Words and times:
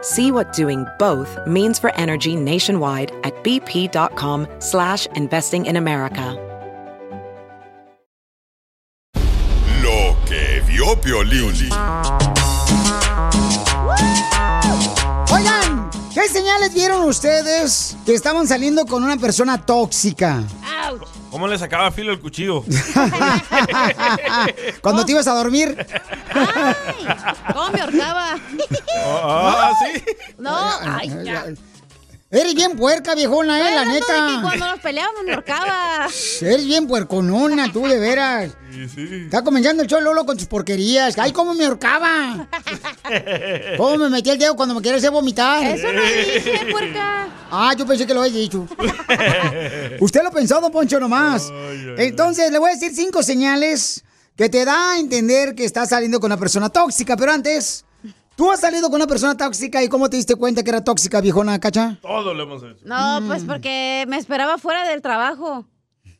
See 0.00 0.32
what 0.32 0.52
doing 0.52 0.86
both 0.98 1.38
means 1.46 1.78
for 1.78 1.94
energy 1.94 2.36
nationwide 2.36 3.12
at 3.24 3.34
bp.com 3.44 4.46
slash 4.58 5.06
investing 5.14 5.66
in 5.66 5.76
America. 5.76 6.36
Lo 9.82 10.16
que 10.26 10.60
vio. 10.62 10.88
¿Qué 16.28 16.34
señales 16.34 16.74
vieron 16.74 17.04
ustedes 17.04 17.96
que 18.04 18.14
estaban 18.14 18.46
saliendo 18.46 18.84
con 18.84 19.02
una 19.02 19.16
persona 19.16 19.64
tóxica? 19.64 20.42
¿Cómo 21.30 21.48
le 21.48 21.58
sacaba 21.58 21.90
filo 21.90 22.12
el 22.12 22.20
cuchillo? 22.20 22.64
Cuando 24.82 25.04
te 25.04 25.12
ibas 25.12 25.26
a 25.26 25.34
dormir. 25.34 25.86
¿Cómo 27.52 27.70
me 27.70 27.80
ahorcaba? 27.80 28.38
Ah, 29.04 29.72
sí. 29.80 30.02
No, 30.38 30.56
ay, 30.82 31.12
ya. 31.24 31.46
Eres 32.30 32.54
bien 32.54 32.76
puerca, 32.76 33.14
viejona, 33.14 33.58
eh, 33.58 33.74
la 33.74 33.84
que 33.84 33.88
neta. 33.88 34.40
cuando 34.42 34.66
nos 34.66 34.80
peleábamos 34.80 35.24
me 35.24 35.32
ahorcaba. 35.32 36.08
Eres 36.42 36.66
bien 36.66 36.86
puerconona, 36.86 37.72
tú, 37.72 37.86
de 37.86 37.98
veras. 37.98 38.50
Está 38.98 39.42
comenzando 39.42 39.82
el 39.82 39.88
show 39.88 39.98
Lolo 39.98 40.26
con 40.26 40.36
tus 40.36 40.46
porquerías. 40.46 41.18
Ay, 41.18 41.32
cómo 41.32 41.54
me 41.54 41.64
ahorcaba. 41.64 42.46
¿Cómo 43.78 43.96
me 43.96 44.10
metí 44.10 44.28
el 44.28 44.38
dedo 44.38 44.56
cuando 44.56 44.74
me 44.74 44.82
quería 44.82 44.98
hacer 44.98 45.10
vomitar? 45.10 45.64
Eso 45.64 45.90
no 45.90 46.02
dije, 46.02 46.66
puerca. 46.70 47.28
Ah, 47.50 47.74
yo 47.74 47.86
pensé 47.86 48.06
que 48.06 48.12
lo 48.12 48.20
había 48.20 48.38
dicho. 48.38 48.68
Usted 50.00 50.22
lo 50.22 50.30
pensó, 50.30 50.60
don 50.60 50.70
Poncho, 50.70 51.00
nomás. 51.00 51.50
Entonces, 51.96 52.52
le 52.52 52.58
voy 52.58 52.72
a 52.72 52.74
decir 52.74 52.94
cinco 52.94 53.22
señales 53.22 54.04
que 54.36 54.50
te 54.50 54.66
da 54.66 54.92
a 54.92 54.98
entender 54.98 55.54
que 55.54 55.64
estás 55.64 55.88
saliendo 55.88 56.20
con 56.20 56.28
una 56.30 56.38
persona 56.38 56.68
tóxica. 56.68 57.16
Pero 57.16 57.32
antes, 57.32 57.86
¿tú 58.38 58.52
has 58.52 58.60
salido 58.60 58.88
con 58.88 58.94
una 58.94 59.08
persona 59.08 59.36
tóxica 59.36 59.82
y 59.82 59.88
cómo 59.88 60.08
te 60.08 60.16
diste 60.16 60.36
cuenta 60.36 60.62
que 60.62 60.70
era 60.70 60.84
tóxica, 60.84 61.20
viejona, 61.20 61.58
cacha? 61.58 61.98
Todo 62.00 62.32
lo 62.32 62.44
hemos 62.44 62.62
hecho. 62.62 62.84
No, 62.84 63.20
pues 63.26 63.42
porque 63.42 64.04
me 64.06 64.16
esperaba 64.16 64.58
fuera 64.58 64.88
del 64.88 65.02
trabajo. 65.02 65.66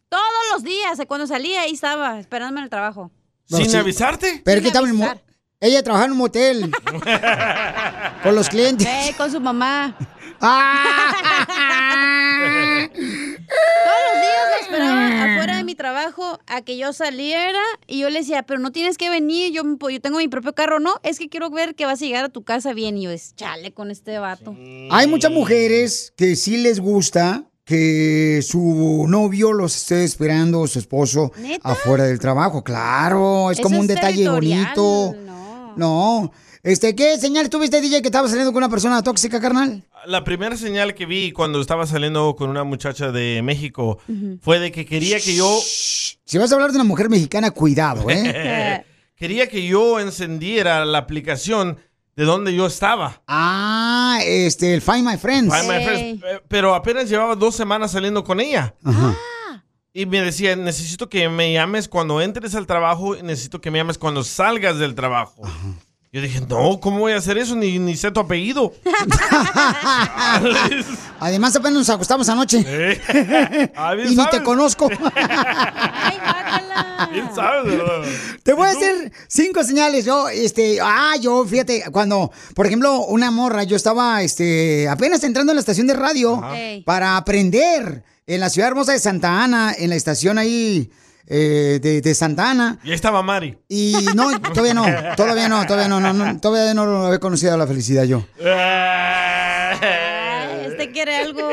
Todos 0.09 0.25
los 0.53 0.65
días, 0.65 0.99
cuando 1.07 1.29
salía, 1.29 1.61
ahí 1.61 1.75
estaba, 1.75 2.19
esperándome 2.19 2.59
en 2.59 2.65
el 2.65 2.71
trabajo. 2.71 3.13
Bueno, 3.49 3.65
¿Sin 3.65 3.71
sí. 3.71 3.77
avisarte? 3.79 4.43
Pero 4.45 4.61
que 4.61 4.67
estaba 4.67 4.89
en 4.89 4.97
mo-. 4.97 5.15
Ella 5.61 5.81
trabajaba 5.85 6.07
en 6.07 6.13
un 6.13 6.19
motel. 6.19 6.73
con 8.25 8.35
los 8.35 8.49
clientes. 8.49 8.87
Eh, 8.87 9.15
con 9.17 9.31
su 9.31 9.41
mamá. 9.41 9.97
¡Ah! 10.41 11.15
Todos 12.89 14.01
los 14.13 14.21
días 14.21 14.45
me 14.55 14.61
esperaba 14.63 15.35
afuera 15.35 15.57
de 15.57 15.65
mi 15.65 15.75
trabajo 15.75 16.39
a 16.47 16.63
que 16.63 16.77
yo 16.77 16.93
saliera 16.93 17.61
y 17.87 18.01
yo 18.01 18.11
le 18.11 18.21
decía, 18.21 18.43
pero 18.45 18.61
no 18.61 18.71
tienes 18.73 18.99
que 18.99 19.11
venir, 19.11 19.53
yo, 19.53 19.63
yo 19.89 20.01
tengo 20.01 20.19
mi 20.19 20.29
propio 20.29 20.55
carro. 20.55 20.81
No, 20.81 20.95
es 21.03 21.19
que 21.19 21.29
quiero 21.29 21.51
ver 21.51 21.75
que 21.75 21.87
vas 21.87 22.01
a 22.03 22.05
llegar 22.05 22.25
a 22.25 22.29
tu 22.29 22.45
casa 22.45 22.73
bien. 22.73 22.99
Y 22.99 23.03
yo, 23.03 23.11
es 23.11 23.35
chale 23.35 23.73
con 23.73 23.91
este 23.91 24.19
vato. 24.19 24.55
Hay 24.91 25.07
muchas 25.07 25.31
mujeres 25.31 26.13
que 26.17 26.37
sí 26.37 26.57
les 26.59 26.81
gusta 26.81 27.45
que 27.65 28.41
su 28.43 29.05
novio 29.09 29.53
los 29.53 29.77
esté 29.77 30.03
esperando, 30.05 30.67
su 30.67 30.79
esposo, 30.79 31.33
¿Neta? 31.37 31.69
afuera 31.69 32.05
del 32.05 32.19
trabajo. 32.19 32.65
Claro, 32.65 33.51
es 33.51 33.59
Eso 33.59 33.65
como 33.69 33.79
un 33.81 33.83
es 33.85 33.89
detalle 33.95 34.29
bonito. 34.29 35.15
No. 35.77 36.33
Este, 36.69 36.95
¿qué 36.95 37.17
señal 37.17 37.49
tuviste, 37.49 37.81
DJ, 37.81 38.03
que 38.03 38.09
estaba 38.09 38.29
saliendo 38.29 38.53
con 38.53 38.63
una 38.63 38.69
persona 38.69 39.03
tóxica, 39.03 39.41
carnal? 39.41 39.85
La 40.05 40.23
primera 40.23 40.55
señal 40.55 40.95
que 40.95 41.07
vi 41.07 41.33
cuando 41.33 41.63
estaba 41.63 41.87
saliendo 41.87 42.37
con 42.37 42.51
una 42.51 42.63
muchacha 42.63 43.11
de 43.11 43.41
México 43.43 43.99
fue 44.43 44.59
de 44.59 44.71
que 44.71 44.85
quería 44.85 45.19
que 45.19 45.35
yo... 45.35 45.59
Si 45.63 46.37
vas 46.37 46.53
a 46.53 46.57
hablar 46.57 46.73
de 46.73 46.77
una 46.77 46.85
mujer 46.85 47.09
mexicana, 47.09 47.53
cuidado, 47.53 48.11
¿eh? 48.11 48.85
quería 49.17 49.49
que 49.49 49.67
yo 49.67 49.99
encendiera 49.99 50.85
la 50.85 50.99
aplicación 50.99 51.79
de 52.17 52.25
donde 52.25 52.55
yo 52.55 52.67
estaba. 52.67 53.23
ah, 53.27 54.19
este, 54.23 54.75
el 54.75 54.83
Find 54.83 55.09
My 55.09 55.17
Friends. 55.17 55.55
Find 55.55 55.73
My 55.73 55.83
Friends. 55.83 56.23
Eh, 56.23 56.41
Pero 56.49 56.75
apenas 56.75 57.09
llevaba 57.09 57.35
dos 57.35 57.55
semanas 57.57 57.93
saliendo 57.93 58.23
con 58.25 58.41
ella. 58.41 58.75
Ajá. 58.85 59.17
Y 59.95 60.05
me 60.05 60.21
decía, 60.21 60.55
necesito 60.55 61.09
que 61.09 61.31
me 61.31 61.51
llames 61.51 61.89
cuando 61.89 62.21
entres 62.21 62.55
al 62.55 62.67
trabajo 62.67 63.17
y 63.17 63.23
necesito 63.23 63.63
que 63.63 63.71
me 63.71 63.79
llames 63.79 63.97
cuando 63.97 64.23
salgas 64.23 64.79
del 64.79 64.95
trabajo. 64.95 65.41
Yo 66.11 66.23
dije, 66.23 66.41
no, 66.49 66.81
¿cómo 66.81 67.01
voy 67.01 67.13
a 67.13 67.19
hacer 67.19 67.37
eso? 67.37 67.55
Ni, 67.55 67.79
ni 67.79 67.95
sé 67.95 68.11
tu 68.11 68.21
apellido. 68.21 68.73
Además, 71.21 71.55
apenas 71.55 71.75
nos 71.75 71.91
acostamos 71.91 72.27
anoche. 72.31 72.65
Ah, 73.77 73.95
y 73.95 74.09
ni 74.09 74.17
sabes. 74.17 74.31
te 74.31 74.43
conozco. 74.43 74.89
Bien 77.13 77.29
sabes, 77.35 77.77
¿verdad? 77.77 78.03
Te 78.43 78.55
voy 78.55 78.67
a 78.67 78.71
hacer 78.71 79.13
cinco 79.29 79.63
señales. 79.63 80.07
Yo, 80.07 80.31
este, 80.31 80.79
ah, 80.81 81.15
yo, 81.21 81.45
fíjate, 81.45 81.85
cuando, 81.93 82.33
por 82.55 82.67
ejemplo, 82.67 83.05
una 83.07 83.31
morra, 83.31 83.65
yo 83.65 83.77
estaba, 83.77 84.23
este, 84.23 84.89
apenas 84.89 85.23
entrando 85.25 85.53
en 85.53 85.57
la 85.57 85.61
estación 85.61 85.87
de 85.87 85.93
radio 85.95 86.43
Ajá. 86.43 86.55
Para 86.85 87.19
aprender 87.19 88.03
en 88.27 88.41
la 88.41 88.49
ciudad 88.49 88.69
hermosa 88.69 88.93
de 88.93 88.99
Santa 88.99 89.45
Ana, 89.45 89.75
en 89.77 89.91
la 89.91 89.97
estación 89.97 90.39
ahí 90.39 90.91
eh, 91.31 91.79
de, 91.83 92.01
de 92.01 92.15
Santa 92.15 92.51
Ana. 92.51 92.79
Y 92.83 92.89
ahí 92.89 92.95
estaba 92.95 93.23
Mari. 93.23 93.59
Y 93.69 93.95
no, 94.15 94.41
todavía 94.41 94.75
no, 94.75 94.87
todavía 95.17 95.49
no, 95.49 95.67
todavía 95.67 95.89
no, 95.89 96.01
no, 96.01 96.13
no, 96.13 96.41
todavía 96.41 96.75
no 96.75 96.87
lo 96.87 97.07
había 97.07 97.19
conocido 97.21 97.57
la 97.57 97.67
felicidad 97.67 98.05
yo. 98.05 98.25
Este 100.67 100.91
quiere 100.93 101.17
algo. 101.17 101.51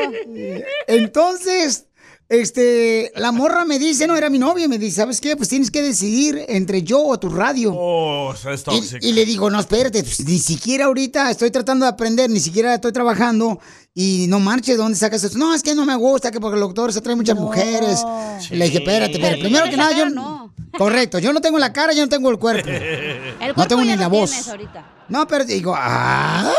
Entonces, 0.86 1.85
este, 2.28 3.12
la 3.16 3.30
morra 3.32 3.64
me 3.64 3.78
dice, 3.78 4.06
no, 4.06 4.16
era 4.16 4.28
mi 4.30 4.38
novia, 4.38 4.66
me 4.68 4.78
dice, 4.78 4.96
¿sabes 4.96 5.20
qué? 5.20 5.36
Pues 5.36 5.48
tienes 5.48 5.70
que 5.70 5.82
decidir 5.82 6.44
entre 6.48 6.82
yo 6.82 7.04
o 7.04 7.18
tu 7.18 7.28
radio. 7.28 7.72
Oh, 7.74 8.28
o 8.28 8.36
sea, 8.36 8.52
es 8.52 8.62
tóxico. 8.64 8.98
Y, 9.00 9.10
y 9.10 9.12
le 9.12 9.24
digo, 9.24 9.48
no, 9.50 9.60
espérate, 9.60 10.02
pues, 10.02 10.24
ni 10.26 10.38
siquiera 10.38 10.86
ahorita 10.86 11.30
estoy 11.30 11.50
tratando 11.50 11.86
de 11.86 11.90
aprender, 11.90 12.28
ni 12.28 12.40
siquiera 12.40 12.74
estoy 12.74 12.92
trabajando 12.92 13.60
y 13.94 14.26
no 14.28 14.40
marches, 14.40 14.76
¿dónde 14.76 14.98
sacas 14.98 15.22
eso? 15.24 15.38
No, 15.38 15.54
es 15.54 15.62
que 15.62 15.74
no 15.74 15.86
me 15.86 15.94
gusta, 15.94 16.30
que 16.30 16.40
porque 16.40 16.56
el 16.56 16.60
doctor 16.60 16.92
se 16.92 17.00
trae 17.00 17.16
muchas 17.16 17.36
mujeres. 17.36 18.02
Y 18.50 18.56
le 18.56 18.66
dije, 18.66 18.78
espérate, 18.78 19.18
pero 19.20 19.38
primero 19.38 19.64
que 19.70 19.76
nada, 19.76 19.92
yo... 19.96 20.50
Correcto, 20.76 21.18
yo 21.18 21.32
no 21.32 21.40
tengo 21.40 21.58
la 21.58 21.72
cara, 21.72 21.94
yo 21.94 22.02
no 22.02 22.08
tengo 22.08 22.28
el 22.30 22.38
cuerpo. 22.38 22.68
El 23.40 23.54
No 23.56 23.66
tengo 23.66 23.82
ya 23.82 23.94
ni 23.94 24.00
la 24.00 24.08
voz. 24.08 24.48
ahorita. 24.48 24.84
No, 25.08 25.26
pero 25.26 25.44
digo, 25.44 25.74
ah. 25.74 26.52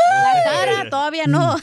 La 0.44 0.50
cara 0.50 0.90
todavía 0.90 1.26
no. 1.26 1.56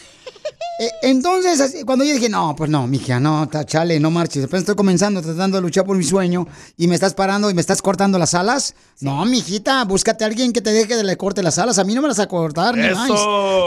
Eh, 0.78 0.90
Entonces, 1.04 1.62
así, 1.62 1.84
cuando 1.84 2.04
yo 2.04 2.14
dije, 2.14 2.28
no, 2.28 2.54
pues 2.56 2.70
no, 2.70 2.86
mija, 2.86 3.20
no, 3.20 3.50
chale, 3.66 4.00
no 4.00 4.12
marches. 4.12 4.42
Después 4.44 4.62
estoy 4.62 4.76
comenzando, 4.76 5.22
tratando 5.22 5.58
de 5.58 5.62
luchar 5.62 5.86
por 5.86 5.96
mi 5.96 6.04
sueño 6.04 6.46
y 6.76 6.88
me 6.88 6.96
estás 6.96 7.14
parando 7.14 7.50
y 7.50 7.54
me 7.54 7.62
estás 7.62 7.82
cortando 7.82 8.18
las 8.20 8.34
alas. 8.34 8.76
No, 9.00 9.24
mijita, 9.26 9.84
búscate 9.86 10.24
a 10.26 10.28
alguien 10.28 10.52
que 10.52 10.62
te 10.62 10.72
deje 10.74 10.98
de 10.98 11.04
le 11.04 11.16
corte 11.16 11.42
las 11.44 11.58
alas. 11.60 11.80
A 11.80 11.84
mí 11.86 11.94
no 11.96 12.02
me 12.02 12.10
las 12.10 12.20
va 12.20 12.24
a 12.24 12.28
cortar, 12.28 12.76
ni 12.76 12.90
más. 12.90 13.10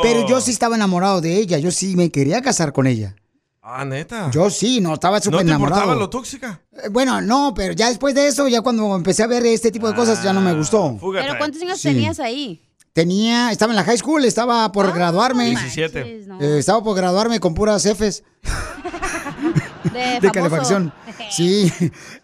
Pero 0.02 0.26
yo 0.28 0.40
sí 0.40 0.50
estaba 0.50 0.76
enamorado 0.76 1.20
de 1.22 1.36
ella. 1.38 1.58
Yo 1.58 1.70
sí 1.70 1.96
me 1.96 2.10
quería 2.10 2.42
casar 2.42 2.72
con 2.74 2.86
ella. 2.86 3.14
Ah, 3.62 3.84
neta. 3.84 4.30
Yo 4.30 4.48
sí, 4.50 4.80
no, 4.80 4.94
estaba 4.94 5.18
¿No 5.18 5.22
súper 5.24 5.40
te 5.40 5.44
enamorado. 5.46 5.80
importaba 5.82 6.00
lo 6.00 6.08
tóxica? 6.10 6.60
Eh, 6.72 6.88
Bueno, 6.90 7.20
no, 7.20 7.52
pero 7.54 7.74
ya 7.74 7.88
después 7.90 8.14
de 8.14 8.26
eso, 8.26 8.48
ya 8.48 8.62
cuando 8.62 8.96
empecé 8.96 9.22
a 9.22 9.26
ver 9.26 9.44
este 9.44 9.70
tipo 9.70 9.86
de 9.88 9.94
cosas, 9.94 10.22
ya 10.22 10.32
no 10.32 10.40
me 10.40 10.54
gustó. 10.54 10.96
Pero 11.12 11.36
¿cuántos 11.36 11.60
años 11.62 11.78
Sí. 11.78 11.88
tenías 11.88 12.18
ahí? 12.18 12.62
Tenía, 12.98 13.52
estaba 13.52 13.70
en 13.70 13.76
la 13.76 13.84
high 13.84 13.96
school, 13.96 14.24
estaba 14.24 14.72
por 14.72 14.92
graduarme. 14.92 15.50
17. 15.50 16.00
Eh, 16.40 16.58
estaba 16.58 16.82
por 16.82 16.96
graduarme 16.96 17.38
con 17.38 17.54
puras 17.54 17.86
Fs. 17.86 18.24
De, 19.92 20.18
de 20.20 20.30
calefacción. 20.32 20.92
Sí. 21.30 21.72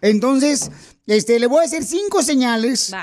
Entonces, 0.01 0.69
este, 1.07 1.39
le 1.39 1.47
voy 1.47 1.59
a 1.59 1.61
decir 1.61 1.85
cinco 1.85 2.21
señales 2.21 2.93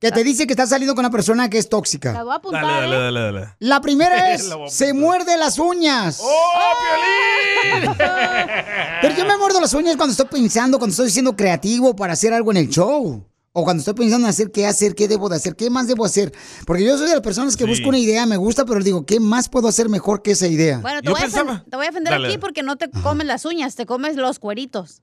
que 0.00 0.10
te 0.10 0.24
dice 0.24 0.46
que 0.46 0.54
estás 0.54 0.70
saliendo 0.70 0.94
con 0.94 1.04
una 1.04 1.10
persona 1.10 1.50
que 1.50 1.58
es 1.58 1.66
La 1.66 1.68
tóxica. 1.68 2.22
voy 2.22 2.32
a 2.32 2.36
apuntar. 2.36 2.62
Dale, 2.62 2.80
dale, 2.80 2.96
¿eh? 2.96 3.00
dale, 3.00 3.20
dale. 3.20 3.54
La 3.58 3.82
primera 3.82 4.32
es, 4.32 4.46
La 4.46 4.56
se 4.68 4.94
muerde 4.94 5.36
las 5.36 5.58
uñas. 5.58 6.20
¡Oh, 6.22 6.72
Piolín! 7.74 7.94
Pero 9.02 9.14
yo 9.14 9.26
me 9.26 9.36
muerdo 9.36 9.60
las 9.60 9.74
uñas 9.74 9.96
cuando 9.96 10.12
estoy 10.12 10.28
pensando, 10.28 10.78
cuando 10.78 10.92
estoy 10.92 11.10
siendo 11.10 11.36
creativo 11.36 11.94
para 11.94 12.14
hacer 12.14 12.32
algo 12.32 12.52
en 12.52 12.56
el 12.56 12.68
show. 12.70 13.27
O 13.52 13.64
cuando 13.64 13.80
estoy 13.80 13.94
pensando 13.94 14.26
en 14.26 14.30
hacer 14.30 14.52
qué 14.52 14.66
hacer, 14.66 14.94
qué 14.94 15.08
debo 15.08 15.28
de 15.28 15.36
hacer, 15.36 15.56
qué 15.56 15.70
más 15.70 15.88
debo 15.88 16.04
hacer. 16.04 16.32
Porque 16.66 16.84
yo 16.84 16.96
soy 16.96 17.06
de 17.08 17.14
las 17.14 17.22
personas 17.22 17.56
que 17.56 17.64
Sí. 17.64 17.70
busco 17.70 17.88
una 17.88 17.98
idea, 17.98 18.24
me 18.26 18.36
gusta, 18.36 18.64
pero 18.64 18.80
digo, 18.80 19.04
¿qué 19.06 19.20
más 19.20 19.48
puedo 19.48 19.68
hacer 19.68 19.88
mejor 19.88 20.22
que 20.22 20.32
esa 20.32 20.46
idea? 20.46 20.78
Bueno, 20.78 21.00
te 21.00 21.06
Yo 21.06 21.12
voy, 21.12 21.20
a 21.20 21.24
pensaba- 21.24 21.52
ofen- 21.52 21.70
te 21.70 21.76
voy 21.76 21.86
a 21.86 21.88
ofender 21.90 22.12
Dale. 22.12 22.28
aquí 22.28 22.38
porque 22.38 22.62
no 22.62 22.76
te 22.76 22.90
comes 22.90 23.26
las 23.26 23.44
uñas, 23.44 23.74
te 23.74 23.86
comes 23.86 24.16
los 24.16 24.38
cueritos. 24.38 25.02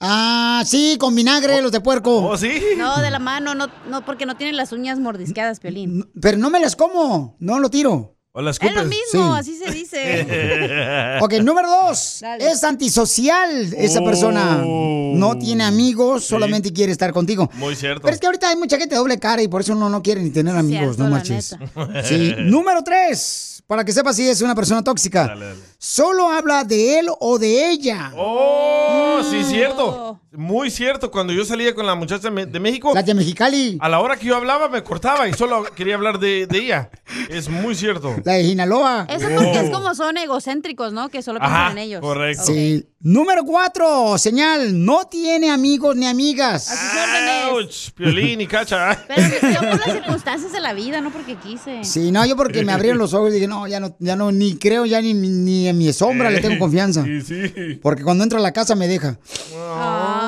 Ah, 0.00 0.62
sí, 0.66 0.96
con 0.98 1.14
vinagre, 1.14 1.62
los 1.62 1.72
de 1.72 1.80
puerco. 1.80 2.26
¿Oh, 2.28 2.36
sí? 2.36 2.60
No, 2.76 3.00
de 3.00 3.10
la 3.10 3.20
mano, 3.20 3.54
no, 3.54 3.68
no 3.88 4.04
porque 4.04 4.26
no 4.26 4.36
tienen 4.36 4.56
las 4.56 4.72
uñas 4.72 4.98
mordisqueadas, 4.98 5.60
Piolín. 5.60 6.10
Pero 6.20 6.36
no 6.36 6.50
me 6.50 6.60
las 6.60 6.76
como, 6.76 7.36
no 7.38 7.58
lo 7.60 7.70
tiro. 7.70 8.13
¿O 8.36 8.42
las 8.42 8.60
Es 8.60 8.74
lo 8.74 8.82
mismo, 8.84 9.00
Sí. 9.12 9.38
así 9.38 9.56
se 9.56 9.70
dice. 9.70 11.18
Ok, 11.22 11.34
número 11.34 11.68
dos. 11.70 12.18
Dale. 12.20 12.50
Es 12.50 12.64
antisocial 12.64 13.72
esa 13.78 14.00
Oh. 14.00 14.04
persona. 14.04 14.56
No 14.64 15.38
tiene 15.38 15.62
amigos, 15.62 16.24
solamente 16.24 16.72
quiere 16.72 16.90
estar 16.90 17.12
contigo. 17.12 17.48
Muy 17.54 17.76
cierto. 17.76 18.02
Pero 18.02 18.12
es 18.14 18.20
que 18.20 18.26
ahorita 18.26 18.48
hay 18.48 18.56
mucha 18.56 18.76
gente 18.76 18.96
de 18.96 18.98
doble 18.98 19.20
cara 19.20 19.40
y 19.40 19.46
por 19.46 19.60
eso 19.60 19.74
uno 19.74 19.88
no 19.88 20.02
quiere 20.02 20.20
ni 20.20 20.30
tener 20.30 20.56
amigos, 20.56 20.96
Cierto, 20.96 21.04
no 21.04 21.10
marches. 21.10 21.56
Sí. 22.04 22.34
Número 22.40 22.82
tres. 22.82 23.62
Para 23.68 23.84
que 23.84 23.92
sepas 23.92 24.16
si 24.16 24.28
es 24.28 24.42
una 24.42 24.54
persona 24.56 24.82
tóxica. 24.82 25.28
Dale, 25.28 25.46
dale. 25.46 25.60
Solo 25.78 26.28
habla 26.28 26.64
de 26.64 26.98
él 26.98 27.06
o 27.20 27.38
de 27.38 27.70
ella. 27.70 28.12
¡Oh, 28.16 29.20
sí, 29.30 29.36
Mm. 29.36 29.44
cierto! 29.48 30.20
Muy 30.36 30.70
cierto. 30.70 31.10
Cuando 31.10 31.32
yo 31.32 31.44
salía 31.44 31.74
con 31.74 31.86
la 31.86 31.94
muchacha 31.94 32.30
de 32.30 32.60
México, 32.60 32.92
La 32.94 33.02
de 33.02 33.14
Mexicali. 33.14 33.78
a 33.80 33.88
la 33.88 34.00
hora 34.00 34.16
que 34.16 34.26
yo 34.26 34.36
hablaba 34.36 34.68
me 34.68 34.82
cortaba 34.82 35.28
y 35.28 35.32
solo 35.32 35.64
quería 35.74 35.94
hablar 35.94 36.18
de, 36.18 36.46
de 36.46 36.58
ella. 36.58 36.90
Es 37.28 37.48
muy 37.48 37.74
cierto. 37.74 38.16
La 38.24 38.32
de 38.34 38.44
Sinaloa. 38.44 39.06
Eso 39.08 39.28
porque 39.34 39.60
es 39.60 39.70
como 39.70 39.94
son 39.94 40.16
egocéntricos, 40.16 40.92
¿no? 40.92 41.08
Que 41.08 41.22
solo 41.22 41.38
piensan 41.40 41.60
Ajá, 41.60 41.72
en 41.72 41.78
ellos. 41.78 42.00
correcto. 42.00 42.44
Sí. 42.44 42.86
Número 43.00 43.44
cuatro. 43.44 44.16
Señal. 44.18 44.84
No 44.84 45.04
tiene 45.10 45.50
amigos 45.50 45.94
ni 45.96 46.06
amigas. 46.06 46.70
A. 46.70 47.50
Piolín 47.94 48.40
y 48.40 48.46
cacha. 48.46 49.04
Pero 49.06 49.22
yo 49.52 49.58
por 49.60 49.78
las 49.86 49.92
circunstancias 49.92 50.52
de 50.52 50.60
la 50.60 50.72
vida, 50.72 51.00
no 51.00 51.10
porque 51.12 51.36
quise. 51.36 51.84
Sí, 51.84 52.10
no, 52.10 52.24
yo 52.26 52.36
porque 52.36 52.64
me 52.64 52.72
abrieron 52.72 52.98
los 52.98 53.14
ojos 53.14 53.30
y 53.30 53.34
dije, 53.34 53.46
no, 53.46 53.66
ya 53.68 53.78
no, 53.78 53.94
ya 53.98 54.16
no, 54.16 54.32
ni 54.32 54.56
creo, 54.56 54.86
ya 54.86 55.00
ni, 55.00 55.12
ni 55.14 55.68
en 55.68 55.78
mi 55.78 55.92
sombra 55.92 56.30
le 56.30 56.40
tengo 56.40 56.58
confianza. 56.58 57.04
Sí, 57.24 57.48
sí. 57.48 57.78
Porque 57.82 58.02
cuando 58.02 58.24
entro 58.24 58.38
a 58.38 58.42
la 58.42 58.52
casa 58.52 58.74
me 58.74 58.88
deja. 58.88 59.18
Ah. 59.56 60.23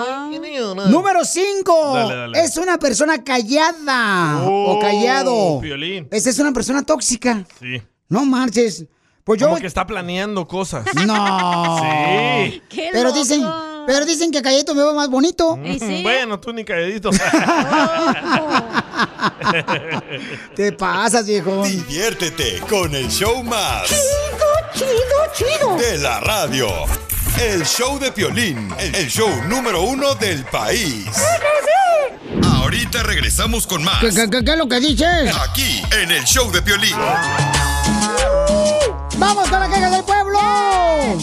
Número 0.75 1.25
5. 1.25 1.95
Dale, 1.95 2.15
dale. 2.17 2.41
Es 2.41 2.57
una 2.57 2.79
persona 2.79 3.23
callada 3.23 4.43
o 4.45 4.73
Oh, 4.77 4.81
callado. 4.81 5.61
Piolín. 5.61 6.09
Esa 6.11 6.31
es 6.31 6.39
una 6.39 6.53
persona 6.53 6.83
tóxica. 6.85 7.45
Sí. 7.61 7.83
No 8.09 8.25
marches. 8.25 8.85
Pues 9.25 9.41
yo. 9.41 9.49
Como 9.49 9.61
que 9.61 9.67
está 9.67 9.87
planeando 9.87 10.47
cosas. 10.47 10.85
No. 11.07 11.77
Sí. 12.47 12.63
¡Qué 12.69 12.91
Pero 12.93 13.09
loco! 13.09 13.19
dicen, 13.19 13.45
pero 13.87 14.05
dicen 14.07 14.31
que 14.31 14.41
calladito 14.43 14.75
me 14.75 14.83
va 14.83 14.93
más 14.95 15.09
bonito. 15.09 15.59
¿Y 15.65 15.79
sí? 15.79 16.03
Bueno, 16.03 16.39
tú 16.41 16.53
ni 16.53 16.65
calladito. 16.65 17.11
Te 20.55 20.73
pasas, 20.73 21.27
viejón. 21.27 21.65
Diviértete 21.65 22.61
con 22.69 22.95
el 22.95 23.09
show 23.09 23.43
más. 23.43 23.89
Chido, 24.75 24.91
chido. 25.35 25.77
De 25.77 25.99
la 25.99 26.21
radio. 26.21 26.69
El 27.41 27.65
show 27.65 27.99
de 27.99 28.11
Piolín. 28.13 28.69
El 28.79 29.09
show 29.09 29.29
número 29.49 29.83
uno 29.83 30.15
del 30.15 30.45
país. 30.47 31.07
Ahorita 32.45 33.03
regresamos 33.03 33.67
con 33.67 33.85
más. 33.85 34.01
¿Qué, 34.01 34.11
qué- 34.11 34.29
qué- 34.31 34.45
qué 34.45 34.53
es 34.53 34.57
lo 34.59 34.69
que 34.69 34.81
dices? 34.81 35.35
Aquí, 35.49 35.83
en 36.03 36.11
el 36.11 36.25
show 36.25 36.51
de 36.51 36.63
Piolín. 36.63 36.95
¡Vamos 39.19 39.49
con 39.49 39.61
la 39.61 39.69
queja 39.69 39.91
del 39.91 40.05
pueblo! 40.05 40.39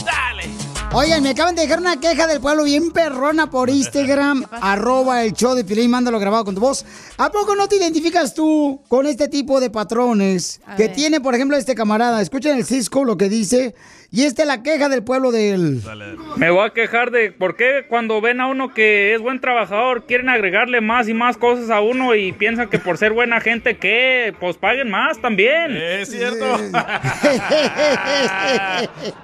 Dale. 0.06 0.50
Oigan, 0.96 1.24
me 1.24 1.30
acaban 1.32 1.56
de 1.56 1.64
dejar 1.64 1.80
una 1.80 2.00
queja 2.00 2.28
del 2.28 2.40
pueblo 2.40 2.64
bien 2.66 2.92
perrona 2.92 3.50
por 3.50 3.70
Instagram, 3.72 4.46
arroba 4.62 5.24
el 5.24 5.34
show 5.34 5.56
de 5.56 5.64
Pilín, 5.64 5.90
mándalo 5.90 6.20
grabado 6.20 6.46
con 6.46 6.54
tu 6.54 6.62
voz. 6.62 6.86
¿A 7.18 7.32
poco 7.32 7.56
no 7.56 7.68
te 7.68 7.78
identificas 7.78 8.36
tú 8.36 8.80
con 8.88 9.08
este 9.08 9.28
tipo 9.28 9.60
de 9.60 9.72
patrones 9.72 10.60
A 10.68 10.76
que 10.76 10.88
ver. 10.88 10.96
tiene, 10.96 11.20
por 11.20 11.34
ejemplo, 11.34 11.58
este 11.58 11.74
camarada? 11.74 12.22
Escuchen 12.22 12.58
el 12.58 12.66
Cisco 12.66 13.04
lo 13.06 13.18
que 13.18 13.28
dice, 13.28 13.74
y 14.14 14.24
esta 14.24 14.44
es 14.44 14.48
la 14.48 14.62
queja 14.64 14.88
del 14.90 15.04
pueblo 15.04 15.32
de 15.32 15.52
él. 15.52 15.82
Dale, 15.84 16.06
dale. 16.06 16.18
Me 16.38 16.50
voy 16.52 16.66
a 16.66 16.70
quejar 16.70 17.10
de 17.12 17.32
por 17.32 17.56
qué 17.58 17.86
cuando 17.90 18.22
ven 18.22 18.40
a 18.40 18.48
uno 18.48 18.74
que 18.74 19.14
es 19.16 19.20
buen 19.22 19.42
trabajador 19.42 20.06
quieren 20.06 20.30
agregarle 20.30 20.80
más 20.82 21.10
y 21.10 21.14
más 21.14 21.36
cosas 21.36 21.70
a 21.72 21.82
uno 21.82 22.14
y 22.16 22.32
piensan 22.32 22.70
que 22.70 22.78
por 22.80 22.98
ser 22.98 23.12
buena 23.12 23.42
gente 23.42 23.78
que 23.78 24.34
pues 24.40 24.56
paguen 24.58 24.90
más 24.92 25.20
también. 25.20 25.76
Es 25.76 26.10
cierto. 26.12 26.46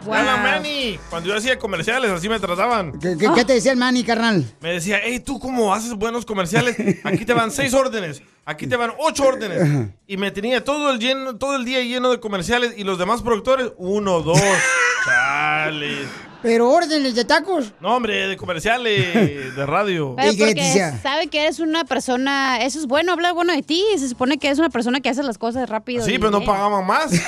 Wow. 0.06 0.14
Hola, 0.16 0.38
Manny. 0.38 1.00
Cuando 1.10 1.30
yo 1.30 1.36
hacía 1.36 1.58
comerciales, 1.60 2.10
así 2.12 2.28
me 2.30 2.40
trataban. 2.40 3.00
¿Qué, 3.00 3.16
qué- 3.20 3.28
qué 3.36 3.46
te 3.46 3.54
decía 3.54 3.72
el 3.72 3.78
Manny, 3.78 4.04
carnal? 4.04 4.44
Me 4.62 4.74
decía, 4.74 5.00
hey, 5.04 5.20
tú 5.20 5.40
cómo 5.40 5.74
haces 5.74 5.94
buenos 5.94 6.26
comerciales, 6.26 6.76
aquí 7.04 7.26
te 7.26 7.34
van 7.34 7.52
seis 7.52 7.74
órdenes, 7.74 8.22
aquí 8.50 8.66
te 8.66 8.76
van 8.76 8.92
ocho 8.98 9.28
órdenes. 9.28 9.92
Y 10.08 10.18
me 10.18 10.32
tenía 10.32 10.64
todo 10.64 10.92
el, 10.92 11.00
lleno, 11.00 11.38
todo 11.38 11.56
el 11.56 11.66
día 11.66 11.82
lleno 11.82 12.10
de 12.10 12.20
comerciales 12.20 12.74
y 12.78 12.84
los 12.84 12.98
demás 12.98 13.22
productores, 13.22 13.72
uno, 13.78 14.22
dos, 14.22 14.42
chales. 15.06 16.08
Pero 16.42 16.70
órdenes 16.70 17.16
de 17.16 17.26
tacos. 17.26 17.74
No, 17.82 17.96
hombre, 17.98 18.28
de 18.28 18.38
comerciales, 18.38 19.14
de 19.56 19.66
radio. 19.66 20.14
Pero 20.16 20.32
¿Y 20.32 20.38
qué 20.38 20.46
porque 20.48 20.62
decía? 20.64 20.98
sabe 21.04 21.28
que 21.28 21.42
eres 21.44 21.60
una 21.60 21.84
persona, 21.84 22.62
eso 22.62 22.80
es 22.80 22.86
bueno, 22.86 23.12
hablar 23.12 23.34
bueno 23.34 23.54
de 23.54 23.62
ti, 23.62 23.84
se 23.98 24.08
supone 24.08 24.38
que 24.38 24.48
eres 24.48 24.60
una 24.60 24.70
persona 24.70 25.02
que 25.02 25.10
hace 25.10 25.22
las 25.24 25.38
cosas 25.38 25.68
rápido. 25.70 26.06
Sí, 26.06 26.14
y 26.14 26.18
pero 26.20 26.32
no 26.32 26.44
pagaban 26.46 26.86
más. 26.88 27.12
Sí. 27.12 27.20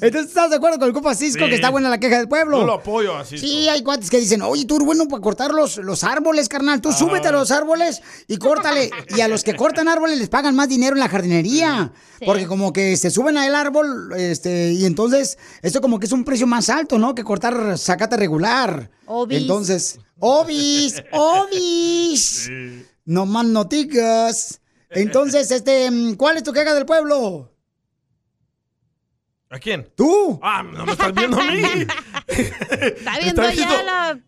Entonces, 0.00 0.26
¿estás 0.28 0.50
de 0.50 0.56
acuerdo 0.56 0.78
con 0.78 0.88
el 0.88 0.94
compa 0.94 1.14
Cisco 1.14 1.44
Sí. 1.44 1.48
que 1.50 1.54
está 1.56 1.70
buena 1.70 1.88
la 1.88 1.98
queja 1.98 2.18
del 2.18 2.28
pueblo? 2.28 2.60
Yo 2.60 2.66
lo 2.66 2.74
apoyo 2.74 3.16
así. 3.16 3.38
Sí, 3.38 3.68
hay 3.68 3.82
cuates 3.82 4.10
que 4.10 4.18
dicen, 4.18 4.42
oye, 4.42 4.64
tú 4.64 4.76
eres 4.76 4.86
bueno 4.86 5.06
para 5.08 5.20
cortar 5.22 5.50
los, 5.52 5.76
los 5.78 6.04
árboles, 6.04 6.48
carnal. 6.48 6.80
Tú 6.80 6.92
súbete 6.92 7.28
a 7.28 7.32
los 7.32 7.50
árboles 7.50 8.02
y 8.28 8.36
córtale. 8.38 8.90
Y 9.16 9.20
a 9.20 9.28
los 9.28 9.42
que 9.44 9.54
cortan 9.56 9.88
árboles 9.88 10.18
les 10.18 10.28
pagan 10.28 10.54
más 10.54 10.68
dinero 10.68 10.94
en 10.94 11.00
la 11.00 11.08
jardinería. 11.08 11.90
Sí. 11.94 12.09
Porque 12.24 12.46
como 12.46 12.72
que 12.72 12.96
se 12.96 13.10
suben 13.10 13.36
al 13.38 13.54
árbol, 13.54 14.12
este, 14.16 14.72
y 14.72 14.84
entonces, 14.84 15.38
esto 15.62 15.80
como 15.80 15.98
que 15.98 16.06
es 16.06 16.12
un 16.12 16.24
precio 16.24 16.46
más 16.46 16.68
alto, 16.68 16.98
¿no? 16.98 17.14
Que 17.14 17.24
cortar 17.24 17.78
zacate 17.78 18.16
regular. 18.16 18.90
Obis. 19.06 19.38
Entonces, 19.38 19.98
obis, 20.18 21.02
obis. 21.12 22.50
No 23.04 23.26
más 23.26 23.44
noticas. 23.46 24.60
Entonces, 24.90 25.50
este, 25.50 25.88
¿cuál 26.16 26.36
es 26.36 26.42
tu 26.42 26.52
queja 26.52 26.74
del 26.74 26.84
pueblo? 26.86 27.52
¿A 29.50 29.58
quién? 29.58 29.88
¿Tú? 29.96 30.38
Ah, 30.42 30.62
no 30.62 30.86
me 30.86 30.92
estás 30.92 31.12
viendo 31.12 31.40
a 31.40 31.44
mí. 31.44 31.62
Está 32.28 33.18
viendo 33.20 33.42
viendo- 33.50 33.82
la 33.84 34.20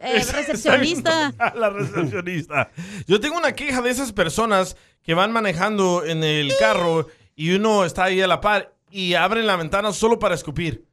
eh, 0.00 0.22
recepcionista. 0.32 1.34
a 1.38 1.54
La 1.56 1.70
recepcionista. 1.70 2.70
Yo 3.08 3.18
tengo 3.18 3.36
una 3.36 3.52
queja 3.52 3.82
de 3.82 3.90
esas 3.90 4.12
personas 4.12 4.76
que 5.02 5.14
van 5.14 5.32
manejando 5.32 6.04
en 6.04 6.22
el 6.22 6.52
carro 6.60 7.08
y 7.38 7.52
uno 7.52 7.84
está 7.84 8.04
ahí 8.04 8.20
a 8.20 8.26
la 8.26 8.40
par 8.40 8.74
y 8.90 9.14
abren 9.14 9.46
la 9.46 9.54
ventana 9.54 9.92
solo 9.92 10.18
para 10.18 10.34
escupir. 10.34 10.84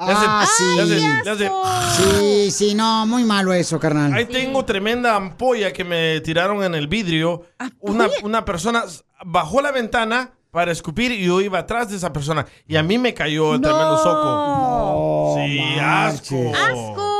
Le 0.00 0.06
Ah, 0.08 0.44
sí. 0.56 0.64
le 0.76 0.84
le 0.86 1.50
Sí, 1.96 2.50
sí, 2.50 2.74
no, 2.74 3.06
muy 3.06 3.22
malo 3.22 3.52
eso, 3.52 3.78
carnal. 3.78 4.12
Ahí 4.12 4.24
tengo 4.24 4.64
tremenda 4.64 5.14
ampolla 5.14 5.72
que 5.72 5.84
me 5.84 6.20
tiraron 6.22 6.64
en 6.64 6.74
el 6.74 6.88
vidrio. 6.88 7.44
Una, 7.78 8.08
una 8.24 8.44
persona 8.44 8.82
bajó 9.24 9.62
la 9.62 9.70
ventana 9.70 10.32
para 10.50 10.72
escupir 10.72 11.12
y 11.12 11.24
yo 11.24 11.40
iba 11.40 11.60
atrás 11.60 11.88
de 11.90 11.96
esa 11.98 12.12
persona. 12.12 12.46
Y 12.66 12.74
a 12.74 12.82
mí 12.82 12.98
me 12.98 13.14
cayó 13.14 13.54
el 13.54 13.60
tremendo 13.60 13.96
soco. 13.98 14.22
Oh, 14.24 15.36
Sí, 15.38 15.60
marches. 15.76 16.32
asco. 16.32 16.52
¡Asco! 16.56 17.11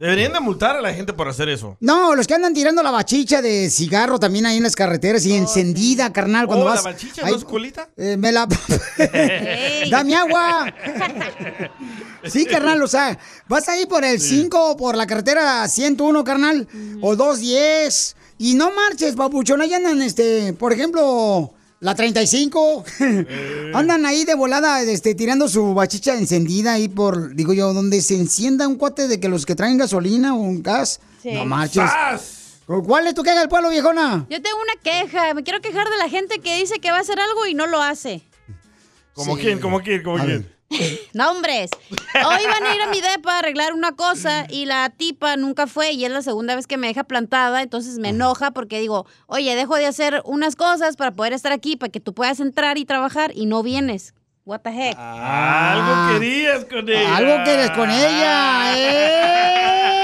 Deberían 0.00 0.32
de 0.32 0.40
multar 0.40 0.76
a 0.76 0.80
la 0.80 0.92
gente 0.92 1.12
por 1.12 1.28
hacer 1.28 1.48
eso. 1.48 1.76
No, 1.80 2.14
los 2.14 2.26
que 2.26 2.34
andan 2.34 2.54
tirando 2.54 2.82
la 2.82 2.90
bachicha 2.90 3.42
de 3.42 3.70
cigarro 3.70 4.18
también 4.18 4.46
ahí 4.46 4.56
en 4.56 4.62
las 4.62 4.76
carreteras 4.76 5.24
y 5.26 5.34
encendida, 5.34 6.12
carnal, 6.12 6.46
cuando 6.46 6.64
oh, 6.64 6.68
vas. 6.68 6.84
la 6.84 6.92
bachicha, 6.92 7.26
ahí- 7.26 7.32
¿no 7.32 7.58
es? 7.58 7.74
Eh, 7.96 8.16
me 8.16 8.32
la. 8.32 8.46
¡Dame 9.90 10.14
agua! 10.14 10.72
Sí, 12.24 12.46
carnal, 12.46 12.82
o 12.82 12.86
sea, 12.88 13.18
vas 13.48 13.68
ahí 13.68 13.86
por 13.86 14.04
el 14.04 14.20
5 14.20 14.70
o 14.70 14.76
por 14.76 14.96
la 14.96 15.06
carretera 15.06 15.66
101, 15.66 16.24
carnal, 16.24 16.68
o 17.00 17.16
210, 17.16 18.16
y 18.38 18.54
no 18.54 18.70
marches, 18.72 19.16
papuchón, 19.16 19.60
ahí 19.60 19.74
andan, 19.74 20.00
este, 20.02 20.52
por 20.52 20.72
ejemplo, 20.72 21.52
la 21.82 21.94
35, 21.96 22.84
andan 23.74 24.06
ahí 24.06 24.24
de 24.24 24.34
volada, 24.34 24.80
este, 24.82 25.14
tirando 25.14 25.48
su 25.48 25.74
bachicha 25.74 26.14
encendida 26.16 26.74
ahí 26.74 26.88
por, 26.88 27.34
digo 27.34 27.52
yo, 27.52 27.72
donde 27.74 28.00
se 28.00 28.14
encienda 28.16 28.68
un 28.68 28.76
cuate 28.76 29.08
de 29.08 29.18
que 29.20 29.28
los 29.28 29.44
que 29.44 29.54
traen 29.54 29.78
gasolina 29.78 30.34
o 30.34 30.38
un 30.38 30.62
gas, 30.62 31.00
Sí. 31.22 31.32
no 31.32 31.44
marches. 31.44 31.82
¡Sas! 31.90 32.38
¿Cuál 32.86 33.06
es 33.08 33.14
tu 33.14 33.22
queja 33.22 33.38
del 33.40 33.48
pueblo, 33.48 33.68
viejona? 33.68 34.24
Yo 34.30 34.40
tengo 34.40 34.56
una 34.62 34.80
queja. 34.82 35.34
Me 35.34 35.42
quiero 35.42 35.60
quejar 35.60 35.88
de 35.90 35.96
la 35.98 36.08
gente 36.08 36.38
que 36.40 36.58
dice 36.58 36.78
que 36.80 36.90
va 36.90 36.98
a 36.98 37.00
hacer 37.00 37.18
algo 37.20 37.46
y 37.46 37.54
no 37.54 37.66
lo 37.66 37.82
hace. 37.82 38.22
¿Como 39.12 39.36
Sí. 39.36 39.42
quién? 39.42 39.58
¿Como 39.58 39.80
quién? 39.82 40.02
¿Como 40.02 40.16
quién? 40.16 40.28
ver. 40.28 40.56
No, 41.14 41.30
hombres. 41.30 41.70
Hoy 41.90 42.44
van 42.46 42.64
a 42.64 42.74
ir 42.74 42.80
a 42.82 42.86
mi 42.88 43.00
depa 43.00 43.34
a 43.34 43.38
arreglar 43.40 43.72
una 43.74 43.92
cosa 43.92 44.46
y 44.48 44.66
la 44.66 44.90
tipa 44.90 45.36
nunca 45.36 45.66
fue 45.66 45.92
y 45.92 46.04
es 46.04 46.10
la 46.10 46.22
segunda 46.22 46.54
vez 46.56 46.66
que 46.66 46.76
me 46.76 46.86
deja 46.86 47.04
plantada, 47.04 47.62
entonces 47.62 47.98
me 47.98 48.08
enoja 48.10 48.50
porque 48.52 48.80
digo, 48.80 49.06
oye, 49.26 49.54
dejo 49.54 49.76
de 49.76 49.86
hacer 49.86 50.22
unas 50.24 50.56
cosas 50.56 50.96
para 50.96 51.12
poder 51.12 51.32
estar 51.32 51.52
aquí, 51.52 51.76
para 51.76 51.90
que 51.90 52.00
tú 52.00 52.14
puedas 52.14 52.40
entrar 52.40 52.78
y 52.78 52.84
trabajar 52.84 53.32
y 53.34 53.46
no 53.46 53.62
vienes. 53.62 54.14
What 54.44 54.60
the 54.62 54.70
heck. 54.70 54.96
Ah, 54.98 55.74
Algo 55.74 56.18
querías 56.18 56.64
con 56.64 56.88
ella. 56.88 57.16
Algo 57.16 57.44
quieres 57.44 57.70
con 57.70 57.88
ella, 57.90 58.76
¿eh? 58.76 60.00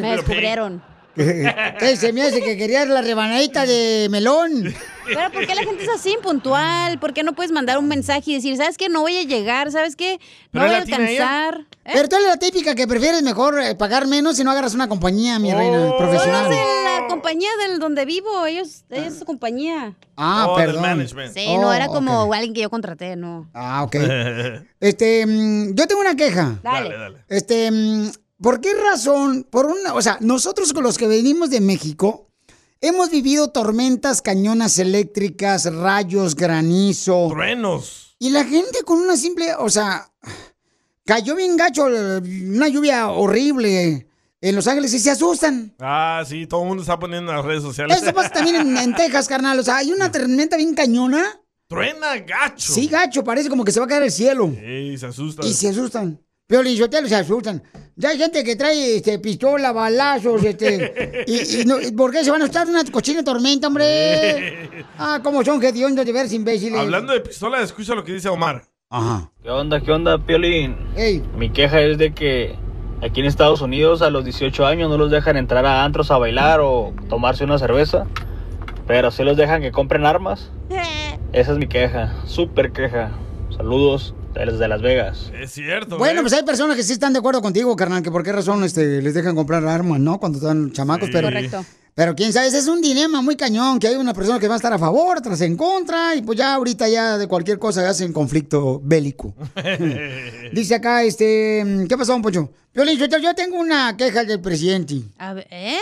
Me 0.00 0.12
descubrieron. 0.12 0.82
¿Qué 1.14 1.96
se 1.96 2.12
me 2.12 2.22
hace 2.22 2.42
que 2.42 2.56
querías 2.56 2.88
la 2.88 3.02
rebanadita 3.02 3.66
de 3.66 4.08
melón? 4.10 4.74
Pero 5.14 5.30
¿por 5.32 5.46
qué 5.46 5.54
la 5.54 5.62
gente 5.62 5.82
es 5.84 5.88
así 5.88 6.12
impuntual? 6.12 6.98
¿Por 6.98 7.12
qué 7.12 7.22
no 7.22 7.32
puedes 7.34 7.52
mandar 7.52 7.78
un 7.78 7.88
mensaje 7.88 8.30
y 8.30 8.34
decir, 8.34 8.56
¿sabes 8.56 8.76
qué? 8.76 8.88
No 8.88 9.00
voy 9.00 9.16
a 9.16 9.22
llegar, 9.22 9.70
¿sabes 9.72 9.96
qué? 9.96 10.18
No 10.52 10.60
¿Pero 10.60 10.66
voy 10.66 10.74
a 10.74 10.78
alcanzar. 10.78 11.66
¿Eh? 11.84 11.90
Pero 11.92 12.08
tú 12.08 12.16
eres 12.16 12.28
la 12.28 12.36
típica 12.36 12.74
que 12.74 12.86
prefieres 12.86 13.22
mejor 13.22 13.60
eh, 13.60 13.74
pagar 13.74 14.06
menos 14.06 14.36
si 14.36 14.44
no 14.44 14.50
agarras 14.50 14.74
una 14.74 14.88
compañía, 14.88 15.38
mi 15.38 15.52
reina, 15.52 15.92
profesional. 15.96 16.50
La 16.50 17.06
compañía 17.08 17.50
del 17.66 17.78
donde 17.78 18.04
vivo, 18.04 18.46
ellos, 18.46 18.84
ella 18.90 19.06
es 19.08 19.18
su 19.18 19.24
compañía. 19.24 19.96
Ah, 20.16 20.46
Oh, 20.50 20.56
perdón. 20.56 20.82
management. 20.82 21.32
Sí, 21.34 21.46
no 21.56 21.68
Oh, 21.68 21.72
era 21.72 21.86
como 21.88 22.24
ok. 22.24 22.34
alguien 22.34 22.54
que 22.54 22.60
yo 22.60 22.70
contraté, 22.70 23.16
no. 23.16 23.48
Ah, 23.54 23.82
ok. 23.84 23.96
Este, 24.80 25.26
mm, 25.26 25.74
yo 25.74 25.86
tengo 25.86 26.00
una 26.00 26.14
queja. 26.16 26.58
Dale. 26.62 27.18
Este, 27.28 27.70
mm, 27.70 28.10
¿por 28.40 28.60
qué 28.60 28.72
razón? 28.74 29.46
Por 29.50 29.66
una, 29.66 29.94
o 29.94 30.00
sea, 30.02 30.16
nosotros 30.20 30.72
con 30.72 30.82
los 30.84 30.96
que 30.96 31.06
venimos 31.06 31.50
de 31.50 31.60
México 31.60 32.29
hemos 32.80 33.10
vivido 33.10 33.48
tormentas 33.48 34.22
cañonas 34.22 34.78
eléctricas, 34.78 35.72
rayos, 35.72 36.34
granizo. 36.36 37.28
Truenos. 37.30 38.16
Y 38.18 38.30
la 38.30 38.44
gente 38.44 38.82
con 38.84 38.98
una 38.98 39.16
simple, 39.16 39.54
o 39.58 39.70
sea, 39.70 40.10
cayó 41.04 41.34
bien 41.36 41.56
gacho, 41.56 41.86
una 41.86 42.68
lluvia 42.68 43.08
horrible 43.08 44.08
en 44.42 44.56
Los 44.56 44.66
Ángeles 44.66 44.92
y 44.94 44.98
se 44.98 45.10
asustan. 45.10 45.74
Ah, 45.78 46.22
sí, 46.26 46.46
todo 46.46 46.62
el 46.62 46.68
mundo 46.68 46.82
está 46.82 46.98
poniendo 46.98 47.30
en 47.30 47.36
las 47.36 47.46
redes 47.46 47.62
sociales. 47.62 48.00
Eso 48.02 48.12
pasa 48.12 48.30
también 48.30 48.56
en, 48.56 48.76
en 48.76 48.94
Texas, 48.94 49.26
carnal. 49.28 49.58
O 49.58 49.62
sea, 49.62 49.78
hay 49.78 49.92
una 49.92 50.10
tormenta 50.12 50.56
bien 50.56 50.74
cañona. 50.74 51.40
Truena, 51.66 52.18
gacho. 52.18 52.72
Sí, 52.72 52.88
gacho, 52.88 53.22
parece 53.22 53.48
como 53.48 53.64
que 53.64 53.72
se 53.72 53.80
va 53.80 53.86
a 53.86 53.88
caer 53.88 54.02
el 54.02 54.10
cielo. 54.12 54.52
Ey, 54.60 54.98
se 54.98 55.06
asusta. 55.06 55.46
Y 55.46 55.54
se 55.54 55.68
asustan. 55.68 56.20
Pero 56.50 56.64
Lizotelo 56.64 57.06
se 57.06 57.14
asustan. 57.14 57.62
Ya 57.94 58.08
hay 58.08 58.18
gente 58.18 58.42
que 58.42 58.56
trae 58.56 58.96
este, 58.96 59.20
pistola, 59.20 59.70
balazos, 59.70 60.42
este. 60.42 61.24
y, 61.28 61.60
y 61.60 61.64
no- 61.64 61.76
¿Por 61.96 62.10
qué 62.10 62.24
se 62.24 62.30
van 62.32 62.40
a 62.40 62.44
asustar 62.46 62.66
de 62.66 62.72
una 62.72 62.84
cochina 62.90 63.22
tormenta, 63.22 63.68
hombre? 63.68 64.68
Ah, 64.98 65.20
cómo 65.22 65.42
son 65.44 65.62
hediondos 65.64 66.04
de 66.04 66.12
verse 66.12 66.34
imbéciles. 66.34 66.78
Hablando 66.78 67.12
de 67.12 67.20
pistola, 67.20 67.62
escucha 67.62 67.94
lo 67.94 68.02
que 68.04 68.12
dice 68.12 68.28
Omar. 68.28 68.64
Ajá. 68.90 69.30
¿Qué 69.42 69.48
onda, 69.48 69.80
qué 69.80 69.92
onda, 69.92 70.18
Piolín? 70.18 70.76
Ey. 70.96 71.22
Mi 71.36 71.50
queja 71.50 71.80
es 71.80 71.96
de 71.96 72.12
que 72.12 72.56
aquí 73.00 73.20
en 73.20 73.26
Estados 73.26 73.60
Unidos 73.62 74.02
a 74.02 74.10
los 74.10 74.24
18 74.24 74.66
años 74.66 74.90
no 74.90 74.98
los 74.98 75.10
dejan 75.10 75.36
entrar 75.36 75.64
a 75.64 75.84
antros 75.84 76.10
a 76.10 76.18
bailar 76.18 76.60
o 76.60 76.92
tomarse 77.08 77.44
una 77.44 77.58
cerveza, 77.58 78.06
pero 78.88 79.10
sí 79.10 79.22
los 79.22 79.36
dejan 79.36 79.62
que 79.62 79.70
compren 79.72 80.04
armas. 80.04 80.50
Esa 81.32 81.52
es 81.52 81.58
mi 81.58 81.68
queja, 81.68 82.12
súper 82.26 82.72
queja. 82.72 83.12
Saludos 83.56 84.14
desde 84.34 84.68
Las 84.68 84.82
Vegas. 84.82 85.32
Es 85.38 85.52
cierto. 85.52 85.98
Bueno, 85.98 86.20
¿eh? 86.20 86.22
pues 86.22 86.32
hay 86.32 86.42
personas 86.42 86.76
que 86.76 86.82
sí 86.82 86.92
están 86.92 87.12
de 87.12 87.18
acuerdo 87.18 87.42
contigo, 87.42 87.74
carnal, 87.76 88.02
que 88.02 88.10
por 88.10 88.22
qué 88.22 88.32
razón 88.32 88.62
este, 88.64 89.02
les 89.02 89.14
dejan 89.14 89.34
comprar 89.34 89.66
armas, 89.66 90.00
¿no? 90.00 90.18
Cuando 90.18 90.38
están 90.38 90.72
chamacos, 90.72 91.06
Sí. 91.06 91.12
pero... 91.12 91.28
Correcto. 91.28 91.64
Pero 91.92 92.14
quién 92.14 92.32
sabe, 92.32 92.46
ese 92.46 92.58
es 92.58 92.68
un 92.68 92.80
dilema 92.80 93.20
muy 93.20 93.36
cañón, 93.36 93.78
que 93.78 93.88
hay 93.88 93.96
una 93.96 94.14
persona 94.14 94.38
que 94.38 94.46
va 94.48 94.54
a 94.54 94.56
estar 94.56 94.72
a 94.72 94.78
favor, 94.78 95.18
otras 95.18 95.40
en 95.42 95.56
contra, 95.56 96.14
y 96.14 96.22
pues 96.22 96.38
ya 96.38 96.54
ahorita 96.54 96.88
ya 96.88 97.18
de 97.18 97.26
cualquier 97.26 97.58
cosa 97.58 97.86
hacen 97.86 98.12
conflicto 98.12 98.80
bélico. 98.82 99.34
Dice 100.52 100.76
acá, 100.76 101.02
este, 101.02 101.84
¿qué 101.88 101.98
pasó, 101.98 102.18
Poncho? 102.22 102.52
Piolín, 102.72 102.96
yo, 102.96 103.06
yo 103.18 103.34
tengo 103.34 103.58
una 103.58 103.96
queja 103.96 104.24
del 104.24 104.40
presidente. 104.40 105.02
A 105.18 105.34
ver, 105.34 105.46
¿eh? 105.50 105.78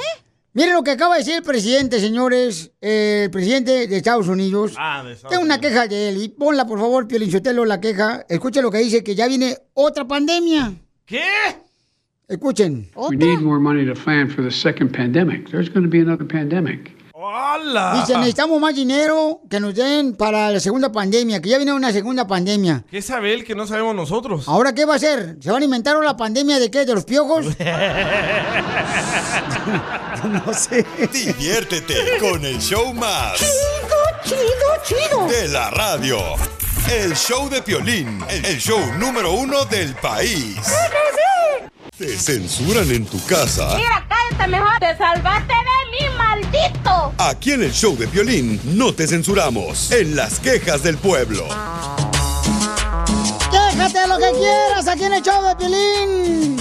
Miren 0.59 0.75
lo 0.75 0.83
que 0.83 0.91
acaba 0.91 1.15
de 1.15 1.21
decir 1.21 1.37
el 1.37 1.45
presidente, 1.45 2.01
señores, 2.01 2.73
eh, 2.81 3.23
el 3.27 3.31
presidente 3.31 3.87
de 3.87 3.97
Estados 3.97 4.27
Unidos. 4.27 4.75
Ah, 4.77 5.05
de 5.05 5.13
Estados 5.13 5.31
Tengo 5.31 5.45
una 5.45 5.61
queja 5.61 5.87
de 5.87 6.09
él, 6.09 6.21
y 6.21 6.31
ponla 6.31 6.67
por 6.67 6.81
favor, 6.81 7.07
Piolín 7.07 7.31
Sotelo, 7.31 7.65
la 7.65 7.81
queja. 7.81 8.27
Escuchen 8.29 8.65
lo 8.65 8.71
que 8.73 8.79
dice, 8.79 9.05
que 9.05 9.15
ya 9.15 9.29
viene 9.29 9.57
otra 9.75 10.09
pandemia. 10.09 10.75
¿Qué? 11.07 11.23
Escuchen. 12.27 12.91
We 12.97 13.15
need 13.15 13.39
more 13.39 13.61
money 13.61 13.87
to 13.87 13.95
plan 13.95 14.29
for 14.29 14.43
the 14.43 14.51
second 14.51 14.91
pandemic. 14.91 15.49
There's 15.49 15.71
going 15.71 15.85
to 15.85 15.89
be 15.89 16.01
another 16.01 16.27
pandemic. 16.27 16.98
¡Hola! 17.21 17.95
Dice, 17.97 18.17
necesitamos 18.17 18.61
más 18.61 18.73
dinero 18.77 19.41
que 19.51 19.59
nos 19.59 19.75
den 19.75 20.15
para 20.15 20.53
la 20.53 20.61
segunda 20.61 20.93
pandemia, 20.93 21.43
que 21.43 21.49
ya 21.49 21.57
viene 21.57 21.73
una 21.73 21.91
segunda 21.91 22.29
pandemia. 22.29 22.85
¿Qué 22.89 23.03
sabe 23.03 23.35
él 23.35 23.45
que 23.45 23.57
no 23.57 23.67
sabemos 23.67 23.97
nosotros? 23.97 24.47
¿Ahora 24.47 24.73
qué 24.73 24.85
va 24.85 24.93
a 24.93 24.97
hacer? 24.99 25.37
¿Se 25.41 25.51
van 25.51 25.63
a 25.63 25.65
inventar 25.65 25.97
la 25.97 26.17
pandemia 26.17 26.61
de 26.61 26.71
qué? 26.71 26.87
¿De 26.87 26.95
los 26.95 27.05
piojos? 27.05 27.47
no 30.25 30.55
sé. 30.55 30.87
Diviértete 31.13 32.19
con 32.21 32.45
el 32.45 32.61
show 32.61 32.95
más. 32.95 33.37
Chido, 34.23 34.39
chido, 34.85 35.27
De 35.27 35.49
la 35.49 35.71
radio. 35.71 36.21
El 36.89 37.17
show 37.17 37.51
de 37.51 37.63
Piolín, 37.63 38.25
el 38.29 38.59
show 38.61 38.79
número 38.97 39.33
uno 39.33 39.65
del 39.65 39.93
país. 39.97 40.57
Te 41.99 42.17
censuran 42.17 42.89
en 42.93 43.05
tu 43.07 43.19
casa. 43.27 43.77
cállate 44.09 44.49
mejor. 44.49 44.79
Te 44.79 44.97
salvaste 44.97 45.53
de 45.53 45.91
mí, 45.91 46.17
maldito. 46.17 47.13
Aquí 47.19 47.51
en 47.51 47.65
el 47.65 47.73
show 47.73 47.97
de 47.97 48.07
Piolín 48.07 48.61
no 48.79 48.95
te 48.95 49.09
censuramos. 49.09 49.91
En 49.91 50.15
las 50.15 50.39
quejas 50.39 50.85
del 50.85 50.97
pueblo. 50.97 51.49
Quéjate 53.51 54.07
lo 54.07 54.17
que 54.17 54.31
quieras 54.31 54.87
aquí 54.87 55.03
en 55.03 55.13
el 55.15 55.23
show 55.25 55.43
de 55.43 55.57
Piolín. 55.57 56.57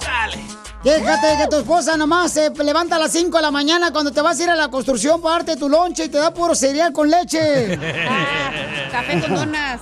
Dale. 0.00 0.44
Quéjate 0.84 1.38
que 1.38 1.48
tu 1.48 1.56
esposa 1.56 1.96
nomás 1.96 2.32
se 2.32 2.50
levanta 2.50 2.94
a 2.94 2.98
las 3.00 3.10
5 3.10 3.36
de 3.36 3.42
la 3.42 3.50
mañana 3.50 3.90
cuando 3.90 4.12
te 4.12 4.20
vas 4.20 4.38
a 4.38 4.42
ir 4.44 4.50
a 4.50 4.54
la 4.54 4.68
construcción 4.68 5.20
para 5.20 5.38
darte 5.38 5.56
tu 5.56 5.68
lonche 5.68 6.04
y 6.04 6.08
te 6.08 6.18
da 6.18 6.32
puro 6.32 6.54
cereal 6.54 6.92
con 6.92 7.10
leche. 7.10 7.76
Café 8.92 9.20
con 9.22 9.34
donas. 9.34 9.80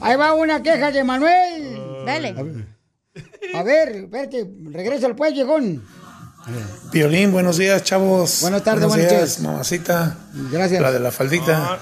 Ahí 0.00 0.14
va 0.14 0.32
una 0.34 0.62
queja 0.62 0.92
de 0.92 1.02
Manuel. 1.02 2.04
Dale. 2.06 2.77
A 3.54 3.62
ver, 3.62 3.88
espérate, 3.88 4.46
regresa 4.70 5.06
al 5.06 5.16
pues. 5.16 5.34
Violín, 6.92 7.32
buenos 7.32 7.58
días, 7.58 7.82
chavos. 7.82 8.38
Buenas 8.40 8.62
tardes, 8.62 8.86
buenos 8.86 8.96
buenas 8.96 9.10
días, 9.10 9.36
tardes. 9.36 9.40
mamacita. 9.40 10.16
Gracias. 10.50 10.80
La 10.80 10.92
de 10.92 11.00
la 11.00 11.10
faldita. 11.10 11.74
Ah. 11.74 11.78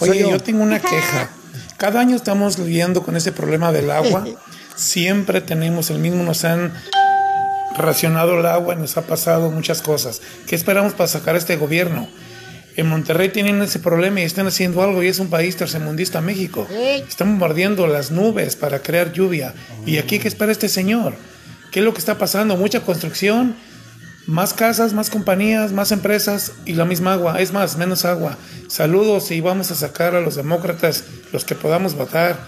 Oye, 0.00 0.20
yo. 0.20 0.30
yo. 0.30 0.40
tengo 0.40 0.62
una 0.62 0.80
queja. 0.80 1.30
Cada 1.76 2.00
año 2.00 2.16
estamos 2.16 2.58
lidiando 2.58 3.02
con 3.02 3.16
ese 3.16 3.32
problema 3.32 3.70
del 3.72 3.90
agua. 3.90 4.26
Siempre 4.76 5.40
tenemos 5.40 5.90
el 5.90 5.98
mismo, 5.98 6.22
nos 6.22 6.44
han 6.44 6.72
racionado 7.76 8.40
el 8.40 8.46
agua, 8.46 8.74
nos 8.74 8.96
ha 8.96 9.02
pasado 9.02 9.50
muchas 9.50 9.82
cosas. 9.82 10.20
¿Qué 10.46 10.56
esperamos 10.56 10.94
para 10.94 11.08
sacar 11.08 11.34
a 11.34 11.38
este 11.38 11.56
gobierno? 11.56 12.08
En 12.78 12.88
Monterrey 12.88 13.30
tienen 13.30 13.60
ese 13.60 13.80
problema 13.80 14.20
y 14.20 14.22
están 14.22 14.46
haciendo 14.46 14.80
algo 14.84 15.02
y 15.02 15.08
es 15.08 15.18
un 15.18 15.30
país 15.30 15.56
tercermundista 15.56 16.20
México. 16.20 16.64
Están 17.08 17.30
bombardeando 17.30 17.88
las 17.88 18.12
nubes 18.12 18.54
para 18.54 18.78
crear 18.78 19.10
lluvia. 19.10 19.52
¿Y 19.84 19.98
aquí 19.98 20.20
qué 20.20 20.28
espera 20.28 20.52
este 20.52 20.68
señor? 20.68 21.16
¿Qué 21.72 21.80
es 21.80 21.84
lo 21.84 21.92
que 21.92 21.98
está 21.98 22.18
pasando? 22.18 22.56
Mucha 22.56 22.82
construcción, 22.82 23.56
más 24.26 24.54
casas, 24.54 24.92
más 24.92 25.10
compañías, 25.10 25.72
más 25.72 25.90
empresas 25.90 26.52
y 26.66 26.74
la 26.74 26.84
misma 26.84 27.14
agua. 27.14 27.40
Es 27.40 27.52
más, 27.52 27.76
menos 27.76 28.04
agua. 28.04 28.38
Saludos 28.68 29.32
y 29.32 29.40
vamos 29.40 29.72
a 29.72 29.74
sacar 29.74 30.14
a 30.14 30.20
los 30.20 30.36
demócratas, 30.36 31.02
los 31.32 31.44
que 31.44 31.56
podamos 31.56 31.96
votar, 31.96 32.38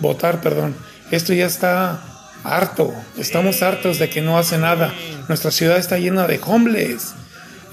votar, 0.00 0.42
perdón. 0.42 0.76
Esto 1.10 1.32
ya 1.32 1.46
está 1.46 2.02
harto. 2.44 2.92
Estamos 3.16 3.62
hartos 3.62 3.98
de 3.98 4.10
que 4.10 4.20
no 4.20 4.36
hace 4.36 4.58
nada. 4.58 4.92
Nuestra 5.28 5.50
ciudad 5.50 5.78
está 5.78 5.96
llena 5.96 6.26
de 6.26 6.38
homeless. 6.44 7.14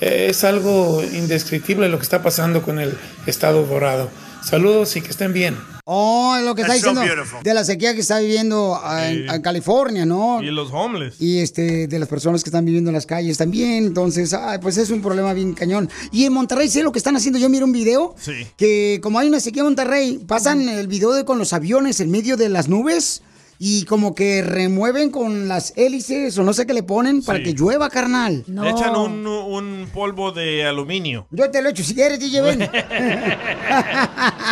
Es 0.01 0.43
algo 0.43 1.01
indescriptible 1.03 1.89
lo 1.89 1.97
que 1.97 2.03
está 2.03 2.21
pasando 2.21 2.61
con 2.61 2.79
el 2.79 2.97
estado 3.25 3.65
dorado. 3.65 4.09
Saludos 4.43 4.95
y 4.95 5.01
que 5.01 5.09
estén 5.09 5.33
bien. 5.33 5.57
Oh, 5.85 6.35
lo 6.43 6.55
que 6.55 6.61
está 6.61 6.73
That's 6.73 6.83
diciendo 6.95 7.41
de 7.43 7.53
la 7.53 7.63
sequía 7.63 7.93
que 7.93 8.01
está 8.01 8.19
viviendo 8.19 8.79
ah, 8.83 9.07
en, 9.07 9.29
en 9.29 9.41
California, 9.41 10.05
¿no? 10.05 10.41
Y 10.41 10.51
los 10.51 10.71
homeless. 10.71 11.21
Y 11.21 11.39
este, 11.39 11.87
de 11.87 11.99
las 11.99 12.07
personas 12.09 12.43
que 12.43 12.49
están 12.49 12.65
viviendo 12.65 12.89
en 12.89 12.95
las 12.95 13.05
calles 13.05 13.37
también. 13.37 13.85
Entonces, 13.85 14.33
ay, 14.33 14.57
pues 14.61 14.77
es 14.77 14.89
un 14.89 15.01
problema 15.01 15.33
bien 15.33 15.53
cañón. 15.53 15.89
Y 16.11 16.25
en 16.25 16.33
Monterrey, 16.33 16.69
sí, 16.69 16.81
lo 16.81 16.91
que 16.91 16.99
están 16.99 17.15
haciendo, 17.15 17.39
yo 17.39 17.49
miro 17.49 17.65
un 17.65 17.71
video 17.71 18.15
Sí. 18.19 18.47
que 18.57 18.99
como 19.01 19.19
hay 19.19 19.27
una 19.27 19.39
sequía 19.39 19.61
en 19.61 19.67
Monterrey, 19.67 20.23
pasan 20.27 20.67
el 20.69 20.87
video 20.87 21.13
de 21.13 21.23
con 21.25 21.37
los 21.39 21.53
aviones 21.53 21.99
en 21.99 22.09
medio 22.11 22.35
de 22.37 22.49
las 22.49 22.67
nubes 22.67 23.21
y 23.59 23.85
como 23.85 24.13
que 24.15 24.41
remueven 24.41 25.09
con 25.11 25.47
las 25.47 25.73
hélices 25.75 26.37
o 26.37 26.43
no 26.43 26.53
sé 26.53 26.65
qué 26.65 26.73
le 26.73 26.83
ponen 26.83 27.21
para 27.23 27.39
Sí. 27.39 27.43
que 27.45 27.53
llueva, 27.53 27.89
carnal. 27.89 28.43
No. 28.47 28.63
Le 28.63 28.71
echan 28.71 28.95
un, 28.95 29.25
un 29.27 29.87
polvo 29.93 30.31
de 30.31 30.65
aluminio. 30.65 31.27
Yo 31.31 31.49
te 31.51 31.61
lo 31.61 31.69
echo 31.69 31.83
si 31.83 31.93
quieres, 31.95 32.19
DJ, 32.19 32.41
ven. 32.41 32.59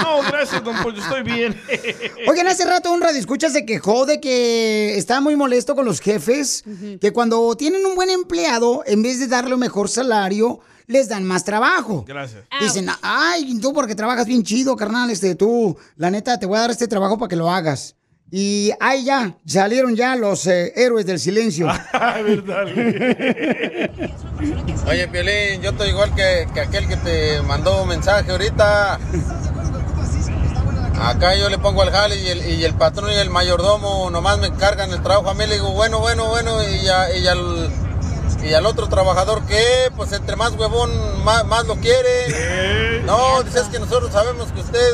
No, 0.03 0.21
gracias, 0.29 0.63
don 0.63 0.75
Pollo, 0.83 1.01
estoy 1.01 1.23
bien. 1.23 1.55
Oigan, 2.27 2.47
hace 2.47 2.65
rato 2.65 2.91
un 2.91 3.01
radio 3.01 3.19
escucha 3.19 3.49
se 3.49 3.65
quejó 3.65 4.05
de 4.05 4.19
que 4.19 4.97
está 4.97 5.21
muy 5.21 5.35
molesto 5.35 5.75
con 5.75 5.85
los 5.85 5.99
jefes, 5.99 6.63
que 6.99 7.11
cuando 7.13 7.55
tienen 7.55 7.85
un 7.85 7.95
buen 7.95 8.09
empleado, 8.09 8.83
en 8.85 9.01
vez 9.03 9.19
de 9.19 9.27
darle 9.27 9.53
un 9.53 9.59
mejor 9.59 9.89
salario, 9.89 10.59
les 10.87 11.07
dan 11.09 11.23
más 11.23 11.43
trabajo. 11.45 12.03
Gracias. 12.07 12.43
Dicen, 12.59 12.87
ay, 13.01 13.57
tú 13.59 13.73
porque 13.73 13.95
trabajas 13.95 14.25
bien 14.25 14.43
chido, 14.43 14.75
carnal, 14.75 15.09
este, 15.09 15.35
tú, 15.35 15.77
la 15.95 16.11
neta, 16.11 16.37
te 16.39 16.45
voy 16.45 16.57
a 16.57 16.61
dar 16.61 16.71
este 16.71 16.87
trabajo 16.87 17.17
para 17.17 17.29
que 17.29 17.35
lo 17.35 17.49
hagas. 17.49 17.95
Y 18.35 18.71
ahí 18.79 19.05
ya, 19.05 19.37
salieron 19.45 19.95
ya 19.95 20.15
los 20.15 20.47
eh, 20.47 20.73
héroes 20.75 21.05
del 21.05 21.19
silencio. 21.19 21.67
verdad, 21.93 22.65
Oye, 24.87 25.07
Piolín, 25.07 25.61
yo 25.61 25.69
estoy 25.69 25.89
igual 25.89 26.15
que, 26.15 26.47
que 26.51 26.61
aquel 26.61 26.87
que 26.87 26.97
te 26.97 27.43
mandó 27.43 27.83
un 27.83 27.89
mensaje 27.89 28.31
ahorita. 28.31 28.99
Acá 30.99 31.35
yo 31.35 31.47
le 31.49 31.59
pongo 31.59 31.83
al 31.83 31.91
jale 31.91 32.15
y 32.15 32.27
el, 32.27 32.45
y 32.59 32.65
el 32.65 32.73
patrón 32.73 33.11
y 33.11 33.15
el 33.15 33.29
mayordomo 33.29 34.09
nomás 34.09 34.39
me 34.39 34.51
cargan 34.55 34.89
el 34.91 35.03
trabajo. 35.03 35.29
A 35.29 35.35
mí 35.35 35.45
le 35.45 35.53
digo, 35.53 35.69
bueno, 35.73 35.99
bueno, 35.99 36.27
bueno, 36.29 36.57
y, 36.67 36.81
ya- 36.81 37.15
y 37.15 37.27
al, 37.27 37.69
y 38.43 38.53
al 38.55 38.65
otro 38.65 38.89
trabajador 38.89 39.45
que, 39.45 39.91
pues 39.95 40.11
entre 40.11 40.35
más 40.37 40.53
huevón, 40.53 40.89
más, 41.23 41.45
más 41.45 41.67
lo 41.67 41.75
quiere. 41.75 43.03
No, 43.05 43.43
dices 43.43 43.65
que 43.71 43.77
nosotros 43.77 44.11
sabemos 44.11 44.51
que 44.53 44.61
usted 44.61 44.89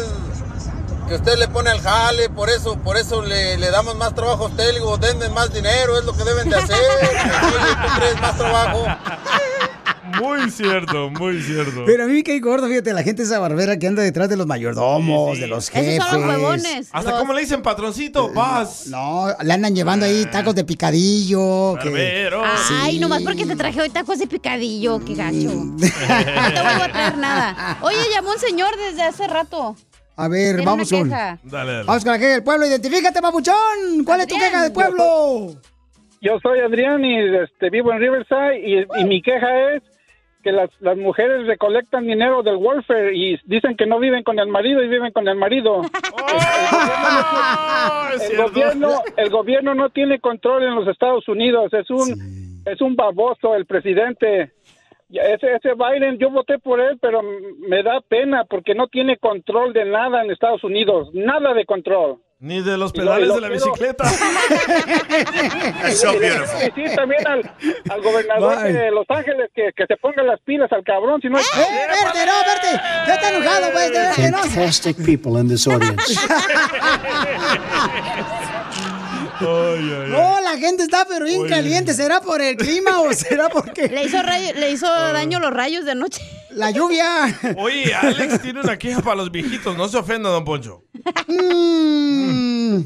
que 1.10 1.16
usted 1.16 1.38
le 1.38 1.48
pone 1.48 1.70
al 1.72 1.82
jale, 1.82 2.30
por 2.30 2.50
eso, 2.50 2.78
por 2.78 2.96
eso 2.96 3.22
le, 3.22 3.58
le 3.58 3.72
damos 3.72 3.96
más 3.96 4.14
trabajo 4.16 4.46
a 4.46 4.48
usted, 4.48 4.68
le 4.68 4.74
digo, 4.80 4.98
denme 4.98 5.28
más 5.30 5.52
dinero, 5.54 5.98
es 5.98 6.06
lo 6.06 6.14
que 6.16 6.24
deben 6.24 6.50
de 6.50 6.56
hacer. 6.56 6.76
Oye, 6.78 7.76
¿tú 7.84 8.00
crees 8.00 8.22
más 8.22 8.38
trabajo? 8.38 8.86
Muy 10.20 10.50
cierto, 10.50 11.10
muy 11.12 11.42
cierto. 11.42 11.84
Pero 11.86 12.04
a 12.04 12.08
mí 12.08 12.14
me 12.14 12.24
cae 12.24 12.40
gordo, 12.40 12.68
fíjate, 12.68 12.94
la 12.94 13.04
gente 13.04 13.24
esa 13.24 13.40
barbera 13.40 13.78
que 13.78 13.88
anda 13.88 14.02
detrás 14.02 14.28
de 14.28 14.38
los 14.38 14.48
mayordomos, 14.48 15.40
de 15.40 15.48
los 15.48 15.70
jefes. 15.70 16.00
Hasta 16.92 17.18
cómo 17.18 17.34
le 17.34 17.42
dicen 17.42 17.62
patroncito, 17.62 18.32
paz. 18.34 18.88
No, 18.88 19.28
le 19.42 19.54
andan 19.54 19.76
llevando 19.76 20.06
ahí 20.06 20.26
tacos 20.32 20.56
de 20.56 20.64
picadillo. 20.66 21.76
que-. 21.82 22.30
Ay, 22.72 22.94
Sí. 22.94 23.00
nomás 23.00 23.22
porque 23.24 23.46
te 23.46 23.56
traje 23.56 23.82
hoy 23.82 23.90
tacos 23.90 24.20
de 24.20 24.28
picadillo, 24.28 25.00
qué 25.06 25.16
gacho. 25.16 25.54
No 25.54 25.78
te 25.78 26.62
vuelvo 26.62 26.84
a 26.84 26.92
traer 26.92 27.18
nada. 27.18 27.78
Oye, 27.82 27.98
llamó 28.14 28.32
un 28.32 28.40
señor 28.40 28.70
desde 28.78 29.04
hace 29.04 29.28
rato. 29.28 29.76
A 30.20 30.28
ver, 30.28 30.62
vamos 30.66 30.90
con. 30.90 31.06
queja. 31.06 31.40
Dale, 31.44 31.72
dale. 31.72 31.86
Vamos 31.86 32.04
con 32.04 32.12
la 32.12 32.20
queja 32.20 32.34
del 32.34 32.44
pueblo. 32.44 32.66
Identifícate, 32.66 33.22
papuchón. 33.22 34.04
¿Cuál 34.06 34.20
es 34.20 34.28
tu 34.28 34.36
queja 34.36 34.64
del 34.64 34.74
pueblo? 34.74 35.56
Yo 36.22 36.38
soy 36.42 36.60
Adrián 36.60 37.06
y 37.06 37.18
este, 37.38 37.70
vivo 37.70 37.94
en 37.94 38.00
Riverside 38.00 38.60
y, 38.60 38.86
y 39.00 39.06
mi 39.06 39.22
queja 39.22 39.76
es 39.76 39.84
que 40.44 40.52
las, 40.52 40.70
las 40.82 40.98
mujeres 40.98 41.48
recolectan 41.48 42.06
dinero 42.06 42.44
del 42.44 42.58
welfare 42.58 43.16
y 43.16 43.40
dicen 43.46 43.78
que 43.78 43.86
no 43.86 43.98
viven 43.98 44.24
con 44.24 44.40
el 44.40 44.48
marido 44.48 44.84
y 44.84 44.90
viven 44.90 45.14
con 45.14 45.26
el 45.30 45.38
marido. 45.38 45.84
el, 48.30 48.38
gobierno, 48.38 49.02
el 49.16 49.30
gobierno 49.30 49.74
no 49.74 49.90
tiene 49.90 50.20
control 50.20 50.64
en 50.64 50.76
los 50.76 50.86
Estados 50.90 51.30
Unidos, 51.30 51.74
es 51.74 51.90
un, 51.90 52.62
es 52.66 52.82
un 52.82 52.98
baboso 52.98 53.56
el 53.56 53.66
presidente. 53.66 54.52
Ya, 55.12 55.24
Ese, 55.24 55.56
ese 55.56 55.70
Biden, 55.74 56.20
yo 56.20 56.30
voté 56.30 56.60
por 56.60 56.80
él, 56.80 57.00
pero 57.02 57.22
me 57.68 57.82
da 57.82 58.00
pena 58.08 58.44
porque 58.48 58.76
no 58.76 58.88
tiene 58.88 59.18
control 59.18 59.74
de 59.74 59.84
nada 59.86 60.22
en 60.24 60.30
Estados 60.30 60.64
Unidos, 60.64 61.10
nada 61.14 61.56
de 61.56 61.66
control. 61.66 62.20
Ni 62.42 62.62
de 62.62 62.78
los 62.78 62.94
Y 62.94 62.98
lo- 63.00 63.04
pedales 63.04 63.26
y 63.26 63.28
lo 63.28 63.36
de 63.36 63.42
la 63.42 63.48
quiero- 63.50 63.66
bicicleta. 63.66 64.06
Y 65.90 65.92
le 66.14 66.20
quiero 66.20 66.42
decir 66.42 66.96
también 66.96 67.28
al, 67.28 67.52
al 67.90 68.02
gobernador 68.02 68.56
Bye. 68.64 68.72
de 68.74 68.92
Los 68.92 69.06
Ángeles 69.10 69.50
que, 69.54 69.72
que 69.76 69.86
se 69.88 69.98
ponga 69.98 70.24
las 70.24 70.40
pilas 70.42 70.72
al 70.72 70.84
cabrón, 70.84 71.20
si 71.22 71.28
no... 71.28 71.38
¡Eh, 71.40 71.42
verte, 71.88 72.26
no, 72.26 72.34
verte! 72.46 72.82
¡Ya 73.08 73.14
está 73.16 73.30
enojado, 73.36 73.68
pues! 73.74 73.92
no. 74.32 74.38
Fantastic 74.38 74.96
people 75.06 75.38
in 75.42 75.50
this 75.50 75.68
audience. 75.68 76.18
No, 79.42 80.42
la 80.42 80.58
gente 80.58 80.84
está 80.84 81.06
pero 81.08 81.26
bien 81.26 81.48
caliente. 81.48 81.94
¿Será 81.94 82.22
por 82.22 82.42
el 82.42 82.56
clima 82.58 83.00
o 83.02 83.14
será 83.14 83.50
porque 83.50 83.88
Le 83.88 84.06
hizo, 84.06 84.22
rayo- 84.22 84.54
le 84.56 84.72
hizo 84.72 84.88
daño 84.88 85.40
los 85.40 85.52
rayos 85.52 85.86
de 85.86 85.92
anoche. 85.92 86.22
la 86.52 86.72
lluvia? 86.72 87.06
Oye, 87.58 87.94
Alex 87.94 88.42
tiene 88.42 88.60
una 88.62 88.78
queja 88.78 89.02
para 89.02 89.16
los 89.18 89.32
viejitos. 89.32 89.78
No 89.78 89.88
se 89.88 89.98
ofenda, 89.98 90.30
don 90.30 90.44
Poncho. 90.46 90.84
Mm, 91.28 92.82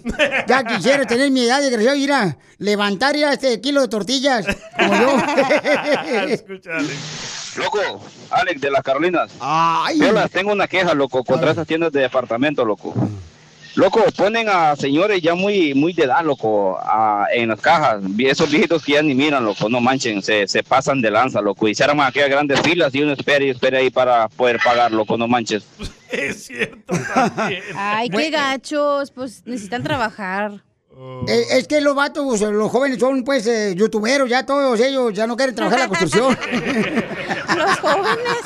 ya 0.48 0.64
quisiera 0.64 1.06
tener 1.06 1.32
mi 1.32 1.46
edad 1.46 1.58
de 1.60 1.66
desgraciado 1.66 1.98
ir 1.98 2.12
a 2.12 2.38
levantar 2.58 3.16
ya 3.16 3.34
este 3.34 3.60
kilo 3.62 3.82
de 3.82 3.88
tortillas 3.88 4.46
como 4.78 4.94
yo. 4.96 5.18
Escucha, 6.28 6.72
Alex. 6.78 7.54
Loco, 7.58 7.80
Alex 8.32 8.62
de 8.62 8.72
las 8.72 8.82
Carolinas. 8.82 9.32
Ay. 9.40 10.02
Hola, 10.02 10.28
tengo 10.28 10.52
una 10.52 10.68
queja, 10.68 10.94
loco, 10.94 11.24
contra 11.24 11.52
esas 11.52 11.68
tiendas 11.68 11.92
de 11.92 12.02
departamento, 12.02 12.66
loco. 12.66 12.94
Loco, 13.76 14.04
ponen 14.16 14.48
a 14.50 14.76
señores 14.76 15.22
ya 15.22 15.34
muy 15.34 15.74
muy 15.74 15.94
de 15.94 16.04
edad, 16.04 16.24
loco, 16.24 16.78
a- 16.80 17.26
en 17.34 17.50
las 17.50 17.60
cajas. 17.60 18.02
Esos 18.20 18.50
viejitos 18.52 18.84
que 18.84 18.94
ya 18.94 19.02
ni 19.02 19.16
miran, 19.16 19.44
loco, 19.44 19.68
no 19.68 19.82
manchen, 19.82 20.22
se, 20.22 20.48
se 20.48 20.62
pasan 20.62 21.02
de 21.02 21.10
lanza, 21.10 21.42
loco. 21.42 21.68
Y 21.68 21.74
se 21.74 21.84
arman 21.84 22.08
aquellas 22.08 22.30
grandes 22.30 22.62
filas 22.62 22.94
y 22.94 23.02
uno 23.02 23.14
espera 23.14 23.44
y 23.44 23.50
espera 23.50 23.80
ahí 23.80 23.90
para 23.90 24.30
poder 24.30 24.60
pagar, 24.64 24.92
loco, 24.92 25.18
no 25.18 25.28
manches. 25.28 25.64
Es 26.14 26.46
cierto 26.46 26.94
también. 27.16 27.64
Ay, 27.76 28.08
qué 28.10 28.30
gachos. 28.30 29.10
Pues 29.10 29.42
necesitan 29.48 29.82
trabajar. 29.82 30.62
Eh, 31.28 31.44
es 31.58 31.68
que 31.68 31.82
los 31.82 31.96
vatos, 31.96 32.40
los 32.40 32.72
jóvenes 32.72 33.00
son 33.00 33.24
pues 33.24 33.48
eh, 33.48 33.74
youtuberos, 33.76 34.30
ya 34.30 34.46
todos 34.46 34.80
ellos 34.80 35.12
ya 35.12 35.26
no 35.26 35.36
quieren 35.36 35.56
trabajar 35.56 35.80
en 35.80 35.92
la 35.92 35.98
construcción. 35.98 36.38
Los 37.58 37.80
jóvenes. 37.80 38.38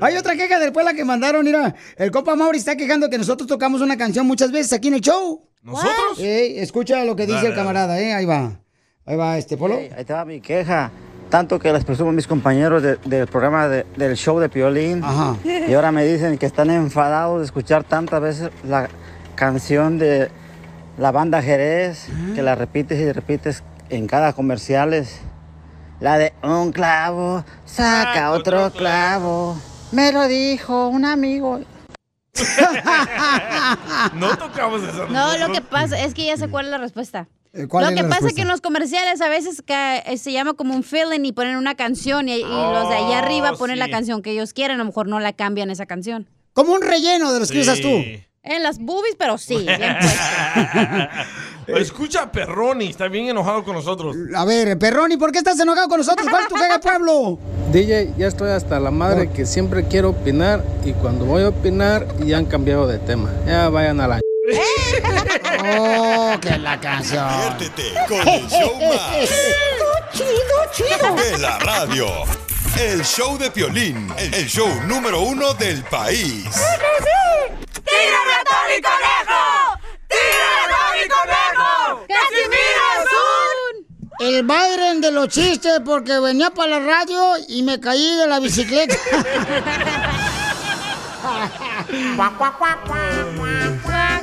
Hay 0.00 0.16
otra 0.16 0.34
queja 0.36 0.58
del 0.58 0.72
pueblo 0.72 0.92
que 0.94 1.04
mandaron, 1.04 1.44
mira, 1.44 1.74
el 1.96 2.10
compa 2.10 2.36
Mauri 2.36 2.58
está 2.58 2.76
quejando 2.76 3.08
que 3.10 3.18
nosotros 3.18 3.46
tocamos 3.48 3.80
una 3.80 3.96
canción 3.96 4.26
muchas 4.26 4.52
veces 4.52 4.72
aquí 4.72 4.88
en 4.88 4.94
el 4.94 5.00
show. 5.00 5.42
¿Nosotros? 5.62 6.18
Eh, 6.20 6.62
escucha 6.62 7.04
lo 7.04 7.16
que 7.16 7.22
dice 7.26 7.36
Dale, 7.38 7.48
el 7.48 7.54
camarada, 7.54 8.00
eh, 8.00 8.14
ahí 8.14 8.24
va. 8.24 8.60
Ahí 9.04 9.16
va 9.16 9.38
este 9.38 9.56
polo. 9.56 9.76
Ahí 9.96 10.04
te 10.04 10.12
va 10.12 10.24
mi 10.24 10.40
queja. 10.40 10.90
Tanto 11.30 11.58
que 11.58 11.72
les 11.72 11.84
presumo 11.84 12.10
a 12.10 12.12
mis 12.12 12.26
compañeros 12.26 12.82
de- 12.82 12.96
del 13.04 13.26
programa 13.26 13.68
de- 13.68 13.84
del 13.96 14.16
show 14.16 14.38
de 14.38 14.48
Piolín. 14.48 15.02
Y 15.68 15.74
ahora 15.74 15.92
me 15.92 16.04
dicen 16.06 16.38
que 16.38 16.46
están 16.46 16.70
enfadados 16.70 17.40
de 17.40 17.44
escuchar 17.44 17.84
tantas 17.84 18.20
veces 18.20 18.50
la 18.64 18.88
canción 19.34 19.98
de 19.98 20.30
la 20.96 21.10
banda 21.10 21.42
Jerez, 21.42 22.06
que 22.34 22.42
la 22.42 22.54
repites 22.54 22.98
y 22.98 23.12
repites 23.12 23.62
en 23.90 24.06
cada 24.06 24.32
comerciales. 24.32 25.20
La 26.00 26.16
de 26.16 26.32
un 26.42 26.70
clavo, 26.72 27.44
saca 27.66 28.30
otro 28.30 28.70
clavo. 28.72 29.56
Me 29.92 30.12
lo 30.12 30.26
dijo 30.28 30.88
un 30.88 31.04
amigo. 31.04 31.60
No 34.14 34.36
tocamos 34.36 34.82
esa 34.82 35.06
No, 35.06 35.36
lo 35.38 35.52
que 35.52 35.60
pasa 35.60 36.00
es 36.02 36.14
que 36.14 36.24
ya 36.26 36.36
sé 36.36 36.48
cuál 36.48 36.66
es 36.66 36.70
la 36.70 36.78
respuesta. 36.78 37.28
Eh, 37.52 37.66
¿cuál 37.66 37.84
lo 37.84 37.90
es 37.90 37.96
que 37.96 38.02
la 38.02 38.08
pasa 38.08 38.28
es 38.28 38.34
que 38.34 38.42
en 38.42 38.48
los 38.48 38.60
comerciales 38.60 39.20
a 39.20 39.28
veces 39.28 39.62
eh, 39.66 40.16
se 40.18 40.32
llama 40.32 40.54
como 40.54 40.74
un 40.74 40.82
feeling 40.84 41.24
y 41.24 41.32
ponen 41.32 41.56
una 41.56 41.74
canción 41.74 42.28
y, 42.28 42.34
y 42.36 42.42
los 42.42 42.88
de 42.88 42.94
allá 42.96 43.08
Oh, 43.08 43.24
arriba 43.24 43.52
ponen 43.54 43.76
sí. 43.76 43.80
la 43.80 43.90
canción 43.90 44.22
que 44.22 44.30
ellos 44.32 44.52
quieren, 44.52 44.76
a 44.76 44.78
lo 44.78 44.84
mejor 44.84 45.08
no 45.08 45.18
la 45.20 45.32
cambian 45.32 45.70
esa 45.70 45.86
canción. 45.86 46.28
Como 46.52 46.72
un 46.74 46.82
relleno 46.82 47.32
de 47.32 47.40
los 47.40 47.50
que 47.50 47.60
usas 47.60 47.80
tú. 47.80 47.88
En 48.42 48.62
las 48.62 48.78
boobies, 48.78 49.16
pero 49.18 49.36
sí. 49.38 49.56
bien 49.66 49.96
Escucha 51.76 52.22
a 52.22 52.32
Perroni, 52.32 52.86
está 52.88 53.08
bien 53.08 53.28
enojado 53.28 53.62
con 53.62 53.74
nosotros. 53.74 54.16
A 54.34 54.44
ver, 54.46 54.78
Perroni, 54.78 55.16
¿por 55.18 55.32
qué 55.32 55.38
estás 55.38 55.60
enojado 55.60 55.88
con 55.88 55.98
nosotros? 55.98 56.26
¿Cuál 56.28 56.42
es 56.42 56.48
tu 56.48 56.54
queja, 56.54 56.80
pueblo? 56.80 57.38
DJ, 57.70 58.14
ya 58.16 58.26
estoy 58.26 58.50
hasta 58.50 58.80
la 58.80 58.90
madre 58.90 59.30
que 59.30 59.44
siempre 59.44 59.86
quiero 59.86 60.10
opinar 60.10 60.64
y 60.84 60.92
cuando 60.92 61.26
voy 61.26 61.42
a 61.42 61.48
opinar 61.48 62.06
ya 62.24 62.38
han 62.38 62.46
cambiado 62.46 62.86
de 62.86 62.98
tema. 62.98 63.30
Ya 63.46 63.68
vayan 63.68 64.00
a 64.00 64.08
la... 64.08 64.20
Oh, 65.60 66.36
que 66.40 66.56
la 66.58 66.78
canción. 66.80 67.26
Diviértete 67.58 67.92
con 68.08 68.26
el 68.28 68.48
show 68.48 68.74
más 68.88 69.28
Chido, 70.12 70.28
chido, 70.72 71.14
de 71.16 71.38
la 71.38 71.58
radio. 71.58 72.06
El 72.80 73.04
show 73.04 73.36
de 73.36 73.50
Piolín, 73.50 74.08
el 74.16 74.46
show 74.46 74.68
número 74.86 75.20
uno 75.20 75.52
del 75.54 75.82
país. 75.84 76.44
¡Tira 77.84 78.20
ratón 78.36 78.78
y 78.78 78.80
conejo! 78.80 79.77
¡Tira 80.18 80.50
ratón 80.66 80.96
y 81.04 81.08
conejo! 81.08 82.06
¡Casimiro 82.08 82.84
es 82.98 83.12
un... 83.12 84.26
El 84.26 84.42
Byron 84.42 85.00
de 85.00 85.10
los 85.12 85.28
chistes 85.28 85.80
porque 85.84 86.18
venía 86.18 86.50
para 86.50 86.78
la 86.78 86.86
radio 86.86 87.34
y 87.48 87.62
me 87.62 87.78
caí 87.78 88.16
de 88.16 88.26
la 88.26 88.40
bicicleta. 88.40 88.94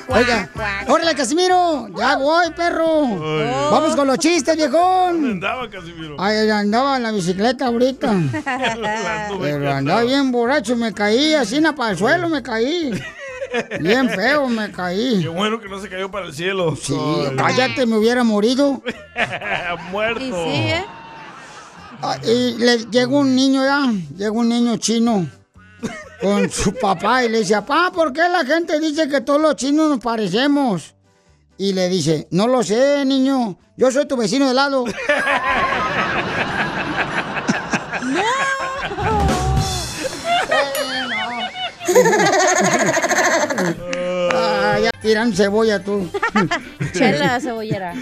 Oiga, 0.08 0.49
órale, 0.88 1.15
Casimiro, 1.15 1.88
ya 1.97 2.15
voy, 2.17 2.51
perro. 2.51 3.08
Vamos 3.71 3.95
con 3.95 4.08
los 4.08 4.17
chistes, 4.19 4.55
viejón. 4.55 5.25
andaba, 5.25 5.69
Casimiro? 5.69 6.15
Ay, 6.19 6.49
andaba 6.49 6.97
en 6.97 7.03
la 7.03 7.12
bicicleta 7.12 7.67
ahorita. 7.67 8.13
Pero 9.41 9.71
andaba 9.71 10.03
bien 10.03 10.31
borracho, 10.31 10.75
me 10.75 10.93
caí, 10.93 11.34
así 11.34 11.62
para 11.75 11.91
el 11.91 11.97
suelo 11.97 12.29
me 12.29 12.43
caí. 12.43 12.91
Bien 13.79 14.10
feo 14.10 14.47
me 14.49 14.71
caí. 14.71 15.21
Qué 15.21 15.27
bueno 15.29 15.60
que 15.60 15.67
no 15.69 15.79
se 15.79 15.89
cayó 15.89 16.10
para 16.10 16.25
el 16.27 16.34
cielo. 16.34 16.75
Sí, 16.75 16.95
cállate, 17.38 17.86
me 17.86 17.97
hubiera 17.97 18.23
morido. 18.23 18.81
Muerto. 19.91 20.23
Y 20.23 20.29
sí, 20.31 20.69
¿eh? 20.71 20.86
Ah, 22.01 22.17
Y 22.23 22.55
le 22.58 22.77
llegó 22.91 23.19
un 23.19 23.36
niño 23.36 23.63
ya, 23.63 23.91
llegó 24.17 24.39
un 24.39 24.49
niño 24.49 24.77
chino 24.77 25.27
con 26.21 26.49
su 26.51 26.73
papá 26.73 27.23
y 27.23 27.29
le 27.29 27.39
dice, 27.39 27.55
papá, 27.55 27.91
¿por 27.93 28.12
qué 28.13 28.21
la 28.29 28.45
gente 28.45 28.79
dice 28.79 29.08
que 29.08 29.21
todos 29.21 29.41
los 29.41 29.55
chinos 29.55 29.89
nos 29.89 29.99
parecemos? 29.99 30.93
Y 31.58 31.71
le 31.73 31.88
dice, 31.88 32.27
no 32.31 32.47
lo 32.47 32.63
sé, 32.63 33.05
niño, 33.05 33.58
yo 33.77 33.89
soy 33.91 34.05
tu 34.08 34.17
vecino 34.17 34.47
de 34.47 34.53
lado. 34.53 34.84
Tirando 45.02 45.36
cebolla 45.36 45.84
tú. 45.84 46.10
Chela 46.93 47.39
cebollera. 47.39 47.93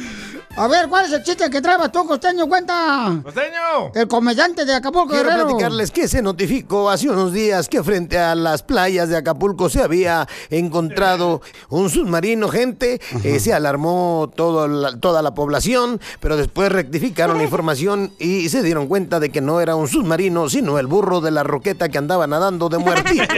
A 0.55 0.67
ver, 0.67 0.87
¿cuál 0.87 1.05
es 1.07 1.11
el 1.11 1.23
chiste 1.23 1.49
que 1.49 1.61
traes 1.61 1.91
tú, 1.91 2.05
costeño? 2.05 2.47
Cuenta. 2.47 3.11
¡Costeño! 3.23 3.91
El 3.95 4.07
comediante 4.07 4.65
de 4.65 4.75
Acapulco, 4.75 5.07
Quiero 5.09 5.27
Guerrero. 5.29 5.47
platicarles 5.47 5.89
que 5.89 6.07
se 6.07 6.21
notificó 6.21 6.91
hace 6.91 7.09
unos 7.09 7.33
días 7.33 7.67
que 7.67 7.81
frente 7.83 8.19
a 8.19 8.35
las 8.35 8.61
playas 8.61 9.09
de 9.09 9.17
Acapulco 9.17 9.67
se 9.69 9.81
había 9.81 10.27
encontrado 10.51 11.41
un 11.69 11.89
submarino, 11.89 12.49
gente. 12.49 13.01
Eh, 13.23 13.39
se 13.39 13.51
alarmó 13.51 14.31
todo 14.35 14.67
la- 14.67 14.95
toda 14.99 15.23
la 15.23 15.33
población, 15.33 15.99
pero 16.19 16.37
después 16.37 16.71
rectificaron 16.71 17.37
la 17.39 17.43
información 17.49 18.13
y 18.19 18.47
se 18.49 18.61
dieron 18.61 18.85
cuenta 18.87 19.19
de 19.19 19.31
que 19.31 19.41
no 19.41 19.59
era 19.59 19.75
un 19.75 19.87
submarino, 19.87 20.49
sino 20.49 20.77
el 20.77 20.85
burro 20.85 21.19
de 21.19 21.31
la 21.31 21.41
roqueta 21.41 21.89
que 21.89 21.97
andaba 21.97 22.27
nadando 22.27 22.69
de 22.69 22.77
muertito. 22.77 23.23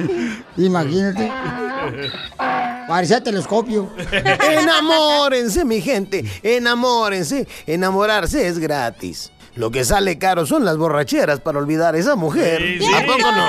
Imagínate. 0.56 1.30
Parecía 2.88 3.22
telescopio. 3.22 3.90
Enamórense, 4.50 5.64
mi 5.64 5.80
gente, 5.80 6.24
enamórense. 6.42 7.46
Enamorarse 7.66 8.46
es 8.46 8.58
gratis. 8.58 9.30
Lo 9.54 9.70
que 9.70 9.84
sale 9.84 10.18
caro 10.18 10.46
son 10.46 10.64
las 10.64 10.78
borracheras 10.78 11.40
para 11.40 11.58
olvidar 11.58 11.94
a 11.94 11.98
esa 11.98 12.16
mujer. 12.16 12.80
¿A 12.94 13.06
poco 13.06 13.32
no? 13.32 13.46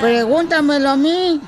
Pregúntamelo 0.00 0.90
a 0.90 0.96
mí. 0.96 1.40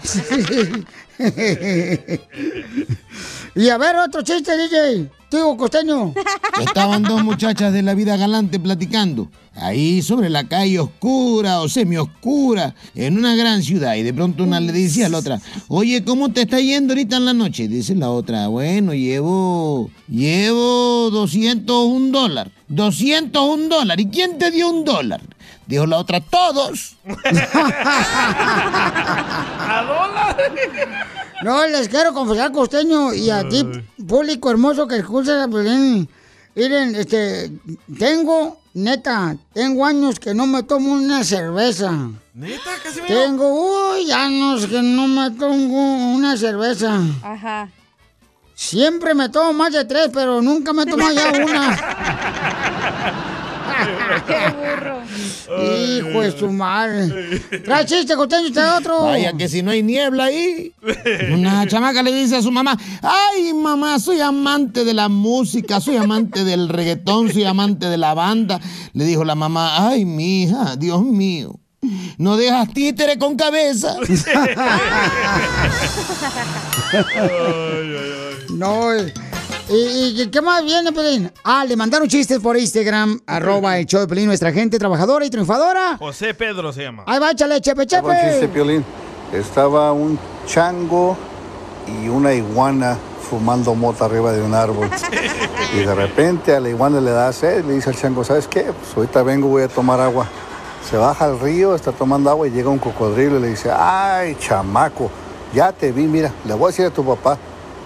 y 3.55 3.69
a 3.69 3.77
ver, 3.77 3.97
otro 3.97 4.23
chiste, 4.23 4.57
DJ. 4.57 5.11
Digo, 5.33 5.57
costeño. 5.57 6.12
Estaban 6.61 7.03
dos 7.03 7.25
muchachas 7.25 7.73
de 7.73 7.81
la 7.81 7.95
vida 7.95 8.18
galante 8.18 8.61
platicando, 8.61 9.31
ahí 9.55 10.03
sobre 10.03 10.29
la 10.29 10.47
calle 10.47 10.79
oscura 10.79 11.61
o 11.61 11.71
semioscura, 11.71 12.75
en 12.95 13.16
una 13.16 13.35
gran 13.35 13.62
ciudad, 13.62 13.95
y 13.95 14.03
de 14.03 14.12
pronto 14.12 14.45
una 14.45 14.61
le 14.61 14.73
dice 14.73 15.07
a 15.07 15.09
la 15.09 15.16
otra, 15.18 15.40
oye, 15.68 16.05
¿cómo 16.05 16.31
te 16.31 16.42
está 16.42 16.61
yendo 16.61 16.92
ahorita 16.92 17.16
en 17.16 17.25
la 17.25 17.33
noche? 17.33 17.66
Dice 17.66 17.95
la 17.95 18.11
otra, 18.11 18.49
bueno, 18.49 18.92
llevo, 18.92 19.90
llevo 20.07 21.09
201 21.11 22.11
dólar, 22.12 22.51
201 22.68 23.68
dólar, 23.68 23.99
¿y 24.01 24.09
quién 24.09 24.37
te 24.37 24.51
dio 24.51 24.68
un 24.68 24.85
dólar? 24.85 25.23
Dijo 25.66 25.87
la 25.87 25.97
otra, 25.97 26.21
todos. 26.21 26.97
¿A 29.64 29.83
dólar? 29.87 31.22
No, 31.42 31.66
les 31.66 31.88
quiero 31.88 32.12
confesar, 32.12 32.52
costeño, 32.52 33.12
y 33.12 33.31
a 33.31 33.48
ti, 33.48 33.66
público 34.07 34.50
hermoso 34.50 34.87
que 34.87 34.96
escucha, 34.96 35.48
Piolín. 35.48 36.09
Miren, 36.55 36.94
este, 36.94 37.50
tengo, 37.98 38.59
neta, 38.74 39.37
tengo 39.55 39.87
años 39.87 40.20
que 40.20 40.35
no 40.35 40.46
me 40.46 40.62
tomo 40.62 40.92
una 40.92 41.24
cerveza. 41.24 41.90
¿Neta? 42.35 42.70
¿Casi 42.83 43.00
me 43.00 43.09
Tengo, 43.09 43.92
uy, 43.94 44.11
años 44.12 44.66
que 44.66 44.83
no 44.83 45.09
me 45.09 45.31
tomo 45.33 46.14
una 46.14 46.37
cerveza. 46.37 47.00
Ajá. 47.22 47.68
Siempre 48.55 49.14
me 49.14 49.28
tomo 49.28 49.52
más 49.52 49.72
de 49.72 49.85
tres, 49.85 50.11
pero 50.12 50.40
nunca 50.42 50.72
me 50.72 50.87
tomo 50.87 51.11
ya 51.11 51.31
una. 51.31 51.76
Qué 54.26 54.48
burro. 54.50 55.02
Hijo 55.61 56.23
de 56.23 56.33
su 56.38 56.51
madre. 56.51 57.41
Trae 57.65 57.85
chiste, 57.85 58.15
costeño, 58.17 58.53
trae 58.53 58.79
otro. 58.79 59.03
Vaya 59.03 59.33
que 59.33 59.49
si 59.49 59.62
no 59.62 59.71
hay 59.71 59.83
niebla 59.83 60.25
ahí. 60.25 60.73
Una 61.33 61.67
chamaca 61.67 62.03
le 62.03 62.12
dice 62.12 62.37
a 62.37 62.43
su 62.43 62.51
mamá, 62.51 62.79
ay 63.03 63.53
mamá, 63.53 63.99
soy 63.99 64.21
amante 64.21 64.85
de 64.85 64.95
la 64.95 65.09
música, 65.09 65.81
soy 65.81 65.97
amante 65.97 66.45
del 66.45 66.69
reggaetón, 66.69 67.33
soy 67.33 67.45
amante 67.45 67.87
de 67.87 67.99
la 67.99 68.15
banda. 68.15 68.61
Le 68.93 69.05
dijo 69.05 69.25
la 69.25 69.35
mamá, 69.35 69.88
ay 69.88 70.05
mi 70.05 70.43
hija, 70.43 70.77
Dios 70.77 71.03
mío, 71.03 71.59
no 72.19 72.37
dejas 72.37 72.73
títere 72.73 73.19
con 73.19 73.37
cabeza. 73.37 73.97
No, 78.53 78.93
eh, 78.93 79.12
¿y, 79.75 80.23
y 80.23 80.27
qué 80.29 80.41
más 80.41 80.65
viene, 80.65 80.93
Pelín? 80.93 81.31
Ah, 81.45 81.65
le 81.65 81.77
mandaron 81.77 82.09
chistes 82.09 82.39
por 82.39 82.57
Instagram, 82.57 83.21
arroba 83.27 83.79
el 83.79 83.87
show 83.87 84.01
de 84.01 84.07
Pelín, 84.07 84.27
nuestra 84.27 84.53
gente 84.53 84.79
trabajadora 84.79 85.25
y 85.25 85.31
triunfadora. 85.31 85.97
José 85.99 86.35
Pedro 86.35 86.73
se 86.73 86.83
llama. 86.83 87.05
Ahí 87.07 87.19
va, 87.19 87.31
échale, 87.31 87.61
chepe, 87.61 87.85
Buen 88.01 88.17
chiste, 88.17 88.41
chepe. 88.41 88.49
Piolín. 88.49 88.85
Estaba 89.33 89.93
un 89.93 90.19
chango 90.47 91.17
y 91.87 92.09
una 92.09 92.35
iguana 92.35 92.99
fumando 93.31 93.75
mota 93.75 94.05
arriba 94.05 94.33
de 94.33 94.43
un 94.43 94.55
árbol. 94.55 94.91
Y 95.75 95.79
de 95.79 95.95
repente 95.95 96.55
a 96.55 96.61
la 96.61 96.69
iguana 96.69 97.01
le 97.01 97.11
da 97.13 97.33
sed, 97.33 97.65
le 97.65 97.73
dice 97.73 97.89
al 97.89 97.97
chango, 97.97 98.23
¿sabes 98.25 98.47
qué? 98.47 98.65
Pues 98.65 98.95
ahorita 98.95 99.23
vengo, 99.23 99.49
voy 99.49 99.63
a 99.63 99.69
tomar 99.69 100.01
agua. 100.01 100.27
Se 100.91 100.99
baja 100.99 101.25
al 101.25 101.41
río, 101.41 101.75
está 101.75 101.93
tomando 101.93 102.29
agua 102.29 102.47
y 102.47 102.51
llega 102.51 102.69
un 102.69 102.79
cocodrilo 102.79 103.39
y 103.39 103.41
le 103.41 103.49
dice, 103.49 103.71
ay, 103.75 104.37
chamaco, 104.39 105.11
ya 105.55 105.73
te 105.73 105.91
vi, 105.91 106.03
mira, 106.03 106.31
le 106.45 106.53
voy 106.53 106.65
a 106.65 106.67
decir 106.69 106.85
a 106.85 106.91
tu 106.91 107.03
papá, 107.03 107.39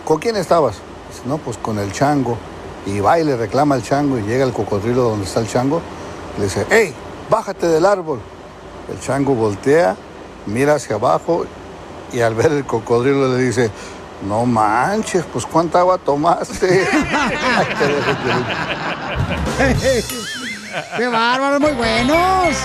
¿con 0.05 0.19
quién 0.19 0.35
estabas? 0.35 0.79
Dice, 1.17 1.29
no, 1.29 1.39
pues 1.39 1.57
con 1.57 1.79
el 1.79 1.93
chango. 1.93 2.37
Y 2.85 3.01
va 3.01 3.19
y 3.19 3.25
le 3.25 3.37
reclama 3.37 3.75
al 3.75 3.83
chango 3.83 4.19
y 4.19 4.23
llega 4.23 4.45
el 4.45 4.53
cocodrilo 4.53 5.03
donde 5.03 5.25
está 5.25 5.41
el 5.41 5.49
chango. 5.49 5.81
Le 6.39 6.45
dice, 6.45 6.67
hey, 6.71 6.95
bájate 7.31 7.67
del 7.67 7.87
árbol. 7.87 8.21
El 8.93 9.01
chango 9.01 9.35
voltea, 9.35 9.97
mira 10.47 10.75
hacia 10.75 10.97
abajo 10.97 11.47
y 12.13 12.21
al 12.21 12.35
ver 12.35 12.53
el 12.53 12.65
cocodrilo 12.67 13.35
le 13.35 13.43
dice, 13.43 13.71
no 14.29 14.45
manches, 14.47 15.25
pues 15.33 15.47
cuánta 15.47 15.81
agua 15.81 15.99
tomaste. 15.99 16.87
¡Qué 20.97 21.09
bárbaros, 21.09 21.61
muy 21.61 21.73
buenos! 21.73 22.57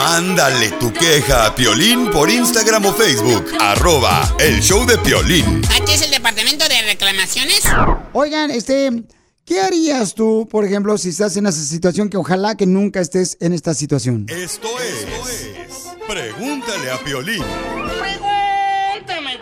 Mándale 0.00 0.70
tu 0.80 0.90
queja 0.90 1.44
a 1.44 1.54
Piolín 1.54 2.10
por 2.10 2.30
Instagram 2.30 2.86
o 2.86 2.92
Facebook. 2.94 3.44
Arroba 3.60 4.34
el 4.38 4.62
show 4.62 4.86
de 4.86 4.96
Piolín. 4.96 5.60
¿Aquí 5.78 5.92
es 5.92 6.00
el 6.00 6.10
departamento 6.10 6.66
de 6.66 6.80
reclamaciones? 6.86 7.60
Oigan, 8.14 8.50
este, 8.50 9.04
¿qué 9.44 9.60
harías 9.60 10.14
tú, 10.14 10.48
por 10.50 10.64
ejemplo, 10.64 10.96
si 10.96 11.10
estás 11.10 11.36
en 11.36 11.44
esa 11.44 11.60
situación 11.60 12.08
que 12.08 12.16
ojalá 12.16 12.54
que 12.54 12.64
nunca 12.64 13.02
estés 13.02 13.36
en 13.40 13.52
esta 13.52 13.74
situación? 13.74 14.24
Esto 14.30 14.68
es. 14.80 15.90
Pregúntale 16.08 16.90
a 16.90 17.04
Piolín. 17.04 17.44
Pregúntame, 18.00 19.38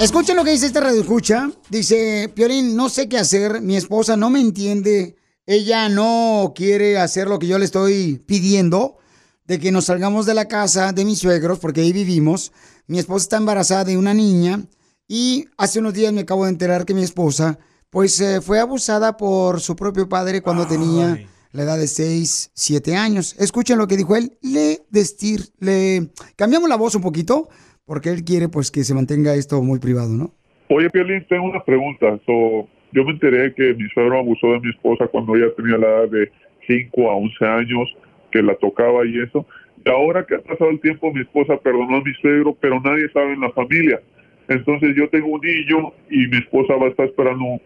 Escuchen 0.00 0.36
lo 0.36 0.44
que 0.44 0.52
dice 0.52 0.64
esta 0.64 0.80
radio 0.80 1.02
escucha. 1.02 1.50
Dice, 1.68 2.32
Piolín, 2.34 2.74
no 2.74 2.88
sé 2.88 3.10
qué 3.10 3.18
hacer. 3.18 3.60
Mi 3.60 3.76
esposa 3.76 4.16
no 4.16 4.30
me 4.30 4.40
entiende. 4.40 5.17
Ella 5.50 5.88
no 5.88 6.52
quiere 6.54 6.98
hacer 6.98 7.26
lo 7.26 7.38
que 7.38 7.46
yo 7.46 7.58
le 7.58 7.64
estoy 7.64 8.20
pidiendo. 8.26 8.98
De 9.46 9.58
que 9.58 9.72
nos 9.72 9.86
salgamos 9.86 10.26
de 10.26 10.34
la 10.34 10.46
casa 10.46 10.92
de 10.92 11.06
mis 11.06 11.20
suegros, 11.20 11.58
porque 11.58 11.80
ahí 11.80 11.90
vivimos. 11.90 12.52
Mi 12.86 12.98
esposa 12.98 13.22
está 13.22 13.36
embarazada 13.38 13.84
de 13.84 13.96
una 13.96 14.12
niña. 14.12 14.60
Y 15.08 15.46
hace 15.56 15.78
unos 15.78 15.94
días 15.94 16.12
me 16.12 16.20
acabo 16.20 16.44
de 16.44 16.50
enterar 16.50 16.84
que 16.84 16.92
mi 16.92 17.02
esposa, 17.02 17.58
pues, 17.88 18.20
eh, 18.20 18.42
fue 18.42 18.60
abusada 18.60 19.16
por 19.16 19.60
su 19.60 19.74
propio 19.74 20.06
padre 20.06 20.42
cuando 20.42 20.66
tenía 20.66 21.18
la 21.52 21.62
edad 21.62 21.78
de 21.78 21.86
6, 21.86 22.50
7 22.52 22.94
años. 22.94 23.34
Escuchen 23.38 23.78
lo 23.78 23.88
que 23.88 23.96
dijo 23.96 24.16
él. 24.16 24.36
Le 24.42 24.82
destir, 24.90 25.44
le 25.60 26.10
cambiamos 26.36 26.68
la 26.68 26.76
voz 26.76 26.94
un 26.94 27.00
poquito, 27.00 27.48
porque 27.86 28.10
él 28.10 28.22
quiere, 28.22 28.50
pues, 28.50 28.70
que 28.70 28.84
se 28.84 28.92
mantenga 28.92 29.34
esto 29.34 29.62
muy 29.62 29.78
privado, 29.78 30.10
¿no? 30.10 30.34
Oye, 30.68 30.90
Piolín, 30.90 31.26
tengo 31.26 31.46
una 31.46 31.64
pregunta. 31.64 32.20
So, 32.26 32.68
yo 32.92 33.04
me 33.04 33.12
enteré 33.12 33.54
que 33.54 33.74
mi 33.74 33.88
suegro 33.90 34.18
abusó 34.18 34.52
de 34.52 34.60
mi 34.60 34.70
esposa 34.70 35.06
cuando 35.06 35.36
ella 35.36 35.52
tenía 35.56 35.78
la 35.78 35.86
edad 35.86 36.08
de 36.08 36.30
5 36.66 37.10
a 37.10 37.16
11 37.16 37.44
años, 37.44 37.96
que 38.30 38.42
la 38.42 38.54
tocaba 38.56 39.04
y 39.06 39.20
eso. 39.20 39.46
Y 39.84 39.88
ahora 39.90 40.24
que 40.24 40.36
ha 40.36 40.40
pasado 40.40 40.70
el 40.70 40.80
tiempo, 40.80 41.12
mi 41.12 41.20
esposa 41.20 41.56
perdonó 41.56 41.96
a 41.96 42.02
mi 42.02 42.12
suegro, 42.14 42.56
pero 42.60 42.80
nadie 42.80 43.08
sabe 43.10 43.32
en 43.34 43.40
la 43.40 43.50
familia. 43.50 44.00
Entonces 44.48 44.94
yo 44.96 45.08
tengo 45.08 45.28
un 45.28 45.40
niño 45.40 45.92
y 46.10 46.26
mi 46.26 46.38
esposa 46.38 46.74
va 46.74 46.86
a 46.86 46.90
estar 46.90 47.06
esperando 47.06 47.60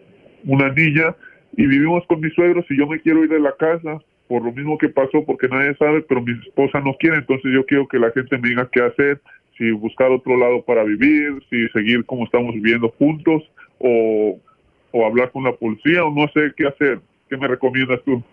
una 0.45 0.69
niña 0.69 1.15
y 1.55 1.65
vivimos 1.65 2.05
con 2.07 2.19
mis 2.19 2.33
suegros 2.33 2.65
y 2.69 2.77
yo 2.77 2.87
me 2.87 2.99
quiero 2.99 3.23
ir 3.23 3.29
de 3.29 3.39
la 3.39 3.55
casa 3.55 3.99
por 4.27 4.43
lo 4.43 4.51
mismo 4.51 4.77
que 4.77 4.89
pasó 4.89 5.23
porque 5.25 5.47
nadie 5.47 5.75
sabe, 5.75 6.01
pero 6.01 6.21
mi 6.21 6.33
esposa 6.33 6.79
no 6.79 6.95
quiere, 6.99 7.17
entonces 7.17 7.51
yo 7.53 7.65
quiero 7.65 7.87
que 7.87 7.99
la 7.99 8.11
gente 8.11 8.37
me 8.37 8.49
diga 8.49 8.69
qué 8.71 8.81
hacer, 8.81 9.21
si 9.57 9.71
buscar 9.71 10.11
otro 10.11 10.37
lado 10.37 10.63
para 10.63 10.83
vivir, 10.83 11.41
si 11.49 11.67
seguir 11.69 12.05
como 12.05 12.25
estamos 12.25 12.55
viviendo 12.55 12.89
juntos 12.97 13.43
o, 13.79 14.39
o 14.93 15.05
hablar 15.05 15.31
con 15.31 15.43
la 15.43 15.53
policía 15.55 16.05
o 16.05 16.11
no 16.13 16.27
sé 16.33 16.53
qué 16.55 16.67
hacer. 16.67 17.01
¿Qué 17.29 17.35
me 17.35 17.47
recomiendas 17.47 17.99
tú? 18.05 18.23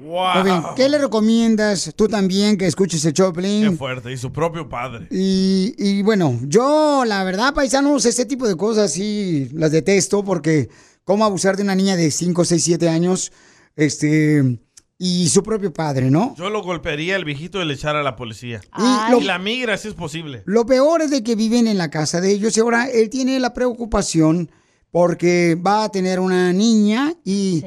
Muy 0.00 0.44
bien, 0.44 0.62
¿qué 0.76 0.88
le 0.88 0.96
recomiendas 0.96 1.92
tú 1.94 2.08
también 2.08 2.56
que 2.56 2.66
escuches 2.66 3.04
el 3.04 3.12
Qué 3.12 3.22
Choplin? 3.22 3.76
fuerte. 3.76 4.10
Y 4.10 4.16
su 4.16 4.32
propio 4.32 4.66
padre. 4.66 5.06
Y, 5.10 5.74
y 5.76 6.02
bueno, 6.02 6.38
yo 6.44 7.04
la 7.04 7.22
verdad, 7.24 7.52
paisanos, 7.52 8.06
ese 8.06 8.24
tipo 8.24 8.48
de 8.48 8.56
cosas 8.56 8.92
sí 8.94 9.50
las 9.52 9.72
detesto 9.72 10.24
porque 10.24 10.70
cómo 11.04 11.24
abusar 11.26 11.56
de 11.56 11.64
una 11.64 11.74
niña 11.74 11.96
de 11.96 12.10
5, 12.10 12.44
6, 12.44 12.64
7 12.64 12.88
años, 12.88 13.30
este, 13.76 14.58
y 14.96 15.28
su 15.28 15.42
propio 15.42 15.72
padre, 15.72 16.10
¿no? 16.10 16.34
Yo 16.38 16.48
lo 16.48 16.62
golpearía 16.62 17.16
el 17.16 17.24
viejito 17.26 17.60
y 17.60 17.66
le 17.66 17.74
echara 17.74 18.00
a 18.00 18.02
la 18.02 18.16
policía. 18.16 18.62
Ay. 18.70 19.18
Y 19.20 19.24
la 19.24 19.38
migra 19.38 19.76
si 19.76 19.88
es 19.88 19.94
posible. 19.94 20.42
Lo 20.46 20.64
peor 20.64 21.02
es 21.02 21.10
de 21.10 21.22
que 21.22 21.34
viven 21.34 21.66
en 21.66 21.76
la 21.76 21.90
casa 21.90 22.22
de 22.22 22.30
ellos 22.30 22.56
y 22.56 22.60
ahora 22.60 22.88
él 22.88 23.10
tiene 23.10 23.38
la 23.38 23.52
preocupación 23.52 24.50
porque 24.90 25.56
va 25.56 25.84
a 25.84 25.88
tener 25.90 26.20
una 26.20 26.52
niña 26.52 27.14
y, 27.24 27.64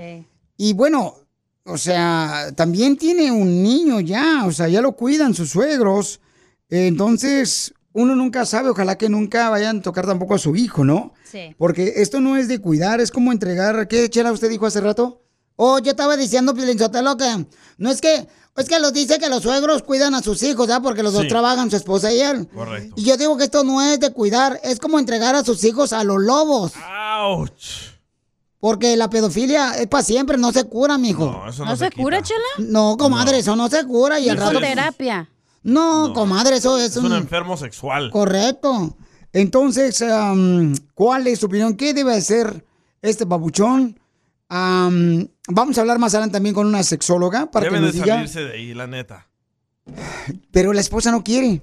y 0.57 0.73
bueno, 0.73 1.15
o 1.65 1.77
sea, 1.77 2.51
también 2.55 2.97
tiene 2.97 3.31
un 3.31 3.63
niño 3.63 3.99
ya, 4.01 4.45
o 4.45 4.51
sea, 4.51 4.67
ya 4.67 4.81
lo 4.81 4.93
cuidan 4.93 5.33
sus 5.33 5.51
suegros. 5.51 6.19
Entonces, 6.69 7.73
uno 7.93 8.15
nunca 8.15 8.45
sabe, 8.45 8.69
ojalá 8.69 8.97
que 8.97 9.07
nunca 9.07 9.49
vayan 9.49 9.79
a 9.79 9.81
tocar 9.81 10.05
tampoco 10.05 10.35
a 10.35 10.39
su 10.39 10.55
hijo, 10.55 10.83
¿no? 10.83 11.13
Sí. 11.23 11.55
Porque 11.57 11.93
esto 11.97 12.19
no 12.19 12.35
es 12.35 12.47
de 12.47 12.59
cuidar, 12.59 12.99
es 12.99 13.11
como 13.11 13.31
entregar, 13.31 13.87
¿qué 13.87 14.09
chela 14.09 14.31
usted 14.31 14.49
dijo 14.49 14.65
hace 14.65 14.81
rato? 14.81 15.21
Oh, 15.55 15.79
yo 15.79 15.91
estaba 15.91 16.17
diciendo, 16.17 16.53
Pilinchotelo, 16.53 17.15
que 17.15 17.45
no 17.77 17.91
es 17.91 18.01
que, 18.01 18.27
es 18.57 18.67
que 18.67 18.79
los 18.79 18.91
dice 18.91 19.19
que 19.19 19.29
los 19.29 19.43
suegros 19.43 19.83
cuidan 19.83 20.15
a 20.15 20.23
sus 20.23 20.41
hijos, 20.43 20.67
¿ya? 20.67 20.79
Porque 20.79 21.03
los 21.03 21.13
dos 21.13 21.27
trabajan, 21.27 21.69
su 21.69 21.77
esposa 21.77 22.11
y 22.11 22.19
él. 22.19 22.47
Correcto. 22.47 22.95
Y 22.97 23.03
yo 23.03 23.17
digo 23.17 23.37
que 23.37 23.43
esto 23.45 23.63
no 23.63 23.81
es 23.81 23.99
de 23.99 24.11
cuidar, 24.11 24.59
es 24.63 24.79
como 24.79 24.97
entregar 24.99 25.35
a 25.35 25.43
sus 25.43 25.63
hijos 25.63 25.93
a 25.93 26.03
los 26.03 26.21
lobos. 26.21 26.73
¡Auch! 27.13 27.49
Porque 28.59 28.95
la 28.95 29.09
pedofilia 29.09 29.71
es 29.73 29.87
para 29.87 30.03
siempre, 30.03 30.37
no 30.37 30.51
se 30.53 30.63
cura, 30.63 30.97
mijo. 30.97 31.25
No, 31.25 31.49
eso 31.49 31.65
¿No, 31.65 31.75
se, 31.75 31.91
cura, 31.91 32.21
chela? 32.21 32.39
No, 32.59 32.95
comadre, 32.97 33.39
eso 33.39 33.55
no 33.57 33.67
se 33.69 33.85
cura 33.85 34.19
y 34.19 34.29
al 34.29 34.37
Con 34.37 34.47
rato... 34.47 34.59
terapia. 34.61 35.29
No, 35.63 36.13
comadre, 36.13 36.57
eso 36.57 36.77
es, 36.77 36.91
Es 36.91 36.97
un 36.97 37.07
un... 37.07 37.13
enfermo 37.13 37.57
sexual. 37.57 38.09
Correcto. 38.09 38.95
Entonces, 39.33 40.01
¿cuál 40.93 41.27
es 41.27 41.39
tu 41.39 41.47
opinión? 41.47 41.75
¿Qué 41.75 41.93
debe 41.93 42.13
hacer 42.15 42.65
este 43.01 43.25
babuchón? 43.25 43.99
Am, 44.49 45.27
vamos 45.49 45.77
a 45.77 45.81
hablar 45.81 45.99
más 45.99 46.13
adelante 46.13 46.33
también 46.33 46.53
con 46.55 46.67
una 46.67 46.83
sexóloga 46.83 47.49
para 47.51 47.65
Deben 47.65 47.79
que 47.81 47.81
de 47.81 47.87
nos 47.87 47.95
diga. 47.95 48.15
salirse 48.15 48.41
de 48.45 48.53
ahí, 48.53 48.73
la 48.73 48.87
neta. 48.87 49.27
Pero 50.51 50.71
la 50.73 50.81
esposa 50.81 51.11
no 51.11 51.23
quiere. 51.23 51.61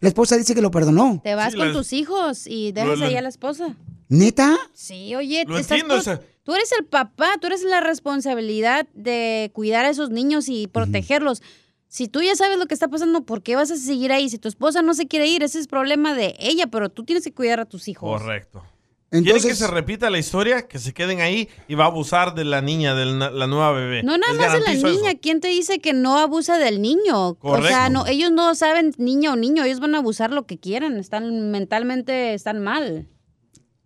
La 0.00 0.08
esposa 0.08 0.36
dice 0.36 0.54
que 0.54 0.62
lo 0.62 0.70
perdonó. 0.70 1.20
Te 1.22 1.34
vas 1.34 1.52
Sí, 1.52 1.58
con 1.58 1.68
la- 1.68 1.74
tus 1.74 1.92
hijos 1.92 2.46
y 2.46 2.72
dejas 2.72 3.00
ahí 3.02 3.16
a 3.16 3.20
la 3.22 3.28
esposa. 3.28 3.76
¿Neta? 4.10 4.58
Sí, 4.74 5.14
oye, 5.14 5.44
Lo 5.46 5.54
te 5.54 5.60
estás 5.62 5.78
entiendo, 5.78 5.94
por- 5.94 6.00
o 6.00 6.04
sea- 6.04 6.20
tú 6.42 6.54
eres 6.54 6.70
el 6.78 6.84
papá, 6.84 7.36
tú 7.40 7.46
eres 7.46 7.62
la 7.62 7.80
responsabilidad 7.80 8.86
de 8.92 9.50
cuidar 9.54 9.86
a 9.86 9.90
esos 9.90 10.10
niños 10.10 10.48
y 10.48 10.66
protegerlos. 10.66 11.42
Si 11.88 12.06
tú 12.08 12.20
ya 12.20 12.36
sabes 12.36 12.58
lo 12.58 12.66
que 12.66 12.74
está 12.74 12.88
pasando, 12.88 13.22
¿por 13.24 13.42
qué 13.42 13.56
vas 13.56 13.70
a 13.70 13.76
seguir 13.76 14.12
ahí? 14.12 14.28
Si 14.28 14.38
tu 14.38 14.48
esposa 14.48 14.82
no 14.82 14.94
se 14.94 15.06
quiere 15.08 15.26
ir, 15.26 15.42
ese 15.42 15.58
es 15.58 15.66
problema 15.68 16.14
de 16.14 16.34
ella, 16.38 16.66
pero 16.66 16.88
tú 16.88 17.04
tienes 17.04 17.24
que 17.24 17.32
cuidar 17.32 17.60
a 17.60 17.64
tus 17.66 17.88
hijos. 17.88 18.20
Correcto. 18.20 18.64
¿Quieren 19.10 19.24
que 19.24 19.30
Entonces, 19.32 19.58
se 19.58 19.66
repita 19.66 20.08
la 20.08 20.18
historia? 20.20 20.68
Que 20.68 20.78
se 20.78 20.92
queden 20.92 21.20
ahí 21.20 21.48
y 21.66 21.74
va 21.74 21.84
a 21.84 21.86
abusar 21.88 22.34
de 22.36 22.44
la 22.44 22.60
niña, 22.62 22.94
de 22.94 23.06
la, 23.06 23.28
la 23.30 23.46
nueva 23.48 23.72
bebé. 23.72 24.04
No 24.04 24.16
nada 24.16 24.32
Les 24.34 24.40
más 24.40 24.52
de 24.52 24.60
la 24.60 24.72
eso. 24.72 24.88
niña, 24.88 25.14
¿quién 25.20 25.40
te 25.40 25.48
dice 25.48 25.80
que 25.80 25.92
no 25.92 26.18
abusa 26.18 26.58
del 26.58 26.80
niño? 26.80 27.30
O 27.30 27.34
sea, 27.34 27.40
Correcto. 27.40 27.90
no, 27.90 28.06
ellos 28.06 28.30
no 28.30 28.54
saben 28.54 28.92
niña 28.98 29.32
o 29.32 29.36
niño, 29.36 29.64
ellos 29.64 29.80
van 29.80 29.96
a 29.96 29.98
abusar 29.98 30.30
lo 30.30 30.46
que 30.46 30.58
quieran, 30.60 30.96
están 30.96 31.50
mentalmente 31.50 32.34
están 32.34 32.62
mal. 32.62 33.08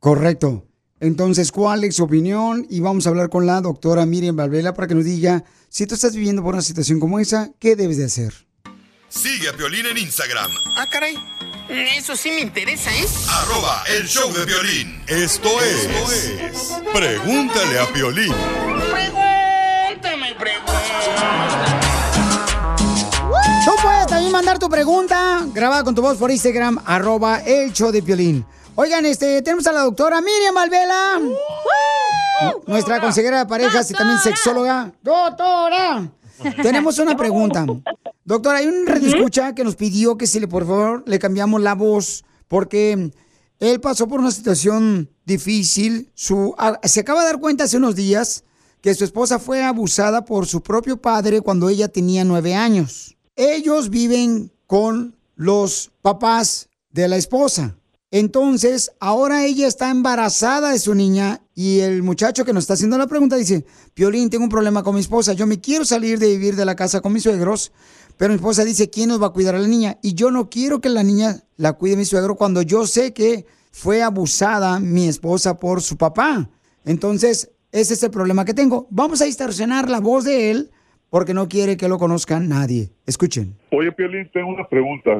Correcto. 0.04 0.66
Entonces, 1.00 1.50
¿cuál 1.50 1.82
es 1.82 1.96
su 1.96 2.04
opinión? 2.04 2.66
Y 2.68 2.80
vamos 2.80 3.06
a 3.06 3.08
hablar 3.08 3.30
con 3.30 3.46
la 3.46 3.62
doctora 3.62 4.04
Miriam 4.04 4.36
Valvela 4.36 4.74
para 4.74 4.86
que 4.86 4.94
nos 4.94 5.06
diga, 5.06 5.44
si 5.70 5.86
tú 5.86 5.94
estás 5.94 6.14
viviendo 6.14 6.42
por 6.42 6.52
una 6.52 6.62
situación 6.62 7.00
como 7.00 7.18
esa, 7.18 7.52
¿qué 7.58 7.74
debes 7.74 7.96
de 7.96 8.04
hacer? 8.04 8.34
Sigue 9.08 9.48
a 9.48 9.54
Piolín 9.54 9.86
en 9.86 9.96
Instagram, 9.96 10.50
Ah, 10.76 10.86
caray. 10.90 11.16
Eso 11.96 12.16
sí 12.16 12.30
me 12.32 12.40
interesa, 12.42 12.94
¿eh? 12.94 13.06
arroba 13.30 13.82
el 13.96 14.06
show 14.06 14.30
de 14.30 14.44
violín. 14.44 15.02
Esto 15.06 15.48
es, 15.62 15.88
Pregúntale 16.92 17.78
a 17.78 17.90
Piolín. 17.90 18.34
Pregúntame, 18.92 20.34
Tú 23.64 23.70
puedes 23.82 24.06
también 24.06 24.32
mandar 24.32 24.58
tu 24.58 24.68
pregunta 24.68 25.46
grabada 25.54 25.82
con 25.82 25.94
tu 25.94 26.02
voz 26.02 26.18
por 26.18 26.30
Instagram, 26.30 26.78
arroba 26.84 27.38
el 27.38 27.72
show 27.72 27.90
de 27.90 28.02
Piolín. 28.02 28.44
Oigan, 28.76 29.06
este, 29.06 29.40
tenemos 29.42 29.66
a 29.68 29.72
la 29.72 29.82
doctora 29.82 30.20
Miriam 30.20 30.54
Valvela. 30.54 31.20
Nuestra 32.66 33.00
consejera 33.00 33.38
de 33.38 33.46
parejas 33.46 33.88
y 33.90 33.94
también 33.94 34.18
sexóloga. 34.18 34.92
¡Doctora! 35.00 36.10
Tenemos 36.60 36.98
una 36.98 37.16
pregunta. 37.16 37.64
Doctora, 38.24 38.58
hay 38.58 38.66
un 38.66 38.88
escucha 38.88 39.54
que 39.54 39.62
nos 39.62 39.76
pidió 39.76 40.18
que 40.18 40.26
si 40.26 40.40
le, 40.40 40.48
por 40.48 40.66
favor, 40.66 41.04
le 41.06 41.20
cambiamos 41.20 41.60
la 41.62 41.76
voz 41.76 42.24
porque 42.48 43.12
él 43.60 43.80
pasó 43.80 44.08
por 44.08 44.18
una 44.18 44.32
situación 44.32 45.08
difícil. 45.24 46.10
Su, 46.14 46.56
se 46.82 47.00
acaba 47.00 47.20
de 47.20 47.26
dar 47.26 47.38
cuenta 47.38 47.64
hace 47.64 47.76
unos 47.76 47.94
días 47.94 48.42
que 48.80 48.92
su 48.94 49.04
esposa 49.04 49.38
fue 49.38 49.62
abusada 49.62 50.24
por 50.24 50.46
su 50.46 50.62
propio 50.62 50.96
padre 50.96 51.42
cuando 51.42 51.68
ella 51.68 51.86
tenía 51.86 52.24
nueve 52.24 52.56
años. 52.56 53.16
Ellos 53.36 53.88
viven 53.88 54.50
con 54.66 55.16
los 55.36 55.92
papás 56.02 56.68
de 56.90 57.06
la 57.06 57.16
esposa. 57.16 57.76
Entonces, 58.16 58.92
ahora 59.00 59.44
ella 59.44 59.66
está 59.66 59.90
embarazada 59.90 60.70
de 60.70 60.78
su 60.78 60.94
niña 60.94 61.40
y 61.52 61.80
el 61.80 62.04
muchacho 62.04 62.44
que 62.44 62.52
nos 62.52 62.62
está 62.62 62.74
haciendo 62.74 62.96
la 62.96 63.08
pregunta 63.08 63.34
dice, 63.34 63.64
Piolín, 63.92 64.30
tengo 64.30 64.44
un 64.44 64.50
problema 64.50 64.84
con 64.84 64.94
mi 64.94 65.00
esposa, 65.00 65.32
yo 65.32 65.48
me 65.48 65.60
quiero 65.60 65.84
salir 65.84 66.20
de 66.20 66.28
vivir 66.28 66.54
de 66.54 66.64
la 66.64 66.76
casa 66.76 67.00
con 67.00 67.12
mis 67.12 67.24
suegros, 67.24 67.72
pero 68.16 68.28
mi 68.28 68.36
esposa 68.36 68.64
dice, 68.64 68.88
¿quién 68.88 69.08
nos 69.08 69.20
va 69.20 69.26
a 69.26 69.30
cuidar 69.30 69.56
a 69.56 69.58
la 69.58 69.66
niña? 69.66 69.98
Y 70.00 70.14
yo 70.14 70.30
no 70.30 70.48
quiero 70.48 70.80
que 70.80 70.90
la 70.90 71.02
niña 71.02 71.42
la 71.56 71.72
cuide 71.72 71.96
mi 71.96 72.04
suegro 72.04 72.36
cuando 72.36 72.62
yo 72.62 72.86
sé 72.86 73.12
que 73.12 73.46
fue 73.72 74.00
abusada 74.00 74.78
mi 74.78 75.08
esposa 75.08 75.58
por 75.58 75.82
su 75.82 75.96
papá. 75.96 76.48
Entonces, 76.84 77.50
ese 77.72 77.94
es 77.94 78.02
el 78.04 78.12
problema 78.12 78.44
que 78.44 78.54
tengo. 78.54 78.86
Vamos 78.90 79.22
a 79.22 79.24
distorsionar 79.24 79.90
la 79.90 79.98
voz 79.98 80.22
de 80.22 80.52
él 80.52 80.70
porque 81.10 81.34
no 81.34 81.48
quiere 81.48 81.76
que 81.76 81.88
lo 81.88 81.98
conozca 81.98 82.38
nadie. 82.38 82.92
Escuchen. 83.06 83.56
Oye, 83.72 83.90
Piolín, 83.90 84.30
tengo 84.32 84.50
una 84.50 84.68
pregunta. 84.68 85.10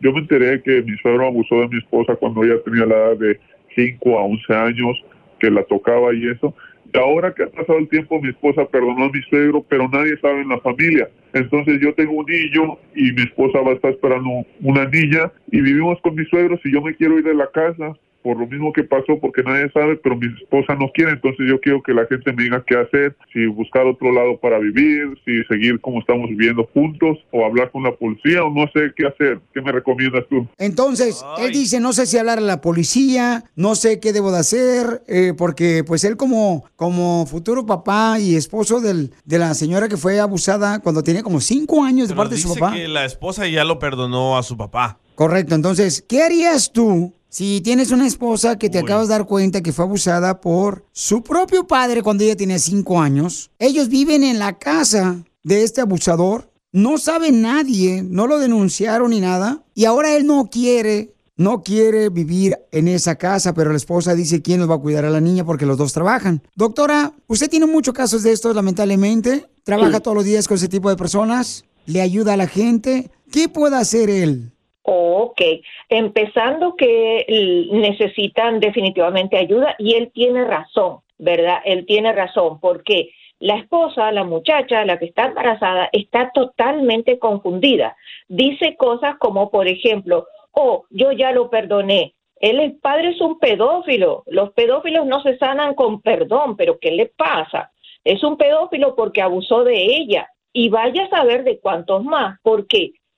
Yo 0.00 0.12
me 0.12 0.20
enteré 0.20 0.62
que 0.62 0.82
mi 0.82 0.96
suegro 0.98 1.26
abusó 1.26 1.60
de 1.60 1.68
mi 1.68 1.78
esposa 1.78 2.14
cuando 2.16 2.44
ella 2.44 2.62
tenía 2.64 2.86
la 2.86 2.96
edad 2.96 3.16
de 3.16 3.40
5 3.74 4.18
a 4.18 4.22
11 4.22 4.54
años, 4.54 5.04
que 5.38 5.50
la 5.50 5.62
tocaba 5.64 6.14
y 6.14 6.28
eso. 6.28 6.54
Y 6.92 6.98
ahora 6.98 7.34
que 7.34 7.42
ha 7.42 7.48
pasado 7.48 7.78
el 7.78 7.88
tiempo, 7.88 8.20
mi 8.20 8.30
esposa 8.30 8.64
perdonó 8.66 9.04
a 9.04 9.10
mi 9.10 9.20
suegro, 9.22 9.64
pero 9.68 9.88
nadie 9.88 10.16
sabe 10.20 10.40
en 10.40 10.48
la 10.48 10.60
familia. 10.60 11.08
Entonces 11.34 11.80
yo 11.80 11.92
tengo 11.94 12.12
un 12.12 12.26
niño 12.26 12.78
y 12.94 13.12
mi 13.12 13.22
esposa 13.22 13.60
va 13.60 13.72
a 13.72 13.74
estar 13.74 13.90
esperando 13.90 14.46
una 14.62 14.86
niña 14.86 15.30
y 15.50 15.60
vivimos 15.60 16.00
con 16.00 16.14
mis 16.14 16.28
suegros 16.28 16.60
y 16.64 16.72
yo 16.72 16.80
me 16.80 16.94
quiero 16.94 17.18
ir 17.18 17.24
de 17.24 17.34
la 17.34 17.50
casa 17.50 17.94
por 18.22 18.38
lo 18.38 18.46
mismo 18.46 18.72
que 18.72 18.84
pasó 18.84 19.18
porque 19.20 19.42
nadie 19.42 19.70
sabe, 19.72 19.96
pero 19.96 20.16
mi 20.16 20.26
esposa 20.42 20.74
no 20.74 20.90
quiere, 20.92 21.12
entonces 21.12 21.46
yo 21.48 21.60
quiero 21.60 21.82
que 21.82 21.94
la 21.94 22.06
gente 22.06 22.32
me 22.32 22.44
diga 22.44 22.62
qué 22.66 22.76
hacer, 22.76 23.16
si 23.32 23.46
buscar 23.46 23.86
otro 23.86 24.12
lado 24.12 24.38
para 24.38 24.58
vivir, 24.58 25.18
si 25.24 25.42
seguir 25.44 25.80
como 25.80 26.00
estamos 26.00 26.28
viviendo 26.30 26.68
juntos 26.74 27.18
o 27.30 27.44
hablar 27.44 27.70
con 27.70 27.84
la 27.84 27.92
policía 27.92 28.44
o 28.44 28.52
no 28.52 28.66
sé 28.72 28.92
qué 28.96 29.06
hacer. 29.06 29.40
¿Qué 29.54 29.62
me 29.62 29.72
recomiendas 29.72 30.24
tú? 30.28 30.46
Entonces, 30.58 31.24
él 31.38 31.52
dice, 31.52 31.80
no 31.80 31.92
sé 31.92 32.06
si 32.06 32.18
hablar 32.18 32.38
a 32.38 32.42
la 32.42 32.60
policía, 32.60 33.44
no 33.56 33.74
sé 33.74 34.00
qué 34.00 34.12
debo 34.12 34.32
de 34.32 34.38
hacer, 34.38 35.02
eh, 35.06 35.32
porque 35.36 35.84
pues 35.86 36.04
él 36.04 36.16
como, 36.16 36.64
como 36.76 37.26
futuro 37.26 37.66
papá 37.66 38.18
y 38.18 38.36
esposo 38.36 38.80
del, 38.80 39.12
de 39.24 39.38
la 39.38 39.54
señora 39.54 39.88
que 39.88 39.96
fue 39.96 40.20
abusada 40.20 40.80
cuando 40.80 41.02
tenía 41.02 41.22
como 41.22 41.40
cinco 41.40 41.84
años 41.84 42.08
de 42.08 42.14
Pero 42.14 42.22
parte 42.22 42.34
de 42.34 42.40
su 42.40 42.54
papá. 42.54 42.72
que 42.74 42.88
la 42.88 43.04
esposa 43.04 43.46
ya 43.46 43.64
lo 43.64 43.78
perdonó 43.78 44.36
a 44.36 44.42
su 44.42 44.56
papá. 44.56 44.98
Correcto, 45.14 45.56
entonces, 45.56 46.04
¿qué 46.08 46.22
harías 46.22 46.72
tú 46.72 47.12
si 47.30 47.60
tienes 47.60 47.90
una 47.90 48.06
esposa 48.06 48.58
que 48.58 48.70
te 48.70 48.78
acabas 48.78 49.08
de 49.08 49.14
dar 49.14 49.26
cuenta 49.26 49.60
que 49.60 49.72
fue 49.72 49.84
abusada 49.84 50.40
por 50.40 50.86
su 50.92 51.22
propio 51.22 51.66
padre 51.66 52.02
cuando 52.02 52.24
ella 52.24 52.36
tenía 52.36 52.58
cinco 52.58 53.00
años? 53.00 53.50
Ellos 53.58 53.88
viven 53.88 54.24
en 54.24 54.38
la 54.38 54.58
casa 54.58 55.22
de 55.42 55.62
este 55.62 55.80
abusador, 55.80 56.50
no 56.72 56.98
sabe 56.98 57.32
nadie, 57.32 58.02
no 58.02 58.26
lo 58.26 58.38
denunciaron 58.38 59.10
ni 59.10 59.20
nada, 59.20 59.62
y 59.74 59.84
ahora 59.84 60.14
él 60.16 60.26
no 60.26 60.48
quiere, 60.50 61.14
no 61.36 61.62
quiere 61.62 62.08
vivir 62.08 62.56
en 62.72 62.88
esa 62.88 63.16
casa, 63.16 63.54
pero 63.54 63.70
la 63.70 63.76
esposa 63.76 64.14
dice 64.14 64.42
quién 64.42 64.60
nos 64.60 64.70
va 64.70 64.74
a 64.76 64.80
cuidar 64.80 65.04
a 65.04 65.10
la 65.10 65.20
niña 65.20 65.44
porque 65.44 65.66
los 65.66 65.78
dos 65.78 65.92
trabajan. 65.92 66.42
Doctora, 66.54 67.12
usted 67.26 67.48
tiene 67.50 67.66
muchos 67.66 67.94
casos 67.94 68.22
de 68.22 68.32
estos, 68.32 68.54
lamentablemente, 68.54 69.46
trabaja 69.64 70.00
todos 70.00 70.16
los 70.16 70.24
días 70.24 70.48
con 70.48 70.56
ese 70.56 70.68
tipo 70.68 70.88
de 70.88 70.96
personas, 70.96 71.64
le 71.86 72.00
ayuda 72.00 72.34
a 72.34 72.36
la 72.36 72.46
gente. 72.46 73.10
¿Qué 73.30 73.48
puede 73.48 73.76
hacer 73.76 74.10
él? 74.10 74.52
Ok, 74.90 75.42
empezando 75.90 76.74
que 76.74 77.26
necesitan 77.72 78.58
definitivamente 78.58 79.36
ayuda 79.36 79.76
y 79.78 79.96
él 79.96 80.10
tiene 80.14 80.46
razón, 80.46 81.00
¿verdad? 81.18 81.58
Él 81.66 81.84
tiene 81.84 82.10
razón 82.14 82.58
porque 82.58 83.10
la 83.38 83.56
esposa, 83.56 84.10
la 84.12 84.24
muchacha, 84.24 84.86
la 84.86 84.98
que 84.98 85.04
está 85.04 85.26
embarazada, 85.26 85.90
está 85.92 86.30
totalmente 86.32 87.18
confundida. 87.18 87.98
Dice 88.28 88.76
cosas 88.78 89.16
como, 89.18 89.50
por 89.50 89.68
ejemplo, 89.68 90.26
oh, 90.52 90.86
yo 90.88 91.12
ya 91.12 91.32
lo 91.32 91.50
perdoné. 91.50 92.14
Él, 92.40 92.58
el 92.58 92.76
padre 92.76 93.10
es 93.10 93.20
un 93.20 93.38
pedófilo. 93.38 94.22
Los 94.26 94.52
pedófilos 94.54 95.04
no 95.04 95.20
se 95.22 95.36
sanan 95.36 95.74
con 95.74 96.00
perdón, 96.00 96.56
pero 96.56 96.78
¿qué 96.78 96.92
le 96.92 97.12
pasa? 97.14 97.72
Es 98.04 98.24
un 98.24 98.38
pedófilo 98.38 98.96
porque 98.96 99.20
abusó 99.20 99.64
de 99.64 99.84
ella. 99.84 100.30
Y 100.50 100.70
vaya 100.70 101.04
a 101.04 101.10
saber 101.10 101.44
de 101.44 101.60
cuántos 101.60 102.02
más. 102.04 102.40
¿Por 102.40 102.66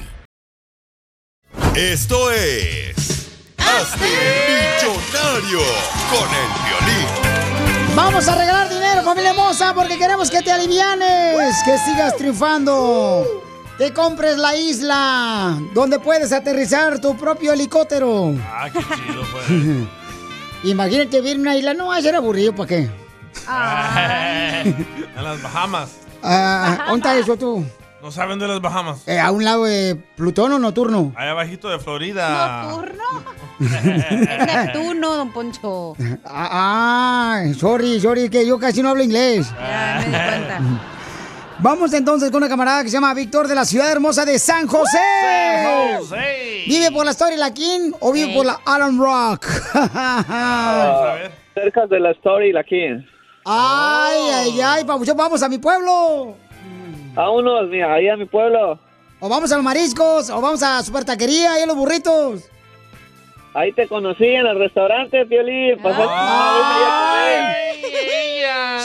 Esto 1.75 2.29
es... 2.31 3.29
Hazte 3.57 4.03
millonario 4.03 5.59
con 6.09 6.27
el 6.29 6.49
violín. 6.67 7.95
Vamos 7.95 8.27
a 8.27 8.35
regalar 8.35 8.67
dinero, 8.67 9.01
familia 9.03 9.29
hermosa, 9.29 9.73
porque 9.73 9.97
queremos 9.97 10.29
que 10.29 10.41
te 10.41 10.51
alivianes, 10.51 11.55
que 11.63 11.77
sigas 11.77 12.17
triunfando, 12.17 13.25
que 13.77 13.93
compres 13.93 14.37
la 14.37 14.53
isla 14.53 15.57
donde 15.73 15.99
puedes 15.99 16.33
aterrizar 16.33 16.99
tu 16.99 17.15
propio 17.15 17.53
helicóptero. 17.53 18.35
Ah, 18.43 18.69
qué 18.69 18.79
chido, 18.79 19.23
pues. 19.31 19.45
Imagínate 20.69 21.21
vivir 21.21 21.35
en 21.35 21.41
una 21.41 21.55
isla, 21.55 21.73
no 21.73 21.87
va 21.87 21.95
a 21.95 22.01
ser 22.01 22.15
aburrido, 22.15 22.53
¿para 22.53 22.67
qué? 22.67 22.77
en 23.47 25.23
las 25.23 25.41
Bahamas. 25.41 25.89
Ah, 26.21 26.85
¿Dónde 26.89 27.07
está 27.07 27.17
eso 27.17 27.37
tú? 27.37 27.65
¿No 28.01 28.09
saben 28.11 28.39
de 28.39 28.47
las 28.47 28.59
Bahamas? 28.61 29.07
Eh, 29.07 29.19
¿A 29.19 29.31
un 29.31 29.43
lado 29.43 29.65
de 29.65 29.95
Plutón 30.15 30.51
o 30.53 30.59
Nocturno? 30.59 31.13
Allá 31.15 31.31
abajito 31.31 31.69
de 31.69 31.77
Florida. 31.77 32.63
¿Nocturno? 32.63 33.03
Es 33.61 33.83
Neptuno, 33.83 35.17
don 35.17 35.31
Poncho. 35.31 35.95
Ah, 36.25 37.43
ah, 37.43 37.43
sorry, 37.55 37.99
sorry, 37.99 38.27
que 38.27 38.45
yo 38.47 38.57
casi 38.57 38.81
no 38.81 38.89
hablo 38.89 39.03
inglés. 39.03 39.51
Ya 39.51 39.97
me 39.99 40.05
di 40.05 40.11
cuenta. 40.11 40.61
Vamos 41.59 41.93
entonces 41.93 42.31
con 42.31 42.37
una 42.37 42.49
camarada 42.49 42.81
que 42.81 42.89
se 42.89 42.93
llama 42.93 43.13
Víctor 43.13 43.47
de 43.47 43.53
la 43.53 43.65
ciudad 43.65 43.91
hermosa 43.91 44.25
de 44.25 44.39
San 44.39 44.65
José. 44.65 44.97
San 44.97 45.97
José. 45.99 46.63
¿Vive 46.65 46.89
por 46.91 47.05
la 47.05 47.11
Story 47.11 47.37
La 47.37 47.53
King 47.53 47.91
o 47.99 48.11
vive 48.11 48.33
por 48.33 48.47
la 48.47 48.59
Allen 48.65 48.97
Rock? 48.97 49.45
Cerca 51.53 51.85
de 51.85 51.99
la 51.99 52.11
Story 52.13 52.51
La 52.51 52.63
King. 52.63 53.03
Ay, 53.45 54.21
ay, 54.33 54.61
ay, 54.61 54.85
papuchón, 54.85 55.15
vamos 55.15 55.43
a 55.43 55.49
mi 55.49 55.59
pueblo. 55.59 56.35
Vámonos, 57.13 57.69
mira, 57.69 57.93
ahí 57.93 58.07
a 58.07 58.15
mi 58.17 58.25
pueblo. 58.25 58.79
O 59.19 59.29
vamos 59.29 59.51
a 59.51 59.55
los 59.55 59.63
mariscos, 59.63 60.29
o 60.29 60.41
vamos 60.41 60.63
a 60.63 60.81
Super 60.83 61.03
Taquería, 61.05 61.53
ahí 61.53 61.63
a 61.63 61.65
los 61.65 61.75
burritos. 61.75 62.43
Ahí 63.53 63.73
te 63.73 63.87
conocí 63.87 64.25
en 64.25 64.45
el 64.47 64.57
restaurante, 64.57 65.25
Piolín. 65.25 65.77
Pasaste 65.81 66.07
Ay. 66.09 67.61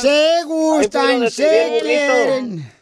Se 0.00 0.42
gustan, 0.44 1.20
te 1.20 1.30
se 1.30 1.78
quieren. 1.82 2.72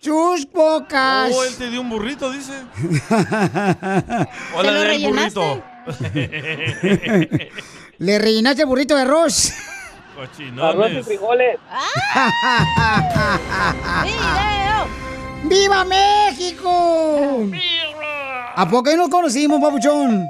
Sus 0.00 0.50
bocas. 0.50 1.30
Oh, 1.34 1.44
él 1.44 1.54
te 1.56 1.70
dio 1.70 1.80
un 1.82 1.90
burrito, 1.90 2.30
dice. 2.32 2.52
¿Se 2.52 3.14
Hola, 4.54 4.70
lo 4.72 4.80
del 4.80 4.88
rellenaste? 4.88 5.40
burrito. 5.40 5.64
Le 7.98 8.18
rellenaste 8.18 8.62
el 8.62 8.68
burrito 8.68 8.96
de 8.96 9.02
arroz. 9.02 9.52
Arroz 10.60 10.90
y 10.92 11.02
frijoles. 11.02 11.58
¡Viva 15.44 15.84
México! 15.84 17.46
¿A 18.54 18.68
poco 18.68 18.90
ahí 18.90 18.96
nos 18.96 19.08
conocimos, 19.08 19.60
papuchón? 19.60 20.28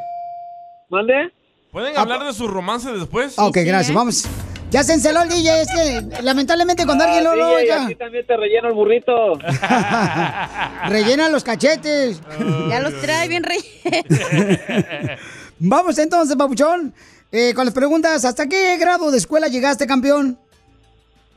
¿Mande? 0.89 1.33
¿Pueden 1.73 1.97
hablar 1.97 2.25
de 2.25 2.33
su 2.33 2.47
romance 2.49 2.91
después? 2.93 3.39
Ok, 3.39 3.59
gracias, 3.65 3.95
vamos. 3.95 4.25
Ya 4.71 4.85
se 4.85 4.93
enceló 4.93 5.23
el 5.23 5.29
DJ, 5.29 5.63
es 5.63 5.69
que 5.69 6.23
lamentablemente 6.23 6.87
cuando 6.87 7.03
alguien 7.05 7.25
lo 7.25 7.31
Ah, 7.33 7.37
lo 7.37 7.49
oiga, 7.55 7.85
aquí 7.87 7.97
también 7.97 8.25
te 8.25 8.37
relleno 8.37 8.69
el 8.69 8.75
burrito. 8.75 9.35
rellena 10.89 11.29
los 11.29 11.43
cachetes. 11.43 12.21
Ya 12.69 12.79
los 12.81 12.95
trae 13.01 13.27
bien 13.27 13.43
rellenos. 13.43 14.05
Vamos 15.59 15.99
entonces, 15.99 16.37
papuchón, 16.37 16.95
eh, 17.33 17.55
con 17.55 17.65
las 17.65 17.75
preguntas. 17.75 18.25
¿Hasta 18.25 18.49
qué 18.49 18.77
grado 18.79 19.11
de 19.11 19.19
escuela 19.19 19.49
llegaste, 19.49 19.87
campeón? 19.87 20.39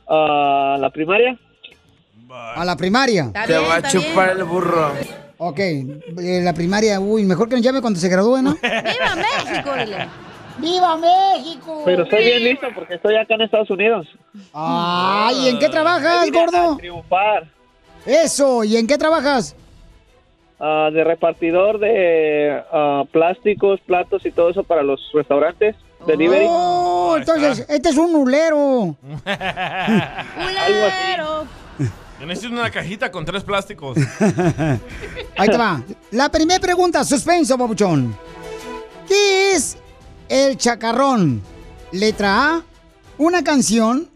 Ah, 0.08 0.76
¿La 0.78 0.90
primaria? 0.90 1.38
A 2.30 2.64
la 2.64 2.76
primaria. 2.76 3.30
Te 3.46 3.56
va 3.56 3.76
a 3.76 3.82
chupar 3.82 4.26
bien. 4.28 4.38
el 4.38 4.44
burro. 4.44 4.92
Ok, 5.38 5.58
eh, 5.58 6.40
la 6.42 6.52
primaria, 6.52 7.00
uy, 7.00 7.24
mejor 7.24 7.48
que 7.48 7.56
nos 7.56 7.64
llame 7.64 7.80
cuando 7.80 7.98
se 7.98 8.08
gradúe, 8.08 8.40
¿no? 8.42 8.54
¡Viva 8.62 9.16
México, 9.16 9.70
dile! 9.76 10.08
¡Viva 10.58 10.96
México! 10.96 11.82
Pero 11.84 12.04
estoy 12.04 12.24
bien 12.24 12.44
listo 12.44 12.68
porque 12.74 12.94
estoy 12.94 13.16
acá 13.16 13.34
en 13.34 13.42
Estados 13.42 13.70
Unidos. 13.70 14.06
Ay, 14.52 15.48
¿en 15.48 15.58
qué 15.58 15.68
trabajas, 15.68 16.24
Vine 16.24 16.38
a 16.38 16.44
gordo? 16.44 16.76
triunfar. 16.76 17.48
Eso, 18.06 18.64
¿y 18.64 18.76
en 18.76 18.86
qué 18.86 18.96
trabajas? 18.96 19.56
Ah, 20.60 20.90
de 20.92 21.02
repartidor 21.02 21.78
de 21.78 22.62
ah, 22.72 23.04
plásticos, 23.10 23.80
platos 23.80 24.24
y 24.24 24.30
todo 24.30 24.50
eso 24.50 24.62
para 24.62 24.82
los 24.82 25.00
restaurantes. 25.12 25.74
Delivery. 26.06 26.46
Oh, 26.48 27.16
entonces, 27.16 27.64
este 27.68 27.88
es 27.88 27.96
un 27.96 28.12
nulero. 28.12 28.96
Algo 29.24 30.86
así. 30.86 31.88
Yo 32.20 32.26
necesito 32.26 32.54
una 32.54 32.70
cajita 32.70 33.10
con 33.10 33.24
tres 33.24 33.42
plásticos. 33.42 33.98
Ahí 35.36 35.48
te 35.48 35.56
va. 35.56 35.82
La 36.10 36.30
primera 36.30 36.60
pregunta, 36.60 37.04
suspenso, 37.04 37.58
papuchón. 37.58 38.16
¿Qué 39.06 39.52
es 39.54 39.76
el 40.28 40.56
chacarrón? 40.56 41.42
Letra 41.92 42.56
A, 42.56 42.62
una 43.18 43.44
canción. 43.44 44.08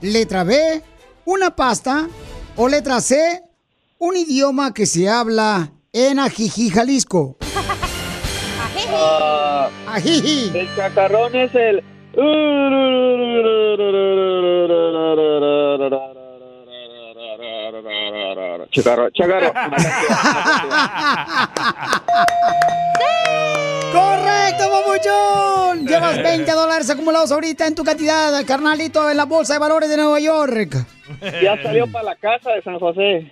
Letra 0.00 0.44
B, 0.44 0.82
una 1.24 1.54
pasta. 1.54 2.08
O 2.56 2.68
letra 2.68 3.00
C, 3.00 3.42
un 3.98 4.16
idioma 4.16 4.74
que 4.74 4.84
se 4.84 5.08
habla 5.08 5.70
en 5.92 6.18
Ajijí, 6.18 6.70
Jalisco. 6.70 7.36
Ah, 8.94 9.70
el 10.04 10.68
chacarrón 10.76 11.34
es 11.34 11.54
el... 11.54 11.82
Chacarro, 18.70 19.10
chacarro. 19.10 19.52
¡Correcto, 23.92 24.64
papuchón! 24.70 25.86
Llevas 25.86 26.22
20 26.22 26.52
dólares 26.52 26.88
acumulados 26.90 27.32
ahorita 27.32 27.66
en 27.66 27.74
tu 27.74 27.84
cantidad, 27.84 28.44
carnalito, 28.46 29.10
en 29.10 29.16
la 29.16 29.24
bolsa 29.24 29.54
de 29.54 29.58
valores 29.58 29.88
de 29.90 29.96
Nueva 29.96 30.20
York. 30.20 30.86
Ya 31.42 31.62
salió 31.62 31.90
para 31.90 32.04
la 32.04 32.16
casa 32.16 32.50
de 32.52 32.62
San 32.62 32.78
José. 32.78 33.30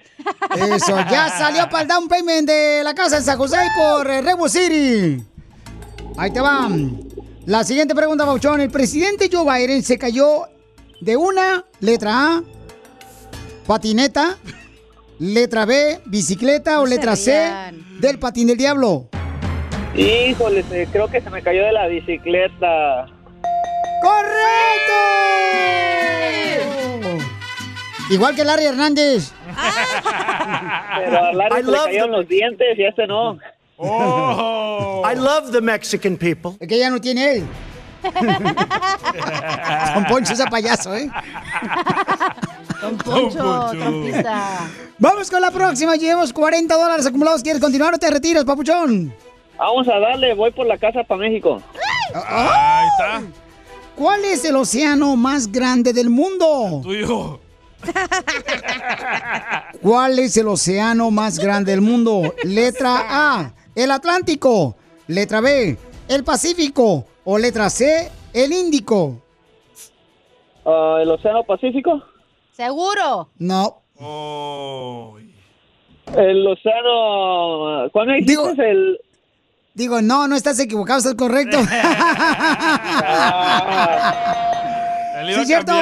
Eso, 0.57 0.99
ya 1.11 1.29
salió 1.31 1.69
para 1.71 1.83
el 1.83 1.89
down 1.89 2.09
payment 2.09 2.49
de 2.49 2.83
la 2.85 2.95
casa 2.95 3.17
de 3.17 3.23
San 3.23 3.39
José 3.39 3.57
por 3.77 4.11
eh, 4.11 4.21
Redwood 4.21 4.49
City. 4.49 5.25
Ahí 6.21 6.31
te 6.31 6.41
va. 6.43 6.69
La 7.47 7.65
siguiente 7.65 7.95
pregunta, 7.95 8.27
Bauchón. 8.27 8.61
El 8.61 8.71
presidente 8.71 9.31
Joe 9.33 9.43
Biden 9.43 9.83
se 9.83 9.97
cayó 9.97 10.49
de 11.01 11.17
una 11.17 11.65
letra 11.81 12.13
A, 12.13 12.43
patineta, 13.67 14.37
letra 15.19 15.65
B, 15.65 15.99
bicicleta 16.05 16.83
o 16.83 16.87
letra 16.87 17.17
C, 17.17 17.51
del 18.01 18.19
patín 18.19 18.49
del 18.49 18.59
diablo. 18.59 19.09
Híjole, 19.97 20.63
creo 20.93 21.09
que 21.09 21.23
se 21.23 21.31
me 21.31 21.41
cayó 21.41 21.65
de 21.65 21.73
la 21.73 21.87
bicicleta. 21.87 23.07
¡Correcto! 24.03 24.93
Igual 28.11 28.37
que 28.37 28.45
Larry 28.45 28.67
Hernández. 28.67 29.33
Pero 30.99 31.25
a 31.25 31.33
Larry 31.33 31.61
I 31.61 31.65
se 31.65 31.71
le 31.71 31.79
cayeron 31.79 32.11
los 32.13 32.29
dientes 32.29 32.79
y 32.79 32.85
a 32.85 32.91
este 32.91 33.07
no. 33.07 33.39
I 33.83 35.15
love 35.15 35.53
the 35.53 35.61
Mexican 35.61 36.17
people. 36.17 36.53
Es 36.61 36.69
que 36.69 36.79
ya 36.79 36.91
no 36.91 37.01
tiene 37.01 37.37
él. 37.37 37.47
Don 39.95 40.05
Poncho 40.07 40.33
ese 40.33 40.45
payaso, 40.47 40.95
¿eh? 40.95 41.11
Don 42.81 42.97
Poncho, 42.99 43.71
trompista. 43.73 44.69
Vamos 44.99 45.31
con 45.31 45.41
la 45.41 45.51
próxima. 45.51 45.97
Llevamos 45.97 46.33
40 46.33 46.75
dólares 46.75 47.07
acumulados. 47.07 47.43
¿Quieres 47.43 47.61
continuar 47.61 47.95
o 47.95 47.99
te 47.99 48.11
retiras, 48.11 48.45
papuchón? 48.45 49.15
Vamos 49.59 49.89
a 49.89 49.99
darle, 49.99 50.35
voy 50.35 50.51
por 50.53 50.67
la 50.67 50.79
casa 50.79 51.03
para 51.05 51.21
México. 51.21 51.63
Ahí 52.15 52.87
está. 52.99 53.23
¿Cuál 53.95 54.25
es 54.25 54.45
el 54.45 54.57
océano 54.57 55.17
más 55.17 55.51
grande 55.53 55.93
del 55.93 56.09
mundo? 56.09 56.81
Tuyo. 56.83 57.41
¿Cuál 59.83 60.19
es 60.19 60.37
el 60.37 60.49
océano 60.49 61.11
más 61.11 61.39
grande 61.39 61.73
del 61.73 61.81
mundo? 61.81 62.35
Letra 62.45 63.05
A, 63.09 63.53
el 63.75 63.91
Atlántico. 63.91 64.77
Letra 65.07 65.41
B, 65.41 65.77
el 66.09 66.25
Pacífico. 66.25 67.05
O 67.25 67.39
letra 67.39 67.69
C, 67.71 68.11
el 68.33 68.53
Índico. 68.53 69.21
Ah, 70.65 70.99
¿El 71.03 71.11
Océano 71.11 71.43
Pacífico? 71.45 72.03
¿Seguro? 72.57 73.29
No. 73.39 73.83
El 76.17 76.47
Océano... 76.47 77.89
¿Cuál 77.93 78.07
me 78.09 78.17
dijiste? 78.17 78.71
el... 78.71 78.99
Digo, 79.75 80.03
no, 80.03 80.27
no 80.27 80.35
estás 80.35 80.59
equivocado, 80.59 80.99
estás 80.99 81.15
correcto. 81.15 81.59
Iba 85.23 85.35
Sí, 85.35 85.41
a 85.41 85.45
cierto. 85.45 85.73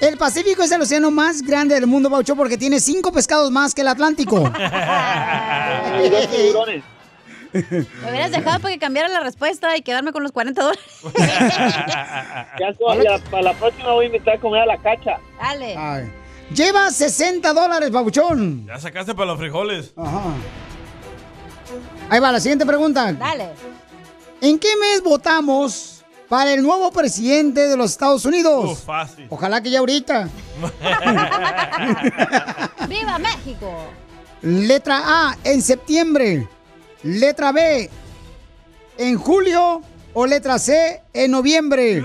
El 0.00 0.16
Pacífico 0.18 0.62
es 0.62 0.70
el 0.70 0.80
océano 0.82 1.10
más 1.10 1.42
grande 1.42 1.74
del 1.74 1.86
mundo, 1.86 2.08
Baucho, 2.10 2.36
porque 2.36 2.56
tiene 2.58 2.78
cinco 2.78 3.10
pescados 3.12 3.50
más 3.50 3.74
que 3.74 3.80
el 3.80 3.88
Atlántico. 3.88 4.44
Me 7.52 8.10
hubieras 8.10 8.30
dejado 8.30 8.60
para 8.60 8.72
que 8.74 8.80
cambiara 8.80 9.08
la 9.08 9.20
respuesta 9.20 9.76
y 9.76 9.82
quedarme 9.82 10.12
con 10.12 10.22
los 10.22 10.32
40 10.32 10.62
dólares. 10.62 10.84
Ya, 12.58 12.72
ya, 13.02 13.18
para 13.30 13.42
la 13.42 13.52
próxima 13.54 13.92
voy 13.92 14.04
a 14.04 14.06
invitar 14.06 14.36
a 14.36 14.40
comer 14.40 14.62
a 14.62 14.66
la 14.66 14.78
cacha. 14.78 15.18
Dale. 15.40 15.76
Ay. 15.76 16.12
Lleva 16.54 16.90
60 16.90 17.52
dólares, 17.52 17.90
Babuchón. 17.90 18.66
Ya 18.66 18.78
sacaste 18.78 19.14
para 19.14 19.26
los 19.26 19.38
frijoles. 19.38 19.92
Ajá. 19.96 20.22
Ahí 22.10 22.20
va, 22.20 22.32
la 22.32 22.40
siguiente 22.40 22.66
pregunta. 22.66 23.12
Dale. 23.12 23.50
¿En 24.40 24.58
qué 24.58 24.68
mes 24.76 25.02
votamos 25.02 26.04
para 26.28 26.52
el 26.52 26.62
nuevo 26.62 26.90
presidente 26.92 27.68
de 27.68 27.76
los 27.76 27.92
Estados 27.92 28.24
Unidos? 28.24 28.72
Uf, 28.72 28.84
fácil. 28.84 29.26
Ojalá 29.30 29.62
que 29.62 29.70
ya 29.70 29.78
ahorita. 29.78 30.28
¡Viva 32.88 33.18
México! 33.18 33.72
Letra 34.42 35.00
A, 35.04 35.36
en 35.44 35.62
septiembre. 35.62 36.48
Letra 37.02 37.52
B, 37.52 37.90
en 38.98 39.18
julio. 39.18 39.82
O 40.14 40.26
letra 40.26 40.58
C, 40.58 41.02
en 41.14 41.30
noviembre. 41.30 42.04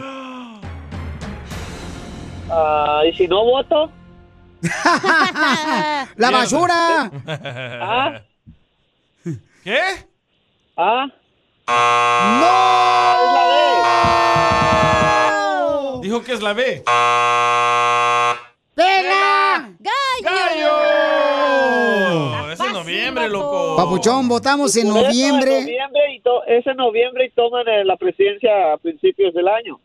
Ah, 2.49 3.01
¿Y 3.05 3.13
si 3.17 3.27
no 3.27 3.43
voto? 3.43 3.91
¡La 6.15 6.31
basura! 6.31 7.11
¿Ah? 7.27 8.21
¿Qué? 9.63 9.81
¿Ah? 10.77 11.07
¡No! 15.93 16.01
Dijo 16.01 16.23
que 16.23 16.31
es 16.31 16.41
la 16.41 16.53
B. 16.53 16.81
¡Pega! 18.73 19.69
¡Gallo! 20.23 20.77
Es 21.99 22.13
en 22.13 22.36
noviembre, 23.29 23.51
loco. 23.51 23.75
Papuchón, 23.77 24.27
votamos 24.27 24.75
en 24.75 24.87
noviembre. 24.89 25.57
en 25.59 25.63
noviembre 25.65 26.01
y 26.15 26.19
to- 26.21 26.43
es 26.45 26.65
en 26.67 26.77
noviembre 26.77 27.25
y 27.25 27.29
toman 27.31 27.67
eh, 27.67 27.83
la 27.85 27.95
presidencia 27.97 28.73
a 28.73 28.77
principios 28.77 29.33
del 29.33 29.47
año. 29.47 29.79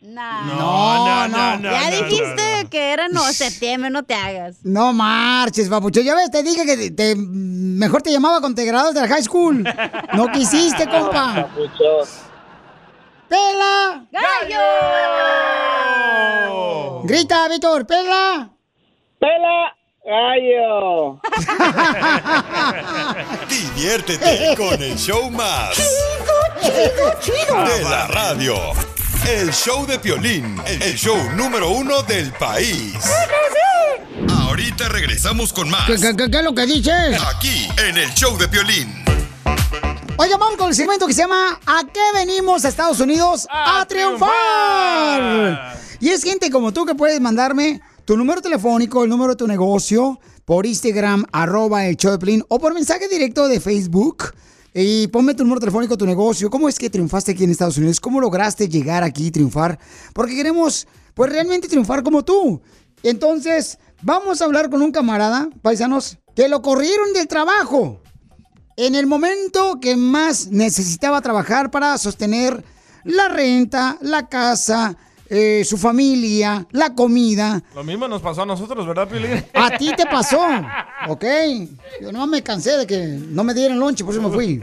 No, 0.00 1.26
no, 1.28 1.56
no. 1.58 1.70
Ya 1.72 1.90
dijiste 1.90 2.68
que 2.70 2.92
era 2.92 3.08
no 3.08 3.20
septiembre, 3.32 3.90
no 3.90 4.04
te 4.04 4.14
hagas. 4.14 4.58
No 4.64 4.92
marches, 4.92 5.68
papuchón. 5.68 6.04
Ya 6.04 6.14
ves, 6.14 6.30
te 6.30 6.42
dije 6.44 6.64
que 6.64 6.76
te, 6.76 6.90
te- 6.92 7.16
mejor 7.16 8.00
te 8.02 8.12
llamaba 8.12 8.38
cuando 8.40 8.54
te 8.62 8.64
graduaste 8.64 9.00
de 9.00 9.08
la 9.08 9.12
high 9.12 9.22
school. 9.24 9.64
No 10.14 10.28
quisiste, 10.30 10.86
compa. 10.86 11.48
¡Pela! 13.28 14.04
¡Gallo! 16.08 17.02
Grita, 17.04 17.48
Víctor, 17.48 17.86
¡pela! 17.86 18.50
¡Pela! 19.18 19.74
Gallo. 20.08 21.20
Diviértete 23.48 24.54
con 24.56 24.82
el 24.82 24.96
show 24.96 25.30
más. 25.30 25.76
De 26.62 27.84
la 27.84 28.06
radio. 28.08 28.54
El 29.28 29.52
show 29.52 29.86
de 29.86 29.98
Piolín, 29.98 30.56
el 30.66 30.94
show 30.96 31.16
número 31.36 31.68
uno 31.70 32.02
del 32.02 32.32
país. 32.32 32.94
Ahorita 34.30 34.88
regresamos 34.88 35.52
con 35.52 35.68
más. 35.68 35.86
¿Qué, 35.86 35.96
qué, 35.96 36.16
qué- 36.16 36.30
qué 36.30 36.38
es 36.38 36.44
lo 36.44 36.54
que 36.54 36.64
dices? 36.66 37.20
Aquí, 37.36 37.68
en 37.86 37.98
el 37.98 38.08
show 38.14 38.38
de 38.38 38.48
Piolín. 38.48 39.04
Oye, 40.16 40.32
vamos 40.36 40.56
con 40.56 40.68
el 40.70 40.74
segmento 40.74 41.06
que 41.06 41.12
se 41.12 41.20
llama 41.22 41.60
¿A 41.66 41.82
qué 41.92 42.00
venimos 42.14 42.64
a 42.64 42.68
Estados 42.68 42.98
Unidos 43.00 43.46
a, 43.50 43.84
triunfar? 43.86 45.76
Y 46.00 46.08
es 46.08 46.22
gente 46.24 46.50
como 46.50 46.72
tú 46.72 46.86
que 46.86 46.94
puedes 46.94 47.20
mandarme 47.20 47.80
tu 48.08 48.16
número 48.16 48.40
telefónico, 48.40 49.04
el 49.04 49.10
número 49.10 49.34
de 49.34 49.36
tu 49.36 49.46
negocio, 49.46 50.18
por 50.46 50.64
Instagram, 50.64 51.26
arroba 51.30 51.84
el 51.84 51.98
show 51.98 52.18
o 52.48 52.58
por 52.58 52.72
mensaje 52.72 53.06
directo 53.06 53.46
de 53.48 53.60
Facebook. 53.60 54.32
Y 54.72 55.08
ponme 55.08 55.34
tu 55.34 55.42
número 55.42 55.60
telefónico, 55.60 55.98
tu 55.98 56.06
negocio. 56.06 56.48
¿Cómo 56.48 56.70
es 56.70 56.78
que 56.78 56.88
triunfaste 56.88 57.32
aquí 57.32 57.44
en 57.44 57.50
Estados 57.50 57.76
Unidos? 57.76 58.00
¿Cómo 58.00 58.18
lograste 58.18 58.66
llegar 58.66 59.04
aquí 59.04 59.26
y 59.26 59.30
triunfar? 59.30 59.78
Porque 60.14 60.34
queremos, 60.34 60.88
pues, 61.12 61.30
realmente 61.30 61.68
triunfar 61.68 62.02
como 62.02 62.24
tú. 62.24 62.62
Entonces, 63.02 63.78
vamos 64.00 64.40
a 64.40 64.46
hablar 64.46 64.70
con 64.70 64.80
un 64.80 64.90
camarada, 64.90 65.50
paisanos, 65.60 66.16
que 66.34 66.48
lo 66.48 66.62
corrieron 66.62 67.12
del 67.12 67.28
trabajo 67.28 68.00
en 68.78 68.94
el 68.94 69.06
momento 69.06 69.80
que 69.82 69.96
más 69.96 70.46
necesitaba 70.46 71.20
trabajar 71.20 71.70
para 71.70 71.98
sostener 71.98 72.64
la 73.04 73.28
renta, 73.28 73.98
la 74.00 74.30
casa, 74.30 74.96
eh, 75.30 75.62
su 75.64 75.76
familia, 75.76 76.66
la 76.72 76.94
comida. 76.94 77.62
Lo 77.74 77.84
mismo 77.84 78.08
nos 78.08 78.22
pasó 78.22 78.42
a 78.42 78.46
nosotros, 78.46 78.86
¿verdad, 78.86 79.08
Piolín? 79.08 79.44
A 79.54 79.76
ti 79.76 79.92
te 79.96 80.06
pasó, 80.06 80.40
¿ok? 81.08 81.24
Yo 82.00 82.12
no 82.12 82.26
me 82.26 82.42
cansé 82.42 82.76
de 82.76 82.86
que 82.86 83.06
no 83.06 83.44
me 83.44 83.54
dieran 83.54 83.78
lonche, 83.78 84.04
por 84.04 84.14
eso 84.14 84.22
me 84.22 84.34
fui. 84.34 84.60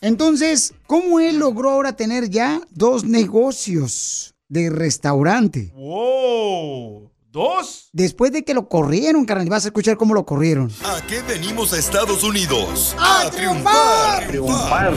Entonces, 0.00 0.72
¿cómo 0.86 1.20
él 1.20 1.38
logró 1.38 1.70
ahora 1.70 1.94
tener 1.94 2.30
ya 2.30 2.60
dos 2.70 3.04
negocios 3.04 4.34
de 4.48 4.70
restaurante? 4.70 5.72
¡Wow! 5.74 7.10
¿Dos? 7.30 7.90
Después 7.92 8.32
de 8.32 8.42
que 8.42 8.54
lo 8.54 8.68
corrieron, 8.68 9.24
carnal, 9.24 9.48
vas 9.48 9.64
a 9.64 9.68
escuchar 9.68 9.96
cómo 9.96 10.14
lo 10.14 10.24
corrieron. 10.24 10.70
¿A 10.84 11.00
qué 11.06 11.22
venimos 11.22 11.72
a 11.72 11.78
Estados 11.78 12.24
Unidos? 12.24 12.96
¡A 12.98 13.30
triunfar! 13.30 14.26
triunfar. 14.26 14.94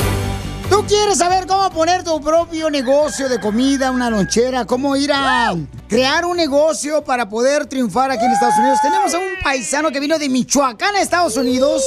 ¿Tú 0.69 0.83
quieres 0.87 1.17
saber 1.19 1.45
cómo 1.45 1.69
poner 1.69 2.03
tu 2.03 2.19
propio 2.21 2.69
negocio 2.69 3.29
de 3.29 3.39
comida, 3.39 3.91
una 3.91 4.09
lonchera? 4.09 4.65
¿Cómo 4.65 4.95
ir 4.95 5.11
a 5.13 5.55
crear 5.87 6.25
un 6.25 6.37
negocio 6.37 7.03
para 7.03 7.29
poder 7.29 7.65
triunfar 7.67 8.11
aquí 8.11 8.25
en 8.25 8.31
Estados 8.31 8.57
Unidos? 8.57 8.79
Tenemos 8.81 9.13
a 9.13 9.17
un 9.19 9.25
paisano 9.43 9.91
que 9.91 9.99
vino 9.99 10.17
de 10.17 10.29
Michoacán 10.29 10.95
a 10.95 11.01
Estados 11.01 11.37
Unidos. 11.37 11.83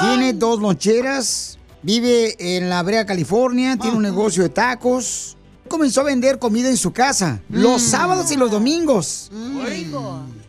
Tiene 0.00 0.32
dos 0.32 0.58
loncheras, 0.60 1.58
vive 1.82 2.36
en 2.38 2.68
la 2.68 2.82
Brea, 2.82 3.06
California, 3.06 3.76
tiene 3.76 3.96
un 3.96 4.02
negocio 4.02 4.42
de 4.42 4.48
tacos. 4.48 5.36
Comenzó 5.68 6.00
a 6.00 6.04
vender 6.04 6.38
comida 6.38 6.68
en 6.68 6.76
su 6.78 6.92
casa 6.92 7.40
los 7.50 7.82
sábados 7.82 8.30
y 8.32 8.36
los 8.36 8.50
domingos. 8.50 9.30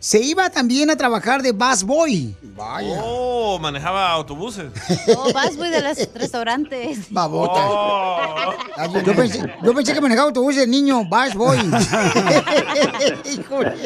Se 0.00 0.18
iba 0.18 0.48
también 0.48 0.88
a 0.88 0.96
trabajar 0.96 1.42
de 1.42 1.52
bus 1.52 1.84
boy. 1.84 2.34
Vaya. 2.56 3.02
Oh, 3.04 3.58
manejaba 3.58 4.10
autobuses. 4.12 4.72
Oh, 5.14 5.30
vas, 5.32 5.54
güey, 5.58 5.70
de 5.70 5.82
los 5.82 5.98
restaurantes. 6.14 7.10
Babota. 7.10 7.60
Oh. 7.68 8.54
Yo 9.04 9.14
pensé, 9.14 9.42
yo 9.62 9.74
pensé 9.74 9.92
que 9.92 10.00
manejaba 10.00 10.28
autobús 10.28 10.56
de 10.56 10.66
niño, 10.66 11.06
Bash 11.06 11.34
Boy. 11.34 11.58
Híjole. 13.30 13.76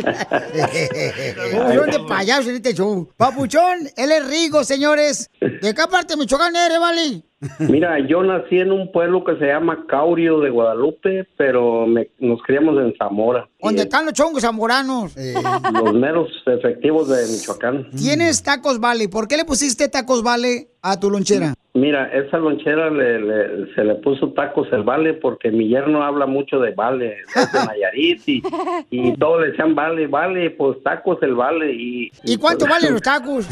Papuchón 1.52 1.90
de 1.90 2.00
payaso 2.08 2.50
en 2.50 2.56
este 2.56 2.74
show. 2.74 3.08
Papuchón, 3.16 3.90
él 3.96 4.12
es 4.12 4.26
Rigo, 4.26 4.62
señores. 4.62 5.28
¿De 5.40 5.74
qué 5.74 5.86
parte 5.90 6.14
de 6.14 6.16
Michoacán 6.18 6.54
eres, 6.54 6.78
vale? 6.78 7.24
Mira, 7.58 7.98
yo 8.08 8.22
nací 8.22 8.58
en 8.58 8.72
un 8.72 8.90
pueblo 8.92 9.24
que 9.24 9.36
se 9.36 9.46
llama 9.46 9.84
Caurio 9.88 10.40
de 10.40 10.50
Guadalupe, 10.50 11.26
pero 11.36 11.86
me- 11.86 12.08
nos 12.18 12.42
criamos 12.42 12.76
en 12.78 12.94
Zamora. 12.96 13.48
¿Dónde 13.60 13.82
están 13.82 14.04
los 14.04 14.14
chongos 14.14 14.42
zamoranos? 14.42 15.14
Los 15.72 15.94
meros 15.94 16.28
efectivos 16.46 17.08
de 17.08 17.26
Michoacán. 17.32 17.90
Tienes 17.96 18.42
Tacos 18.42 18.78
Vale. 18.80 19.08
¿Por 19.08 19.26
qué 19.28 19.36
le 19.36 19.44
pusiste 19.44 19.88
Tacos 19.88 20.22
Vale 20.22 20.68
a 20.82 20.98
tu 21.00 21.10
lonchera? 21.10 21.54
Mira, 21.76 22.04
esa 22.12 22.38
lonchera 22.38 22.88
le- 22.88 23.18
le- 23.18 23.74
se 23.74 23.82
le 23.82 23.96
puso 23.96 24.28
tacos 24.32 24.68
el 24.72 24.84
vale 24.84 25.12
porque 25.14 25.50
mi 25.50 25.66
yerno 25.68 26.04
habla 26.04 26.24
mucho 26.24 26.60
de 26.60 26.70
vale, 26.70 27.06
de 27.06 27.16
Nayarit 27.66 28.22
y, 28.28 28.42
y 28.90 29.12
todos 29.18 29.40
le 29.40 29.48
decían 29.48 29.74
vale, 29.74 30.06
vale, 30.06 30.50
pues 30.50 30.80
tacos 30.84 31.20
el 31.22 31.34
vale 31.34 31.72
y... 31.72 32.12
¿Y 32.22 32.36
cuánto 32.36 32.66
valen 32.66 32.92
los 32.92 33.02
tacos? 33.10 33.48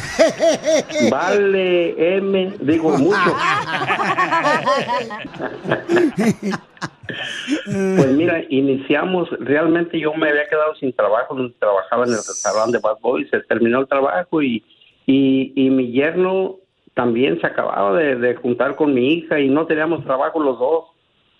Vale 1.10 2.16
M, 2.18 2.52
digo 2.60 2.96
mucho. 2.96 3.34
Pues 7.74 8.12
mira, 8.12 8.42
iniciamos, 8.48 9.28
realmente 9.40 9.98
yo 9.98 10.14
me 10.14 10.28
había 10.30 10.48
quedado 10.48 10.74
sin 10.76 10.92
trabajo, 10.92 11.34
no 11.34 11.50
trabajaba 11.58 12.04
en 12.04 12.10
el 12.10 12.16
restaurante 12.18 12.76
de 12.76 12.82
Bad 12.82 12.98
Boy, 13.00 13.26
se 13.28 13.40
terminó 13.40 13.80
el 13.80 13.88
trabajo 13.88 14.40
y, 14.42 14.62
y, 15.06 15.52
y 15.56 15.70
mi 15.70 15.90
yerno 15.92 16.58
también 16.94 17.40
se 17.40 17.46
acababa 17.46 17.98
de, 17.98 18.34
juntar 18.36 18.76
con 18.76 18.94
mi 18.94 19.14
hija 19.14 19.40
y 19.40 19.48
no 19.48 19.66
teníamos 19.66 20.04
trabajo 20.04 20.40
los 20.40 20.58
dos. 20.58 20.84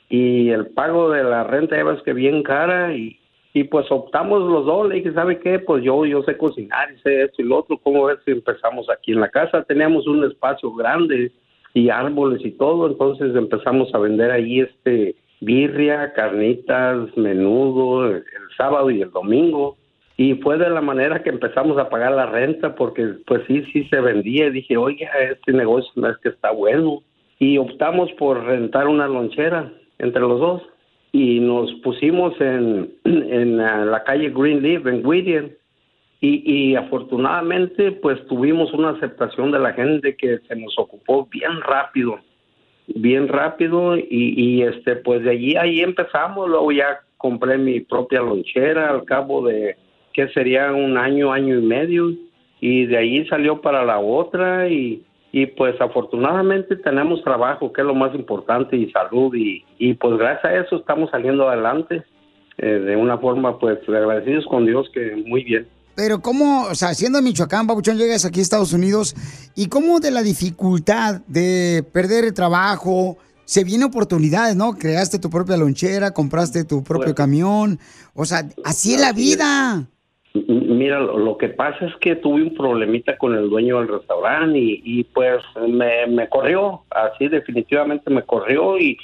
Y 0.08 0.50
el 0.50 0.66
pago 0.68 1.10
de 1.10 1.24
la 1.24 1.44
renta 1.44 1.76
ya 1.76 1.84
ves 1.84 2.02
que 2.02 2.12
bien 2.12 2.42
cara 2.42 2.94
y, 2.94 3.18
y 3.54 3.64
pues 3.64 3.90
optamos 3.90 4.42
los 4.42 4.66
dos, 4.66 4.88
le 4.88 4.96
dije, 4.96 5.12
¿sabe 5.12 5.38
qué? 5.38 5.58
Pues 5.58 5.82
yo, 5.82 6.04
yo 6.04 6.22
sé 6.22 6.36
cocinar 6.36 6.92
y 6.92 6.98
sé 7.00 7.24
esto 7.24 7.42
y 7.42 7.46
lo 7.46 7.58
otro, 7.58 7.78
¿cómo 7.78 8.04
ves 8.04 8.18
si 8.24 8.32
empezamos 8.32 8.88
aquí 8.90 9.12
en 9.12 9.20
la 9.20 9.30
casa? 9.30 9.62
Teníamos 9.64 10.06
un 10.06 10.24
espacio 10.24 10.72
grande 10.72 11.32
y 11.74 11.88
árboles 11.88 12.44
y 12.44 12.52
todo, 12.52 12.86
entonces 12.88 13.34
empezamos 13.34 13.94
a 13.94 13.98
vender 13.98 14.30
ahí 14.30 14.60
este 14.60 15.16
birria, 15.40 16.12
carnitas, 16.12 17.14
menudo, 17.16 18.06
el 18.10 18.24
sábado 18.56 18.90
y 18.90 19.02
el 19.02 19.10
domingo. 19.10 19.76
Y 20.16 20.34
fue 20.34 20.58
de 20.58 20.68
la 20.68 20.80
manera 20.80 21.22
que 21.22 21.30
empezamos 21.30 21.78
a 21.78 21.88
pagar 21.88 22.12
la 22.12 22.26
renta, 22.26 22.74
porque 22.74 23.14
pues 23.26 23.42
sí, 23.46 23.64
sí 23.72 23.84
se 23.84 24.00
vendía. 24.00 24.46
Y 24.46 24.52
dije, 24.52 24.76
oiga, 24.76 25.10
este 25.30 25.52
negocio 25.52 25.90
no 25.96 26.10
es 26.10 26.18
que 26.18 26.28
está 26.28 26.50
bueno. 26.50 27.02
Y 27.38 27.58
optamos 27.58 28.12
por 28.12 28.44
rentar 28.44 28.88
una 28.88 29.08
lonchera 29.08 29.72
entre 29.98 30.20
los 30.20 30.38
dos. 30.38 30.62
Y 31.12 31.40
nos 31.40 31.72
pusimos 31.82 32.38
en, 32.40 32.92
en 33.04 33.60
ah, 33.60 33.84
la 33.84 34.04
calle 34.04 34.30
Greenleaf, 34.30 34.86
en 34.86 35.04
Whittier. 35.04 35.58
Y, 36.20 36.42
y 36.44 36.76
afortunadamente, 36.76 37.90
pues 37.90 38.24
tuvimos 38.26 38.72
una 38.72 38.90
aceptación 38.90 39.50
de 39.50 39.58
la 39.58 39.72
gente 39.72 40.14
que 40.14 40.38
se 40.46 40.54
nos 40.54 40.78
ocupó 40.78 41.26
bien 41.26 41.60
rápido, 41.62 42.20
bien 42.86 43.26
rápido. 43.28 43.96
Y, 43.96 44.06
y 44.10 44.62
este, 44.62 44.96
pues 44.96 45.24
de 45.24 45.30
allí, 45.30 45.56
ahí 45.56 45.80
empezamos. 45.80 46.48
Luego 46.48 46.70
ya 46.70 47.00
compré 47.16 47.56
mi 47.56 47.80
propia 47.80 48.20
lonchera 48.20 48.90
al 48.90 49.04
cabo 49.04 49.46
de, 49.46 49.76
que 50.12 50.28
sería 50.28 50.72
un 50.72 50.96
año, 50.96 51.32
año 51.32 51.58
y 51.58 51.62
medio. 51.62 52.12
Y 52.60 52.86
de 52.86 52.96
ahí 52.96 53.26
salió 53.28 53.60
para 53.60 53.84
la 53.84 53.98
otra. 53.98 54.68
Y, 54.68 55.04
y 55.32 55.46
pues 55.46 55.80
afortunadamente 55.80 56.76
tenemos 56.76 57.22
trabajo, 57.24 57.72
que 57.72 57.80
es 57.80 57.86
lo 57.86 57.94
más 57.94 58.14
importante, 58.14 58.76
y 58.76 58.90
salud. 58.90 59.34
Y, 59.34 59.64
y 59.78 59.94
pues 59.94 60.18
gracias 60.18 60.44
a 60.44 60.56
eso 60.56 60.76
estamos 60.76 61.10
saliendo 61.10 61.48
adelante. 61.48 62.04
eh, 62.58 62.66
de 62.66 62.96
una 62.96 63.18
forma, 63.18 63.58
pues 63.58 63.78
agradecidos 63.88 64.46
con 64.46 64.66
Dios 64.66 64.88
que 64.92 65.16
muy 65.26 65.44
bien. 65.44 65.66
Pero 65.94 66.20
cómo, 66.20 66.64
o 66.64 66.74
sea, 66.74 66.94
siendo 66.94 67.20
Michoacán, 67.20 67.66
Papuchón, 67.66 67.98
llegas 67.98 68.24
aquí 68.24 68.40
a 68.40 68.42
Estados 68.42 68.72
Unidos 68.72 69.14
y 69.54 69.66
cómo 69.66 70.00
de 70.00 70.10
la 70.10 70.22
dificultad 70.22 71.20
de 71.26 71.84
perder 71.92 72.24
el 72.24 72.32
trabajo, 72.32 73.18
se 73.44 73.64
vienen 73.64 73.88
oportunidades, 73.88 74.56
¿no? 74.56 74.72
Creaste 74.72 75.18
tu 75.18 75.28
propia 75.28 75.56
lonchera, 75.58 76.12
compraste 76.12 76.64
tu 76.64 76.82
propio 76.82 77.14
camión, 77.14 77.78
o 78.14 78.24
sea, 78.24 78.48
así 78.64 78.94
es 78.94 79.00
la 79.00 79.12
vida. 79.12 79.86
Mira, 80.34 80.98
lo, 80.98 81.36
que 81.36 81.50
pasa 81.50 81.84
es 81.84 81.94
que 81.96 82.16
tuve 82.16 82.42
un 82.42 82.54
problemita 82.54 83.18
con 83.18 83.34
el 83.36 83.50
dueño 83.50 83.80
del 83.80 83.88
restaurante 83.88 84.58
y, 84.58 84.82
y, 84.82 85.04
pues 85.04 85.42
me, 85.68 86.06
me 86.06 86.26
corrió, 86.30 86.80
así 86.88 87.28
definitivamente 87.28 88.08
me 88.08 88.22
corrió 88.22 88.78
y, 88.78 88.98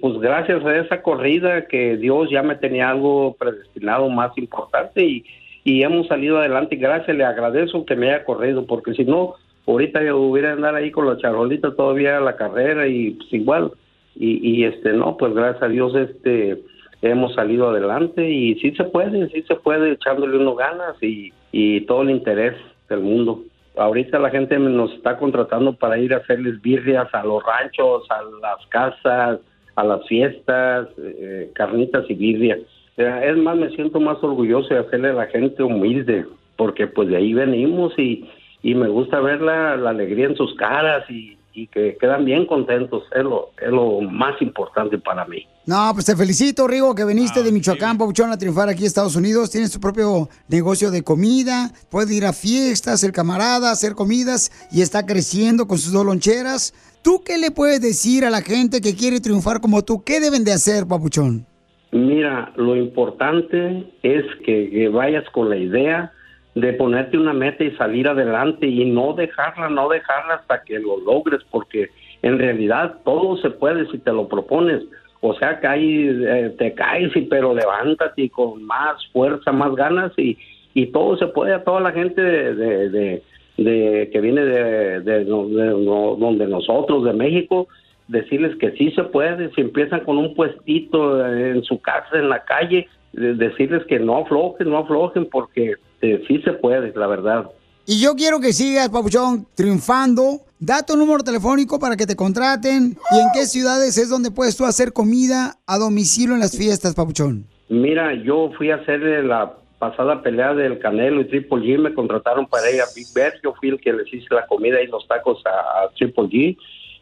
pues 0.00 0.18
gracias 0.18 0.64
a 0.64 0.76
esa 0.76 1.02
corrida 1.02 1.66
que 1.66 1.96
Dios 1.96 2.30
ya 2.30 2.42
me 2.42 2.56
tenía 2.56 2.90
algo 2.90 3.36
predestinado 3.38 4.08
más 4.08 4.36
importante 4.36 5.04
y, 5.04 5.24
y 5.64 5.82
hemos 5.82 6.08
salido 6.08 6.38
adelante 6.38 6.74
y 6.74 6.78
gracias, 6.78 7.16
le 7.16 7.24
agradezco 7.24 7.86
que 7.86 7.94
me 7.94 8.10
haya 8.10 8.24
corrido 8.24 8.66
porque 8.66 8.94
si 8.94 9.04
no, 9.04 9.34
ahorita 9.66 10.02
yo 10.02 10.18
hubiera 10.18 10.52
andar 10.52 10.74
ahí 10.74 10.90
con 10.90 11.06
la 11.06 11.16
charolita 11.16 11.76
todavía 11.76 12.18
a 12.18 12.20
la 12.20 12.36
carrera 12.36 12.88
y 12.88 13.12
pues 13.12 13.32
igual. 13.32 13.72
Y, 14.16 14.40
y 14.46 14.64
este 14.64 14.92
no, 14.92 15.16
pues 15.16 15.32
gracias 15.32 15.62
a 15.62 15.68
Dios 15.68 15.94
este 15.94 16.60
hemos 17.02 17.34
salido 17.34 17.68
adelante 17.68 18.30
y 18.30 18.54
sí 18.60 18.70
se 18.72 18.84
puede, 18.84 19.28
sí 19.30 19.42
se 19.42 19.56
puede 19.56 19.92
echándole 19.92 20.38
unos 20.38 20.56
ganas 20.56 20.94
y, 21.02 21.32
y 21.50 21.82
todo 21.82 22.02
el 22.02 22.10
interés 22.10 22.54
del 22.88 23.00
mundo. 23.00 23.42
Ahorita 23.76 24.18
la 24.18 24.30
gente 24.30 24.58
nos 24.58 24.92
está 24.92 25.18
contratando 25.18 25.72
para 25.72 25.98
ir 25.98 26.14
a 26.14 26.18
hacerles 26.18 26.60
birrias 26.62 27.12
a 27.12 27.24
los 27.24 27.42
ranchos, 27.42 28.04
a 28.10 28.22
las 28.40 28.66
casas, 28.68 29.40
a 29.74 29.84
las 29.84 30.06
fiestas, 30.06 30.88
eh, 30.98 31.50
carnitas 31.54 32.04
y 32.08 32.14
birrias. 32.14 32.60
Es 32.96 33.36
más, 33.38 33.56
me 33.56 33.70
siento 33.70 33.98
más 33.98 34.22
orgulloso 34.22 34.74
de 34.74 34.80
hacerle 34.80 35.08
a 35.08 35.14
la 35.14 35.26
gente 35.26 35.62
humilde, 35.62 36.26
porque 36.56 36.86
pues 36.86 37.08
de 37.08 37.16
ahí 37.16 37.32
venimos 37.32 37.98
y, 37.98 38.28
y 38.62 38.74
me 38.74 38.88
gusta 38.88 39.20
ver 39.20 39.40
la, 39.40 39.76
la 39.76 39.90
alegría 39.90 40.26
en 40.26 40.36
sus 40.36 40.54
caras 40.56 41.10
y, 41.10 41.38
y 41.54 41.66
que 41.66 41.96
quedan 42.00 42.24
bien 42.24 42.46
contentos, 42.46 43.04
es 43.14 43.22
lo, 43.22 43.50
es 43.60 43.70
lo 43.70 44.00
más 44.00 44.40
importante 44.40 44.98
para 44.98 45.24
mí. 45.26 45.46
No, 45.66 45.90
pues 45.94 46.06
te 46.06 46.16
felicito, 46.16 46.66
Rigo, 46.66 46.94
que 46.94 47.04
viniste 47.04 47.42
de 47.42 47.52
Michoacán, 47.52 47.98
Papuchón, 47.98 48.32
a 48.32 48.38
triunfar 48.38 48.68
aquí 48.68 48.80
en 48.80 48.86
Estados 48.86 49.16
Unidos. 49.16 49.50
Tienes 49.50 49.70
tu 49.70 49.80
propio 49.80 50.28
negocio 50.48 50.90
de 50.90 51.04
comida, 51.04 51.70
puedes 51.90 52.10
ir 52.10 52.24
a 52.24 52.32
fiestas, 52.32 53.04
el 53.04 53.12
camarada, 53.12 53.70
hacer 53.70 53.94
comidas 53.94 54.50
y 54.72 54.82
está 54.82 55.06
creciendo 55.06 55.66
con 55.66 55.78
sus 55.78 55.92
dos 55.92 56.04
loncheras. 56.04 56.74
¿Tú 57.02 57.22
qué 57.24 57.38
le 57.38 57.50
puedes 57.50 57.80
decir 57.80 58.24
a 58.24 58.30
la 58.30 58.42
gente 58.42 58.80
que 58.80 58.94
quiere 58.94 59.20
triunfar 59.20 59.60
como 59.60 59.82
tú? 59.82 60.02
¿Qué 60.04 60.20
deben 60.20 60.44
de 60.44 60.52
hacer, 60.52 60.86
Papuchón? 60.86 61.46
Mira, 61.92 62.52
lo 62.56 62.74
importante 62.74 63.92
es 64.02 64.24
que, 64.46 64.70
que 64.70 64.88
vayas 64.88 65.24
con 65.30 65.50
la 65.50 65.56
idea 65.56 66.12
de 66.54 66.72
ponerte 66.74 67.16
una 67.16 67.32
meta 67.32 67.64
y 67.64 67.70
salir 67.72 68.06
adelante 68.08 68.66
y 68.66 68.84
no 68.84 69.14
dejarla, 69.14 69.70
no 69.70 69.88
dejarla 69.88 70.34
hasta 70.34 70.62
que 70.62 70.78
lo 70.78 70.98
logres, 71.00 71.40
porque 71.50 71.88
en 72.22 72.38
realidad 72.38 72.96
todo 73.04 73.36
se 73.38 73.50
puede 73.50 73.86
si 73.90 73.98
te 73.98 74.12
lo 74.12 74.28
propones. 74.28 74.82
O 75.20 75.34
sea, 75.34 75.60
que 75.60 75.66
ahí 75.66 76.08
eh, 76.26 76.54
te 76.58 76.74
caes, 76.74 77.12
pero 77.30 77.54
levántate 77.54 78.28
con 78.30 78.62
más 78.64 78.96
fuerza, 79.12 79.52
más 79.52 79.74
ganas 79.76 80.12
y, 80.18 80.36
y 80.74 80.86
todo 80.86 81.16
se 81.16 81.28
puede 81.28 81.54
a 81.54 81.62
toda 81.64 81.80
la 81.80 81.92
gente 81.92 82.20
de, 82.20 82.54
de, 82.54 83.22
de- 83.56 84.10
que 84.12 84.20
viene 84.20 84.44
de, 84.44 85.00
de- 85.00 85.24
donde 85.24 86.46
nosotros, 86.48 87.04
de 87.04 87.12
México, 87.12 87.68
decirles 88.08 88.56
que 88.56 88.72
sí 88.72 88.90
se 88.92 89.04
puede, 89.04 89.50
si 89.54 89.60
empiezan 89.60 90.00
con 90.00 90.18
un 90.18 90.34
puestito 90.34 91.24
eh, 91.24 91.50
en 91.50 91.62
su 91.62 91.80
casa, 91.80 92.18
en 92.18 92.28
la 92.28 92.44
calle, 92.44 92.88
de- 93.12 93.34
decirles 93.34 93.84
que 93.86 93.98
no 94.00 94.18
aflojen, 94.18 94.68
no 94.70 94.78
aflojen, 94.78 95.26
porque 95.30 95.74
eh, 96.02 96.22
sí 96.28 96.42
se 96.42 96.52
puede, 96.52 96.92
la 96.94 97.06
verdad. 97.06 97.50
Y 97.86 98.00
yo 98.00 98.14
quiero 98.14 98.40
que 98.40 98.52
sigas, 98.52 98.88
Papuchón, 98.90 99.46
triunfando. 99.54 100.40
Da 100.60 100.82
tu 100.86 100.96
número 100.96 101.24
telefónico 101.24 101.80
para 101.80 101.96
que 101.96 102.06
te 102.06 102.14
contraten. 102.14 102.96
¿Y 103.10 103.18
en 103.18 103.28
qué 103.34 103.46
ciudades 103.46 103.98
es 103.98 104.08
donde 104.08 104.30
puedes 104.30 104.56
tú 104.56 104.64
hacer 104.64 104.92
comida 104.92 105.56
a 105.66 105.78
domicilio 105.78 106.34
en 106.34 106.40
las 106.40 106.56
fiestas, 106.56 106.94
Papuchón? 106.94 107.46
Mira, 107.68 108.14
yo 108.14 108.52
fui 108.56 108.70
a 108.70 108.76
hacer 108.76 109.00
la 109.24 109.54
pasada 109.80 110.22
pelea 110.22 110.54
del 110.54 110.78
Canelo 110.78 111.22
y 111.22 111.24
Triple 111.24 111.58
G, 111.58 111.78
me 111.78 111.92
contrataron 111.92 112.46
para 112.46 112.70
ir 112.70 112.80
a 112.80 112.84
Big 112.94 113.06
Bear, 113.12 113.32
yo 113.42 113.52
fui 113.58 113.70
el 113.70 113.80
que 113.80 113.92
les 113.92 114.06
hice 114.14 114.32
la 114.32 114.46
comida 114.46 114.80
y 114.80 114.86
los 114.86 115.08
tacos 115.08 115.42
a, 115.44 115.82
a 115.82 115.88
Triple 115.96 116.28
G, 116.28 116.56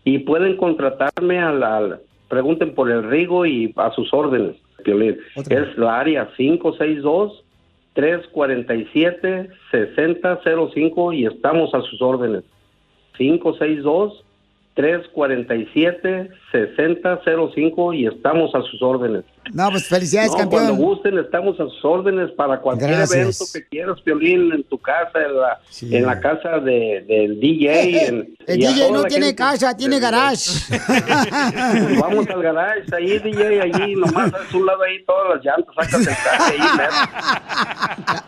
y 0.05 0.21
pueden 0.21 0.57
contratarme 0.57 1.39
a 1.41 1.53
la, 1.53 2.01
pregunten 2.29 2.75
por 2.75 2.91
el 2.91 3.03
Rigo 3.03 3.45
y 3.45 3.75
a 3.77 3.91
sus 3.91 4.11
órdenes, 4.15 4.57
Piolín. 4.83 5.19
es 5.37 5.77
la 5.77 6.01
área 6.01 6.31
562 6.35 7.45
347 7.95 9.51
6005 9.71 11.13
y 11.13 11.27
estamos 11.27 11.75
a 11.75 11.83
sus 11.83 12.01
órdenes. 12.01 12.45
562 13.17 14.25
347 14.75 16.31
6005 16.53 17.93
y 17.93 18.07
estamos 18.07 18.55
a 18.55 18.63
sus 18.63 18.81
órdenes. 18.83 19.25
No, 19.53 19.71
pues 19.71 19.87
felicidades, 19.89 20.31
No, 20.33 20.39
campeón. 20.39 20.65
Cuando 20.67 20.85
gusten, 20.85 21.19
estamos 21.19 21.59
a 21.61 21.65
sus 21.65 21.85
órdenes 21.85 22.31
para 22.33 22.61
cualquier 22.61 22.91
Gracias. 22.91 23.17
evento 23.19 23.45
que 23.53 23.65
quieras, 23.69 23.97
Violín, 24.05 24.53
en 24.53 24.63
tu 24.65 24.79
casa, 24.79 25.19
en 25.27 25.37
la, 25.37 25.61
en 25.83 26.07
la 26.07 26.21
casa 26.21 26.59
de, 26.61 27.05
del 27.09 27.41
DJ. 27.41 28.07
En, 28.09 28.35
El 28.47 28.61
y 28.61 28.67
a 28.67 28.71
DJ 28.71 28.91
no 28.93 29.03
la 29.03 29.09
tiene 29.09 29.27
gente. 29.27 29.43
casa, 29.43 29.77
tiene 29.77 29.99
garage. 30.01 30.51
Pues 30.71 32.01
vamos 32.01 32.27
al 32.29 32.43
garage, 32.43 32.83
ahí 32.97 33.19
DJ, 33.19 33.61
allí, 33.63 33.95
nomás 33.95 34.33
a 34.33 34.57
un 34.57 34.67
lado 34.67 34.83
ahí 34.83 35.05
todas 35.05 35.37
las 35.37 35.45
llantas, 35.45 35.75
sacas 35.75 36.01
el 36.07 36.07
carro 36.07 36.45
ahí, 36.45 36.77
mero. 36.77 36.93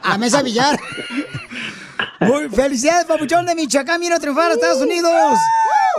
La 0.09 0.19
mesa 0.19 0.43
billar. 0.43 0.79
Muy 2.21 2.49
felicidades, 2.49 3.05
Papuchón 3.05 3.47
de 3.47 3.55
Michoacán. 3.55 4.01
Vino 4.01 4.15
a 4.17 4.19
triunfar 4.21 4.51
a 4.51 4.55
Estados 4.55 4.81
Unidos. 4.81 5.13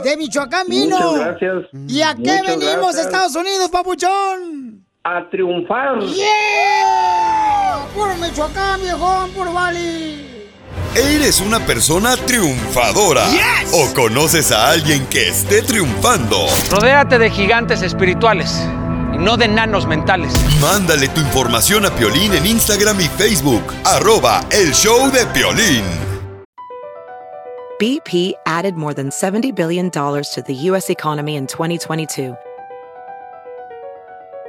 De 0.03 0.17
Michoacán 0.17 0.67
vino. 0.67 0.97
Muchas 1.13 1.39
gracias. 1.39 1.65
¿Y 1.87 2.01
a 2.01 2.15
qué 2.15 2.21
Muchas 2.21 2.47
venimos 2.47 2.77
gracias. 2.93 3.05
a 3.05 3.09
Estados 3.09 3.35
Unidos, 3.35 3.69
Papuchón? 3.69 4.72
A 5.05 5.29
triunfar. 5.29 5.99
¡Yeah! 5.99 7.85
Puro 7.93 8.15
Michoacán, 8.15 8.79
viejón, 8.79 9.31
puro 9.31 9.51
Bali. 9.51 10.49
¿Eres 10.95 11.41
una 11.41 11.59
persona 11.59 12.15
triunfadora? 12.15 13.25
¿O 13.73 13.93
conoces 13.93 14.53
a 14.53 14.69
alguien 14.69 15.05
que 15.07 15.27
esté 15.27 15.61
triunfando? 15.61 16.45
Rodéate 16.71 17.19
de 17.19 17.29
gigantes 17.29 17.81
espirituales 17.81 18.65
y 19.13 19.17
no 19.17 19.35
de 19.35 19.43
enanos 19.45 19.85
mentales. 19.87 20.33
Mándale 20.61 21.09
tu 21.09 21.19
información 21.19 21.85
a 21.85 21.89
Piolín 21.89 22.33
en 22.33 22.45
Instagram 22.45 23.01
y 23.01 23.09
Facebook. 23.09 23.73
Arroba 23.83 24.39
El 24.51 24.73
Show 24.73 25.11
de 25.11 25.25
Piolín. 25.33 25.83
BP 27.77 28.35
added 28.45 28.75
more 28.75 28.93
than 28.93 29.09
$70 29.09 29.53
billion 29.53 29.91
to 29.91 30.41
the 30.47 30.55
U.S. 30.69 30.89
economy 30.89 31.35
in 31.35 31.45
2022. 31.45 32.37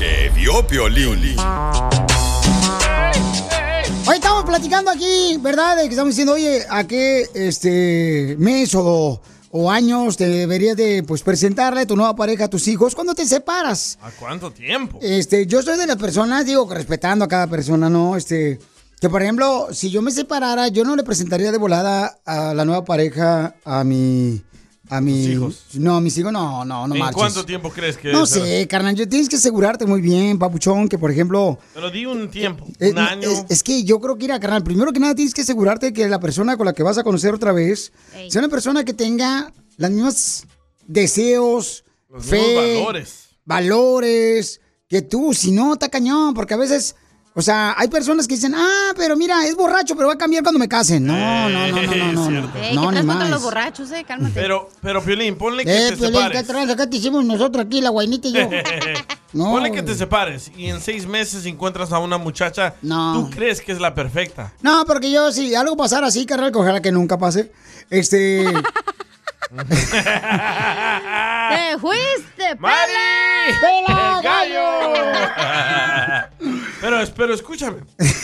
Que 0.00 0.32
vio 0.34 0.66
Piolín. 0.66 1.36
Hoy 4.06 4.14
estamos 4.14 4.44
platicando 4.46 4.90
aquí, 4.90 5.36
¿verdad? 5.42 5.76
De 5.76 5.82
que 5.82 5.90
estamos 5.90 6.12
diciendo, 6.12 6.32
oye, 6.32 6.64
¿a 6.70 6.86
qué 6.86 7.26
este 7.34 8.34
mes 8.38 8.74
o, 8.74 9.20
o 9.50 9.70
años 9.70 10.16
te 10.16 10.26
deberías 10.26 10.74
de 10.78 11.02
pues 11.02 11.20
presentarle 11.20 11.82
a 11.82 11.86
tu 11.86 11.96
nueva 11.96 12.16
pareja 12.16 12.46
a 12.46 12.48
tus 12.48 12.66
hijos 12.66 12.94
cuando 12.94 13.14
te 13.14 13.26
separas? 13.26 13.98
¿A 14.00 14.10
cuánto 14.12 14.50
tiempo? 14.50 14.98
Este, 15.02 15.46
yo 15.46 15.60
soy 15.60 15.76
de 15.76 15.86
las 15.86 15.96
personas, 15.96 16.46
digo, 16.46 16.66
respetando 16.72 17.26
a 17.26 17.28
cada 17.28 17.46
persona, 17.48 17.90
¿no? 17.90 18.16
Este, 18.16 18.58
que 19.02 19.10
por 19.10 19.20
ejemplo, 19.20 19.68
si 19.70 19.90
yo 19.90 20.00
me 20.00 20.12
separara, 20.12 20.68
yo 20.68 20.82
no 20.82 20.96
le 20.96 21.04
presentaría 21.04 21.52
de 21.52 21.58
volada 21.58 22.20
a 22.24 22.54
la 22.54 22.64
nueva 22.64 22.86
pareja 22.86 23.54
a 23.66 23.84
mi. 23.84 24.40
A 24.90 25.00
mi. 25.00 25.24
hijos? 25.24 25.64
No, 25.74 25.96
a 25.96 26.00
mis 26.00 26.18
hijos, 26.18 26.32
no, 26.32 26.64
no, 26.64 26.86
no 26.88 26.94
¿En 26.94 26.98
marches. 26.98 27.16
cuánto 27.16 27.46
tiempo 27.46 27.70
crees 27.70 27.96
que 27.96 28.10
No 28.12 28.26
sé, 28.26 28.66
carnal, 28.68 28.94
yo 28.96 29.08
tienes 29.08 29.28
que 29.28 29.36
asegurarte 29.36 29.86
muy 29.86 30.00
bien, 30.00 30.38
papuchón, 30.38 30.88
que 30.88 30.98
por 30.98 31.10
ejemplo. 31.10 31.58
Pero 31.72 31.90
di 31.90 32.06
un 32.06 32.28
tiempo, 32.30 32.66
Eh, 32.80 32.90
un 32.90 32.98
año. 32.98 33.30
Es, 33.30 33.44
es 33.48 33.62
que 33.62 33.84
yo 33.84 34.00
creo 34.00 34.18
que 34.18 34.24
ir 34.24 34.32
a 34.32 34.40
carnal. 34.40 34.64
Primero 34.64 34.92
que 34.92 34.98
nada 35.00 35.14
tienes 35.14 35.32
que 35.32 35.42
asegurarte 35.42 35.92
que 35.92 36.08
la 36.08 36.18
persona 36.18 36.56
con 36.56 36.66
la 36.66 36.72
que 36.72 36.82
vas 36.82 36.98
a 36.98 37.04
conocer 37.04 37.32
otra 37.34 37.52
vez 37.52 37.92
Ey. 38.16 38.30
sea 38.30 38.40
una 38.40 38.48
persona 38.48 38.84
que 38.84 38.92
tenga 38.92 39.52
las 39.76 39.90
mismas 39.92 40.46
deseos, 40.86 41.84
Los 42.08 42.26
fe, 42.26 42.36
mismos 42.40 42.74
valores. 42.84 43.28
valores, 43.44 44.60
que 44.88 45.02
tú, 45.02 45.32
si 45.34 45.52
no, 45.52 45.74
está 45.74 45.88
cañón, 45.88 46.34
porque 46.34 46.54
a 46.54 46.56
veces, 46.56 46.96
o 47.34 47.42
sea, 47.42 47.74
hay 47.78 47.86
personas 47.88 48.26
que 48.26 48.34
dicen, 48.34 48.54
ah, 48.56 48.92
pero 48.96 49.16
mira, 49.16 49.46
es 49.46 49.54
borracho, 49.56 49.94
pero 49.94 50.08
va 50.08 50.14
a 50.14 50.18
cambiar 50.18 50.42
cuando 50.42 50.58
me 50.58 50.68
casen. 50.68 51.06
No, 51.06 51.48
no, 51.48 51.68
no, 51.68 51.82
no, 51.82 51.94
no, 51.94 52.12
no. 52.12 52.30
no. 52.42 52.50
Ey, 52.62 52.74
no, 52.74 52.90
¿qué 52.90 53.02
más. 53.02 53.30
los 53.30 53.42
borrachos, 53.42 53.90
eh? 53.92 54.04
Cálmate. 54.06 54.34
Pero, 54.34 54.68
pero 54.82 55.02
Piolín, 55.02 55.36
ponle 55.36 55.64
que 55.64 55.70
Eh, 55.70 55.90
te 55.90 55.96
Piolín, 55.96 56.12
¿qué 56.12 56.18
separes. 56.18 56.46
traes? 56.46 56.70
Acá 56.70 56.88
te 56.90 56.96
hicimos 56.96 57.24
nosotros 57.24 57.64
aquí, 57.66 57.80
la 57.80 57.90
guainita 57.90 58.28
y 58.28 58.32
yo. 58.32 58.48
No. 59.32 59.52
Ponle 59.52 59.70
que 59.70 59.80
te 59.84 59.94
separes 59.94 60.50
y 60.56 60.66
en 60.66 60.80
seis 60.80 61.06
meses 61.06 61.46
encuentras 61.46 61.92
a 61.92 62.00
una 62.00 62.18
muchacha. 62.18 62.74
No. 62.82 63.12
Tú 63.14 63.30
crees 63.30 63.60
que 63.60 63.70
es 63.70 63.78
la 63.80 63.94
perfecta. 63.94 64.52
No, 64.60 64.84
porque 64.84 65.08
yo, 65.08 65.30
si 65.30 65.54
algo 65.54 65.76
pasara 65.76 66.08
así, 66.08 66.26
carnal, 66.26 66.50
que 66.50 66.58
ojalá 66.58 66.82
que 66.82 66.90
nunca 66.90 67.16
pase. 67.16 67.52
Este. 67.90 68.44
¡Te 69.50 69.62
fuiste, 71.78 72.56
¡Mari! 72.58 72.92
pela! 72.92 73.60
¡Pela, 73.60 74.18
¡El 74.18 74.24
gallo! 74.24 74.66
Pero 76.80 76.96
pero 77.16 77.34
escúchame. 77.34 77.78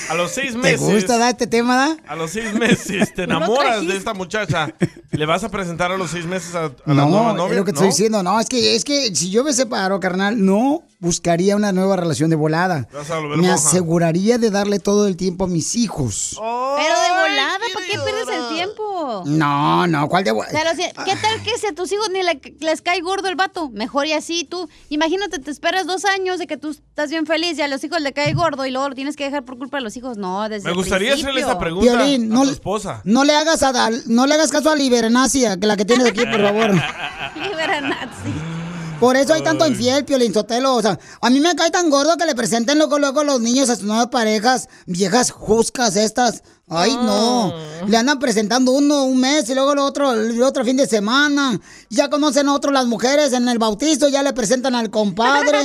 A 0.09 0.15
los 0.15 0.31
seis 0.31 0.53
¿Te 0.53 0.59
meses. 0.59 0.81
gusta 0.81 1.19
dar 1.19 1.31
este 1.31 1.47
tema, 1.47 1.77
da? 1.77 1.97
A 2.09 2.17
los 2.17 2.31
seis 2.31 2.53
meses 2.55 3.13
te 3.15 3.23
enamoras 3.25 3.87
de 3.87 3.97
esta 3.97 4.15
muchacha. 4.15 4.73
¿Le 5.11 5.27
vas 5.27 5.45
a 5.45 5.49
presentar 5.51 5.93
a 5.93 5.97
los 5.97 6.11
seis 6.11 6.25
meses 6.27 6.55
a, 6.55 6.65
a 6.67 6.71
la 6.87 7.05
nueva 7.07 7.33
No, 7.33 7.35
novia? 7.35 7.53
es 7.53 7.57
lo 7.59 7.65
que 7.65 7.73
te 7.73 7.81
¿No? 7.81 7.87
estoy 7.87 7.89
diciendo. 7.89 8.23
No, 8.23 8.41
es 8.41 8.49
que, 8.49 8.75
es 8.77 8.85
que 8.85 9.15
si 9.15 9.31
yo 9.31 9.45
me 9.45 9.53
separo, 9.53 10.01
carnal, 10.01 10.43
no 10.45 10.83
buscaría 10.99 11.57
una 11.57 11.73
nueva 11.73 11.97
relación 11.97 12.31
de 12.31 12.37
volada. 12.37 12.89
Me 13.37 13.51
aseguraría 13.51 14.39
de 14.39 14.51
darle 14.51 14.79
todo 14.79 15.07
el 15.07 15.17
tiempo 15.17 15.45
a 15.45 15.47
mis 15.49 15.75
hijos. 15.77 16.35
Pero 16.37 16.95
de 17.01 17.29
volada, 17.31 17.59
¿para 17.75 17.87
qué 17.87 17.93
pierdes 17.99 18.29
el 18.37 18.55
tiempo? 18.55 19.23
No, 19.27 19.87
no, 19.87 20.09
¿cuál 20.09 20.25
de 20.25 20.33
los- 20.33 20.47
¿Qué 20.47 21.17
tal 21.17 21.43
que 21.43 21.59
si 21.59 21.67
a 21.67 21.75
tus 21.75 21.93
hijos 21.93 22.09
ni 22.11 22.23
le- 22.23 22.41
les 22.61 22.83
cae 22.83 23.01
gordo 23.01 23.29
el 23.29 23.37
vato? 23.37 23.69
Mejor 23.71 24.07
y 24.07 24.13
así 24.13 24.45
tú. 24.45 24.69
Imagínate, 24.89 25.39
te 25.39 25.51
esperas 25.51 25.87
dos 25.87 26.05
años 26.05 26.39
de 26.39 26.47
que 26.47 26.57
tú 26.57 26.71
estás 26.71 27.11
bien 27.11 27.27
feliz 27.27 27.59
y 27.59 27.63
a 27.63 27.69
los 27.69 27.83
hijos 27.85 28.01
le 28.01 28.13
cae 28.13 28.33
gordo 28.35 28.65
y 28.67 28.71
luego 28.71 28.89
lo 28.89 28.95
tienes 28.95 29.17
que 29.17 29.25
dejar 29.25 29.45
por 29.45 29.59
culpa 29.59 29.77
de 29.79 29.83
los 29.85 29.97
hijos. 29.97 30.17
No, 30.17 30.49
desde 30.49 30.65
Me 30.65 30.71
el 30.71 30.77
gustaría 30.77 31.13
hacerle 31.13 31.33
principio. 31.33 31.49
esta 31.53 31.59
pregunta 31.59 31.93
a 31.93 32.19
no 32.19 32.41
tu 32.41 32.47
le- 32.47 32.53
esposa. 32.53 33.01
No 33.05 33.25
le 33.25 33.35
hagas 33.35 33.63
a 33.63 33.73
Dal- 33.73 34.03
no 34.07 34.27
le 34.27 34.35
hagas 34.35 34.51
caso 34.51 34.71
a 34.71 34.77
Libernacia, 34.77 35.59
que 35.59 35.67
la 35.67 35.77
que 35.77 35.85
tienes 35.85 36.07
aquí, 36.07 36.25
por 36.27 36.41
favor. 36.41 36.71
Libera 37.37 37.81
nazi. 37.81 38.56
Por 39.01 39.15
eso 39.15 39.35
hay 39.35 39.43
tanto 39.43 39.67
infiel, 39.67 40.07
Piolín 40.07 40.33
Sotelo. 40.33 40.75
O 40.75 40.81
sea, 40.81 40.99
a 41.21 41.29
mí 41.31 41.39
me 41.39 41.55
cae 41.55 41.71
tan 41.71 41.91
gordo 41.91 42.17
que 42.17 42.25
le 42.25 42.35
presenten 42.35 42.79
luego, 42.79 42.99
luego 42.99 43.25
los 43.25 43.41
niños 43.41 43.69
a 43.69 43.77
sus 43.77 43.85
nuevas 43.85 44.07
parejas, 44.07 44.69
viejas 44.87 45.31
juscas 45.31 45.97
estas. 45.97 46.43
Ay, 46.69 46.97
no. 46.97 47.55
Le 47.87 47.97
andan 47.97 48.19
presentando 48.19 48.73
uno 48.73 49.05
un 49.05 49.21
mes 49.21 49.49
y 49.49 49.55
luego 49.55 49.73
el 49.75 49.79
otro, 49.79 50.13
el 50.15 50.43
otro 50.43 50.65
fin 50.65 50.77
de 50.77 50.87
semana. 50.89 51.61
Ya 51.91 52.11
conocen 52.11 52.49
a 52.49 52.55
otros 52.55 52.73
las 52.75 52.87
mujeres 52.87 53.33
en 53.35 53.49
el 53.49 53.59
bautizo, 53.59 54.09
ya 54.09 54.25
le 54.25 54.33
presentan 54.33 54.75
al 54.75 54.91
compadre. 54.91 55.59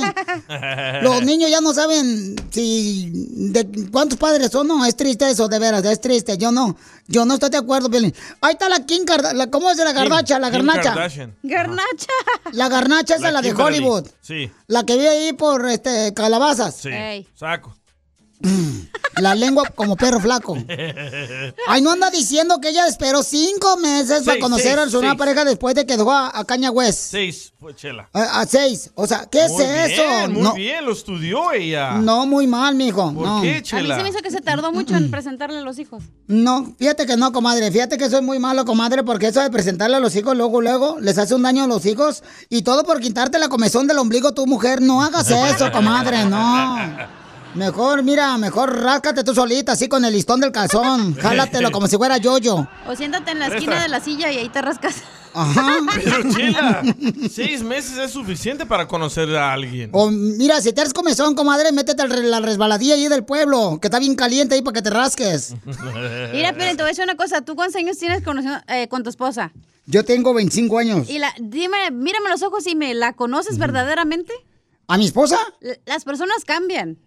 Los 1.02 1.24
niños 1.24 1.50
ya 1.50 1.60
no 1.60 1.74
saben 1.74 2.36
si 2.52 3.10
de 3.12 3.68
cuántos 3.90 4.16
padres 4.16 4.52
son, 4.52 4.68
no, 4.68 4.84
es 4.84 4.94
triste 4.94 5.28
eso, 5.28 5.48
de 5.48 5.58
veras, 5.58 5.84
es 5.84 6.00
triste, 6.00 6.38
yo 6.38 6.52
no, 6.52 6.76
yo 7.08 7.24
no 7.24 7.34
estoy 7.34 7.50
de 7.50 7.58
acuerdo, 7.58 7.90
Piolín. 7.90 8.14
Ahí 8.40 8.52
está 8.52 8.68
la 8.68 8.86
Kim 8.86 9.04
Karda- 9.04 9.32
la, 9.32 9.48
¿cómo 9.50 9.70
es 9.70 9.78
la 9.78 9.92
garnacha? 9.92 10.38
La 10.38 10.50
garnacha. 10.50 10.82
Kardashian. 10.94 11.34
Garnacha. 11.42 12.06
La 12.52 12.68
garnacha 12.68 13.16
esa, 13.16 13.32
la, 13.32 13.40
de 13.42 13.48
Kimberly. 13.48 13.78
Hollywood. 13.78 14.06
Sí. 14.20 14.48
La 14.68 14.84
que 14.84 14.94
vive 14.96 15.08
ahí 15.08 15.32
por 15.32 15.66
este 15.68 16.14
calabazas. 16.14 16.76
Sí. 16.76 16.90
Saco. 17.34 17.74
La 19.16 19.34
lengua 19.34 19.64
como 19.74 19.94
perro 19.96 20.18
flaco. 20.20 20.56
Ay, 21.68 21.82
no 21.82 21.90
anda 21.92 22.10
diciendo 22.10 22.60
que 22.60 22.70
ella 22.70 22.86
esperó 22.86 23.22
cinco 23.22 23.76
meses 23.76 24.20
para 24.22 24.32
Seis, 24.34 24.42
conocer 24.42 24.78
a 24.78 24.82
seis, 24.82 24.92
su 24.92 25.00
nueva 25.00 25.16
pareja 25.16 25.44
después 25.44 25.74
de 25.74 25.84
que 25.84 25.96
dejó 25.98 26.12
a, 26.12 26.30
a 26.38 26.44
Caña 26.44 26.70
West. 26.70 26.98
Seis 27.10 27.52
fue 27.60 27.74
Chela. 27.76 28.08
A, 28.12 28.40
a 28.40 28.46
seis. 28.46 28.90
O 28.94 29.06
sea, 29.06 29.26
¿qué 29.30 29.46
Muy 29.48 29.62
es 29.62 29.92
eso? 29.92 30.02
bien, 30.02 30.32
Muy 30.32 30.42
no, 30.42 30.54
bien, 30.54 30.84
lo 30.86 30.92
estudió 30.92 31.52
ella. 31.52 31.92
no, 31.98 32.24
muy 32.26 32.46
mal, 32.46 32.74
mijo. 32.74 33.12
¿Por 33.12 33.26
no. 33.26 33.42
qué, 33.42 33.50
A 33.50 33.54
mí 33.56 33.62
Chela? 33.62 33.96
se 33.98 34.02
me 34.02 34.08
hizo 34.08 34.18
que 34.20 34.30
se 34.30 34.40
tardó 34.40 34.72
mucho 34.72 34.96
en 34.96 35.10
presentarle 35.10 35.58
a 35.58 35.62
los 35.62 35.78
hijos. 35.78 36.02
No, 36.26 36.74
fíjate 36.78 37.04
que 37.06 37.16
no, 37.18 37.32
comadre. 37.32 37.70
Fíjate 37.70 37.98
que 37.98 38.06
eso 38.06 38.16
es 38.16 38.22
muy 38.22 38.38
malo, 38.38 38.64
comadre, 38.64 39.02
porque 39.04 39.26
eso 39.28 39.40
de 39.42 39.50
presentarle 39.50 39.96
a 39.96 40.00
los 40.00 40.16
hijos 40.16 40.34
luego, 40.36 40.62
luego, 40.62 40.98
les 41.00 41.18
hace 41.18 41.34
un 41.34 41.42
daño 41.42 41.64
a 41.64 41.66
los 41.66 41.84
hijos 41.84 42.22
y 42.48 42.62
todo 42.62 42.82
por 42.84 42.98
quitarte 43.00 43.38
la 43.38 43.48
comezón 43.48 43.86
del 43.86 43.98
ombligo 43.98 44.32
tu 44.32 44.46
mujer. 44.46 44.80
No 44.80 45.02
hagas 45.02 45.30
eso, 45.54 45.70
comadre, 45.70 46.24
no. 46.24 47.21
Mejor, 47.54 48.02
mira, 48.02 48.38
mejor 48.38 48.80
ráscate 48.80 49.22
tú 49.24 49.34
solita, 49.34 49.72
así 49.72 49.88
con 49.88 50.04
el 50.04 50.12
listón 50.12 50.40
del 50.40 50.52
calzón. 50.52 51.14
Jálatelo 51.20 51.70
como 51.70 51.86
si 51.86 51.96
fuera 51.96 52.16
yo-yo. 52.18 52.66
O 52.86 52.96
siéntate 52.96 53.32
en 53.32 53.38
la 53.40 53.48
esquina 53.48 53.82
de 53.82 53.88
la 53.88 54.00
silla 54.00 54.30
y 54.32 54.38
ahí 54.38 54.48
te 54.48 54.62
rascas. 54.62 55.02
Ajá. 55.34 55.78
Pero 55.94 56.30
Chela, 56.34 56.82
seis 57.30 57.62
meses 57.62 57.96
es 57.98 58.10
suficiente 58.10 58.66
para 58.66 58.86
conocer 58.88 59.34
a 59.36 59.52
alguien. 59.52 59.90
O 59.92 60.10
mira, 60.10 60.60
si 60.60 60.72
te 60.72 60.80
eres 60.82 60.92
comezón, 60.92 61.34
comadre, 61.34 61.72
métete 61.72 62.02
al 62.02 62.30
la 62.30 62.40
resbaladilla 62.40 62.94
ahí 62.94 63.08
del 63.08 63.24
pueblo, 63.24 63.78
que 63.80 63.88
está 63.88 63.98
bien 63.98 64.14
caliente 64.14 64.54
ahí 64.54 64.62
para 64.62 64.74
que 64.74 64.82
te 64.82 64.90
rasques. 64.90 65.54
Mira, 66.32 66.52
pero 66.56 66.70
te 66.70 66.76
voy 66.76 66.84
a 66.84 66.88
decir 66.88 67.04
una 67.04 67.16
cosa. 67.16 67.42
¿Tú 67.42 67.54
cuántos 67.54 67.76
años 67.76 67.96
tienes 67.98 68.22
eh, 68.68 68.88
con 68.88 69.02
tu 69.02 69.10
esposa? 69.10 69.52
Yo 69.86 70.04
tengo 70.04 70.32
25 70.34 70.78
años. 70.78 71.08
Y 71.10 71.18
la, 71.18 71.32
dime, 71.40 71.90
mírame 71.90 72.28
a 72.28 72.32
los 72.32 72.42
ojos 72.42 72.66
y 72.66 72.74
me 72.76 72.94
la 72.94 73.14
conoces 73.14 73.58
verdaderamente. 73.58 74.32
¿A 74.86 74.96
mi 74.98 75.06
esposa? 75.06 75.38
L- 75.60 75.80
Las 75.86 76.04
personas 76.04 76.44
cambian. 76.44 76.98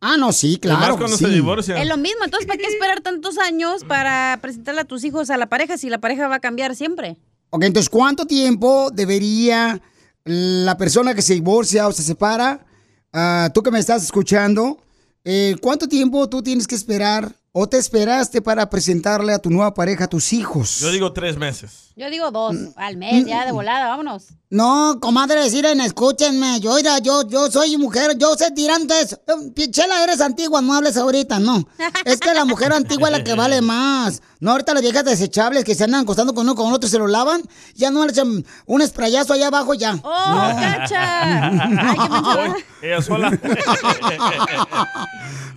Ah, 0.00 0.16
no, 0.18 0.32
sí, 0.32 0.58
claro. 0.58 0.96
cuando 0.96 1.16
sí. 1.16 1.24
se 1.24 1.30
divorcian. 1.30 1.78
Es 1.78 1.88
lo 1.88 1.96
mismo. 1.96 2.24
Entonces, 2.24 2.46
¿para 2.46 2.58
qué 2.58 2.66
esperar 2.66 3.00
tantos 3.00 3.38
años 3.38 3.84
para 3.84 4.38
presentarle 4.42 4.82
a 4.82 4.84
tus 4.84 5.04
hijos 5.04 5.30
a 5.30 5.36
la 5.36 5.46
pareja 5.46 5.78
si 5.78 5.88
la 5.88 5.98
pareja 5.98 6.28
va 6.28 6.36
a 6.36 6.40
cambiar 6.40 6.76
siempre? 6.76 7.16
Ok, 7.50 7.64
entonces, 7.64 7.88
¿cuánto 7.88 8.26
tiempo 8.26 8.90
debería 8.92 9.80
la 10.26 10.76
persona 10.76 11.14
que 11.14 11.22
se 11.22 11.34
divorcia 11.34 11.86
o 11.86 11.92
se 11.92 12.02
separa, 12.02 12.66
ah, 13.12 13.48
tú 13.54 13.62
que 13.62 13.70
me 13.70 13.78
estás 13.78 14.02
escuchando, 14.02 14.78
eh, 15.24 15.56
cuánto 15.62 15.88
tiempo 15.88 16.28
tú 16.28 16.42
tienes 16.42 16.66
que 16.66 16.74
esperar 16.74 17.32
o 17.58 17.66
te 17.66 17.78
esperaste 17.78 18.42
para 18.42 18.68
presentarle 18.68 19.32
a 19.32 19.38
tu 19.38 19.48
nueva 19.48 19.72
pareja 19.72 20.04
a 20.04 20.08
tus 20.08 20.34
hijos? 20.34 20.80
Yo 20.80 20.90
digo 20.90 21.14
tres 21.14 21.38
meses. 21.38 21.86
Yo 21.96 22.10
digo 22.10 22.30
dos 22.30 22.54
al 22.76 22.98
mes, 22.98 23.24
ya 23.24 23.46
de 23.46 23.52
volada, 23.52 23.88
vámonos. 23.88 24.24
No, 24.50 24.98
comadre, 25.00 25.42
decirle, 25.42 25.72
escúchenme, 25.82 26.60
yo, 26.60 26.76
mira, 26.76 26.98
yo, 26.98 27.26
yo 27.26 27.50
soy 27.50 27.78
mujer, 27.78 28.18
yo 28.18 28.34
sé 28.34 28.50
tirantes. 28.50 29.14
Eh, 29.14 29.50
Pichela, 29.54 30.04
eres 30.04 30.20
antigua, 30.20 30.60
no 30.60 30.74
hables 30.74 30.98
ahorita, 30.98 31.38
no. 31.38 31.66
Es 32.04 32.20
que 32.20 32.34
la 32.34 32.44
mujer 32.44 32.74
antigua 32.74 33.08
es 33.08 33.16
la 33.16 33.24
que 33.24 33.32
vale 33.32 33.62
más. 33.62 34.20
No, 34.38 34.50
ahorita 34.50 34.74
las 34.74 34.82
viejas 34.82 35.06
desechables 35.06 35.64
que 35.64 35.74
se 35.74 35.84
andan 35.84 36.02
acostando 36.02 36.34
con 36.34 36.44
uno 36.44 36.54
con 36.54 36.70
otro 36.70 36.86
y 36.86 36.90
se 36.90 36.98
lo 36.98 37.06
lavan, 37.06 37.40
ya 37.74 37.90
no 37.90 38.04
le 38.04 38.12
echan 38.12 38.44
un 38.66 38.86
sprayazo 38.86 39.32
allá 39.32 39.46
abajo 39.46 39.72
ya. 39.72 39.98
¡Oh, 40.02 40.50
cacha! 40.60 41.48
Ay, 41.48 42.52
qué 42.82 42.88
ella 42.88 43.00
sola. 43.00 43.30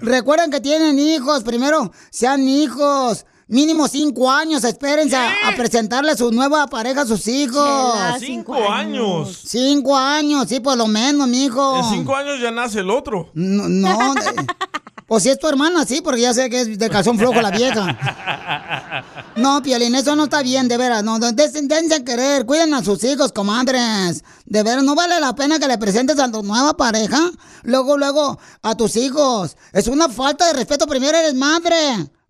Recuerden 0.01 0.51
que 0.51 0.59
tienen 0.61 0.99
hijos, 0.99 1.43
primero 1.43 1.91
sean 2.09 2.47
hijos. 2.47 3.25
Mínimo 3.47 3.87
cinco 3.87 4.29
años, 4.29 4.63
espérense 4.63 5.15
a, 5.15 5.49
a 5.49 5.55
presentarle 5.55 6.11
a 6.11 6.17
su 6.17 6.31
nueva 6.31 6.67
pareja 6.67 7.01
a 7.01 7.05
sus 7.07 7.27
hijos. 7.27 7.65
Chela, 7.65 8.17
Cinco 8.19 8.53
años. 8.71 9.41
Cinco 9.43 9.97
años, 9.97 10.47
sí, 10.47 10.59
por 10.59 10.77
lo 10.77 10.85
menos, 10.85 11.27
mijo. 11.27 11.79
En 11.79 11.85
cinco 11.85 12.15
años 12.15 12.39
ya 12.39 12.51
nace 12.51 12.81
el 12.81 12.91
otro. 12.91 13.31
No, 13.33 13.67
no. 13.67 14.13
Pues 15.09 15.23
si 15.23 15.29
es 15.29 15.37
tu 15.39 15.47
hermana, 15.49 15.83
sí, 15.85 15.99
porque 16.01 16.21
ya 16.21 16.33
sé 16.33 16.49
que 16.49 16.61
es 16.61 16.79
de 16.79 16.89
calzón 16.89 17.17
flojo 17.19 17.41
la 17.41 17.51
vieja. 17.51 19.03
No, 19.35 19.61
Piolín, 19.63 19.95
eso 19.95 20.15
no 20.17 20.25
está 20.25 20.41
bien, 20.41 20.67
de 20.67 20.75
veras. 20.77 21.01
No, 21.03 21.17
no, 21.17 21.31
des- 21.31 21.53
dense 21.67 21.95
a 21.95 22.03
querer, 22.03 22.45
cuiden 22.45 22.73
a 22.73 22.83
sus 22.83 23.01
hijos, 23.05 23.31
comadres. 23.31 24.23
De 24.45 24.63
veras, 24.63 24.83
no 24.83 24.95
vale 24.95 25.17
la 25.19 25.33
pena 25.33 25.59
que 25.59 25.67
le 25.67 25.77
presentes 25.77 26.19
a 26.19 26.29
tu 26.29 26.43
nueva 26.43 26.75
pareja, 26.75 27.19
luego, 27.63 27.97
luego, 27.97 28.37
a 28.61 28.75
tus 28.75 28.97
hijos. 28.97 29.55
Es 29.71 29.87
una 29.87 30.09
falta 30.09 30.45
de 30.47 30.53
respeto. 30.53 30.87
Primero 30.87 31.17
eres 31.17 31.35
madre. 31.35 31.77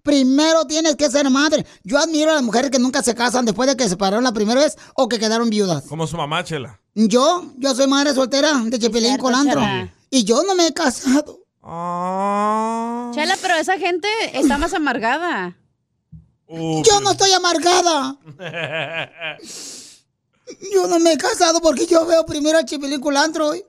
Primero 0.04 0.66
tienes 0.66 0.96
que 0.96 1.10
ser 1.10 1.28
madre. 1.32 1.66
Yo 1.84 1.98
admiro 1.98 2.32
a 2.32 2.36
las 2.36 2.44
mujeres 2.44 2.70
que 2.70 2.80
nunca 2.80 3.02
se 3.02 3.16
casan 3.16 3.46
después 3.46 3.68
de 3.68 3.76
que 3.76 3.84
se 3.84 3.90
separaron 3.92 4.24
la 4.24 4.32
primera 4.32 4.62
vez 4.62 4.78
o 4.96 5.10
que 5.10 5.18
quedaron 5.20 5.50
viudas. 5.50 5.86
Como 5.90 6.06
su 6.06 6.16
mamá, 6.16 6.44
Chela. 6.44 6.80
Yo, 6.94 7.52
yo 7.58 7.74
soy 7.76 7.88
madre 7.88 8.14
soltera 8.14 8.54
de 8.66 8.78
Chepilín 8.78 9.10
Cierto, 9.10 9.24
Colantro. 9.24 9.60
Chela. 9.62 9.94
Y 10.12 10.24
yo 10.26 10.44
no 10.44 10.54
me 10.54 10.68
he 10.68 10.74
casado. 10.74 11.40
Ah. 11.62 13.12
Chela, 13.14 13.36
pero 13.42 13.56
esa 13.56 13.78
gente 13.78 14.08
está 14.34 14.58
más 14.58 14.74
amargada. 14.74 15.56
Yo 16.48 17.00
no 17.02 17.12
estoy 17.12 17.32
amargada. 17.32 18.18
Yo 20.74 20.88
no 20.88 21.00
me 21.00 21.14
he 21.14 21.18
casado 21.18 21.62
porque 21.62 21.86
yo 21.86 22.06
veo 22.06 22.26
primero 22.26 22.58
al 22.58 22.66
Chipilín 22.66 23.00
culantro. 23.00 23.56
Y, 23.56 23.64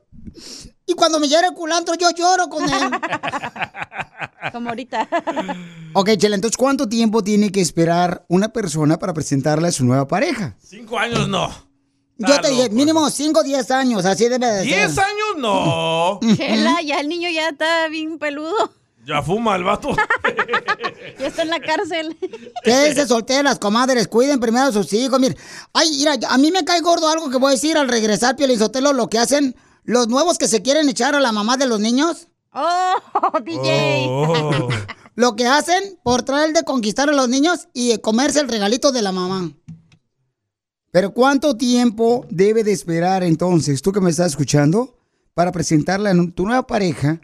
y 0.86 0.95
cuando 0.95 1.20
me 1.20 1.28
llega 1.28 1.49
el 1.49 1.55
culantro, 1.55 1.95
yo 1.95 2.11
lloro 2.11 2.49
con 2.49 2.64
él. 2.64 2.91
Como 4.53 4.70
ahorita. 4.70 5.07
ok, 5.93 6.11
Chela, 6.16 6.36
entonces, 6.36 6.57
¿cuánto 6.57 6.88
tiempo 6.88 7.22
tiene 7.22 7.53
que 7.53 7.61
esperar 7.61 8.24
una 8.28 8.49
persona 8.49 8.99
para 8.99 9.12
presentarle 9.12 9.68
a 9.68 9.72
su 9.72 9.84
nueva 9.84 10.09
pareja? 10.09 10.57
Cinco 10.59 10.99
años 10.99 11.28
no. 11.28 11.70
Yo 12.29 12.41
te 12.41 12.49
dije, 12.51 12.62
loco. 12.64 12.75
mínimo 12.75 13.11
5 13.11 13.41
o 13.41 13.43
10 13.43 13.71
años, 13.71 14.05
así 14.05 14.29
debe 14.29 14.47
de 14.47 14.59
ser. 14.59 14.66
¿Diez 14.66 14.99
años? 14.99 15.37
No. 15.39 16.21
Chela, 16.37 16.83
ya 16.83 17.01
el 17.01 17.09
niño 17.09 17.31
ya 17.31 17.49
está 17.49 17.89
bien 17.89 18.18
peludo. 18.18 18.73
Ya 19.07 19.23
fuma 19.23 19.57
el 19.57 19.64
vato. 19.64 19.97
Ya 21.18 21.27
está 21.27 21.43
en 21.43 21.51
la 21.51 21.61
cárcel. 21.61 22.16
Quédense 22.62 23.07
solteras, 23.07 23.59
comadres, 23.59 24.09
cuiden 24.09 24.41
primero 24.41 24.66
a 24.66 24.73
sus 24.73 24.91
hijos. 24.93 25.18
Mire, 25.21 25.37
ay, 25.75 25.91
mira, 25.99 26.14
a 26.29 26.39
mí 26.39 26.51
me 26.51 26.64
cae 26.64 26.81
gordo 26.81 27.09
algo 27.09 27.31
que 27.31 27.37
voy 27.37 27.51
a 27.51 27.55
decir 27.55 27.77
al 27.77 27.89
regresar, 27.89 28.37
Piolizotelo, 28.37 28.93
lo 28.93 29.09
que 29.09 29.18
hacen 29.18 29.55
los 29.85 30.09
nuevos 30.09 30.39
que 30.39 30.49
se 30.49 30.62
quieren 30.62 30.89
echar 30.89 31.14
a 31.14 31.21
la 31.21 31.33
mamá 31.33 31.57
de 31.57 31.66
los 31.66 31.81
niños. 31.81 32.29
Oh, 32.53 32.95
DJ. 33.45 34.07
Oh. 34.09 34.68
Lo 35.14 35.37
que 35.37 35.47
hacen 35.47 35.99
por 36.03 36.23
traer 36.23 36.53
de 36.53 36.64
conquistar 36.64 37.09
a 37.09 37.12
los 37.12 37.29
niños 37.29 37.68
y 37.75 37.97
comerse 37.99 38.41
el 38.41 38.49
regalito 38.49 38.93
de 38.93 39.03
la 39.03 39.12
mamá. 39.12 39.53
Pero 40.93 41.12
¿cuánto 41.12 41.57
tiempo 41.57 42.26
debe 42.30 42.64
de 42.64 42.72
esperar 42.72 43.22
entonces, 43.22 43.80
tú 43.82 43.93
que 43.93 44.01
me 44.01 44.11
estás 44.11 44.28
escuchando, 44.28 44.97
para 45.34 45.53
presentarle 45.53 46.11
a 46.11 46.14
tu 46.34 46.45
nueva 46.45 46.66
pareja 46.66 47.20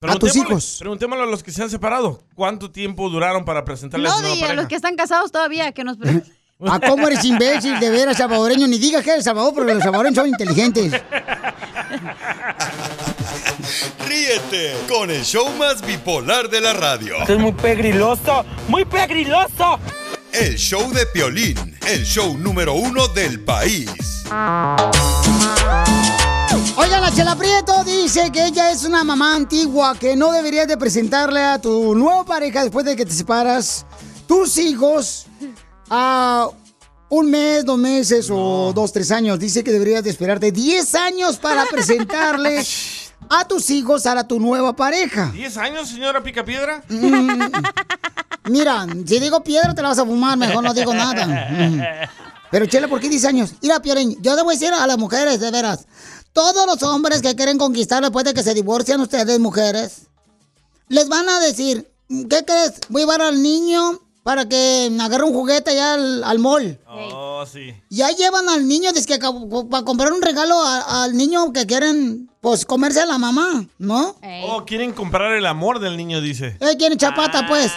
a 0.00 0.16
tus 0.16 0.34
hijos? 0.36 0.76
Preguntémosle 0.80 1.24
a 1.24 1.26
los 1.26 1.42
que 1.42 1.52
se 1.52 1.62
han 1.62 1.68
separado. 1.70 2.22
¿Cuánto 2.34 2.70
tiempo 2.70 3.08
duraron 3.10 3.44
para 3.44 3.64
presentarle 3.64 4.08
a 4.08 4.10
No, 4.10 4.16
su 4.16 4.22
nueva 4.22 4.34
DJ, 4.34 4.44
a 4.44 4.46
pareja? 4.48 4.62
los 4.62 4.68
que 4.68 4.74
están 4.76 4.96
casados 4.96 5.30
todavía, 5.30 5.72
que 5.72 5.84
nos... 5.84 5.98
pre- 5.98 6.22
¿A 6.66 6.80
cómo 6.88 7.06
eres 7.08 7.24
imbécil 7.24 7.78
de 7.80 7.90
veras 7.90 8.16
salvadoreño? 8.16 8.66
Ni 8.68 8.78
digas 8.78 9.02
que 9.04 9.10
eres 9.10 9.24
salvador 9.24 9.52
porque 9.54 9.74
los 9.74 9.82
salvadoreños 9.82 10.16
son 10.16 10.28
inteligentes. 10.28 10.92
Ríete 14.06 14.74
con 14.88 15.10
el 15.10 15.22
show 15.24 15.48
más 15.58 15.84
bipolar 15.84 16.48
de 16.48 16.60
la 16.60 16.72
radio. 16.72 17.16
Esto 17.20 17.34
es 17.34 17.38
muy 17.38 17.52
pegriloso, 17.52 18.44
muy 18.68 18.84
pegriloso. 18.84 19.78
El 20.32 20.56
show 20.56 20.90
de 20.92 21.04
Piolín, 21.04 21.76
el 21.86 22.04
show 22.04 22.38
número 22.38 22.72
uno 22.72 23.06
del 23.08 23.40
país. 23.40 23.90
Oiga, 26.76 27.00
la 27.00 27.12
Chela 27.14 27.36
Prieto 27.36 27.84
dice 27.84 28.32
que 28.32 28.46
ella 28.46 28.70
es 28.70 28.84
una 28.84 29.04
mamá 29.04 29.36
antigua 29.36 29.94
que 29.98 30.16
no 30.16 30.32
deberías 30.32 30.66
de 30.66 30.78
presentarle 30.78 31.40
a 31.40 31.60
tu 31.60 31.94
nueva 31.94 32.24
pareja 32.24 32.62
después 32.62 32.86
de 32.86 32.96
que 32.96 33.04
te 33.04 33.12
separas 33.12 33.84
tus 34.26 34.56
hijos 34.56 35.26
a 35.90 36.48
un 37.10 37.30
mes, 37.30 37.66
dos 37.66 37.78
meses 37.78 38.28
o 38.30 38.72
dos, 38.74 38.90
tres 38.90 39.10
años. 39.10 39.38
Dice 39.38 39.62
que 39.62 39.70
deberías 39.70 40.02
de 40.02 40.08
esperarte 40.08 40.50
10 40.50 40.94
años 40.94 41.36
para 41.36 41.66
presentarle 41.66 42.64
a 43.28 43.46
tus 43.46 43.70
hijos 43.70 44.06
a 44.06 44.26
tu 44.26 44.38
nueva 44.38 44.74
pareja. 44.74 45.32
¿10 45.34 45.56
años, 45.56 45.88
señora 45.88 46.22
Picapiedra? 46.22 46.82
Mm, 46.88 47.40
Mira, 48.50 48.86
si 49.06 49.18
digo 49.20 49.42
piedra 49.44 49.74
te 49.74 49.82
la 49.82 49.88
vas 49.88 49.98
a 49.98 50.04
fumar, 50.04 50.36
mejor 50.36 50.62
no 50.64 50.74
digo 50.74 50.92
nada. 50.94 51.26
Mm. 51.50 51.80
Pero 52.50 52.66
Chela, 52.66 52.88
¿por 52.88 53.00
qué 53.00 53.08
10 53.08 53.24
años? 53.24 53.54
Mira, 53.62 53.80
Piolín, 53.80 54.16
yo 54.20 54.36
debo 54.36 54.50
decir 54.50 54.72
a 54.72 54.86
las 54.86 54.98
mujeres, 54.98 55.40
de 55.40 55.50
veras, 55.50 55.86
todos 56.32 56.66
los 56.66 56.82
hombres 56.82 57.22
que 57.22 57.34
quieren 57.36 57.56
conquistar 57.58 58.02
después 58.02 58.24
de 58.24 58.34
que 58.34 58.42
se 58.42 58.52
divorcian 58.54 59.00
ustedes, 59.00 59.38
mujeres, 59.38 60.02
les 60.88 61.08
van 61.08 61.28
a 61.28 61.40
decir, 61.40 61.90
¿qué 62.28 62.44
crees? 62.44 62.74
Voy 62.88 63.02
a 63.02 63.04
llevar 63.04 63.22
al 63.22 63.42
niño 63.42 64.00
para 64.22 64.48
que 64.48 64.90
agarre 65.00 65.24
un 65.24 65.32
juguete 65.32 65.70
allá 65.70 65.94
al, 65.94 66.24
al 66.24 66.38
mall. 66.38 66.78
Oh, 66.88 67.44
sí. 67.50 67.74
Ya 67.90 68.10
llevan 68.10 68.48
al 68.48 68.66
niño 68.68 68.92
desde 68.92 69.18
que 69.18 69.26
para 69.70 69.84
comprar 69.84 70.12
un 70.12 70.20
regalo 70.22 70.60
a- 70.62 71.04
al 71.04 71.16
niño 71.16 71.52
que 71.52 71.66
quieren, 71.66 72.30
pues, 72.42 72.66
comerse 72.66 73.00
a 73.00 73.06
la 73.06 73.16
mamá, 73.18 73.64
¿no? 73.78 74.16
Oh, 74.48 74.64
quieren 74.66 74.92
comprar 74.92 75.32
el 75.32 75.46
amor 75.46 75.78
del 75.78 75.96
niño, 75.96 76.20
dice. 76.20 76.58
Eh, 76.60 76.76
quieren 76.76 76.98
chapata, 76.98 77.46
pues. 77.48 77.72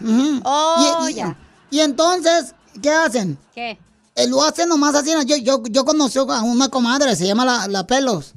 Ujú. 0.00 0.40
Oh, 0.44 1.06
y, 1.08 1.12
y- 1.12 1.14
ya. 1.14 1.38
y 1.70 1.80
entonces, 1.80 2.54
¿qué 2.82 2.90
hacen? 2.90 3.38
¿Qué? 3.54 3.78
Eh, 4.16 4.26
lo 4.28 4.42
hacen 4.42 4.68
nomás 4.68 4.94
así. 4.96 5.12
Yo, 5.24 5.36
yo, 5.36 5.62
yo 5.70 5.84
conocí 5.84 6.18
a 6.18 6.22
una 6.42 6.68
comadre, 6.68 7.14
se 7.16 7.26
llama 7.26 7.44
la, 7.44 7.68
la 7.68 7.86
Pelos. 7.86 8.34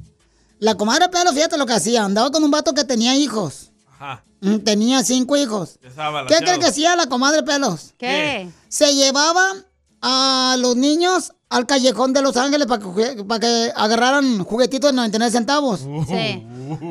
La 0.59 0.75
comadre 0.75 1.09
Pelos, 1.09 1.33
fíjate 1.33 1.57
lo 1.57 1.65
que 1.65 1.73
hacía. 1.73 2.05
Andaba 2.05 2.29
con 2.31 2.43
un 2.43 2.51
vato 2.51 2.73
que 2.75 2.83
tenía 2.83 3.15
hijos. 3.15 3.71
Ajá. 3.99 4.23
Mm, 4.41 4.57
Tenía 4.59 5.03
cinco 5.03 5.35
hijos. 5.37 5.79
¿Qué 6.27 6.37
crees 6.37 6.59
que 6.59 6.65
hacía 6.67 6.95
la 6.95 7.07
comadre 7.07 7.41
Pelos? 7.43 7.93
¿Qué? 7.97 8.49
Se 8.69 8.93
llevaba 8.95 9.53
a 10.01 10.55
los 10.59 10.75
niños 10.75 11.33
al 11.49 11.65
callejón 11.67 12.13
de 12.13 12.21
Los 12.21 12.37
Ángeles 12.37 12.65
para 12.67 12.81
que, 12.83 13.23
para 13.25 13.39
que 13.39 13.71
agarraran 13.75 14.43
juguetitos 14.43 14.91
de 14.91 14.95
99 14.95 15.31
centavos. 15.31 15.81
Sí. 16.07 16.45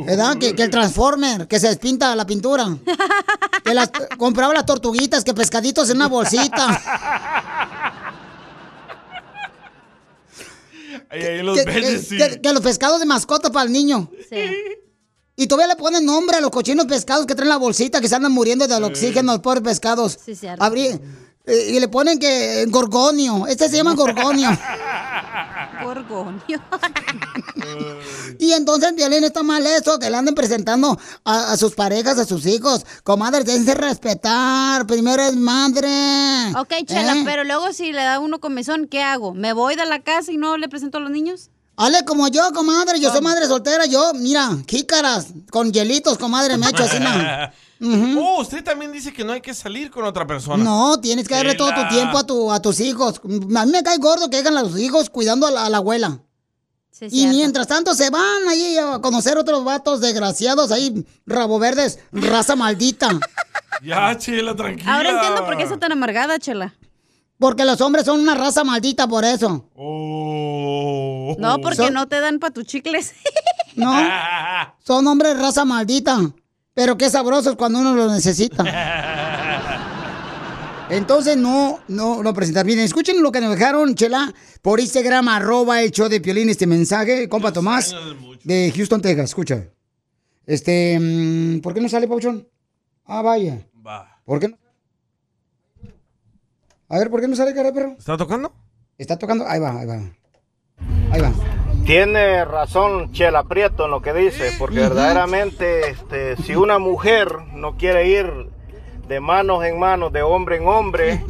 ¿Verdad? 0.06 0.36
Que, 0.36 0.54
que 0.54 0.62
el 0.64 0.70
Transformer, 0.70 1.48
que 1.48 1.58
se 1.58 1.68
despinta 1.68 2.14
la 2.14 2.26
pintura. 2.26 2.66
Que 3.64 3.74
las, 3.74 3.90
compraba 4.16 4.54
las 4.54 4.64
tortuguitas, 4.64 5.22
que 5.22 5.34
pescaditos 5.34 5.90
en 5.90 5.96
una 5.96 6.08
bolsita. 6.08 6.80
Ahí, 11.10 11.22
ahí 11.22 11.42
los 11.42 11.58
que, 11.60 11.98
sí. 11.98 12.16
que- 12.16 12.40
que 12.40 12.52
los 12.52 12.62
pescados 12.62 13.00
de 13.00 13.06
mascota 13.06 13.50
para 13.50 13.66
el 13.66 13.72
niño. 13.72 14.10
Sí. 14.28 14.36
Y 15.36 15.46
todavía 15.46 15.74
le 15.74 15.76
ponen 15.80 16.04
nombre 16.04 16.36
a 16.36 16.40
los 16.40 16.50
cochinos 16.50 16.86
pescados 16.86 17.26
que 17.26 17.34
traen 17.34 17.48
la 17.48 17.56
bolsita, 17.56 18.00
que 18.00 18.08
se 18.08 18.14
andan 18.14 18.32
muriendo 18.32 18.66
del 18.68 18.84
oxígeno, 18.84 19.32
los 19.32 19.40
pobres 19.40 19.62
pescados. 19.62 20.18
Sí, 20.24 20.34
cierto. 20.34 20.62
Abrí- 20.64 21.00
y 21.46 21.80
le 21.80 21.88
ponen 21.88 22.18
que 22.18 22.66
gorgonio. 22.68 23.46
Este 23.46 23.68
se 23.68 23.76
llama 23.76 23.94
gorgonio. 23.94 24.50
Gorgonio. 25.82 26.60
Y 28.38 28.52
entonces 28.52 28.94
Violín 28.94 29.24
está 29.24 29.42
mal 29.42 29.66
eso, 29.66 29.98
que 29.98 30.08
le 30.08 30.16
anden 30.16 30.34
presentando 30.34 30.98
a, 31.24 31.52
a 31.52 31.56
sus 31.56 31.74
parejas, 31.74 32.18
a 32.18 32.24
sus 32.24 32.46
hijos. 32.46 32.86
Comadre, 33.02 33.44
déjense 33.44 33.74
respetar. 33.74 34.86
Primero 34.86 35.22
es 35.22 35.36
madre. 35.36 35.88
Ok, 36.58 36.72
Chela, 36.86 37.16
¿Eh? 37.16 37.22
pero 37.24 37.44
luego 37.44 37.72
si 37.72 37.92
le 37.92 38.02
da 38.02 38.18
uno 38.18 38.40
comezón, 38.40 38.86
¿qué 38.88 39.02
hago? 39.02 39.34
¿Me 39.34 39.52
voy 39.52 39.76
de 39.76 39.84
la 39.84 40.00
casa 40.00 40.32
y 40.32 40.38
no 40.38 40.56
le 40.56 40.68
presento 40.68 40.98
a 40.98 41.00
los 41.02 41.10
niños? 41.10 41.50
Hale 41.76 42.04
como 42.04 42.28
yo, 42.28 42.42
comadre. 42.54 42.98
Yo 43.00 43.10
soy 43.10 43.20
madre 43.20 43.46
soltera. 43.46 43.84
Yo, 43.86 44.12
mira, 44.14 44.50
jícaras 44.66 45.28
con 45.50 45.72
hielitos, 45.72 46.16
comadre, 46.16 46.56
me 46.56 46.68
echo 46.68 46.84
así. 46.84 46.98
¿no? 46.98 47.10
Oh, 47.82 48.40
usted 48.42 48.62
también 48.62 48.92
dice 48.92 49.12
que 49.12 49.24
no 49.24 49.32
hay 49.32 49.40
que 49.40 49.54
salir 49.54 49.90
con 49.90 50.04
otra 50.04 50.26
persona. 50.26 50.62
No, 50.62 51.00
tienes 51.00 51.26
que 51.26 51.34
darle 51.34 51.54
todo 51.54 51.72
tu 51.74 51.88
tiempo 51.88 52.18
a, 52.18 52.26
tu, 52.26 52.52
a 52.52 52.60
tus 52.60 52.78
hijos. 52.80 53.20
A 53.24 53.64
mí 53.66 53.72
me 53.72 53.82
cae 53.82 53.96
gordo 53.98 54.28
que 54.28 54.36
dejan 54.36 54.56
a 54.58 54.62
los 54.62 54.78
hijos 54.78 55.08
cuidando 55.08 55.46
a 55.46 55.50
la, 55.50 55.64
a 55.66 55.70
la 55.70 55.78
abuela. 55.78 56.20
Sí, 56.90 57.06
Y 57.10 57.26
mientras 57.28 57.66
tanto 57.66 57.94
se 57.94 58.10
van 58.10 58.46
ahí 58.50 58.76
a 58.76 58.98
conocer 58.98 59.38
otros 59.38 59.64
vatos 59.64 60.02
desgraciados 60.02 60.70
ahí, 60.70 61.06
rabo 61.24 61.58
verdes, 61.58 61.98
raza 62.12 62.56
maldita. 62.56 63.08
Ya, 63.82 64.14
Chela, 64.18 64.54
tranquila. 64.54 64.94
Ahora 64.94 65.10
entiendo 65.10 65.46
por 65.46 65.56
qué 65.56 65.62
está 65.62 65.78
tan 65.78 65.92
amargada, 65.92 66.38
Chela. 66.38 66.74
Porque 67.38 67.64
los 67.64 67.80
hombres 67.80 68.04
son 68.04 68.20
una 68.20 68.34
raza 68.34 68.62
maldita 68.64 69.08
por 69.08 69.24
eso. 69.24 69.64
Oh. 69.74 71.34
No, 71.38 71.58
porque 71.60 71.76
Son- 71.76 71.94
no 71.94 72.06
te 72.06 72.20
dan 72.20 72.38
para 72.40 72.52
tus 72.52 72.64
chicles. 72.64 73.14
No, 73.76 73.94
son 74.84 75.06
hombres 75.06 75.34
de 75.36 75.40
raza 75.40 75.64
maldita. 75.64 76.18
Pero 76.74 76.96
qué 76.96 77.10
sabrosos 77.10 77.56
cuando 77.56 77.80
uno 77.80 77.94
los 77.94 78.12
necesita. 78.12 78.64
Entonces 80.90 81.36
no, 81.36 81.78
no 81.88 82.22
lo 82.22 82.34
presentar 82.34 82.66
bien. 82.66 82.80
Escuchen 82.80 83.22
lo 83.22 83.30
que 83.30 83.40
nos 83.40 83.56
dejaron, 83.56 83.94
Chela, 83.94 84.34
por 84.60 84.80
Instagram, 84.80 85.28
arroba 85.28 85.82
el 85.82 85.92
show 85.92 86.08
de 86.08 86.20
Piolín, 86.20 86.48
este 86.48 86.66
mensaje. 86.66 87.28
Compa 87.28 87.52
Tomás, 87.52 87.94
de 88.42 88.72
Houston, 88.74 89.00
Texas. 89.00 89.26
Escucha. 89.26 89.68
Este, 90.46 90.98
mm, 90.98 91.60
¿por 91.60 91.74
qué 91.74 91.80
no 91.80 91.88
sale, 91.88 92.08
Pauchón? 92.08 92.48
Ah, 93.04 93.22
vaya. 93.22 93.66
¿Por 94.24 94.40
qué 94.40 94.48
no? 94.48 94.58
A 96.88 96.98
ver, 96.98 97.08
¿por 97.08 97.20
qué 97.20 97.28
no 97.28 97.36
sale, 97.36 97.54
cara 97.54 97.72
perro? 97.72 97.94
¿Está 97.96 98.16
tocando? 98.16 98.52
Está 98.98 99.16
tocando. 99.16 99.46
Ahí 99.46 99.60
va, 99.60 99.78
ahí 99.78 99.86
va. 99.86 99.94
Ahí 101.12 101.20
va. 101.20 101.59
Tiene 101.90 102.44
razón 102.44 103.10
Chela 103.10 103.42
Prieto 103.42 103.86
en 103.86 103.90
lo 103.90 104.00
que 104.00 104.12
dice, 104.12 104.52
porque 104.60 104.78
verdaderamente 104.78 105.90
este, 105.90 106.36
si 106.36 106.54
una 106.54 106.78
mujer 106.78 107.36
no 107.52 107.76
quiere 107.76 108.06
ir 108.06 108.48
de 109.08 109.18
manos 109.18 109.64
en 109.64 109.76
manos, 109.76 110.12
de 110.12 110.22
hombre 110.22 110.58
en 110.58 110.68
hombre, 110.68 111.20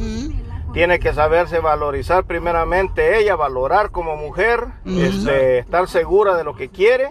tiene 0.75 0.99
que 0.99 1.15
saberse 1.15 1.61
valorizar 1.61 2.25
primeramente 2.25 3.19
ella, 3.19 3.37
valorar 3.37 3.91
como 3.91 4.17
mujer, 4.17 4.67
este, 4.85 5.61
estar 5.61 5.89
segura 5.89 6.37
de 6.37 6.45
lo 6.45 6.55
que 6.55 6.69
quiere 6.69 7.09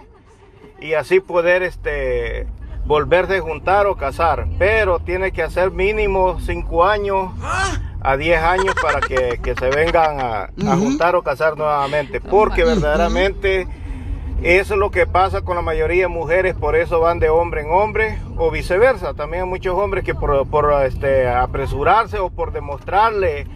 y 0.80 0.94
así 0.94 1.20
poder 1.20 1.64
este, 1.64 2.46
volverse 2.86 3.38
a 3.38 3.42
juntar 3.42 3.88
o 3.88 3.98
casar. 3.98 4.48
Pero 4.60 5.00
tiene 5.00 5.32
que 5.32 5.42
hacer 5.42 5.72
mínimo 5.72 6.40
cinco 6.40 6.86
años 6.86 7.32
a 8.02 8.16
10 8.18 8.42
años 8.42 8.76
para 8.82 9.02
que, 9.02 9.40
que 9.44 9.56
se 9.56 9.70
vengan 9.70 10.20
a, 10.20 10.44
a 10.44 10.50
Ujú. 10.58 10.78
juntar 10.86 11.16
o 11.16 11.24
casar 11.24 11.58
nuevamente. 11.58 12.22
Porque 12.22 12.64
verdaderamente 12.64 13.68
eso 14.42 14.74
es 14.76 14.80
lo 14.80 14.90
que 14.90 15.06
pasa 15.06 15.42
con 15.42 15.56
la 15.58 15.62
mayoría 15.62 16.04
de 16.04 16.08
mujeres, 16.08 16.56
por 16.56 16.76
eso 16.78 17.02
van 17.02 17.20
de 17.20 17.30
hombre 17.30 17.62
en 17.62 17.72
hombre 17.72 18.18
o 18.38 18.52
viceversa. 18.52 19.14
También 19.14 19.44
hay 19.44 19.50
muchos 19.50 19.76
hombres 19.76 20.04
que 20.06 20.16
por, 20.16 20.48
por, 20.48 20.72
este, 20.86 21.28
apresurarse 21.28 22.20
o 22.20 22.30
por 22.30 22.54
demostrarle 22.54 23.48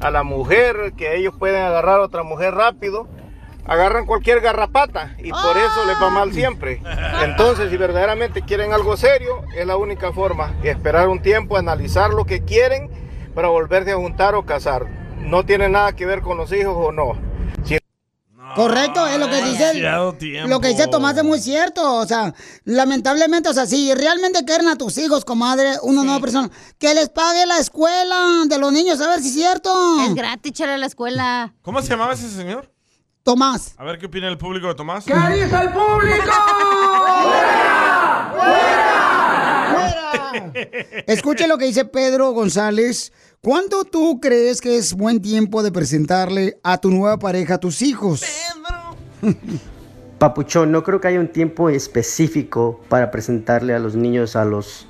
a 0.00 0.10
la 0.10 0.22
mujer 0.24 0.92
que 0.94 1.16
ellos 1.16 1.34
pueden 1.38 1.62
agarrar 1.62 2.00
a 2.00 2.02
otra 2.02 2.22
mujer 2.22 2.54
rápido, 2.54 3.08
agarran 3.64 4.04
cualquier 4.04 4.42
garrapata 4.42 5.14
y 5.18 5.30
por 5.30 5.56
eso 5.56 5.86
les 5.86 5.96
va 6.00 6.10
mal 6.10 6.34
siempre. 6.34 6.82
Entonces, 7.24 7.70
si 7.70 7.78
verdaderamente 7.78 8.42
quieren 8.42 8.74
algo 8.74 8.98
serio, 8.98 9.42
es 9.56 9.66
la 9.66 9.78
única 9.78 10.12
forma, 10.12 10.52
esperar 10.62 11.08
un 11.08 11.22
tiempo, 11.22 11.56
analizar 11.56 12.10
lo 12.10 12.26
que 12.26 12.42
quieren 12.44 12.90
para 13.36 13.48
volverse 13.48 13.92
a 13.92 13.96
juntar 13.96 14.34
o 14.34 14.46
casar. 14.46 14.86
No 15.18 15.44
tiene 15.44 15.68
nada 15.68 15.92
que 15.92 16.06
ver 16.06 16.22
con 16.22 16.38
los 16.38 16.50
hijos 16.52 16.74
o 16.74 16.90
no. 16.90 17.12
Si- 17.64 17.76
Correcto, 18.54 19.06
es 19.06 19.18
lo 19.18 19.28
que 19.28 19.42
dice. 19.42 19.70
El-. 19.72 20.48
Lo 20.48 20.58
que 20.60 20.68
dice 20.68 20.86
Tomás 20.86 21.18
es 21.18 21.24
muy 21.24 21.38
cierto. 21.38 21.96
O 21.96 22.06
sea, 22.06 22.32
lamentablemente, 22.64 23.50
o 23.50 23.52
sea, 23.52 23.66
si 23.66 23.92
realmente 23.92 24.42
quieren 24.46 24.68
a 24.68 24.76
tus 24.76 24.96
hijos, 24.96 25.26
comadre, 25.26 25.72
una 25.82 26.02
nueva 26.02 26.18
persona, 26.18 26.50
que 26.78 26.94
les 26.94 27.10
pague 27.10 27.44
la 27.44 27.58
escuela 27.58 28.44
de 28.48 28.58
los 28.58 28.72
niños, 28.72 29.02
a 29.02 29.08
ver 29.08 29.20
si 29.20 29.28
es 29.28 29.34
cierto. 29.34 29.70
Es 30.06 30.14
gratis, 30.14 30.58
a 30.62 30.78
la 30.78 30.86
escuela. 30.86 31.52
¿Cómo 31.60 31.82
se 31.82 31.88
llamaba 31.88 32.14
ese 32.14 32.30
señor? 32.30 32.72
Tomás. 33.22 33.74
A 33.76 33.84
ver 33.84 33.98
qué 33.98 34.06
opina 34.06 34.28
el 34.28 34.38
público 34.38 34.68
de 34.68 34.74
Tomás. 34.74 35.04
¿Qué 35.04 35.12
dice 35.12 35.56
el 35.60 35.72
público? 35.72 36.32
Escuche 41.06 41.46
lo 41.46 41.58
que 41.58 41.66
dice 41.66 41.84
Pedro 41.84 42.32
González. 42.32 43.12
¿Cuánto 43.46 43.84
tú 43.84 44.18
crees 44.20 44.60
que 44.60 44.76
es 44.76 44.94
buen 44.94 45.22
tiempo 45.22 45.62
de 45.62 45.70
presentarle 45.70 46.58
a 46.64 46.78
tu 46.78 46.90
nueva 46.90 47.16
pareja 47.16 47.54
a 47.54 47.58
tus 47.58 47.80
hijos? 47.80 48.24
Papuchón, 50.18 50.72
no 50.72 50.82
creo 50.82 51.00
que 51.00 51.06
haya 51.06 51.20
un 51.20 51.28
tiempo 51.28 51.70
específico 51.70 52.80
para 52.88 53.12
presentarle 53.12 53.72
a 53.72 53.78
los 53.78 53.94
niños 53.94 54.34
a 54.34 54.44
los 54.44 54.88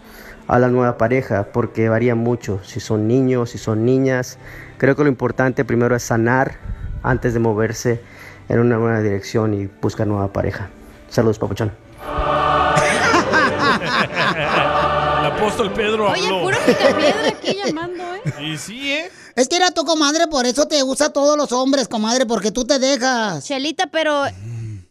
a 0.48 0.58
la 0.58 0.68
nueva 0.68 0.96
pareja, 0.96 1.48
porque 1.52 1.90
varía 1.90 2.14
mucho, 2.14 2.58
si 2.64 2.80
son 2.80 3.06
niños, 3.06 3.50
si 3.50 3.58
son 3.58 3.84
niñas. 3.84 4.38
Creo 4.78 4.96
que 4.96 5.02
lo 5.02 5.10
importante 5.10 5.66
primero 5.66 5.94
es 5.94 6.04
sanar 6.04 6.56
antes 7.02 7.34
de 7.34 7.40
moverse 7.40 8.00
en 8.48 8.60
una 8.60 8.78
nueva 8.78 9.02
dirección 9.02 9.52
y 9.52 9.68
buscar 9.82 10.06
nueva 10.06 10.32
pareja. 10.32 10.70
Saludos, 11.10 11.38
Papuchón. 11.38 11.72
Apóstol 15.46 15.72
Pedro 15.74 16.10
Oye, 16.10 16.26
habló. 16.26 16.42
puro 16.42 16.58
picapiedra 16.66 17.28
aquí 17.28 17.56
llamando, 17.64 18.02
¿eh? 18.16 18.34
Y 18.52 18.58
sí, 18.58 18.92
¿eh? 18.92 19.10
Es 19.36 19.48
que 19.48 19.54
era 19.56 19.70
tu 19.70 19.84
comadre, 19.84 20.26
por 20.26 20.44
eso 20.44 20.66
te 20.66 20.82
usa 20.82 21.06
a 21.06 21.10
todos 21.10 21.36
los 21.36 21.52
hombres, 21.52 21.86
comadre, 21.86 22.26
porque 22.26 22.50
tú 22.50 22.64
te 22.64 22.80
dejas. 22.80 23.44
Chelita, 23.44 23.86
pero, 23.86 24.24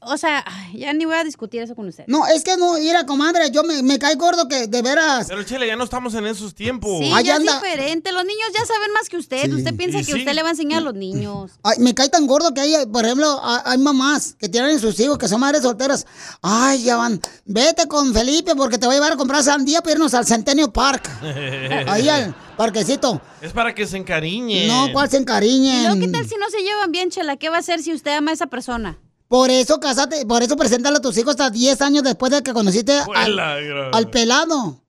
o 0.06 0.18
sea, 0.18 0.44
ay, 0.48 0.80
ya 0.80 0.94
ni 0.94 1.06
voy 1.06 1.16
a 1.16 1.24
discutir 1.24 1.62
eso 1.62 1.76
con 1.76 1.88
usted. 1.88 2.06
No, 2.08 2.26
es 2.28 2.44
que 2.44 2.56
no, 2.58 2.74
mira, 2.74 3.06
comadre, 3.06 3.52
yo 3.52 3.64
me, 3.64 3.82
me 3.84 4.00
cae 4.00 4.16
gordo 4.16 4.48
que 4.48 4.68
de 4.68 4.82
veras. 4.82 5.28
Pero 5.28 5.44
Chele, 5.44 5.68
ya 5.68 5.76
no 5.76 5.84
estamos 5.84 6.14
en 6.16 6.26
esos 6.26 6.54
tiempos. 6.56 7.00
Sí, 7.00 7.12
ya 7.24 7.36
es 7.36 7.42
diferente. 7.42 8.12
Los 8.12 8.24
niños 8.26 8.48
ya 8.58 8.66
saben 8.66 8.92
más 8.94 9.10
que 9.10 9.18
usted. 9.18 9.52
Usted 9.54 9.76
piensa 9.76 10.00
Y 10.00 10.06
que 10.06 10.12
sí. 10.14 10.20
usted 10.20 10.34
le 10.34 10.42
va 10.42 10.50
a 10.50 10.52
enseñar 10.52 10.80
a 10.80 10.86
los 10.86 10.94
niños. 10.94 11.52
Ay, 11.64 11.80
me 11.80 11.94
cae 11.94 12.10
tan 12.10 12.28
gordo 12.28 12.54
que 12.54 12.62
hay, 12.62 12.86
por 12.86 13.06
ejemplo, 13.06 13.40
hay, 13.44 13.60
hay 13.66 13.78
mamás 13.78 14.36
que 14.40 14.48
tienen 14.50 14.80
sus 14.80 15.00
hijos 15.00 15.18
que 15.18 15.28
son 15.28 15.40
madres 15.40 15.62
solteras. 15.64 16.06
Ay, 16.42 16.84
ya 16.84 16.98
van, 16.98 17.20
vete 17.46 17.88
con 17.88 18.14
Felipe 18.14 18.56
porque 18.56 18.78
te 18.78 18.86
voy 18.86 18.96
a 18.96 18.98
llevar 18.98 19.14
a 19.14 19.18
comprar 19.18 19.44
sandía 19.44 19.82
para 19.82 19.94
irnos 19.94 20.14
al 20.14 20.26
Centennial 20.26 20.72
Park. 20.72 21.10
Ahí 21.88 22.08
al 22.10 22.36
parquecito. 22.58 23.22
Es 23.42 23.52
para 23.54 23.74
que 23.76 23.86
se 23.86 23.98
encariñe. 23.98 24.68
No, 24.68 24.88
¿cuál 24.94 25.10
se 25.10 25.18
¿Y 25.18 25.20
encariñen? 25.22 25.84
luego 25.84 26.00
qué 26.00 26.08
tal 26.08 26.28
si 26.28 26.36
no 26.38 26.50
se 26.50 26.62
llevan 26.62 26.92
bien, 26.92 27.10
Chela? 27.10 27.38
¿Qué 27.38 27.50
va 27.50 27.58
a 27.58 27.60
hacer 27.60 27.82
si 27.82 27.94
usted 27.94 28.12
ama 28.16 28.32
a 28.32 28.34
esa 28.34 28.48
persona? 28.48 28.98
Por 29.36 29.52
eso 29.52 29.82
casate, 29.82 30.26
por 30.26 30.44
eso 30.44 30.56
preséntalo 30.56 31.00
a 31.00 31.02
tus 31.02 31.18
hijos 31.18 31.32
hasta 31.32 31.50
10 31.50 31.82
años 31.82 32.04
después 32.04 32.32
de 32.32 32.42
que 32.42 32.54
conociste 32.54 32.98
al, 33.14 34.10
pelado. 34.10 34.82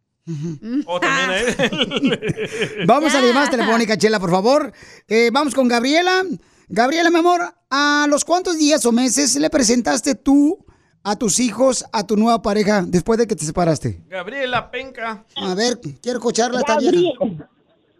O 0.86 1.01
también 1.01 1.30
a 1.30 1.36
él. 1.36 2.84
Vamos 2.86 3.12
a 3.12 3.20
la 3.20 3.26
llamada 3.26 3.51
telefónica, 3.51 3.99
Chela, 3.99 4.20
por 4.20 4.30
favor. 4.30 4.72
Eh, 5.09 5.30
vamos 5.32 5.53
con 5.53 5.66
Gabriela. 5.66 6.22
Gabriela, 6.68 7.11
mi 7.11 7.18
amor, 7.18 7.40
¿a 7.70 8.07
los 8.09 8.24
cuántos 8.24 8.57
días 8.57 8.86
o 8.86 8.92
meses 8.92 9.34
le 9.34 9.51
presentaste 9.51 10.14
tú 10.14 10.64
a 11.03 11.16
tus 11.16 11.40
hijos 11.40 11.84
a 11.90 12.07
tu 12.07 12.16
nueva 12.16 12.40
pareja 12.40 12.84
después 12.86 13.18
de 13.18 13.26
que 13.26 13.34
te 13.34 13.44
separaste? 13.44 14.05
Gabriela 14.07 14.70
Penca. 14.70 15.24
A 15.34 15.57
ver, 15.57 15.80
quiero 16.01 16.18
escucharla. 16.18 16.62
Gabriel. 16.64 17.14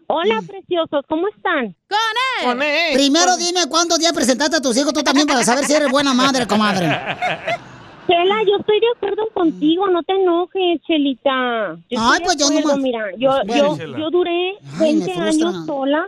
Hola, 0.07 0.41
preciosos, 0.47 1.05
¿cómo 1.09 1.27
están? 1.27 1.75
¡Con 1.89 2.49
Con 2.51 2.61
él. 2.61 2.93
Primero 2.93 3.35
dime 3.37 3.61
cuántos 3.69 3.99
días 3.99 4.13
presentaste 4.13 4.55
a 4.57 4.61
tus 4.61 4.77
hijos 4.77 4.93
tú 4.93 5.03
también 5.03 5.27
para 5.27 5.43
saber 5.43 5.65
si 5.65 5.73
eres 5.73 5.91
buena 5.91 6.13
madre, 6.13 6.47
comadre. 6.47 6.85
Chela, 8.07 8.35
yo 8.47 8.55
estoy 8.57 8.79
de 8.79 8.87
acuerdo 8.95 9.27
contigo, 9.33 9.89
no 9.89 10.01
te 10.03 10.13
enojes, 10.13 10.81
Chelita. 10.87 11.75
Yo 11.89 11.99
Ay, 11.99 12.21
pues 12.23 12.37
yo 12.37 12.49
nomás- 12.49 12.77
Mira, 12.79 13.05
yo, 13.17 13.31
Bueno, 13.45 13.77
yo, 13.77 13.97
yo 13.97 14.09
duré 14.09 14.51
Ay, 14.79 14.95
me 14.95 15.05
20 15.05 15.11
frustran. 15.11 15.27
años 15.49 15.65
sola 15.65 16.07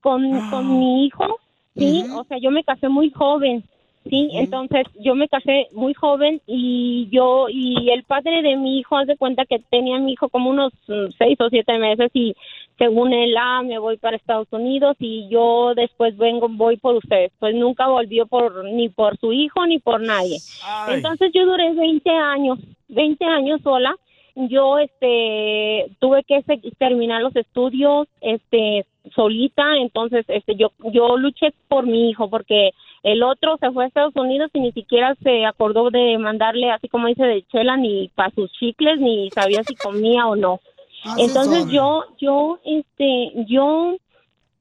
con, 0.00 0.50
con 0.50 0.78
mi 0.80 1.06
hijo, 1.06 1.38
¿sí? 1.76 2.04
O 2.12 2.24
sea, 2.24 2.38
yo 2.38 2.50
me 2.50 2.64
casé 2.64 2.88
muy 2.88 3.12
joven, 3.12 3.62
¿sí? 4.10 4.30
Entonces, 4.32 4.84
yo 4.98 5.14
me 5.14 5.28
casé 5.28 5.68
muy 5.70 5.94
joven 5.94 6.40
y 6.48 7.08
yo, 7.12 7.46
y 7.48 7.90
el 7.90 8.02
padre 8.02 8.42
de 8.42 8.56
mi 8.56 8.80
hijo, 8.80 8.96
haz 8.96 9.06
de 9.06 9.16
cuenta 9.16 9.44
que 9.46 9.60
tenía 9.70 9.98
a 9.98 10.00
mi 10.00 10.14
hijo 10.14 10.28
como 10.28 10.50
unos 10.50 10.72
mm, 10.88 11.12
seis 11.16 11.38
o 11.40 11.48
siete 11.50 11.78
meses 11.78 12.10
y 12.14 12.34
según 12.78 13.12
él, 13.12 13.34
ah, 13.38 13.62
me 13.62 13.78
voy 13.78 13.96
para 13.96 14.16
Estados 14.16 14.48
Unidos 14.50 14.96
y 14.98 15.28
yo 15.28 15.72
después 15.74 16.16
vengo, 16.16 16.48
voy 16.48 16.76
por 16.76 16.96
ustedes. 16.96 17.32
Pues 17.38 17.54
nunca 17.54 17.86
volvió 17.86 18.26
por, 18.26 18.64
ni 18.64 18.88
por 18.88 19.16
su 19.18 19.32
hijo 19.32 19.66
ni 19.66 19.78
por 19.78 20.00
nadie. 20.00 20.38
Ay. 20.64 20.94
Entonces 20.96 21.30
yo 21.34 21.44
duré 21.46 21.72
20 21.74 22.10
años, 22.10 22.58
20 22.88 23.24
años 23.24 23.60
sola. 23.62 23.94
Yo 24.34 24.78
este 24.78 25.94
tuve 26.00 26.24
que 26.24 26.42
terminar 26.78 27.20
los 27.20 27.36
estudios 27.36 28.08
este 28.22 28.86
solita, 29.14 29.76
entonces 29.76 30.24
este 30.28 30.54
yo 30.54 30.72
yo 30.90 31.18
luché 31.18 31.52
por 31.68 31.86
mi 31.86 32.08
hijo 32.08 32.30
porque 32.30 32.70
el 33.02 33.22
otro 33.22 33.58
se 33.58 33.70
fue 33.72 33.84
a 33.84 33.88
Estados 33.88 34.16
Unidos 34.16 34.50
y 34.54 34.60
ni 34.60 34.72
siquiera 34.72 35.14
se 35.22 35.44
acordó 35.44 35.90
de 35.90 36.16
mandarle 36.18 36.70
así 36.70 36.88
como 36.88 37.08
dice 37.08 37.24
de 37.24 37.42
chela 37.48 37.76
ni 37.76 38.08
para 38.14 38.30
sus 38.30 38.50
chicles 38.52 39.00
ni 39.00 39.30
sabía 39.30 39.62
si 39.64 39.74
comía 39.74 40.26
o 40.26 40.36
no. 40.36 40.60
Así 41.04 41.22
Entonces 41.22 41.66
yo 41.68 42.04
yo 42.18 42.58
este 42.64 43.32
yo 43.46 43.96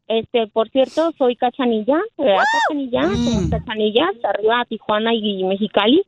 este, 0.07 0.47
por 0.47 0.69
cierto, 0.69 1.13
soy 1.17 1.37
cachanilla, 1.37 1.97
¿verdad? 2.17 2.43
Cachanilla, 2.51 3.03
somos 3.03 3.49
cachanillas, 3.49 4.11
arriba 4.25 4.65
Tijuana 4.67 5.13
y 5.13 5.41
Mexicali. 5.45 6.03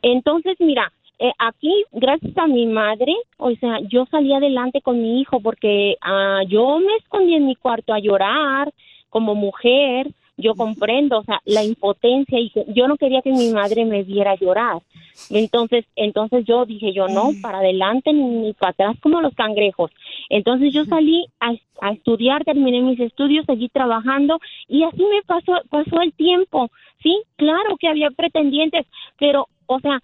Entonces, 0.00 0.56
mira, 0.58 0.90
eh, 1.18 1.32
aquí, 1.38 1.84
gracias 1.92 2.36
a 2.38 2.46
mi 2.46 2.66
madre, 2.66 3.14
o 3.36 3.54
sea, 3.56 3.78
yo 3.90 4.06
salí 4.10 4.32
adelante 4.32 4.80
con 4.80 5.02
mi 5.02 5.20
hijo 5.20 5.40
porque 5.40 5.96
ah, 6.00 6.40
yo 6.48 6.78
me 6.78 6.96
escondí 6.96 7.34
en 7.34 7.46
mi 7.46 7.54
cuarto 7.54 7.92
a 7.92 7.98
llorar 7.98 8.72
como 9.10 9.34
mujer, 9.34 10.10
yo 10.36 10.54
comprendo, 10.54 11.18
o 11.18 11.24
sea, 11.24 11.40
la 11.44 11.64
impotencia 11.64 12.38
y 12.38 12.50
que 12.50 12.64
yo 12.68 12.88
no 12.88 12.96
quería 12.96 13.22
que 13.22 13.32
mi 13.32 13.50
madre 13.52 13.84
me 13.84 14.02
viera 14.02 14.34
llorar. 14.34 14.82
Entonces, 15.30 15.84
entonces 15.94 16.44
yo 16.46 16.64
dije 16.64 16.92
yo 16.92 17.06
no, 17.08 17.30
para 17.42 17.58
adelante 17.58 18.12
ni, 18.12 18.24
ni 18.24 18.52
para 18.54 18.70
atrás 18.70 18.96
como 19.00 19.20
los 19.20 19.34
cangrejos. 19.34 19.90
Entonces 20.28 20.72
yo 20.72 20.84
salí 20.86 21.26
a, 21.40 21.52
a 21.80 21.92
estudiar, 21.92 22.44
terminé 22.44 22.80
mis 22.80 23.00
estudios, 23.00 23.46
seguí 23.46 23.68
trabajando 23.68 24.38
y 24.68 24.84
así 24.84 25.02
me 25.02 25.22
pasó 25.26 25.60
pasó 25.68 26.00
el 26.00 26.12
tiempo. 26.14 26.70
Sí, 27.02 27.22
claro 27.36 27.76
que 27.78 27.88
había 27.88 28.10
pretendientes, 28.10 28.86
pero 29.18 29.48
o 29.66 29.80
sea, 29.80 30.00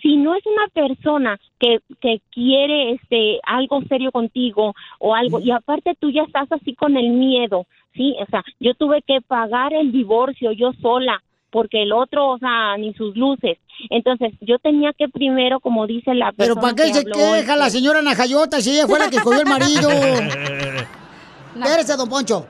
si 0.00 0.16
no 0.16 0.34
es 0.34 0.44
una 0.46 0.68
persona 0.68 1.38
que, 1.58 1.80
que 2.00 2.20
quiere 2.30 2.92
este 2.92 3.40
algo 3.44 3.82
serio 3.82 4.10
contigo 4.10 4.74
o 4.98 5.14
algo 5.14 5.40
y 5.40 5.50
aparte 5.50 5.94
tú 5.98 6.10
ya 6.10 6.22
estás 6.22 6.50
así 6.52 6.74
con 6.74 6.96
el 6.96 7.10
miedo, 7.10 7.66
sí, 7.94 8.14
o 8.20 8.26
sea, 8.26 8.42
yo 8.60 8.74
tuve 8.74 9.02
que 9.06 9.20
pagar 9.20 9.72
el 9.72 9.92
divorcio 9.92 10.52
yo 10.52 10.72
sola 10.80 11.22
porque 11.50 11.82
el 11.82 11.92
otro, 11.92 12.30
o 12.30 12.38
sea, 12.38 12.76
ni 12.78 12.94
sus 12.94 13.14
luces. 13.14 13.58
Entonces, 13.90 14.32
yo 14.40 14.58
tenía 14.58 14.92
que 14.96 15.08
primero, 15.08 15.60
como 15.60 15.86
dice 15.86 16.14
la 16.14 16.32
Pero 16.32 16.54
persona 16.54 16.60
¿para 16.62 16.74
qué 16.74 16.82
que 16.84 16.98
se 16.98 17.04
queja 17.04 17.38
este, 17.40 17.56
la 17.56 17.70
señora 17.70 18.00
Najayota 18.00 18.60
si 18.62 18.70
ella 18.70 18.86
fue 18.86 18.98
la 18.98 19.10
que 19.10 19.16
escogió 19.16 19.40
el 19.40 19.46
marido? 19.46 19.90
Espérese, 21.54 21.96
don 21.96 22.08
Poncho. 22.08 22.46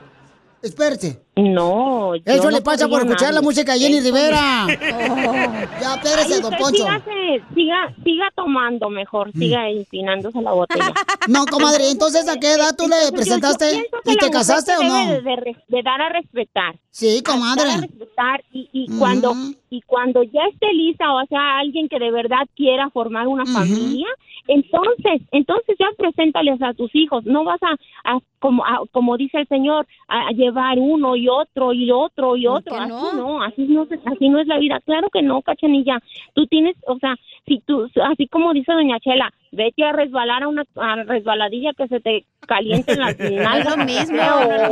Espérese. 0.61 1.22
No, 1.35 2.13
Eso 2.25 2.43
no 2.43 2.51
le 2.51 2.61
pasa 2.61 2.87
por 2.87 3.01
escuchar 3.01 3.33
la 3.33 3.41
música 3.41 3.73
de 3.73 3.79
Jenny 3.79 3.97
Eso- 3.97 4.05
Rivera. 4.05 4.65
Oh. 4.67 5.33
Ya, 5.81 5.95
espérese, 5.95 6.41
don 6.41 6.53
Poncho. 6.53 6.83
sígase- 6.85 7.43
siga, 7.55 7.93
siga 8.03 8.25
tomando 8.35 8.89
mejor, 8.91 9.31
siga 9.33 9.67
empinándose 9.69 10.39
la 10.41 10.51
botella. 10.51 10.93
No, 11.27 11.45
comadre, 11.45 11.89
entonces, 11.89 12.27
¿a 12.27 12.37
qué 12.37 12.51
edad 12.53 12.75
tú 12.77 12.85
le 12.87 12.95
Entonces, 12.97 13.11
presentaste 13.13 13.89
yo 14.05 14.11
y 14.11 14.17
te 14.17 14.29
casaste 14.29 14.73
o 14.77 14.83
no? 14.83 15.07
De, 15.07 15.21
de 15.21 15.55
de 15.69 15.81
dar 15.81 16.01
a 16.01 16.09
respetar. 16.09 16.75
Sí, 16.91 17.23
comadre. 17.23 17.63
dar 17.63 17.77
a 17.77 17.81
respetar 17.81 18.43
y, 18.51 18.69
y 18.73 18.87
cuando 18.99 19.33
y 19.69 19.81
cuando 19.83 20.21
ya 20.23 20.41
esté 20.51 20.67
lista, 20.73 21.11
o 21.13 21.25
sea, 21.27 21.57
alguien 21.59 21.87
que 21.89 21.97
de 21.97 22.11
verdad 22.11 22.45
quiera 22.55 22.89
formar 22.91 23.27
una 23.27 23.45
familia, 23.45 24.05
entonces, 24.47 25.21
entonces 25.31 25.75
ya 25.79 25.87
preséntales 25.97 26.61
a 26.61 26.73
tus 26.73 26.93
hijos. 26.93 27.23
No 27.25 27.43
vas 27.45 27.59
a, 27.63 27.75
a- 28.15 28.19
como 28.39 28.63
a- 28.65 28.81
como 28.91 29.15
dice 29.17 29.39
el 29.39 29.47
señor, 29.47 29.87
a, 30.09 30.27
a 30.27 30.31
llevar 30.31 30.77
uno 30.77 31.15
y 31.15 31.22
otro 31.27 31.73
y 31.73 31.91
otro 31.91 32.35
y 32.35 32.45
¿Por 32.45 32.57
otro. 32.57 32.75
Así 32.75 32.89
no? 32.89 33.13
no, 33.13 33.43
así 33.43 33.65
no, 33.67 33.87
así 34.05 34.29
no 34.29 34.39
es 34.39 34.47
la 34.47 34.57
vida. 34.57 34.79
Claro 34.85 35.09
que 35.09 35.21
no, 35.21 35.41
cachanilla. 35.41 35.99
Tú 36.33 36.47
tienes, 36.47 36.75
o 36.87 36.97
sea, 36.99 37.15
si 37.45 37.59
tú, 37.59 37.89
así 38.11 38.27
como 38.27 38.53
dice 38.53 38.71
doña 38.73 38.99
Chela, 38.99 39.31
vete 39.51 39.83
a 39.83 39.91
resbalar 39.91 40.43
a 40.43 40.47
una 40.47 40.63
a 40.75 41.03
resbaladilla 41.03 41.73
que 41.73 41.87
se 41.87 41.99
te 41.99 42.25
calienten 42.47 42.99
las 42.99 43.17
nalgas 43.19 43.77
lo 43.77 43.85
mismo. 43.85 44.21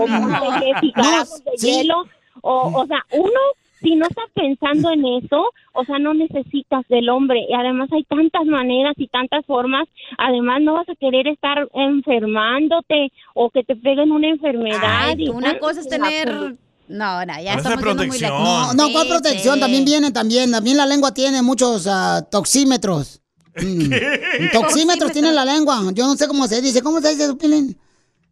o 0.02 0.60
que 0.60 0.80
cigarros 0.80 1.44
de 1.44 1.52
sí. 1.58 1.72
hielo 1.72 2.06
o, 2.42 2.82
o 2.82 2.86
sea, 2.88 3.06
uno 3.12 3.40
si 3.82 3.96
no 3.96 4.06
está 4.06 4.22
pensando 4.34 4.92
en 4.92 5.06
eso, 5.24 5.44
o 5.74 5.86
sea, 5.86 6.00
no 6.00 6.14
necesitas 6.14 6.88
del 6.88 7.10
hombre. 7.10 7.40
Y 7.50 7.54
además 7.54 7.90
hay 7.92 8.04
tantas 8.04 8.46
maneras 8.46 8.94
y 8.98 9.08
tantas 9.08 9.46
formas. 9.46 9.88
Además, 10.18 10.62
no 10.62 10.74
vas 10.74 10.90
a 10.90 10.96
querer 10.96 11.28
estar 11.28 11.68
enfermándote 11.74 13.12
o 13.34 13.50
que 13.50 13.64
te 13.64 13.76
peguen 13.76 14.12
una 14.12 14.30
enfermedad. 14.30 14.80
Ay, 14.84 15.16
y 15.26 15.30
una 15.30 15.58
cosa 15.60 15.82
es 15.82 15.88
tener... 15.88 16.56
No, 16.88 17.26
no, 17.26 17.42
ya 17.42 17.54
estamos 17.54 17.78
muy 17.78 17.84
protección. 17.84 18.32
lejos. 18.32 18.44
No, 18.44 18.74
no, 18.74 18.92
¿cuál 18.92 19.06
Sí, 19.06 19.12
protección? 19.12 19.56
sí. 19.56 19.60
También 19.62 19.86
viene, 19.86 20.12
también. 20.12 20.52
También 20.52 20.76
la 20.76 20.86
lengua 20.86 21.14
tiene 21.14 21.42
muchos 21.42 21.88
ah, 21.90 22.26
toxímetros. 22.30 23.20
Mm. 23.54 24.52
Toxímetros 24.54 25.12
tiene 25.12 25.30
la 25.34 25.44
lengua. 25.44 25.82
Yo 25.94 26.08
no 26.08 26.16
sé 26.16 26.26
cómo 26.26 26.48
se 26.48 26.62
dice. 26.62 26.82
¿Cómo 26.82 27.02
se 27.02 27.10
dice, 27.10 27.36
Pilín? 27.36 27.78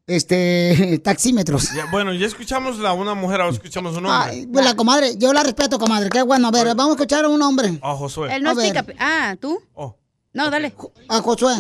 Este, 0.10 1.00
taxímetros. 1.04 1.72
Ya, 1.74 1.86
bueno, 1.92 2.12
ya 2.14 2.26
escuchamos 2.26 2.84
a 2.84 2.94
una 2.94 3.14
mujer, 3.14 3.42
ahora 3.42 3.54
escuchamos 3.54 3.96
a 3.96 4.00
un 4.00 4.08
hombre. 4.08 4.32
Ay, 4.32 4.48
pues 4.48 4.66
la 4.66 4.76
comadre, 4.76 5.16
yo 5.18 5.32
la 5.34 5.44
respeto, 5.44 5.78
comadre. 5.78 6.10
Qué 6.10 6.24
bueno. 6.24 6.48
A 6.48 6.52
ver, 6.52 6.68
vamos 6.76 6.90
a 6.90 6.92
escuchar 6.94 7.26
a 7.26 7.30
un 7.30 7.42
hombre. 7.42 7.78
A 7.82 7.94
Josué. 7.96 8.36
Él 8.36 8.42
no 8.42 8.50
A 8.50 8.54
es 8.54 8.58
ver. 8.58 8.86
pica... 8.86 8.86
Ah, 9.00 9.36
¿tú? 9.40 9.62
Oh. 9.76 9.96
No, 10.34 10.50
dale. 10.50 10.74
A 11.08 11.22
Josué. 11.22 11.54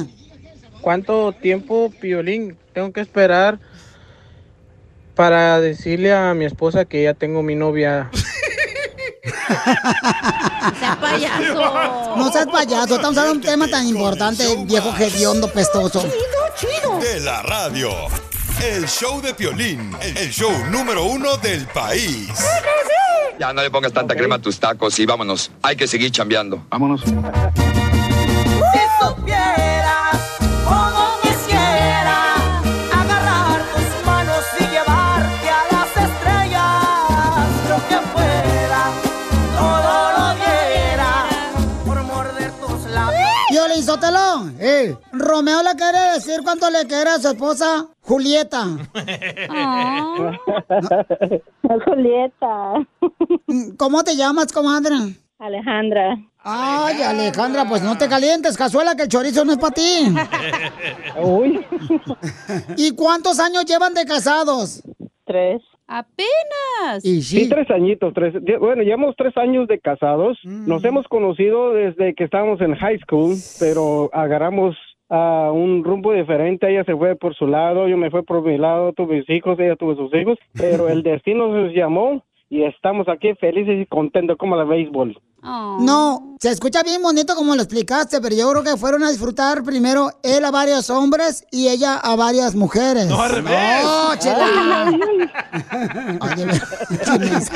¿Cuánto 0.81 1.31
tiempo, 1.33 1.91
Piolín, 2.01 2.57
tengo 2.73 2.91
que 2.91 3.01
esperar 3.01 3.59
para 5.13 5.59
decirle 5.59 6.13
a 6.13 6.33
mi 6.33 6.45
esposa 6.45 6.85
que 6.85 7.03
ya 7.03 7.13
tengo 7.13 7.43
mi 7.43 7.55
novia? 7.55 8.09
Sea 10.79 10.97
payaso. 10.99 12.15
No 12.17 12.31
seas 12.31 12.47
payaso. 12.47 12.95
Estamos 12.95 13.17
hablando 13.17 13.33
de 13.33 13.37
un 13.37 13.41
tema 13.41 13.67
tan 13.67 13.87
importante, 13.87 14.43
viejo 14.65 14.91
hediondo 14.97 15.51
pestoso. 15.51 16.03
De 17.01 17.19
la 17.19 17.41
radio. 17.43 17.89
El 18.61 18.87
show 18.87 19.21
de 19.21 19.33
Piolín, 19.33 19.95
el 20.01 20.29
show 20.31 20.51
número 20.69 21.05
uno 21.05 21.37
del 21.37 21.65
país. 21.67 22.29
Ya 23.39 23.53
no 23.53 23.61
le 23.61 23.71
pongas 23.71 23.93
tanta 23.93 24.15
crema 24.15 24.35
a 24.35 24.39
tus 24.39 24.59
tacos 24.59 24.99
y 24.99 25.05
vámonos. 25.05 25.49
Hay 25.61 25.77
que 25.77 25.87
seguir 25.87 26.11
chambeando. 26.11 26.65
Vámonos. 26.69 27.01
Sotelo, 43.83 44.49
eh, 44.59 44.95
Romeo 45.11 45.63
le 45.63 45.75
quiere 45.75 46.13
decir 46.13 46.41
cuánto 46.43 46.69
le 46.69 46.85
quiere 46.85 47.09
a 47.09 47.19
su 47.19 47.29
esposa 47.29 47.87
Julieta. 48.01 48.65
Julieta. 51.85 52.73
¿Cómo 53.77 54.03
te 54.03 54.15
llamas, 54.15 54.51
comadre? 54.51 54.95
Alejandra. 55.39 56.17
Ay, 56.41 57.01
Alejandra, 57.01 57.67
pues 57.67 57.81
no 57.81 57.97
te 57.97 58.07
calientes, 58.07 58.57
cazuela, 58.57 58.95
que 58.95 59.03
el 59.03 59.09
chorizo 59.09 59.43
no 59.43 59.53
es 59.53 59.57
para 59.57 59.73
ti. 59.73 60.13
Uy. 61.21 61.65
¿Y 62.77 62.91
cuántos 62.91 63.39
años 63.39 63.65
llevan 63.65 63.93
de 63.93 64.05
casados? 64.05 64.81
Tres. 65.25 65.61
Apenas. 65.89 67.03
Y 67.03 67.23
Sí, 67.23 67.49
tres 67.49 67.69
añitos, 67.71 68.13
tres. 68.13 68.35
Bueno, 68.59 68.83
llevamos 68.83 69.15
tres 69.17 69.35
años 69.37 69.67
de 69.67 69.79
casados. 69.79 70.37
Nos 70.43 70.85
hemos 70.85 71.07
conocido 71.07 71.73
desde 71.73 72.13
que 72.13 72.25
estábamos 72.25 72.61
en 72.61 72.75
high 72.75 72.99
school, 72.99 73.35
pero 73.59 74.11
agarramos 74.13 74.75
a 75.09 75.51
un 75.51 75.83
rumbo 75.83 76.13
diferente. 76.13 76.69
Ella 76.69 76.83
se 76.83 76.95
fue 76.95 77.15
por 77.15 77.33
su 77.33 77.47
lado, 77.47 77.87
yo 77.87 77.97
me 77.97 78.11
fui 78.11 78.21
por 78.21 78.43
mi 78.43 78.59
lado, 78.59 78.93
tuve 78.93 79.17
mis 79.17 79.29
hijos, 79.31 79.59
ella 79.59 79.75
tuvo 79.75 79.95
sus 79.95 80.13
hijos, 80.13 80.37
pero 80.53 80.89
el 80.89 81.01
destino 81.03 81.47
nos 81.47 81.73
llamó 81.73 82.23
y 82.49 82.63
estamos 82.63 83.09
aquí 83.09 83.33
felices 83.35 83.81
y 83.81 83.85
contentos 83.87 84.37
como 84.37 84.55
la 84.55 84.65
béisbol. 84.65 85.17
No, 85.41 86.35
se 86.39 86.49
escucha 86.49 86.83
bien 86.83 87.01
bonito 87.01 87.35
como 87.35 87.55
lo 87.55 87.61
explicaste, 87.61 88.19
pero 88.21 88.35
yo 88.35 88.49
creo 88.51 88.63
que 88.63 88.77
fueron 88.77 89.03
a 89.03 89.09
disfrutar 89.09 89.63
primero 89.63 90.09
él 90.23 90.43
a 90.43 90.51
varios 90.51 90.89
hombres 90.89 91.45
y 91.51 91.69
ella 91.69 91.95
a 91.97 92.15
varias 92.15 92.55
mujeres. 92.55 93.07
No, 93.07 93.21
al 93.21 93.31
revés. 93.31 93.83
No, 93.83 94.15
chela. 94.17 94.91
Mensa. 97.19 97.53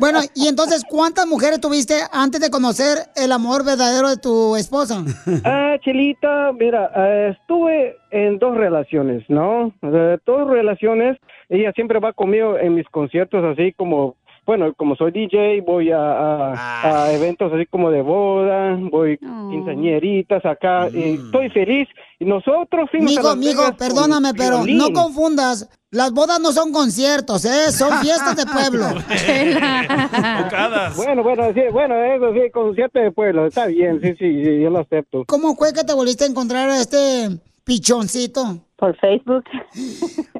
bueno, 0.00 0.20
y 0.34 0.48
entonces, 0.48 0.84
¿cuántas 0.88 1.26
mujeres 1.26 1.60
tuviste 1.60 1.94
antes 2.12 2.40
de 2.40 2.50
conocer 2.50 2.98
el 3.16 3.32
amor 3.32 3.64
verdadero 3.64 4.08
de 4.08 4.16
tu 4.16 4.56
esposa? 4.56 5.04
Ah, 5.44 5.76
Chelita, 5.82 6.52
mira, 6.52 6.90
eh, 6.96 7.36
estuve 7.40 7.96
en 8.10 8.38
dos 8.38 8.56
relaciones, 8.56 9.24
¿no? 9.28 9.72
Eh, 9.82 10.18
dos 10.26 10.48
relaciones. 10.48 11.18
Ella 11.48 11.72
siempre 11.72 11.98
va 11.98 12.12
conmigo 12.12 12.56
en 12.58 12.74
mis 12.74 12.88
conciertos, 12.88 13.44
así 13.44 13.72
como, 13.72 14.16
bueno, 14.50 14.74
como 14.74 14.96
soy 14.96 15.12
DJ, 15.12 15.60
voy 15.60 15.92
a, 15.92 15.98
a- 16.00 17.04
a 17.04 17.12
eventos 17.12 17.52
así 17.52 17.66
como 17.66 17.88
de 17.92 18.02
boda, 18.02 18.76
voy 18.90 19.16
quinceañeritas 19.18 20.44
acá, 20.44 20.88
y 20.92 21.14
estoy 21.14 21.50
feliz. 21.50 21.86
Y 22.18 22.24
nosotros 22.24 22.90
fuimos 22.90 23.12
Migo, 23.12 23.22
Las 23.28 23.36
migo, 23.36 23.52
Vegas 23.62 23.70
con 23.70 23.76
perdóname, 23.78 24.34
pero 24.34 24.64
no 24.66 24.92
confundas. 24.92 25.70
Las 25.92 26.12
bodas 26.12 26.40
no 26.40 26.50
son 26.50 26.72
conciertos, 26.72 27.44
¿eh? 27.44 27.70
Son 27.70 27.96
fiestas 28.00 28.34
de 28.36 28.44
pueblo. 28.46 28.86
Bueno, 30.96 31.22
bueno, 31.22 31.44
sí, 31.54 31.60
bueno, 31.72 31.94
eso 31.94 32.32
sí, 32.32 32.50
concierto 32.52 32.98
de 32.98 33.12
pueblo, 33.12 33.46
está 33.46 33.66
bien, 33.66 34.00
sí, 34.02 34.08
sí, 34.18 34.44
sí, 34.44 34.60
yo 34.62 34.70
lo 34.70 34.80
acepto. 34.80 35.24
¿Cómo 35.26 35.54
fue 35.54 35.72
que 35.72 35.84
te 35.84 35.94
volviste 35.94 36.24
a 36.24 36.26
encontrar 36.26 36.68
a 36.70 36.80
este 36.80 37.28
pichoncito? 37.64 38.58
Por 38.76 38.96
Facebook. 38.96 39.44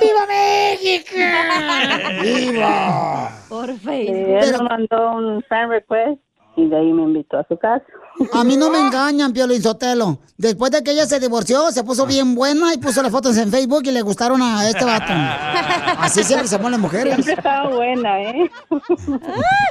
¡Viva 0.00 0.26
México! 0.26 1.16
¡Viva! 2.22 3.30
Por 3.48 3.66
Sí, 3.72 3.78
Facebook. 3.78 4.38
él 4.42 4.52
me 4.52 4.68
mandó 4.68 5.12
un 5.12 5.42
friend 5.44 5.70
request 5.70 6.20
y 6.58 6.68
de 6.68 6.76
ahí 6.76 6.92
me 6.92 7.04
invitó 7.04 7.38
a 7.38 7.46
su 7.48 7.56
casa. 7.56 7.84
A 8.32 8.42
mí 8.42 8.56
no 8.56 8.68
me 8.68 8.80
engañan, 8.86 9.32
Piolín 9.32 9.62
Sotelo. 9.62 10.18
Después 10.36 10.72
de 10.72 10.82
que 10.82 10.90
ella 10.90 11.06
se 11.06 11.20
divorció, 11.20 11.70
se 11.70 11.84
puso 11.84 12.04
bien 12.04 12.34
buena 12.34 12.74
y 12.74 12.78
puso 12.78 13.02
las 13.02 13.12
fotos 13.12 13.36
en 13.36 13.50
Facebook 13.50 13.82
y 13.84 13.92
le 13.92 14.02
gustaron 14.02 14.42
a 14.42 14.68
este 14.68 14.84
vato. 14.84 15.12
Así 15.98 16.24
siempre 16.24 16.48
se 16.48 16.56
ponen 16.56 16.72
las 16.72 16.80
mujeres. 16.80 17.14
Siempre 17.14 17.34
estaba 17.34 17.68
buena, 17.74 18.22
¿eh? 18.22 18.50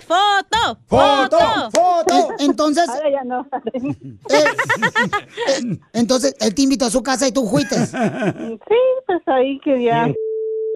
¡Foto! 0.08 0.80
¡Foto! 0.88 1.38
¡Foto! 1.72 2.30
Entonces, 2.40 2.88
Ahora 2.88 3.10
ya 3.12 3.24
no. 3.26 3.46
eh, 4.30 5.80
entonces, 5.94 6.36
él 6.40 6.56
te 6.56 6.62
invitó 6.62 6.86
a 6.86 6.90
su 6.90 7.04
casa 7.04 7.28
y 7.28 7.32
tú 7.34 7.46
fuiste. 7.48 7.76
Sí, 7.86 8.76
pues 9.06 9.22
ahí 9.28 9.60
quería 9.60 10.14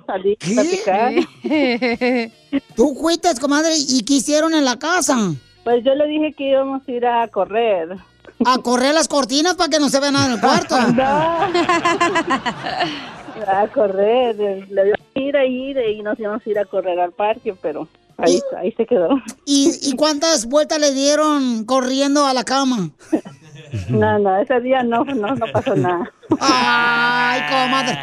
salir 0.06 0.38
a 0.42 0.46
platicar. 0.46 1.14
Tú 2.76 2.96
fuiste, 2.96 3.30
comadre, 3.40 3.74
¿y 3.78 4.04
qué 4.04 4.16
hicieron 4.16 4.54
en 4.54 4.66
la 4.66 4.78
casa? 4.78 5.18
Pues 5.64 5.84
yo 5.84 5.96
le 5.96 6.08
dije 6.08 6.34
que 6.34 6.50
íbamos 6.50 6.88
a 6.88 6.92
ir 6.92 7.06
a 7.06 7.28
correr. 7.28 7.96
A 8.46 8.58
correr 8.58 8.94
las 8.94 9.08
cortinas 9.08 9.56
para 9.56 9.70
que 9.70 9.80
no 9.80 9.90
se 9.90 10.00
vea 10.00 10.12
nada 10.12 10.26
en 10.26 10.32
el 10.34 10.42
cuarto. 10.42 10.76
A 13.48 13.68
correr. 13.68 14.36
Le 14.70 14.86
dio 14.86 14.94
a 14.94 15.20
ir 15.20 15.38
a 15.38 15.46
ir 15.46 15.78
y 15.78 16.02
nos 16.02 16.20
íbamos 16.20 16.46
a 16.46 16.50
ir 16.50 16.60
a 16.60 16.66
correr 16.66 17.00
al 17.00 17.12
parque, 17.12 17.56
pero 17.60 17.88
ahí, 18.22 18.42
ahí 18.58 18.72
se 18.74 18.86
quedó. 18.86 19.10
¿Y, 19.46 19.72
¿Y 19.82 19.96
cuántas 19.96 20.46
vueltas 20.46 20.80
le 20.80 20.94
dieron 20.94 21.66
corriendo 21.66 22.26
a 22.26 22.34
la 22.34 22.44
cama? 22.44 22.92
No, 23.90 24.20
no, 24.20 24.38
ese 24.42 24.60
día 24.60 24.84
no, 24.84 25.04
no, 25.06 25.36
no 25.36 25.46
pasó 25.52 25.76
nada. 25.76 26.12
Ay, 26.40 27.42
comadre. 27.50 28.00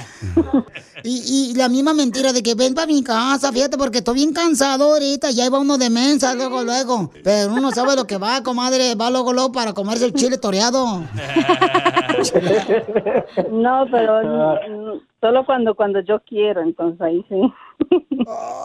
Y, 1.05 1.51
y 1.51 1.55
la 1.55 1.69
misma 1.69 1.95
mentira 1.95 2.33
de 2.33 2.43
que 2.43 2.55
ven 2.55 2.75
para 2.75 2.87
mi 2.87 3.03
casa, 3.03 3.53
fíjate, 3.53 3.77
porque 3.77 3.99
estoy 3.99 4.15
bien 4.17 4.33
cansado 4.33 4.93
ahorita, 4.93 5.31
ya 5.31 5.47
iba 5.47 5.59
uno 5.59 5.79
de 5.79 5.91
mensa, 5.91 6.35
luego, 6.35 6.63
luego. 6.63 7.11
Pero 7.23 7.53
uno 7.53 7.71
sabe 7.71 7.97
lo 7.97 8.07
que 8.07 8.17
va, 8.17 8.43
comadre, 8.43 8.95
va 8.95 9.11
luego, 9.11 9.33
luego 9.33 9.53
para 9.53 9.73
comerse 9.75 10.07
el 10.07 10.15
chile 10.15 10.39
toreado. 10.39 11.05
No, 13.51 13.87
pero 13.91 14.21
mm, 14.23 15.01
solo 15.21 15.45
cuando 15.47 15.75
cuando 15.75 16.01
yo 16.01 16.21
quiero, 16.21 16.61
entonces 16.63 17.01
ahí 17.01 17.25
sí. 17.29 17.41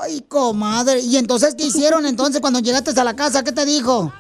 Ay, 0.02 0.22
comadre. 0.28 1.00
¿Y 1.02 1.18
entonces 1.18 1.56
qué 1.56 1.66
hicieron 1.66 2.06
entonces 2.06 2.42
cuando 2.42 2.60
llegaste 2.60 3.00
a 3.00 3.04
la 3.04 3.16
casa? 3.16 3.44
¿Qué 3.44 3.52
te 3.52 3.66
dijo? 3.66 4.12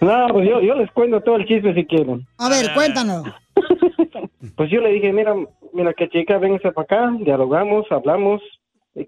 No, 0.00 0.26
pues 0.32 0.48
yo, 0.48 0.60
yo 0.60 0.74
les 0.74 0.90
cuento 0.92 1.20
todo 1.20 1.36
el 1.36 1.46
chisme 1.46 1.74
si 1.74 1.86
quieren. 1.86 2.26
A 2.38 2.48
ver, 2.48 2.72
cuéntanos. 2.74 3.24
Pues 4.56 4.70
yo 4.70 4.80
le 4.80 4.92
dije, 4.92 5.12
mira, 5.12 5.34
mira 5.72 5.94
que 5.94 6.08
chica, 6.08 6.38
véngase 6.38 6.72
para 6.72 6.84
acá, 6.84 7.16
dialogamos, 7.20 7.86
hablamos. 7.90 8.42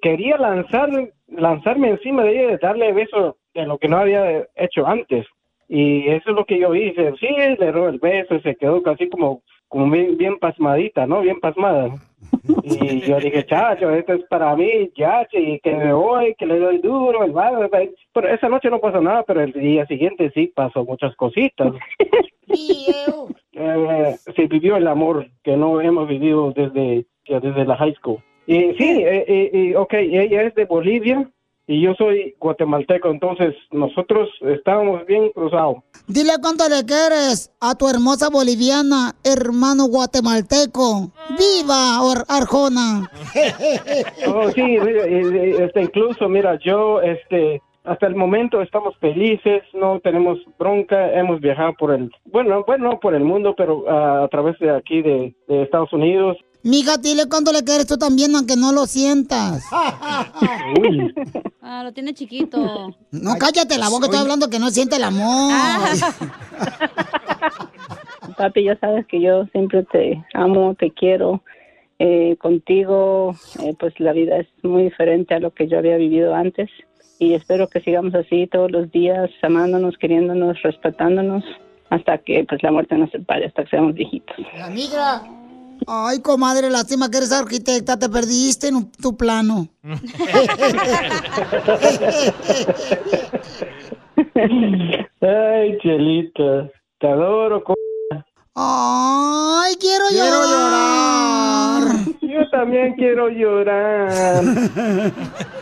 Quería 0.01 0.39
lanzar, 0.39 0.89
lanzarme 1.29 1.91
encima 1.91 2.23
de 2.23 2.31
ella 2.31 2.55
y 2.55 2.59
darle 2.59 2.93
beso 2.93 3.37
de 3.53 3.67
lo 3.67 3.79
que 3.79 3.89
no 3.89 3.99
había 3.99 4.47
hecho 4.55 4.87
antes. 4.87 5.27
Y 5.69 6.09
eso 6.09 6.31
es 6.31 6.37
lo 6.37 6.45
que 6.45 6.59
yo 6.59 6.75
hice. 6.75 7.13
Sí, 7.19 7.27
le 7.59 7.73
dio 7.73 7.89
el 7.89 7.99
beso 7.99 8.37
y 8.37 8.41
se 8.43 8.55
quedó 8.57 8.83
casi 8.83 9.09
como, 9.09 9.43
como 9.75 9.91
bien, 9.91 10.17
bien 10.17 10.39
pasmadita, 10.39 11.05
¿no? 11.05 11.21
Bien 11.23 11.41
pasmada. 11.41 11.97
Y 12.63 13.01
yo 13.01 13.19
dije, 13.19 13.45
chacho, 13.45 13.91
esto 13.91 14.13
es 14.13 14.25
para 14.27 14.55
mí, 14.55 14.89
ya, 14.97 15.27
y 15.33 15.59
que 15.59 15.75
me 15.75 15.93
voy, 15.93 16.37
que 16.39 16.47
le 16.47 16.61
doy 16.61 16.79
duro, 16.79 17.25
el 17.25 17.33
barro. 17.33 17.69
Pero 18.13 18.29
esa 18.29 18.49
noche 18.49 18.71
no 18.71 18.79
pasó 18.79 19.01
nada, 19.01 19.25
pero 19.25 19.41
el 19.41 19.53
día 19.53 19.85
siguiente 19.87 20.31
sí 20.33 20.53
pasó 20.55 20.85
muchas 20.85 21.17
cositas. 21.17 21.73
Eh, 23.57 24.17
se 24.37 24.47
vivió 24.47 24.77
el 24.77 24.87
amor 24.87 25.27
que 25.43 25.57
no 25.57 25.81
hemos 25.81 26.07
vivido 26.07 26.53
desde, 26.53 27.07
desde 27.27 27.65
la 27.65 27.77
high 27.77 27.95
school. 27.95 28.19
Y 28.47 28.75
sí, 28.75 29.03
eh, 29.03 29.25
eh, 29.27 29.51
eh, 29.53 29.77
ok, 29.77 29.95
ella 29.95 30.43
es 30.43 30.55
de 30.55 30.67
Bolivia 30.67 31.29
y 31.67 31.81
yo 31.83 31.95
soy 31.95 32.35
guatemalteco, 32.41 33.11
entonces 33.11 33.55
nosotros 33.71 34.29
estábamos 34.43 35.07
bien 35.07 35.31
cruzados. 35.31 35.77
Dile 36.07 36.33
cuánto 36.41 36.69
le 36.69 36.85
quieres 36.85 37.51
a 37.61 37.75
tu 37.75 37.89
hermosa 37.89 38.29
boliviana, 38.31 39.15
hermano 39.25 39.87
guatemalteco. 39.87 41.13
¡Viva 41.39 42.01
Arjona! 42.29 43.11
Oh, 44.27 44.51
sí, 44.51 44.61
eh, 44.61 44.81
eh, 45.07 45.57
este, 45.65 45.83
incluso, 45.83 46.29
mira, 46.29 46.59
yo, 46.59 47.01
este, 47.01 47.61
hasta 47.85 48.07
el 48.07 48.15
momento 48.15 48.63
estamos 48.63 48.97
felices, 48.99 49.63
no 49.75 50.01
tenemos 50.01 50.39
bronca, 50.59 51.13
hemos 51.13 51.41
viajado 51.41 51.75
por 51.79 51.93
el, 51.93 52.11
bueno, 52.25 52.65
bueno, 52.67 52.91
no 52.91 53.01
por 53.01 53.15
el 53.15 53.25
mundo, 53.25 53.55
pero 53.57 53.85
ah, 53.89 54.25
a 54.25 54.29
través 54.29 54.59
de 54.59 54.71
aquí 54.71 55.03
de, 55.03 55.35
de 55.49 55.63
Estados 55.63 55.93
Unidos. 55.93 56.37
Mija, 56.65 56.97
dile 56.97 57.29
cuánto 57.29 57.53
le 57.53 57.63
quieres 57.63 57.87
tú 57.87 57.99
también, 57.99 58.35
aunque 58.35 58.57
no 58.57 58.73
lo 58.73 58.87
sientas. 58.87 59.63
Ah, 61.67 61.83
lo 61.85 61.93
tiene 61.93 62.15
chiquito. 62.15 62.97
No, 63.11 63.35
cállate 63.39 63.77
la 63.77 63.91
boca, 63.91 64.07
estoy 64.07 64.21
hablando 64.21 64.49
que 64.49 64.59
no 64.59 64.71
siente 64.71 64.97
el 64.97 65.05
amor. 65.05 65.53
Papi, 68.39 68.65
ya 68.65 68.79
sabes 68.79 69.07
que 69.07 69.21
yo 69.21 69.45
siempre 69.53 69.83
te 69.85 70.25
amo, 70.33 70.75
te 70.75 70.91
quiero. 70.91 71.43
Eh, 71.99 72.37
contigo, 72.39 73.35
eh, 73.63 73.75
pues 73.79 74.01
la 74.01 74.13
vida 74.13 74.39
es 74.39 74.47
muy 74.63 74.85
diferente 74.85 75.35
a 75.35 75.41
lo 75.41 75.53
que 75.53 75.69
yo 75.69 75.79
había 75.79 75.99
vivido 75.99 76.35
antes. 76.35 76.71
Y 77.19 77.35
espero 77.35 77.69
que 77.69 77.81
sigamos 77.81 78.15
así 78.15 78.47
todos 78.47 78.71
los 78.71 78.91
días, 78.91 79.31
amándonos, 79.43 79.99
queriéndonos, 79.99 80.63
respetándonos, 80.63 81.45
hasta 81.91 82.19
que 82.19 82.45
pues 82.49 82.63
la 82.63 82.73
muerte 82.73 82.97
nos 82.97 83.11
separe, 83.11 83.47
hasta 83.47 83.65
que 83.65 83.71
seamos 83.71 83.95
viejitos. 83.95 84.37
La 84.57 84.71
migra. 84.71 85.23
Ay, 85.87 86.21
comadre, 86.21 86.71
lástima 86.71 87.11
que 87.11 87.19
eres 87.19 87.33
arquitecta, 87.33 87.99
te 87.99 88.09
perdiste 88.09 88.69
en 88.69 88.77
un- 88.77 88.91
tu 88.93 89.17
plano. 89.17 89.69
Ay, 95.21 95.79
Chelita, 95.83 96.71
te 97.01 97.07
adoro. 97.09 97.63
co- 97.65 97.75
Ay, 98.57 99.75
quiero, 99.81 100.05
llorar. 100.11 101.83
Yo 102.21 102.49
también 102.51 102.95
quiero 102.95 103.29
llorar. 103.29 104.43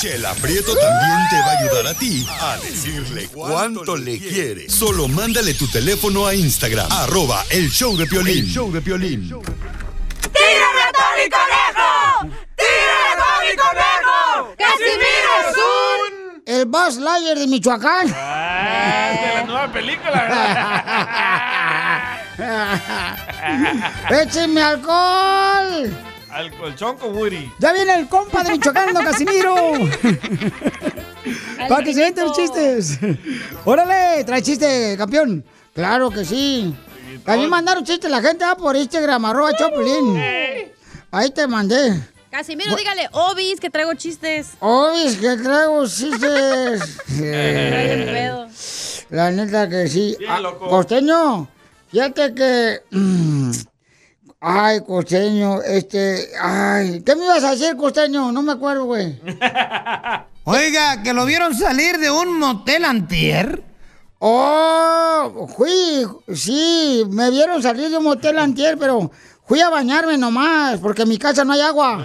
Chela 0.00 0.32
Prieto 0.34 0.76
también 0.76 1.28
te 1.28 1.40
va 1.40 1.46
a 1.46 1.58
ayudar 1.58 1.86
a 1.88 1.94
ti 1.94 2.24
a 2.40 2.56
decirle 2.58 3.26
cuánto 3.32 3.96
le 3.96 4.16
quiere. 4.20 4.68
Solo 4.68 5.08
mándale 5.08 5.54
tu 5.54 5.66
teléfono 5.66 6.24
a 6.24 6.36
Instagram, 6.36 6.86
arroba 6.88 7.44
el 7.50 7.68
show 7.68 7.96
de 7.96 8.06
Piolín. 8.06 8.44
El 8.44 8.46
show 8.46 8.70
de 8.70 8.80
Piolín. 8.80 9.22
¡Tírame 9.28 10.82
a 10.82 10.92
Tony 10.92 11.28
Conejo! 11.28 12.30
¡Tírame 12.56 13.10
a 13.10 13.16
Tony 13.18 13.56
Conejo! 13.56 14.54
¡Casimiro 14.56 15.32
es 15.40 15.56
un... 15.56 16.42
El 16.46 16.66
Buzz 16.66 16.96
Lightyear 16.98 17.38
de 17.40 17.46
Michoacán. 17.48 18.14
Ah, 18.14 19.10
es 19.14 19.20
de 19.20 19.34
la 19.34 19.42
nueva 19.46 19.72
película. 19.72 20.18
¡Échenme 24.22 24.62
alcohol! 24.62 26.07
Al 26.30 26.54
colchón 26.56 26.96
con 26.98 27.16
Woody. 27.16 27.50
Ya 27.58 27.72
viene 27.72 27.94
el 27.94 28.08
compa 28.08 28.42
de 28.44 28.52
Michoacán, 28.52 28.92
don 28.92 29.04
Casimiro. 29.04 29.54
Para 31.68 31.84
que 31.84 31.94
se 31.94 32.00
venten 32.00 32.24
los 32.26 32.36
chistes. 32.36 32.98
Órale, 33.64 34.24
trae 34.24 34.42
chiste, 34.42 34.94
campeón. 34.96 35.44
Claro 35.74 36.10
que 36.10 36.24
sí. 36.24 36.74
También 37.24 37.50
mandaron 37.50 37.84
chistes 37.84 38.10
la 38.10 38.20
gente 38.22 38.44
ah, 38.44 38.56
por 38.56 38.76
Instagram, 38.76 39.24
arroba 39.24 39.52
Choplin. 39.56 40.16
Ahí 41.10 41.30
te 41.30 41.46
mandé. 41.46 42.00
Casimiro, 42.30 42.76
dígale, 42.76 43.08
Obis, 43.12 43.58
que 43.58 43.70
traigo 43.70 43.94
chistes. 43.94 44.50
Obis, 44.60 45.16
que 45.16 45.36
traigo 45.38 45.86
chistes. 45.86 46.98
La 49.10 49.30
neta 49.30 49.66
que 49.68 49.88
sí. 49.88 50.14
Bien, 50.18 50.30
Ah, 50.30 50.40
loco. 50.40 50.68
costeño, 50.68 51.48
fíjate 51.90 52.34
que. 52.34 52.82
Ay, 54.40 54.82
costeño, 54.86 55.60
este. 55.62 56.28
Ay, 56.40 57.02
¿qué 57.04 57.16
me 57.16 57.24
ibas 57.24 57.42
a 57.42 57.50
decir, 57.50 57.76
costeño? 57.76 58.30
No 58.30 58.40
me 58.42 58.52
acuerdo, 58.52 58.84
güey. 58.84 59.20
Oiga, 60.44 61.02
que 61.02 61.12
lo 61.12 61.26
vieron 61.26 61.56
salir 61.56 61.98
de 61.98 62.08
un 62.08 62.38
motel 62.38 62.84
antier. 62.84 63.64
Oh, 64.20 65.48
fui, 65.56 66.06
sí, 66.34 67.02
me 67.10 67.30
vieron 67.30 67.62
salir 67.62 67.90
de 67.90 67.98
un 67.98 68.04
motel 68.04 68.38
antier, 68.44 68.78
pero 68.78 69.10
fui 69.44 69.60
a 69.60 69.70
bañarme 69.70 70.16
nomás, 70.16 70.78
porque 70.78 71.02
en 71.02 71.08
mi 71.08 71.18
casa 71.18 71.44
no 71.44 71.54
hay 71.54 71.60
agua. 71.60 71.98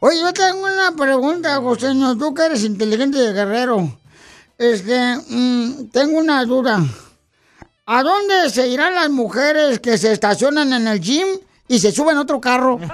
Oye, 0.00 0.18
yo 0.18 0.32
tengo 0.32 0.64
una 0.64 0.92
pregunta, 0.96 1.60
costeño, 1.60 2.16
tú 2.16 2.32
que 2.32 2.46
eres 2.46 2.64
inteligente 2.64 3.18
de 3.18 3.34
guerrero. 3.34 3.98
Este, 4.56 5.18
mm, 5.28 5.88
tengo 5.92 6.18
una 6.18 6.42
duda. 6.46 6.82
¿A 7.86 8.02
dónde 8.02 8.48
se 8.48 8.66
irán 8.68 8.94
las 8.94 9.10
mujeres 9.10 9.78
que 9.78 9.98
se 9.98 10.10
estacionan 10.10 10.72
en 10.72 10.88
el 10.88 11.00
gym 11.00 11.26
y 11.68 11.78
se 11.78 11.92
suben 11.92 12.16
a 12.16 12.22
otro 12.22 12.40
carro? 12.40 12.80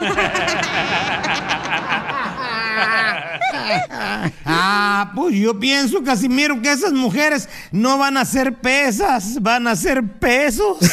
Ah, 4.44 5.12
pues 5.14 5.36
yo 5.36 5.58
pienso, 5.58 6.02
Casimiro, 6.02 6.60
que 6.60 6.72
esas 6.72 6.92
mujeres 6.92 7.48
no 7.70 7.98
van 7.98 8.16
a 8.16 8.24
ser 8.24 8.54
pesas, 8.58 9.40
van 9.40 9.68
a 9.68 9.76
ser 9.76 10.02
pesos. 10.18 10.78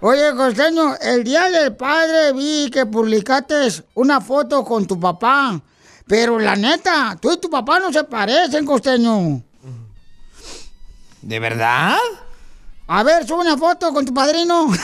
Oye, 0.00 0.34
Costeño, 0.34 0.96
el 1.02 1.22
día 1.24 1.50
del 1.50 1.76
padre 1.76 2.32
vi 2.32 2.70
que 2.70 2.86
publicaste 2.86 3.54
una 3.94 4.20
foto 4.22 4.64
con 4.64 4.86
tu 4.86 4.98
papá. 4.98 5.60
Pero 6.06 6.38
la 6.38 6.56
neta, 6.56 7.18
tú 7.20 7.32
y 7.32 7.36
tu 7.38 7.50
papá 7.50 7.78
no 7.78 7.92
se 7.92 8.04
parecen, 8.04 8.64
Costeño. 8.64 9.42
¿De 11.22 11.40
verdad? 11.40 11.96
A 12.86 13.02
ver, 13.02 13.26
sube 13.26 13.40
una 13.40 13.58
foto 13.58 13.92
con 13.92 14.06
tu 14.06 14.14
padrino. 14.14 14.68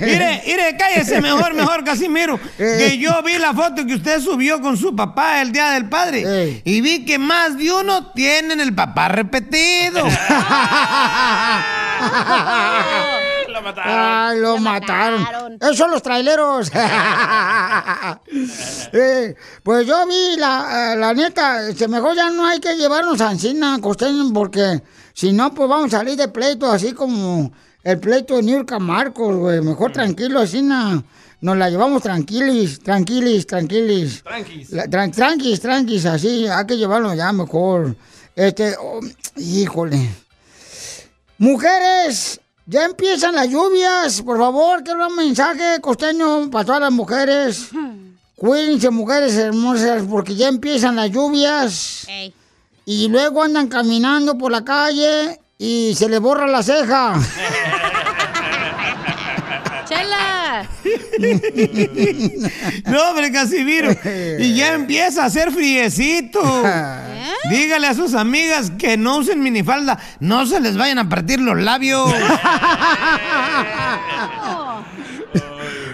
Mire, 0.00 0.42
mire, 0.46 0.76
cállese 0.76 1.20
mejor, 1.20 1.54
mejor, 1.62 1.84
Casimiro. 1.84 2.38
Que 2.56 2.98
yo 2.98 3.22
vi 3.22 3.38
la 3.38 3.54
foto 3.54 3.86
que 3.86 3.94
usted 3.94 4.20
subió 4.20 4.60
con 4.60 4.76
su 4.76 4.94
papá 4.94 5.40
el 5.40 5.52
día 5.52 5.70
del 5.70 5.88
padre. 5.88 6.60
Y 6.64 6.80
vi 6.80 7.04
que 7.04 7.18
más 7.18 7.56
de 7.56 7.72
uno 7.72 8.12
tienen 8.12 8.60
el 8.60 8.74
papá 8.74 9.08
repetido. 9.08 10.04
Lo 13.62 13.68
mataron. 13.68 13.94
Ay, 13.98 14.40
lo, 14.40 14.58
mataron. 14.58 15.58
Esos 15.60 15.76
son 15.76 15.90
los 15.92 16.02
traileros. 16.02 16.70
Eh, 18.94 19.34
pues 19.62 19.86
yo 19.86 20.06
vi 20.06 20.36
la, 20.38 20.92
eh, 20.92 20.96
la 20.96 21.14
neta, 21.14 21.66
este, 21.68 21.88
mejor 21.88 22.14
ya 22.14 22.28
no 22.30 22.46
hay 22.46 22.60
que 22.60 22.74
llevarnos 22.76 23.20
a 23.22 23.32
Encina, 23.32 23.78
Costeño, 23.80 24.30
porque 24.34 24.82
si 25.14 25.32
no, 25.32 25.52
pues 25.54 25.68
vamos 25.68 25.94
a 25.94 25.98
salir 25.98 26.16
de 26.16 26.28
pleito, 26.28 26.70
así 26.70 26.92
como 26.92 27.50
el 27.82 27.98
pleito 27.98 28.36
de 28.36 28.42
Niurka 28.42 28.78
Marcos, 28.78 29.34
güey. 29.36 29.60
Mejor 29.62 29.92
tranquilo, 29.92 30.42
Encina. 30.42 31.02
Nos 31.40 31.56
la 31.56 31.70
llevamos 31.70 32.02
tranquilis, 32.02 32.80
tranquilis, 32.80 33.46
tranquilis. 33.46 34.22
Tranquis. 34.22 34.70
La- 34.72 34.84
tran- 34.86 35.10
tranquis, 35.14 35.60
tranquis, 35.60 36.04
así, 36.06 36.46
hay 36.46 36.66
que 36.66 36.76
llevarlo 36.76 37.14
ya 37.14 37.32
mejor. 37.32 37.96
Este, 38.36 38.76
oh, 38.78 39.00
híjole. 39.36 40.08
Mujeres, 41.38 42.40
ya 42.72 42.86
empiezan 42.86 43.34
las 43.34 43.48
lluvias. 43.48 44.22
Por 44.22 44.38
favor, 44.38 44.82
quiero 44.82 45.06
un 45.06 45.14
mensaje 45.14 45.78
costeño 45.82 46.50
para 46.50 46.64
todas 46.64 46.80
las 46.80 46.92
mujeres. 46.92 47.68
Cuídense, 48.36 48.88
mujeres 48.90 49.36
hermosas, 49.36 50.02
porque 50.10 50.34
ya 50.34 50.48
empiezan 50.48 50.96
las 50.96 51.10
lluvias. 51.10 52.06
Y 52.84 53.08
luego 53.08 53.42
andan 53.42 53.68
caminando 53.68 54.36
por 54.38 54.50
la 54.50 54.64
calle 54.64 55.38
y 55.58 55.94
se 55.94 56.08
les 56.08 56.18
borra 56.18 56.46
la 56.48 56.62
ceja. 56.62 57.14
¡Chela! 59.88 60.41
No, 62.86 63.08
hombre, 63.08 63.32
Casimiro. 63.32 63.90
Y 64.38 64.54
ya 64.54 64.74
empieza 64.74 65.22
a 65.22 65.26
hacer 65.26 65.52
friecito. 65.52 66.40
Dígale 67.50 67.86
a 67.86 67.94
sus 67.94 68.14
amigas 68.14 68.72
que 68.78 68.96
no 68.96 69.18
usen 69.18 69.40
minifalda. 69.40 69.98
No 70.20 70.46
se 70.46 70.60
les 70.60 70.76
vayan 70.76 70.98
a 70.98 71.08
partir 71.08 71.40
los 71.40 71.60
labios. 71.60 72.12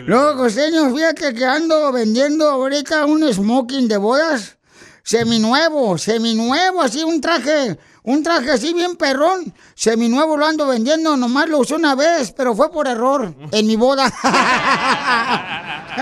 No, 0.08 0.38
costeño, 0.38 0.90
fíjate 0.94 1.34
que 1.34 1.44
ando 1.44 1.92
vendiendo 1.92 2.48
ahorita 2.48 3.04
un 3.04 3.30
smoking 3.30 3.88
de 3.88 3.98
bodas. 3.98 4.56
Seminuevo, 5.02 5.98
seminuevo, 5.98 6.80
así 6.80 7.02
un 7.02 7.20
traje, 7.20 7.78
un 8.08 8.22
traje 8.22 8.50
así 8.50 8.72
bien 8.72 8.96
perrón. 8.96 9.52
Seminuevo 9.74 10.38
lo 10.38 10.46
ando 10.46 10.66
vendiendo, 10.66 11.14
nomás 11.14 11.46
lo 11.46 11.58
usé 11.58 11.74
una 11.74 11.94
vez, 11.94 12.32
pero 12.32 12.56
fue 12.56 12.72
por 12.72 12.88
error 12.88 13.34
en 13.52 13.66
mi 13.66 13.76
boda. 13.76 14.10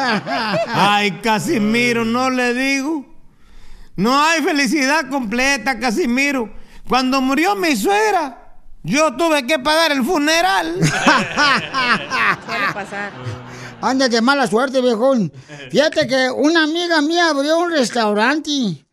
Ay, 0.72 1.18
Casimiro, 1.20 2.04
no 2.04 2.30
le 2.30 2.54
digo. 2.54 3.04
No 3.96 4.22
hay 4.22 4.40
felicidad 4.40 5.08
completa, 5.10 5.80
Casimiro. 5.80 6.48
Cuando 6.88 7.20
murió 7.20 7.56
mi 7.56 7.74
suegra, 7.74 8.54
yo 8.84 9.16
tuve 9.16 9.44
que 9.44 9.58
pagar 9.58 9.90
el 9.90 10.04
funeral. 10.04 10.76
Suele 12.46 12.72
pasar. 12.72 13.10
Anda 13.82 14.08
de 14.08 14.20
mala 14.20 14.46
suerte, 14.46 14.80
viejón. 14.80 15.32
Fíjate 15.72 16.06
que 16.06 16.30
una 16.30 16.62
amiga 16.62 17.00
mía 17.02 17.30
abrió 17.30 17.58
un 17.58 17.72
restaurante 17.72 18.85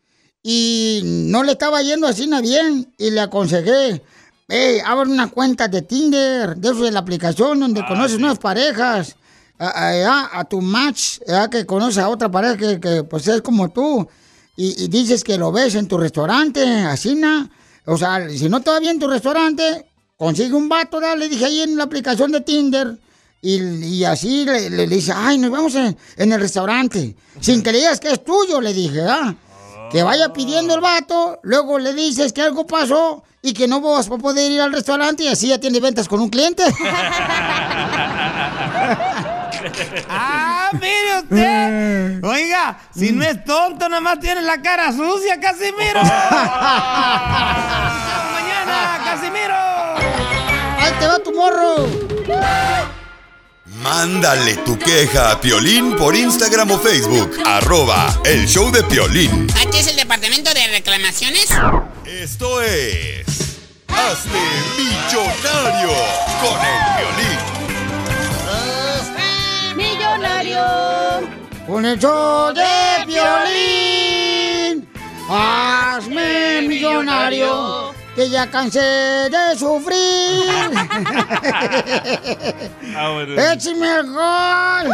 y 0.46 1.00
no 1.04 1.42
le 1.42 1.52
estaba 1.52 1.82
yendo 1.82 2.06
así 2.06 2.26
nada 2.26 2.42
bien 2.42 2.92
y 2.98 3.10
le 3.10 3.20
aconsejé, 3.20 4.02
hey, 4.48 4.78
abre 4.84 5.10
una 5.10 5.28
cuenta 5.30 5.66
de 5.68 5.80
Tinder, 5.82 6.54
de 6.56 6.68
eso 6.68 6.84
de 6.84 6.92
la 6.92 7.00
aplicación 7.00 7.58
donde 7.60 7.84
conoces 7.88 8.18
nuevas 8.20 8.38
parejas, 8.38 9.16
a, 9.58 9.68
a- 9.68 10.38
a 10.40 10.44
tu 10.44 10.60
match, 10.60 11.18
a 11.28 11.48
que 11.48 11.64
conoces 11.64 11.98
a 11.98 12.10
otra 12.10 12.30
pareja 12.30 12.56
que, 12.58 12.78
que, 12.78 13.04
pues 13.04 13.26
es 13.26 13.40
como 13.40 13.70
tú 13.70 14.06
y, 14.56 14.84
y 14.84 14.88
dices 14.88 15.24
que 15.24 15.38
lo 15.38 15.50
ves 15.50 15.74
en 15.76 15.88
tu 15.88 15.96
restaurante, 15.96 16.62
así 16.62 17.14
na. 17.14 17.50
O 17.86 17.96
sea, 17.96 18.28
si 18.28 18.48
no 18.50 18.60
te 18.60 18.70
va 18.70 18.80
bien 18.80 18.98
tu 18.98 19.08
restaurante, 19.08 19.86
consigue 20.18 20.52
un 20.54 20.68
vato, 20.68 21.00
le 21.00 21.28
dije 21.28 21.46
ahí 21.46 21.60
en 21.62 21.76
la 21.78 21.84
aplicación 21.84 22.30
de 22.32 22.42
Tinder. 22.42 22.98
Y, 23.42 23.56
y 23.60 24.04
así 24.04 24.44
le, 24.46 24.70
le- 24.70 24.86
le 24.86 24.96
dice, 24.96 25.12
ay, 25.14 25.36
nos 25.38 25.50
vemos 25.50 25.74
en, 25.74 25.96
en 26.16 26.32
el 26.32 26.40
restaurante. 26.40 27.14
Sin 27.40 27.62
que 27.62 27.72
le 27.72 27.78
digas 27.78 28.00
que 28.00 28.10
es 28.10 28.24
tuyo, 28.24 28.58
le 28.60 28.72
dije, 28.72 29.02
¿ah? 29.02 29.34
Que 29.94 30.02
vaya 30.02 30.32
pidiendo 30.32 30.74
el 30.74 30.80
vato, 30.80 31.38
luego 31.44 31.78
le 31.78 31.94
dices 31.94 32.32
que 32.32 32.42
algo 32.42 32.66
pasó 32.66 33.22
y 33.42 33.54
que 33.54 33.68
no 33.68 33.80
vas 33.80 34.10
a 34.10 34.18
poder 34.18 34.50
ir 34.50 34.60
al 34.60 34.72
restaurante 34.72 35.22
y 35.22 35.28
así 35.28 35.46
ya 35.46 35.60
tiene 35.60 35.78
ventas 35.78 36.08
con 36.08 36.20
un 36.20 36.30
cliente. 36.30 36.64
ah, 40.10 40.70
mire 40.72 41.20
usted. 41.22 42.24
Oiga, 42.24 42.76
si 42.92 43.12
no 43.12 43.22
es 43.22 43.44
tonto, 43.44 43.88
nada 43.88 44.00
más 44.00 44.18
tiene 44.18 44.42
la 44.42 44.60
cara 44.60 44.90
sucia, 44.90 45.38
Casimiro. 45.38 46.02
mañana, 48.32 49.00
Casimiro. 49.04 49.54
¡Ahí 50.80 50.92
te 50.98 51.06
va 51.06 51.20
tu 51.20 51.32
morro! 51.32 51.86
Mándale 53.82 54.56
tu 54.58 54.78
queja 54.78 55.32
a 55.32 55.40
Piolín 55.40 55.96
por 55.96 56.14
Instagram 56.14 56.70
o 56.70 56.78
Facebook, 56.78 57.36
arroba 57.44 58.20
el 58.24 58.46
show 58.46 58.70
de 58.70 58.84
Piolín. 58.84 59.48
¿Aquí 59.66 59.78
es 59.78 59.88
el 59.88 59.96
departamento 59.96 60.54
de 60.54 60.66
reclamaciones? 60.68 61.48
Esto 62.06 62.62
es... 62.62 63.26
Hazte 63.88 64.38
millonario 64.76 65.90
con 66.40 66.58
el 66.64 66.80
violín. 66.98 67.38
Millonario. 69.76 70.64
Con 71.66 71.84
el 71.84 71.98
show 71.98 72.52
de 72.52 73.04
violín. 73.06 74.88
Hazme 75.28 76.62
millonario. 76.62 77.93
Que 78.14 78.28
ya 78.30 78.48
cansé 78.50 78.80
de 78.80 79.56
sufrir. 79.56 79.94
Ah. 82.96 83.24
¡Échame 83.54 83.96
el 83.98 84.06
gol! 84.12 84.92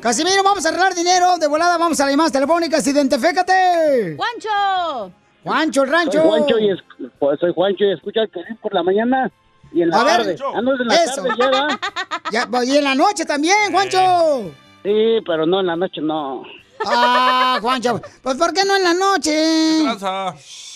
Casimiro, 0.00 0.42
vamos 0.42 0.64
a 0.66 0.68
arreglar 0.70 0.94
dinero. 0.94 1.36
De 1.38 1.46
volada 1.46 1.78
vamos 1.78 1.98
a 2.00 2.04
las 2.04 2.12
llamadas 2.12 2.32
telefónicas. 2.32 2.86
Identifícate. 2.86 4.16
¡Juancho! 4.16 5.12
Juancho, 5.44 5.82
el 5.84 5.90
rancho. 5.90 6.18
Soy 6.20 6.28
Juancho 6.28 6.58
y, 6.58 6.70
es- 6.70 6.80
pues, 7.18 7.38
soy 7.40 7.52
Juancho 7.54 7.84
y 7.84 7.92
escucho 7.92 8.20
al 8.20 8.28
Piolín 8.28 8.56
por 8.56 8.74
la 8.74 8.82
mañana 8.82 9.30
y 9.72 9.82
en 9.82 9.90
la 9.90 10.00
A 10.00 10.04
ver, 10.04 10.16
tarde. 10.16 10.36
Ando 10.54 10.72
en 10.74 10.88
la 10.88 10.94
eso. 10.96 11.22
tarde 11.22 11.28
ya, 11.38 11.46
¿verdad? 11.46 11.68
Ya, 12.32 12.48
y 12.64 12.76
en 12.78 12.84
la 12.84 12.94
noche 12.94 13.24
también, 13.24 13.54
Juancho. 13.70 14.50
Sí, 14.82 15.18
pero 15.26 15.46
no 15.46 15.60
en 15.60 15.66
la 15.66 15.76
noche 15.76 16.00
no. 16.00 16.42
Ah, 16.86 17.58
Juancho. 17.60 18.00
Pues 18.22 18.36
¿por 18.36 18.52
qué 18.52 18.64
no 18.64 18.76
en 18.76 18.84
la 18.84 18.94
noche? 18.94 19.82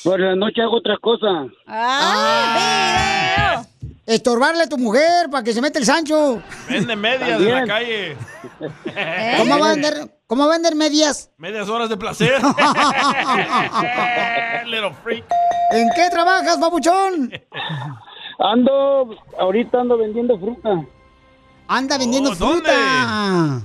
Por 0.04 0.20
la 0.20 0.34
noche 0.36 0.62
hago 0.62 0.76
otra 0.76 0.96
cosa. 1.00 1.46
Ah, 1.66 3.62
Estorbarle 4.06 4.62
a 4.62 4.68
tu 4.68 4.78
mujer 4.78 5.28
para 5.30 5.44
que 5.44 5.52
se 5.52 5.60
mete 5.60 5.78
el 5.78 5.84
Sancho. 5.84 6.42
Vende 6.68 6.96
medias 6.96 7.40
en 7.40 7.54
la 7.54 7.66
calle. 7.66 8.16
¿Cómo 9.38 9.58
va 9.58 9.66
a 9.66 9.70
vender, 9.74 10.10
cómo 10.26 10.46
va 10.46 10.54
a 10.54 10.56
vender 10.56 10.74
medias? 10.74 11.30
Medias 11.36 11.68
horas 11.68 11.90
de 11.90 11.96
placer. 11.98 12.32
Little 14.66 14.94
freak. 15.04 15.24
¿En 15.72 15.88
qué 15.94 16.08
trabajas, 16.10 16.56
papuchón? 16.56 17.30
Ando, 18.38 19.10
ahorita 19.38 19.80
ando 19.82 19.98
vendiendo 19.98 20.38
fruta. 20.38 20.70
Anda 21.66 21.98
vendiendo 21.98 22.34
fruta. 22.34 23.60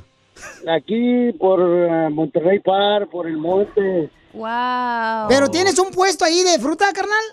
Aquí 0.70 1.32
por 1.40 1.60
eh, 1.62 2.10
Monterrey 2.10 2.60
Park, 2.60 3.10
por 3.12 3.28
el 3.28 3.38
monte. 3.38 4.10
Wow. 4.34 5.28
¿Pero 5.30 5.50
tienes 5.50 5.78
un 5.80 5.92
puesto 5.92 6.26
ahí 6.26 6.42
de 6.44 6.60
fruta, 6.60 6.86
carnal? 6.94 7.24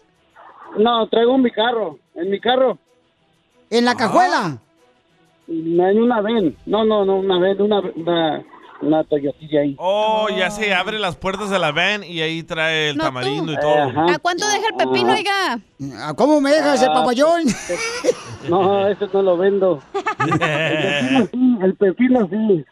No, 0.78 1.07
traigo 1.09 1.37
mi 1.39 1.51
carro, 1.51 1.99
en 2.15 2.31
mi 2.31 2.41
carro. 2.41 2.78
¿En 3.70 3.85
la 3.85 3.95
cajuela? 3.95 4.59
En 5.49 5.81
una 6.03 6.20
ven. 6.20 6.57
No, 6.66 6.85
no, 6.85 7.05
no, 7.05 7.16
una 7.16 7.39
ven, 7.41 7.61
una, 7.62 7.81
una, 7.97 8.43
una 8.82 9.05
Toyotilla 9.05 9.61
ahí. 9.62 9.74
Oh, 9.78 10.28
ya 10.28 10.51
se 10.51 10.73
abre 10.74 10.99
las 10.99 11.16
puertas 11.16 11.51
de 11.51 11.59
la 11.59 11.73
van 11.73 12.05
y 12.05 12.20
ahí 12.20 12.43
trae 12.45 12.91
el 12.91 12.97
No, 12.97 13.03
tú. 13.05 13.09
tamarindo 13.09 13.53
y 13.53 13.57
todo. 13.59 13.74
¿A 14.09 14.19
cuánto 14.20 14.47
deja 14.49 14.66
el 14.69 14.77
pepino, 14.77 15.12
oiga? 15.12 15.59
Ah, 15.99 16.15
¿Cómo 16.16 16.41
me 16.41 16.51
dejas 16.53 16.82
el 16.82 16.91
Ah, 16.91 16.95
papayón? 16.95 17.43
No, 18.49 18.87
ese 18.89 19.07
no 19.12 19.23
lo 19.23 19.37
vendo. 19.37 19.82
El 20.20 20.39
pepino 20.39 21.27
sí, 21.32 21.59
el 21.62 21.74
pepino 21.77 22.28
sí. 22.31 22.65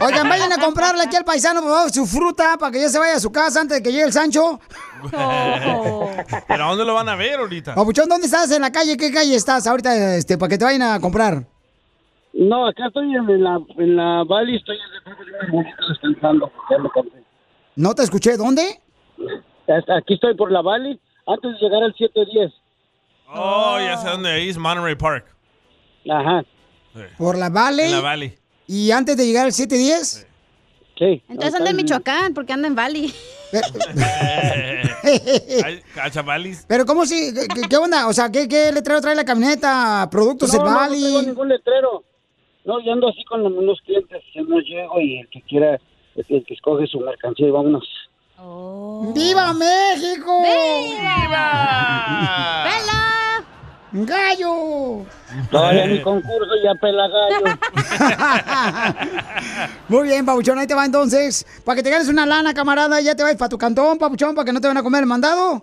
Oigan, 0.00 0.28
vayan 0.28 0.52
a 0.52 0.58
comprarle 0.58 1.02
aquí 1.02 1.16
al 1.16 1.24
paisano 1.24 1.60
por 1.62 1.70
favor, 1.70 1.90
su 1.90 2.06
fruta 2.06 2.56
para 2.58 2.72
que 2.72 2.80
ya 2.80 2.88
se 2.88 2.98
vaya 2.98 3.16
a 3.16 3.20
su 3.20 3.30
casa 3.30 3.60
antes 3.60 3.78
de 3.78 3.82
que 3.82 3.90
llegue 3.90 4.04
el 4.04 4.12
Sancho. 4.12 4.60
¿Pero 5.10 6.64
a 6.64 6.68
dónde 6.68 6.84
lo 6.84 6.94
van 6.94 7.08
a 7.08 7.16
ver 7.16 7.38
ahorita? 7.38 7.74
Papuchón, 7.74 8.08
¿dónde 8.08 8.26
estás? 8.26 8.50
¿En 8.52 8.62
la 8.62 8.72
calle? 8.72 8.96
¿Qué 8.96 9.12
calle 9.12 9.34
estás 9.34 9.66
ahorita 9.66 10.16
este, 10.16 10.38
para 10.38 10.50
que 10.50 10.58
te 10.58 10.64
vayan 10.64 10.82
a 10.82 11.00
comprar? 11.00 11.44
No, 12.32 12.66
acá 12.66 12.86
estoy 12.86 13.14
en 13.14 13.42
la, 13.42 13.58
en 13.78 13.96
la 13.96 14.24
Valley, 14.24 14.56
estoy 14.56 14.76
un 14.76 15.48
arbolito 15.48 15.88
descansando. 15.88 16.52
Ya 16.70 16.78
me. 16.78 16.88
No 17.76 17.94
te 17.94 18.02
escuché, 18.02 18.36
¿dónde? 18.36 18.80
Aquí 19.96 20.14
estoy 20.14 20.34
por 20.36 20.50
la 20.50 20.62
Valley, 20.62 21.00
antes 21.26 21.52
de 21.52 21.58
llegar 21.58 21.82
al 21.82 21.94
710. 21.94 22.52
Oh, 23.32 23.78
ya 23.78 23.96
sé 23.96 24.08
dónde 24.08 24.30
ahí 24.30 24.48
es 24.48 24.58
Monterey 24.58 24.94
Park. 24.94 25.24
Ajá. 26.08 26.44
Por 27.18 27.38
la 27.38 27.48
Valley. 27.48 27.86
En 27.86 27.92
la 27.92 28.00
Valley. 28.00 28.39
¿Y 28.72 28.92
antes 28.92 29.16
de 29.16 29.26
llegar 29.26 29.46
al 29.46 29.52
710? 29.52 30.28
Sí. 30.96 31.20
Entonces 31.28 31.58
anda 31.58 31.70
en 31.70 31.76
Michoacán, 31.76 32.34
porque 32.34 32.52
anda 32.52 32.68
en 32.68 32.76
Bali. 32.76 33.12
Cachavalis. 35.96 36.66
Pero 36.68 36.86
¿cómo 36.86 37.04
si? 37.04 37.34
¿Qué, 37.34 37.62
qué 37.68 37.76
onda? 37.76 38.06
O 38.06 38.12
sea, 38.12 38.30
¿qué, 38.30 38.46
¿qué 38.46 38.70
letrero 38.70 39.00
trae 39.00 39.16
la 39.16 39.24
camioneta? 39.24 40.08
¿Productos 40.08 40.54
no, 40.54 40.60
El 40.60 40.64
no, 40.64 40.70
no 40.70 40.76
Bali? 40.76 41.02
tengo 41.02 41.22
ningún 41.22 41.48
letrero. 41.48 42.04
No, 42.64 42.78
yo 42.84 42.92
ando 42.92 43.08
así 43.08 43.24
con 43.24 43.44
unos 43.44 43.80
clientes, 43.80 44.22
yo 44.36 44.44
no 44.44 44.60
llego 44.60 45.00
y 45.00 45.18
el 45.18 45.28
que 45.30 45.42
quiera, 45.42 45.80
el 46.14 46.44
que, 46.44 46.54
escoge 46.54 46.86
su 46.86 47.00
mercancía 47.00 47.48
y 47.48 47.50
vámonos. 47.50 47.88
¡Viva 49.12 49.52
México! 49.52 50.42
¡Viva! 50.42 52.62
¡Vela! 52.62 53.29
¡Gallo! 53.92 55.04
Todavía 55.50 55.86
mi 55.88 56.00
concurso 56.02 56.52
ya 56.62 56.74
pela 56.74 57.08
gallo. 57.08 57.58
Muy 59.88 60.08
bien, 60.08 60.24
Papuchón, 60.24 60.58
ahí 60.58 60.66
te 60.66 60.74
va 60.74 60.84
entonces. 60.84 61.44
Para 61.64 61.76
que 61.76 61.82
te 61.82 61.90
ganes 61.90 62.08
una 62.08 62.26
lana, 62.26 62.54
camarada, 62.54 63.00
y 63.00 63.04
ya 63.04 63.14
te 63.14 63.22
vas 63.22 63.34
para 63.36 63.48
tu 63.48 63.58
cantón, 63.58 63.98
Papuchón, 63.98 64.34
para 64.34 64.44
que 64.44 64.52
no 64.52 64.60
te 64.60 64.68
van 64.68 64.76
a 64.76 64.82
comer 64.82 65.00
el 65.00 65.06
mandado. 65.06 65.60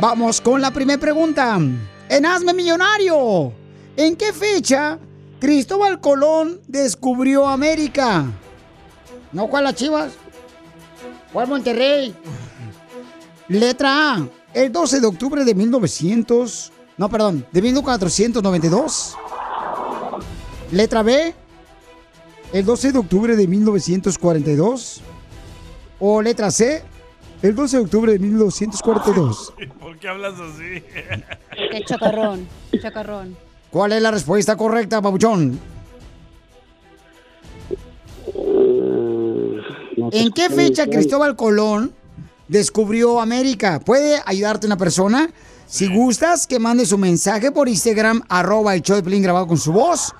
Vamos 0.00 0.40
con 0.40 0.60
la 0.60 0.70
primera 0.70 1.00
pregunta. 1.00 1.58
En 2.08 2.26
Hazme 2.26 2.52
Millonario, 2.52 3.52
¿en 3.96 4.16
qué 4.16 4.32
fecha 4.32 4.98
Cristóbal 5.38 6.00
Colón 6.00 6.60
descubrió 6.66 7.46
América? 7.46 8.24
¿No 9.32 9.46
cuál 9.46 9.64
las 9.64 9.74
chivas? 9.74 10.12
¿Cuál 11.32 11.48
Monterrey? 11.48 12.14
Letra 13.48 14.14
A, 14.14 14.28
el 14.54 14.72
12 14.72 15.00
de 15.00 15.06
octubre 15.06 15.44
de 15.44 15.54
1900. 15.54 16.72
No, 16.96 17.08
perdón, 17.08 17.46
de 17.52 17.62
1492. 17.62 19.16
Letra 20.72 21.02
B, 21.02 21.34
el 22.52 22.64
12 22.64 22.92
de 22.92 22.98
octubre 22.98 23.36
de 23.36 23.46
1942. 23.46 25.00
O 26.02 26.22
letra 26.22 26.50
C, 26.50 26.82
el 27.42 27.54
12 27.54 27.76
de 27.76 27.82
octubre 27.82 28.12
de 28.12 28.18
1942. 28.18 29.54
¿Por 29.80 29.98
qué 29.98 30.08
hablas 30.08 30.34
así? 30.34 30.82
Qué 31.70 31.84
chacarrón, 31.84 32.48
chacarrón. 32.80 33.36
¿Cuál 33.70 33.92
es 33.92 34.02
la 34.02 34.10
respuesta 34.10 34.56
correcta, 34.56 35.00
Pabuchón? 35.00 35.60
¿En 40.12 40.32
qué 40.32 40.48
fecha 40.48 40.86
Cristóbal 40.86 41.36
Colón 41.36 41.92
descubrió 42.50 43.20
América? 43.20 43.78
¿Puede 43.78 44.20
ayudarte 44.26 44.66
una 44.66 44.76
persona? 44.76 45.30
Si 45.66 45.86
gustas, 45.86 46.48
que 46.48 46.58
mande 46.58 46.84
su 46.84 46.98
mensaje 46.98 47.52
por 47.52 47.68
Instagram, 47.68 48.22
arroba 48.28 48.74
el 48.74 48.82
show 48.82 48.96
de 48.96 49.04
Pelín 49.04 49.22
grabado 49.22 49.46
con 49.46 49.56
su 49.56 49.72
voz. 49.72 50.12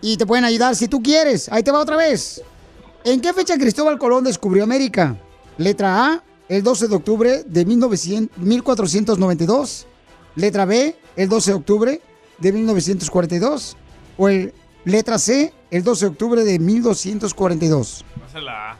Y 0.00 0.16
te 0.16 0.26
pueden 0.26 0.44
ayudar 0.44 0.76
si 0.76 0.86
tú 0.86 1.02
quieres. 1.02 1.50
Ahí 1.50 1.64
te 1.64 1.72
va 1.72 1.80
otra 1.80 1.96
vez. 1.96 2.40
¿En 3.04 3.20
qué 3.20 3.32
fecha 3.32 3.58
Cristóbal 3.58 3.98
Colón 3.98 4.22
descubrió 4.22 4.62
América? 4.62 5.16
Letra 5.58 6.06
A, 6.06 6.22
el 6.48 6.62
12 6.62 6.86
de 6.86 6.94
octubre 6.94 7.44
de 7.44 7.64
1900 7.64 8.38
1492. 8.38 9.86
Letra 10.36 10.64
B, 10.64 10.96
el 11.16 11.28
12 11.28 11.50
de 11.50 11.56
octubre 11.56 12.00
de 12.38 12.52
1942. 12.52 13.76
O 14.16 14.28
el 14.28 14.54
letra 14.84 15.18
C, 15.18 15.52
el 15.72 15.82
12 15.82 16.04
de 16.04 16.10
octubre 16.12 16.44
de 16.44 16.58
1242. 16.60 18.04
Pásala. 18.20 18.76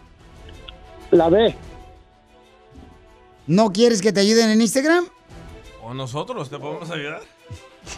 La 1.11 1.29
B. 1.29 1.57
¿No 3.51 3.73
quieres 3.73 4.01
que 4.01 4.13
te 4.13 4.21
ayuden 4.21 4.51
en 4.51 4.61
Instagram? 4.61 5.07
¿O 5.83 5.93
nosotros 5.93 6.49
te 6.49 6.57
podemos 6.57 6.89
ayudar? 6.89 7.21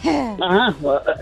Ajá, 0.41 0.75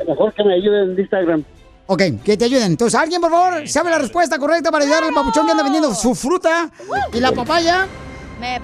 mejor 0.07 0.33
que 0.33 0.43
me 0.45 0.53
ayuden 0.53 0.91
en 0.91 0.99
Instagram. 1.01 1.43
Ok, 1.87 2.01
que 2.23 2.37
te 2.37 2.45
ayuden. 2.45 2.67
Entonces, 2.71 2.97
alguien, 2.97 3.19
por 3.19 3.29
favor, 3.29 3.67
sabe 3.67 3.89
la 3.89 3.97
respuesta 3.97 4.39
correcta 4.39 4.71
para 4.71 4.85
ayudarle 4.85 5.09
al 5.09 5.13
papuchón 5.13 5.45
que 5.45 5.51
anda 5.51 5.63
vendiendo 5.63 5.93
su 5.93 6.15
fruta 6.15 6.71
y 7.11 7.19
la 7.19 7.33
papaya. 7.33 7.87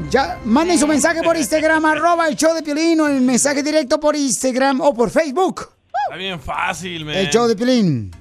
Ya, 0.10 0.40
manden 0.46 0.80
su 0.80 0.88
mensaje 0.88 1.22
por 1.22 1.36
Instagram, 1.36 1.84
arroba 1.86 2.30
el 2.30 2.38
show 2.38 2.54
de 2.56 2.64
Piolín, 2.64 3.02
o 3.02 3.08
el 3.08 3.20
mensaje 3.20 3.62
directo 3.62 4.00
por 4.00 4.16
Instagram 4.16 4.80
o 4.80 4.94
por 4.94 5.10
Facebook, 5.10 5.68
Está 6.06 6.16
bien 6.16 6.40
fácil, 6.40 7.04
man. 7.04 7.14
el 7.14 7.30
show 7.30 7.46
de 7.46 7.58
Piolín. 7.58 8.12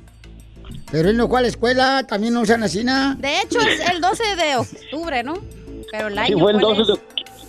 Pero 0.91 1.11
en 1.11 1.17
lo 1.17 1.29
cual 1.29 1.45
escuela 1.45 2.05
también 2.09 2.35
no 2.35 2.41
usan 2.41 2.65
así 2.65 2.83
nada. 2.83 3.15
De 3.15 3.41
hecho, 3.41 3.61
es 3.61 3.89
el 3.89 4.01
12 4.01 4.23
de 4.35 4.57
octubre, 4.57 5.23
¿no? 5.23 5.39
Pero 5.93 6.09
el 6.09 6.19
año. 6.19 6.37
Sí, 6.37 6.43
fue 6.43 6.51
el 6.51 6.61
¿cuál 6.61 6.77
12 6.77 6.93
es? 6.93 6.99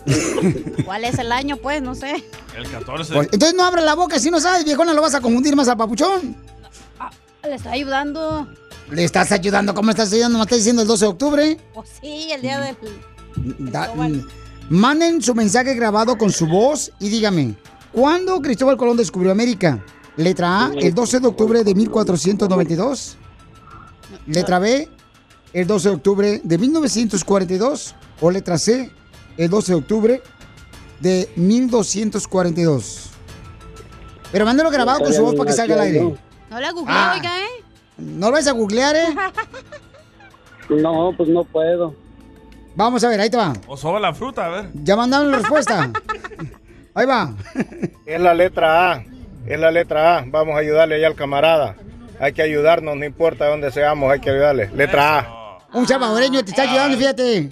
¿Cuál 0.86 1.04
es 1.04 1.20
el 1.20 1.32
año, 1.32 1.58
pues? 1.58 1.82
No 1.82 1.96
sé. 1.96 2.24
El 2.56 2.70
14. 2.70 3.14
Pues, 3.14 3.30
entonces 3.32 3.58
no 3.58 3.66
abra 3.66 3.82
la 3.82 3.96
boca, 3.96 4.20
si 4.20 4.32
no 4.32 4.40
sabes, 4.40 4.64
viejona, 4.66 4.94
lo 4.94 5.02
vas 5.02 5.16
a 5.16 5.22
confundir 5.22 5.56
más 5.56 5.68
al 5.68 5.78
papuchón. 5.78 6.36
Le 7.44 7.56
está 7.56 7.72
ayudando. 7.72 8.48
Le 8.92 9.04
estás 9.04 9.32
ayudando, 9.32 9.74
¿cómo 9.74 9.92
estás 9.92 10.12
ayudando? 10.14 10.38
¿Me 10.38 10.44
estás 10.44 10.60
diciendo 10.60 10.82
el 10.82 10.88
12 10.88 11.06
de 11.06 11.10
octubre? 11.12 11.58
Pues 11.74 11.90
sí, 12.02 12.30
el 12.32 12.42
día 12.42 12.60
del. 12.60 12.78
Da- 13.72 13.94
mm, 13.94 14.28
manden 14.70 15.22
su 15.22 15.36
mensaje 15.36 15.74
grabado 15.76 16.18
con 16.18 16.32
su 16.32 16.48
voz 16.48 16.92
y 17.00 17.10
dígame, 17.10 17.56
¿cuándo 17.92 18.42
Cristóbal 18.42 18.78
Colón 18.78 18.98
descubrió 18.98 19.32
América? 19.32 19.84
Letra 20.16 20.66
A, 20.66 20.72
el 20.74 20.94
12 20.96 21.20
de 21.20 21.28
octubre 21.28 21.64
de 21.64 21.76
1492. 21.76 23.18
Letra 24.26 24.60
B, 24.60 24.90
el 25.54 25.68
12 25.68 25.90
de 25.90 25.96
octubre 25.96 26.42
de 26.44 26.58
1942. 26.58 27.96
O 28.20 28.32
letra 28.32 28.58
C, 28.58 28.92
el 29.38 29.50
12 29.50 29.72
de 29.72 29.78
octubre 29.78 30.22
de 31.00 31.30
1242. 31.36 33.10
Pero 34.32 34.46
mándalo 34.46 34.70
grabado 34.72 35.00
con 35.02 35.14
su 35.14 35.22
voz 35.24 35.36
para 35.36 35.50
que 35.50 35.56
salga 35.56 35.76
al 35.76 35.82
aire. 35.82 36.02
No 36.50 36.60
la 36.60 36.72
googleo, 36.72 36.96
Ah. 36.98 37.14
oiga, 37.16 37.40
¿eh? 37.40 37.64
No 37.98 38.28
lo 38.28 38.34
vas 38.34 38.48
a 38.48 38.52
googlear, 38.52 38.96
¿eh? 38.96 39.08
No, 40.70 41.14
pues 41.16 41.30
no 41.30 41.44
puedo. 41.46 41.96
Vamos 42.76 43.02
a 43.04 43.10
ver, 43.10 43.22
ahí 43.22 43.30
te 43.30 43.38
va. 43.38 43.54
O 43.68 43.78
soba 43.78 44.00
la 44.02 44.14
fruta, 44.14 44.46
a 44.46 44.50
ver. 44.50 44.70
Ya 44.74 44.96
mandaron 44.98 45.32
la 45.32 45.38
respuesta. 45.40 45.92
Ahí 46.94 47.06
va. 47.06 47.34
Es 48.06 48.20
la 48.20 48.34
letra 48.34 48.92
A. 48.94 49.04
Es 49.46 49.60
la 49.60 49.70
letra 49.72 50.18
A. 50.18 50.24
Vamos 50.28 50.56
a 50.56 50.60
ayudarle 50.60 50.96
allá 50.96 51.08
al 51.08 51.16
camarada. 51.16 51.76
Hay 52.20 52.34
que 52.34 52.42
ayudarnos, 52.42 52.98
no 52.98 53.06
importa 53.06 53.46
dónde 53.48 53.72
seamos, 53.72 54.12
hay 54.12 54.20
que 54.20 54.32
ayudarle. 54.32 54.70
Letra 54.74 55.20
A. 55.20 55.37
Un 55.74 55.88
salvadoreño 55.88 56.44
te 56.44 56.52
está 56.52 56.64
ayudando, 56.64 56.98
fíjate. 56.98 57.52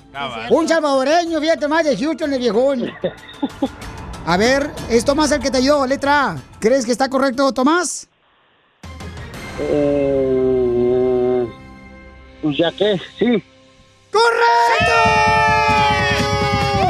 Un 0.50 0.68
salvadoreño, 0.68 1.40
fíjate, 1.40 1.68
más 1.68 1.84
de 1.84 1.98
Houston, 1.98 2.34
el 2.34 2.40
viejón. 2.40 2.92
A 4.26 4.38
ver, 4.38 4.72
es 4.90 5.06
Tomás 5.06 5.32
el 5.32 5.40
que 5.40 5.52
te 5.52 5.58
ayudó, 5.58 5.86
letra 5.86 6.32
A. 6.32 6.38
¿Crees 6.60 6.84
que 6.86 6.92
está 6.92 7.08
correcto, 7.10 7.52
Tomás? 7.54 8.08
Eh, 9.60 11.46
pues 12.42 12.58
ya 12.58 12.72
que, 12.72 13.00
sí. 13.20 13.44
¡Correcto! 14.12 14.94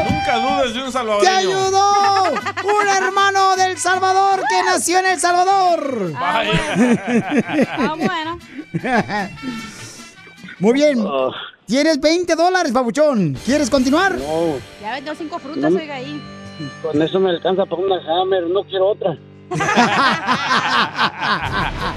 Nunca 0.09 0.37
dudes 0.37 0.73
de 0.73 0.79
un 0.79 0.85
¡Te 0.85 0.91
salvadoreño. 0.93 1.37
ayudó! 1.37 2.31
Un 2.63 2.87
hermano 2.87 3.55
del 3.57 3.77
Salvador 3.77 4.41
que 4.49 4.63
nació 4.63 4.99
en 4.99 5.05
El 5.07 5.19
Salvador. 5.19 6.13
Ah, 6.15 6.43
bueno. 7.97 8.39
Muy 10.59 10.73
bien. 10.73 11.05
Tienes 11.65 11.99
20 11.99 12.35
dólares, 12.35 12.71
babuchón. 12.71 13.35
¿Quieres 13.45 13.69
continuar? 13.69 14.17
No, 14.17 14.57
Ya 14.81 14.93
vendió 14.93 15.13
cinco 15.15 15.39
frutas, 15.39 15.71
No. 15.71 15.79
oiga, 15.79 15.95
ahí. 15.95 16.21
con 16.81 17.01
eso 17.01 17.19
me 17.19 17.31
alcanza 17.31 17.65
para 17.65 17.81
una 17.81 17.95
Hammer, 18.21 18.43
no 18.49 18.63
quiero 18.63 18.87
otra. 18.91 19.17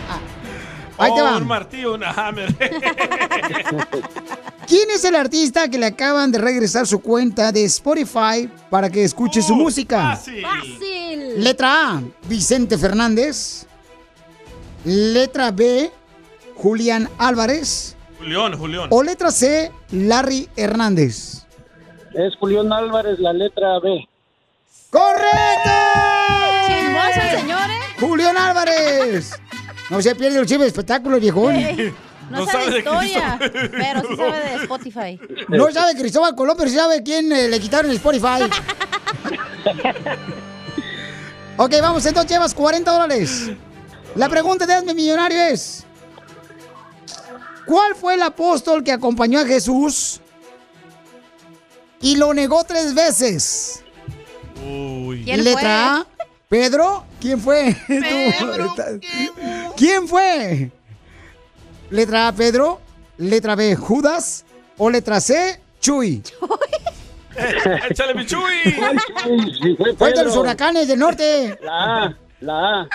Ahí 1.01 1.15
te 1.15 1.21
Oh, 1.21 1.25
va. 1.25 1.37
un 1.37 1.47
martillo, 1.47 1.95
una 1.95 2.11
hammer. 2.11 2.53
¿Quién 4.67 4.91
es 4.91 5.05
el 5.05 5.15
artista 5.15 5.69
que 5.71 5.79
le 5.79 5.87
acaban 5.87 6.33
de 6.33 6.39
regresar 6.39 6.89
su 6.89 6.99
cuenta 7.01 7.53
de 7.53 7.63
Spotify 7.67 8.51
para 8.69 8.91
que 8.91 9.05
escuche 9.05 9.41
su 9.41 9.55
música? 9.55 10.17
Fácil. 10.17 10.43
Letra 11.37 11.93
A, 11.99 12.03
Vicente 12.29 12.77
Fernández. 12.77 13.65
Letra 14.85 15.53
B, 15.53 15.89
Julián 16.57 17.09
Álvarez. 17.17 17.95
Julián, 18.19 18.59
Julián. 18.59 18.89
O 18.91 19.03
letra 19.03 19.31
C, 19.31 19.71
Larry 19.93 20.49
Hernández. 20.57 21.47
Es 22.15 22.35
Julián 22.37 22.73
Álvarez, 22.73 23.19
la 23.19 23.33
letra 23.33 23.79
B. 23.81 24.09
¡Correcto! 24.91 25.71
Chismoso 26.67 27.21
el 27.21 27.41
señor, 27.41 27.71
¿eh? 27.71 28.01
Julián 28.01 28.37
Álvarez. 28.37 29.39
No 29.91 30.03
se 30.03 30.15
pierde 30.15 30.39
los 30.39 30.47
chismes 30.47 30.65
de 30.65 30.69
espectáculos, 30.69 31.21
viejón. 31.21 31.55
No, 32.31 32.45
sabe 32.47 32.71
de 32.71 32.79
historia, 32.79 33.39
pero 33.41 34.03
sí 34.03 34.17
sabe 34.17 34.39
de 34.39 34.55
Spotify. 34.57 35.21
No 35.49 35.71
sabe 35.71 35.95
Cristóbal 35.95 36.35
Colón, 36.35 36.57
pero 36.59 36.69
sí 36.69 36.77
sabe 36.77 37.03
quién 37.03 37.33
eh, 37.33 37.49
le 37.49 37.59
quitaron 37.59 37.91
el 37.91 37.97
Spotify. 37.97 38.43
ok, 41.57 41.75
vamos, 41.81 42.05
entonces 42.05 42.31
llevas 42.31 42.53
40 42.53 42.91
dólares. 42.91 43.51
La 44.15 44.29
pregunta 44.29 44.67
de 44.67 44.75
Hazme 44.75 44.93
Millonario 44.93 45.41
es: 45.41 45.87
¿Cuál 47.69 47.95
fue 47.95 48.15
el 48.15 48.23
apóstol 48.23 48.83
que 48.83 48.93
acompañó 48.93 49.41
a 49.41 49.45
Jesús 49.45 50.23
y 52.01 52.17
lo 52.17 52.33
negó 52.33 52.65
tres 52.65 52.95
veces? 52.95 53.85
Uy. 54.67 55.23
¿Quién 55.23 55.45
Letra 55.45 55.97
A, 55.97 56.07
Pedro. 56.49 57.05
¿Quién 57.21 57.39
fue? 57.39 57.77
Pedro, 57.87 58.75
¿Quién 59.77 60.09
fue? 60.09 60.71
Letra 61.91 62.29
A, 62.29 62.33
Pedro. 62.33 62.81
Letra 63.19 63.55
B, 63.55 63.77
Judas. 63.77 64.47
O 64.79 64.89
letra 64.89 65.21
C, 65.21 65.61
Chuy. 65.79 66.23
¡Échale, 67.91 68.15
mi 68.15 68.25
Chuy! 68.25 68.77
Fue 69.99 70.13
de 70.13 70.25
los 70.25 70.37
huracanes 70.37 70.89
del 70.89 70.99
norte. 70.99 71.59
La 71.63 72.05
A, 72.05 72.19
la 72.41 72.81
A, 72.81 72.89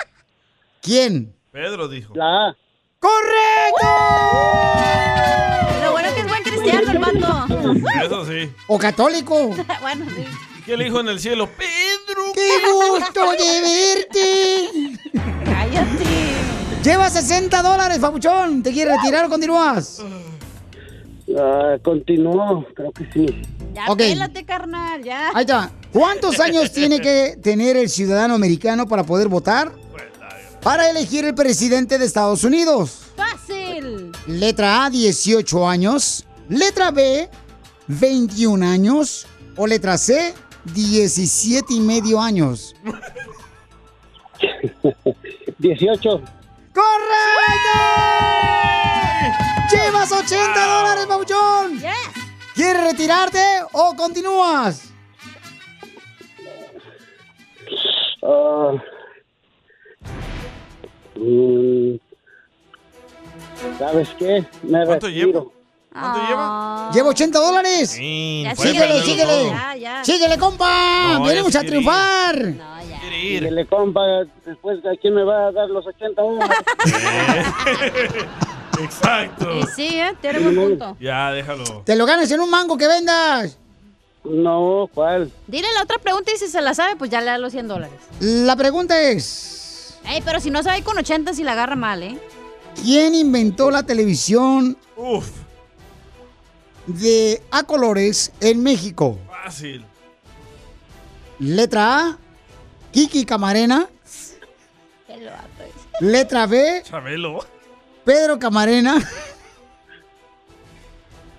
¿Quién? 0.82 1.32
Pedro 1.52 1.86
dijo. 1.88 2.12
la 2.16 2.48
A. 2.48 2.56
¡Correcto! 3.04 3.88
Lo 5.84 5.92
bueno 5.92 6.08
es 6.08 6.14
que 6.14 6.20
es 6.20 6.26
buen 6.28 6.42
cristiano 6.42 6.90
el 6.92 6.98
vato. 6.98 7.46
Eso 8.04 8.26
sí. 8.26 8.50
O 8.66 8.78
católico. 8.78 9.48
bueno, 9.82 10.06
sí. 10.16 10.24
¿Qué 10.64 10.76
le 10.76 10.84
dijo 10.84 11.00
en 11.00 11.08
el 11.08 11.20
cielo? 11.20 11.46
Pedro. 11.48 12.22
¡Qué 12.34 12.48
gusto 12.72 13.30
de 13.32 13.60
verte! 13.60 15.10
Cállate. 15.44 16.04
Lleva 16.82 17.10
60 17.10 17.62
dólares, 17.62 17.98
papuchón. 17.98 18.62
¿Te 18.62 18.72
quieres 18.72 18.96
retirar 18.96 19.26
o 19.26 19.28
continúas? 19.28 20.02
Ah, 21.38 21.76
continuó, 21.82 22.64
creo 22.74 22.92
que 22.92 23.06
sí. 23.12 23.42
Ya 23.74 23.86
Ok. 23.90 23.98
pélate, 23.98 24.44
carnal, 24.44 25.02
ya. 25.02 25.28
Ahí 25.34 25.42
está. 25.42 25.70
¿Cuántos 25.92 26.40
años 26.40 26.72
tiene 26.72 27.00
que 27.00 27.36
tener 27.42 27.76
el 27.76 27.88
ciudadano 27.90 28.34
americano 28.34 28.86
para 28.86 29.04
poder 29.04 29.28
votar? 29.28 29.72
Para 30.64 30.88
elegir 30.88 31.26
el 31.26 31.34
presidente 31.34 31.98
de 31.98 32.06
Estados 32.06 32.42
Unidos. 32.42 33.02
Fácil. 33.16 34.10
Letra 34.26 34.86
A, 34.86 34.90
18 34.90 35.68
años. 35.68 36.24
Letra 36.48 36.90
B, 36.90 37.28
21 37.86 38.66
años. 38.66 39.26
O 39.56 39.66
letra 39.66 39.98
C, 39.98 40.34
17 40.72 41.74
y 41.74 41.80
medio 41.80 42.18
años. 42.18 42.74
18. 45.58 46.22
¡Correcto! 46.72 47.78
¡Llevas 49.70 50.10
80 50.12 50.66
dólares, 50.66 51.06
Pabuchón! 51.06 51.78
Yes. 51.78 51.90
¿Quieres 52.54 52.82
retirarte 52.84 53.38
o 53.72 53.94
continúas? 53.94 54.84
Ah, 58.22 58.72
mm, 61.16 61.94
¿Sabes 63.78 64.08
qué? 64.18 64.44
Me 64.62 64.84
¿Cuánto 64.84 65.06
retiro. 65.06 65.26
llevo? 65.32 65.52
¿Cuánto 65.92 66.26
lleva? 66.28 66.90
Llevo 66.92 67.08
80 67.10 67.38
síguele, 67.40 67.90
Sí, 67.90 68.42
Ya 68.44 68.56
síguele, 68.56 69.02
síguele. 69.02 69.44
Ya, 69.46 69.76
ya. 69.76 70.04
Síguele, 70.04 70.38
compa. 70.38 71.14
No, 71.18 71.24
Venimos 71.24 71.52
ya 71.52 71.60
a 71.60 71.62
quiere 71.62 71.76
ir. 71.78 71.82
triunfar. 71.84 72.54
Quiere 73.00 73.20
ir. 73.24 73.44
Dile, 73.44 73.66
compa, 73.66 74.00
después, 74.44 74.78
¿a 74.86 74.96
quién 75.00 75.14
me 75.14 75.22
va 75.24 75.48
a 75.48 75.52
dar 75.52 75.68
los 75.70 75.86
80 75.86 76.20
dólares? 76.22 76.56
Exacto. 78.82 79.54
Y 79.60 79.62
sí, 79.68 80.00
¿eh? 80.00 80.14
Tiene 80.20 80.40
buen 80.40 80.54
punto. 80.56 80.96
Ya, 81.00 81.30
déjalo. 81.30 81.82
Te 81.84 81.94
lo 81.96 82.06
ganas 82.06 82.30
en 82.30 82.40
un 82.40 82.50
mango 82.50 82.76
que 82.76 82.88
vendas. 82.88 83.56
No, 84.24 84.88
¿cuál? 84.92 85.30
Dile 85.46 85.68
la 85.76 85.82
otra 85.82 85.98
pregunta 85.98 86.32
y 86.34 86.38
si 86.38 86.48
se 86.48 86.60
la 86.60 86.74
sabe, 86.74 86.96
pues 86.96 87.10
ya 87.10 87.20
le 87.20 87.26
da 87.26 87.38
los 87.38 87.52
100 87.52 87.68
dólares. 87.68 87.94
La 88.20 88.56
pregunta 88.56 89.00
es: 89.00 89.63
Ey, 90.06 90.20
pero 90.24 90.40
si 90.40 90.50
no 90.50 90.62
sabe 90.62 90.82
con 90.82 90.98
80, 90.98 91.32
si 91.34 91.42
la 91.44 91.52
agarra 91.52 91.76
mal, 91.76 92.02
¿eh? 92.02 92.18
¿Quién 92.82 93.14
inventó 93.14 93.70
la 93.70 93.84
televisión 93.84 94.76
Uf, 94.96 95.28
de 96.86 97.40
a 97.50 97.62
colores 97.64 98.32
en 98.40 98.62
México? 98.62 99.18
fácil. 99.44 99.84
Letra 101.38 101.98
A, 102.08 102.18
Kiki 102.92 103.24
Camarena. 103.24 103.88
Letra 106.00 106.46
B, 106.46 106.82
Chabelo. 106.84 107.44
Pedro 108.04 108.38
Camarena. 108.38 108.96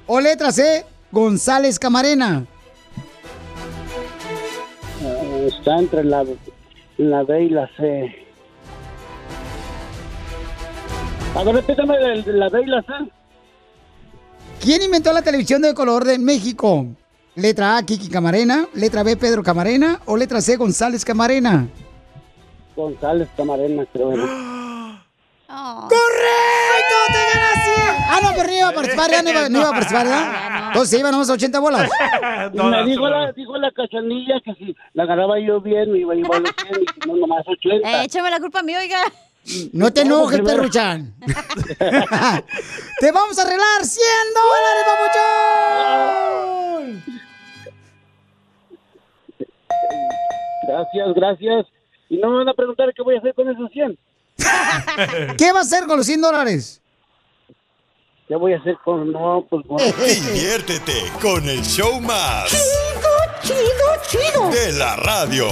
O 0.08 0.20
letra 0.20 0.52
C, 0.52 0.86
González 1.12 1.78
Camarena. 1.80 2.46
Ah, 5.04 5.38
está 5.48 5.78
entre 5.80 6.04
la, 6.04 6.24
la 6.98 7.24
B 7.24 7.44
y 7.44 7.50
la 7.50 7.68
C. 7.76 8.25
A 11.36 11.44
ver, 11.44 11.56
repítame 11.56 11.98
la 12.26 12.50
B 12.50 12.62
y 12.62 12.66
la 12.66 12.82
C. 12.82 12.88
¿Quién 14.62 14.82
inventó 14.82 15.12
la 15.12 15.22
televisión 15.22 15.62
de 15.62 15.74
color 15.74 16.06
de 16.06 16.18
México? 16.18 16.86
Letra 17.36 17.78
A, 17.78 17.84
Kiki 17.84 18.10
Camarena. 18.10 18.68
Letra 18.74 19.04
B, 19.04 19.18
Pedro 19.18 19.44
Camarena. 19.44 20.00
O 20.06 20.16
letra 20.16 20.40
C, 20.40 20.56
González 20.56 21.04
Camarena. 21.04 21.68
González 22.76 23.28
Camarena, 23.36 23.86
creo. 23.92 24.14
era. 24.14 24.24
Oh. 25.48 25.88
¡Correcto! 25.88 26.96
¡Te 27.08 27.38
ganas 27.38 27.64
100! 27.64 28.06
Ah, 28.10 28.20
no, 28.24 28.30
pero 28.36 28.48
no 28.48 28.54
iba 28.56 28.68
a 28.68 28.74
participar, 28.74 29.12
ya 29.12 29.22
no 29.22 29.30
iba, 29.30 29.48
no 29.48 29.60
iba 29.60 29.70
a 29.70 29.72
participar, 29.72 30.06
¿verdad? 30.08 30.68
Entonces 30.68 30.90
se 30.90 31.00
iban 31.00 31.12
nomás 31.12 31.30
80 31.30 31.60
bolas. 31.60 31.90
Y 32.54 32.58
me 32.58 32.86
dijo 32.86 33.08
la, 33.08 33.32
dijo 33.32 33.58
la 33.58 33.72
cachanilla 33.72 34.42
que 34.44 34.54
si 34.56 34.76
la 34.94 35.04
agarraba 35.04 35.40
yo 35.40 35.62
bien, 35.62 35.92
me 35.92 36.00
iba 36.00 36.14
a 36.14 36.16
llevar 36.16 36.42
los 36.42 36.52
100 36.68 36.82
y 36.82 37.08
no, 37.08 37.16
nomás 37.16 37.48
80. 37.48 37.90
Eh, 37.90 38.06
échame 38.06 38.32
la 38.32 38.40
culpa 38.40 38.60
a 38.60 38.64
mí, 38.64 38.76
oiga. 38.76 39.00
No 39.74 39.94
te 39.94 40.04
No, 40.04 40.18
enojes, 40.18 40.42
perruchan. 40.42 41.14
¡Te 43.00 43.12
vamos 43.12 43.38
a 43.38 43.44
arreglar 43.44 43.86
100 43.86 44.06
dólares, 44.34 44.84
papuchón! 44.88 46.36
Gracias, 50.68 51.14
gracias. 51.16 51.66
Y 52.10 52.18
no 52.18 52.30
me 52.32 52.38
van 52.38 52.50
a 52.50 52.54
preguntar 52.54 52.92
qué 52.96 53.02
voy 53.04 53.16
a 53.16 53.20
hacer 53.20 53.34
con 53.34 53.50
esos 53.50 53.72
100. 53.72 53.98
¿Qué 55.38 55.52
va 55.52 55.60
a 55.60 55.62
hacer 55.62 55.86
con 55.86 55.98
los 55.98 56.06
100 56.06 56.22
dólares? 56.22 56.82
¿Qué 58.28 58.36
voy 58.36 58.54
a 58.54 58.58
hacer 58.58 58.78
con.? 58.84 59.12
No, 59.12 59.46
pues. 59.48 59.66
bueno. 59.68 59.94
Diviértete 59.98 61.12
con 61.22 61.48
el 61.48 61.62
show 61.62 62.02
más. 62.02 62.50
Chido, 62.50 63.12
chido, 63.44 63.96
chido. 64.08 64.50
De 64.50 64.72
la 64.74 64.96
radio. 64.96 65.46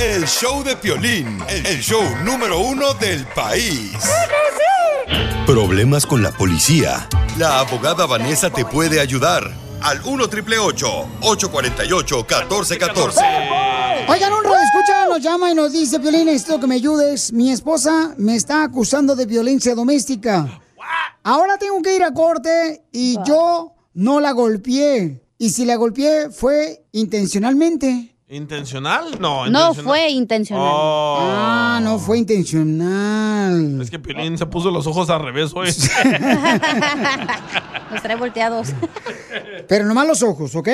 El 0.00 0.26
show 0.26 0.64
de 0.64 0.76
Piolín. 0.76 1.40
El 1.46 1.78
show 1.82 2.02
número 2.24 2.58
uno 2.58 2.94
del 2.94 3.26
país. 3.34 3.92
Problemas 5.44 6.06
con 6.06 6.22
la 6.22 6.32
policía. 6.32 7.06
La 7.36 7.60
abogada 7.60 8.06
Vanessa 8.06 8.48
te 8.48 8.64
puede 8.64 8.98
ayudar. 8.98 9.52
Al 9.82 10.00
1 10.02 10.28
triple 10.30 10.58
848 10.58 12.16
1414. 12.16 13.20
Oigan, 14.08 14.32
un 14.32 14.38
escucha, 14.46 15.06
nos 15.06 15.20
llama 15.20 15.50
y 15.50 15.54
nos 15.54 15.70
dice, 15.70 15.98
Violín, 15.98 16.24
necesito 16.24 16.58
que 16.58 16.66
me 16.66 16.76
ayudes. 16.76 17.30
Mi 17.34 17.52
esposa 17.52 18.14
me 18.16 18.36
está 18.36 18.64
acusando 18.64 19.14
de 19.14 19.26
violencia 19.26 19.74
doméstica. 19.74 20.62
Ahora 21.22 21.58
tengo 21.58 21.82
que 21.82 21.94
ir 21.94 22.04
a 22.04 22.14
corte 22.14 22.84
y 22.90 23.18
yo 23.26 23.74
no 23.92 24.20
la 24.20 24.30
golpeé. 24.30 25.20
Y 25.36 25.50
si 25.50 25.66
la 25.66 25.76
golpeé 25.76 26.30
fue 26.30 26.86
intencionalmente. 26.92 28.09
¿Intencional? 28.32 29.18
No, 29.20 29.46
No 29.46 29.70
intencional. 29.70 29.84
fue 29.84 30.08
intencional. 30.10 30.64
Oh. 30.64 31.18
Ah, 31.20 31.80
no 31.82 31.98
fue 31.98 32.16
intencional. 32.18 33.80
Es 33.82 33.90
que 33.90 33.98
Piolín 33.98 34.38
se 34.38 34.46
puso 34.46 34.70
los 34.70 34.86
ojos 34.86 35.10
al 35.10 35.20
revés 35.22 35.50
hoy. 35.54 35.68
Los 37.90 38.02
trae 38.02 38.14
volteados. 38.14 38.68
Pero 39.68 39.84
nomás 39.84 40.06
los 40.06 40.22
ojos, 40.22 40.54
¿ok? 40.54 40.68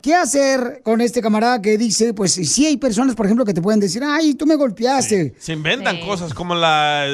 ¿Qué 0.00 0.14
hacer 0.14 0.80
con 0.84 1.00
este 1.00 1.20
camarada 1.20 1.60
que 1.60 1.76
dice, 1.76 2.14
pues 2.14 2.34
si 2.34 2.66
hay 2.66 2.76
personas, 2.76 3.16
por 3.16 3.26
ejemplo, 3.26 3.44
que 3.44 3.52
te 3.52 3.60
pueden 3.60 3.80
decir, 3.80 4.02
ay, 4.04 4.34
tú 4.34 4.46
me 4.46 4.54
golpeaste? 4.54 5.34
Se 5.40 5.52
inventan 5.54 5.98
cosas 6.00 6.32
como 6.32 6.54
la 6.54 7.04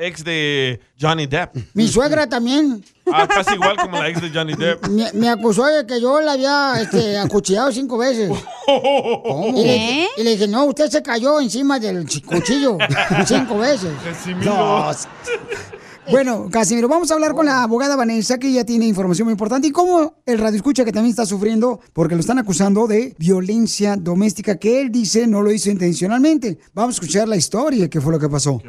ex 0.00 0.24
de 0.24 0.80
Johnny 0.98 1.26
Depp. 1.26 1.54
Mi 1.74 1.86
suegra 1.86 2.26
también. 2.26 2.82
Ah, 3.12 3.26
casi 3.28 3.54
igual 3.54 3.76
como 3.76 3.98
la 3.98 4.08
ex 4.08 4.20
de 4.20 4.30
Johnny 4.30 4.54
Depp. 4.54 4.86
Me, 4.88 5.10
me 5.12 5.28
acusó 5.28 5.66
de 5.66 5.86
que 5.86 6.00
yo 6.00 6.20
la 6.20 6.32
había 6.32 6.74
este, 6.80 7.18
acuchillado 7.18 7.70
cinco 7.72 7.98
veces. 7.98 8.30
Y 9.54 9.62
le, 9.64 10.08
y 10.16 10.22
le 10.22 10.30
dije, 10.32 10.46
no, 10.48 10.64
usted 10.64 10.88
se 10.90 11.02
cayó 11.02 11.40
encima 11.40 11.78
del 11.78 12.06
chi- 12.06 12.22
cuchillo 12.22 12.78
cinco 13.26 13.58
veces. 13.58 13.92
No. 14.44 14.90
Bueno, 16.10 16.48
Casimiro, 16.50 16.88
vamos 16.88 17.10
a 17.10 17.14
hablar 17.14 17.34
con 17.34 17.46
la 17.46 17.62
abogada 17.62 17.94
Vanessa, 17.94 18.38
que 18.38 18.52
ya 18.52 18.64
tiene 18.64 18.86
información 18.86 19.26
muy 19.26 19.32
importante. 19.32 19.68
Y 19.68 19.70
cómo 19.70 20.14
el 20.26 20.38
radio 20.38 20.56
escucha 20.56 20.84
que 20.84 20.92
también 20.92 21.10
está 21.10 21.24
sufriendo, 21.24 21.80
porque 21.92 22.14
lo 22.14 22.20
están 22.20 22.38
acusando 22.38 22.86
de 22.86 23.14
violencia 23.18 23.96
doméstica, 23.96 24.56
que 24.56 24.80
él 24.80 24.90
dice 24.90 25.26
no 25.26 25.42
lo 25.42 25.52
hizo 25.52 25.70
intencionalmente. 25.70 26.58
Vamos 26.74 26.94
a 26.94 26.96
escuchar 26.96 27.28
la 27.28 27.36
historia, 27.36 27.88
qué 27.88 28.00
fue 28.00 28.12
lo 28.12 28.18
que 28.18 28.28
pasó. 28.28 28.60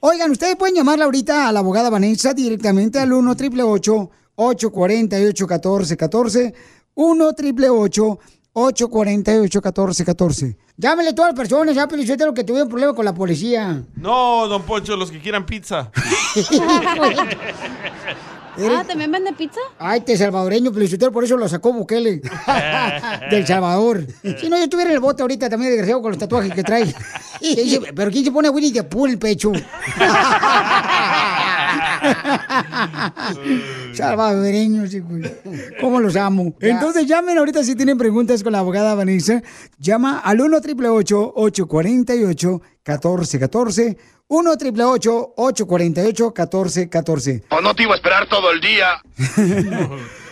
Oigan, 0.00 0.30
ustedes 0.30 0.56
pueden 0.56 0.74
llamarla 0.74 1.04
ahorita 1.04 1.48
a 1.48 1.52
la 1.52 1.60
abogada 1.60 1.90
Vanessa 1.90 2.34
directamente 2.34 2.98
al 2.98 3.12
1 3.12 3.30
888 3.30 4.10
848 4.36 5.46
1414 5.46 6.54
1 6.94 7.26
888 7.26 8.18
848-1414. 8.54 10.56
Llámele 10.76 11.10
a 11.10 11.14
todas 11.14 11.32
las 11.32 11.38
personas, 11.38 11.74
ya, 11.74 11.86
lo 12.26 12.34
que 12.34 12.44
tuvieron 12.44 12.68
problema 12.68 12.94
con 12.94 13.04
la 13.04 13.14
policía. 13.14 13.82
No, 13.94 14.46
don 14.48 14.62
Poncho, 14.62 14.96
los 14.96 15.10
que 15.10 15.20
quieran 15.20 15.44
pizza. 15.46 15.90
Ah, 18.54 18.84
¿también 18.86 19.10
vende 19.10 19.32
pizza? 19.32 19.60
Ay, 19.78 20.00
este 20.00 20.16
salvadoreño, 20.16 20.72
Felicitero, 20.72 21.10
por 21.10 21.24
eso 21.24 21.36
lo 21.36 21.48
sacó 21.48 21.72
Bukele. 21.72 22.20
Del 23.30 23.46
Salvador. 23.46 24.06
Si 24.22 24.50
no, 24.50 24.58
yo 24.58 24.64
estuviera 24.64 24.90
en 24.90 24.96
el 24.96 25.00
bote 25.00 25.22
ahorita 25.22 25.48
también 25.48 25.70
desgraciado 25.70 26.02
con 26.02 26.10
los 26.10 26.18
tatuajes 26.18 26.52
que 26.52 26.62
trae. 26.62 26.94
Pero 27.94 28.10
¿quién 28.10 28.24
se 28.24 28.30
pone 28.30 28.48
a 28.48 28.50
Winnie 28.50 28.72
the 28.72 28.84
Pooh 28.84 29.06
en 29.06 29.12
el 29.12 29.18
pecho? 29.18 29.52
Salvadoreños, 33.94 34.94
hijo. 34.94 35.08
¿Cómo 35.80 36.00
los 36.00 36.16
amo? 36.16 36.54
Entonces 36.60 37.06
llamen 37.06 37.38
ahorita 37.38 37.62
si 37.64 37.74
tienen 37.74 37.98
preguntas 37.98 38.42
con 38.42 38.52
la 38.52 38.60
abogada 38.60 38.94
Vanessa. 38.94 39.42
Llama 39.78 40.18
al 40.18 40.40
1 40.40 40.56
888 40.56 41.32
848 41.34 42.62
1414 42.86 43.98
1 44.28 44.50
888 44.50 45.34
848 45.36 46.24
1414 46.24 47.44
O 47.50 47.60
no 47.60 47.74
te 47.74 47.82
iba 47.82 47.92
a 47.92 47.96
esperar 47.96 48.26
todo 48.28 48.50
el 48.50 48.60
día. 48.60 49.02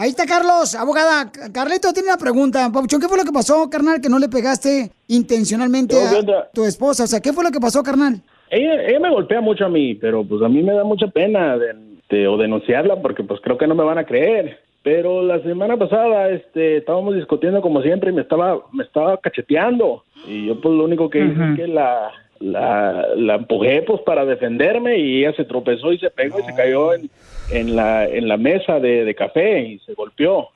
Ahí 0.00 0.08
está 0.08 0.24
Carlos, 0.24 0.74
abogada. 0.74 1.30
Carlito 1.52 1.92
tiene 1.92 2.08
una 2.08 2.16
pregunta. 2.16 2.72
¿qué 2.88 3.06
fue 3.06 3.18
lo 3.18 3.24
que 3.24 3.32
pasó, 3.32 3.68
carnal, 3.68 4.00
que 4.00 4.08
no 4.08 4.18
le 4.18 4.30
pegaste 4.30 4.90
intencionalmente 5.08 5.94
No, 5.94 6.24
¿qué 6.24 6.32
a 6.32 6.50
tu 6.54 6.64
esposa? 6.64 7.04
O 7.04 7.06
sea, 7.06 7.20
¿qué 7.20 7.34
fue 7.34 7.44
lo 7.44 7.50
que 7.50 7.60
pasó, 7.60 7.82
carnal? 7.82 8.22
Ella, 8.50 8.82
ella 8.84 9.00
me 9.00 9.10
golpea 9.10 9.40
mucho 9.40 9.64
a 9.66 9.68
mí, 9.68 9.94
pero 9.94 10.24
pues 10.24 10.42
a 10.42 10.48
mí 10.48 10.62
me 10.62 10.72
da 10.72 10.84
mucha 10.84 11.06
pena 11.06 11.56
de, 11.56 11.74
de- 12.08 12.26
o 12.28 12.36
denunciarla 12.36 12.96
porque 13.00 13.22
pues 13.22 13.40
creo 13.40 13.56
que 13.56 13.66
no 13.66 13.74
me 13.74 13.84
van 13.84 13.98
a 13.98 14.04
creer. 14.04 14.58
Pero 14.82 15.22
la 15.22 15.40
semana 15.42 15.76
pasada 15.76 16.30
este, 16.30 16.78
estábamos 16.78 17.14
discutiendo 17.14 17.60
como 17.60 17.82
siempre 17.82 18.10
y 18.10 18.14
me 18.14 18.22
estaba, 18.22 18.60
me 18.72 18.82
estaba 18.84 19.18
cacheteando. 19.18 20.04
Y 20.24 20.46
yo 20.46 20.60
pues 20.60 20.74
lo 20.74 20.84
único 20.84 21.08
que 21.10 21.18
hice 21.18 21.34
es 21.52 21.56
que 21.56 21.66
la, 21.68 22.10
la, 22.40 23.08
la 23.14 23.34
empujé 23.36 23.82
pues 23.82 24.00
para 24.02 24.24
defenderme 24.24 24.96
y 24.98 25.20
ella 25.24 25.34
se 25.36 25.44
tropezó 25.44 25.92
y 25.92 25.98
se 25.98 26.10
pegó 26.10 26.38
y 26.40 26.42
se 26.44 26.54
cayó 26.54 26.94
en, 26.94 27.10
en, 27.50 27.76
la, 27.76 28.06
en 28.06 28.26
la 28.26 28.36
mesa 28.38 28.80
de, 28.80 29.04
de 29.04 29.14
café 29.14 29.60
y 29.60 29.78
se 29.80 29.92
golpeó. 29.94 30.48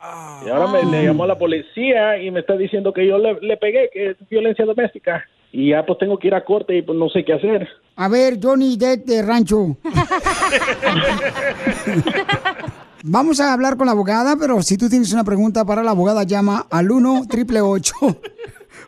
Y 0.44 0.48
ahora 0.48 0.66
me 0.68 0.84
le 0.90 1.04
llamó 1.04 1.24
a 1.24 1.28
la 1.28 1.38
policía 1.38 2.18
y 2.18 2.30
me 2.30 2.40
está 2.40 2.56
diciendo 2.56 2.92
que 2.92 3.06
yo 3.06 3.18
le, 3.18 3.36
le 3.40 3.56
pegué, 3.58 3.90
que 3.92 4.10
es 4.10 4.16
violencia 4.30 4.64
doméstica. 4.64 5.24
Y 5.56 5.70
ya 5.70 5.86
pues 5.86 6.00
tengo 6.00 6.18
que 6.18 6.26
ir 6.26 6.34
a 6.34 6.44
corte 6.44 6.76
y 6.76 6.82
pues 6.82 6.98
no 6.98 7.08
sé 7.08 7.24
qué 7.24 7.32
hacer. 7.32 7.68
A 7.94 8.08
ver, 8.08 8.40
Johnny 8.42 8.76
Depp 8.76 9.06
de 9.06 9.22
Rancho. 9.22 9.76
Vamos 13.04 13.38
a 13.38 13.52
hablar 13.52 13.76
con 13.76 13.86
la 13.86 13.92
abogada, 13.92 14.34
pero 14.36 14.60
si 14.62 14.76
tú 14.76 14.88
tienes 14.88 15.12
una 15.12 15.22
pregunta 15.22 15.64
para 15.64 15.84
la 15.84 15.92
abogada, 15.92 16.24
llama 16.24 16.66
al 16.68 16.90
1 16.90 17.20
888 17.28 17.94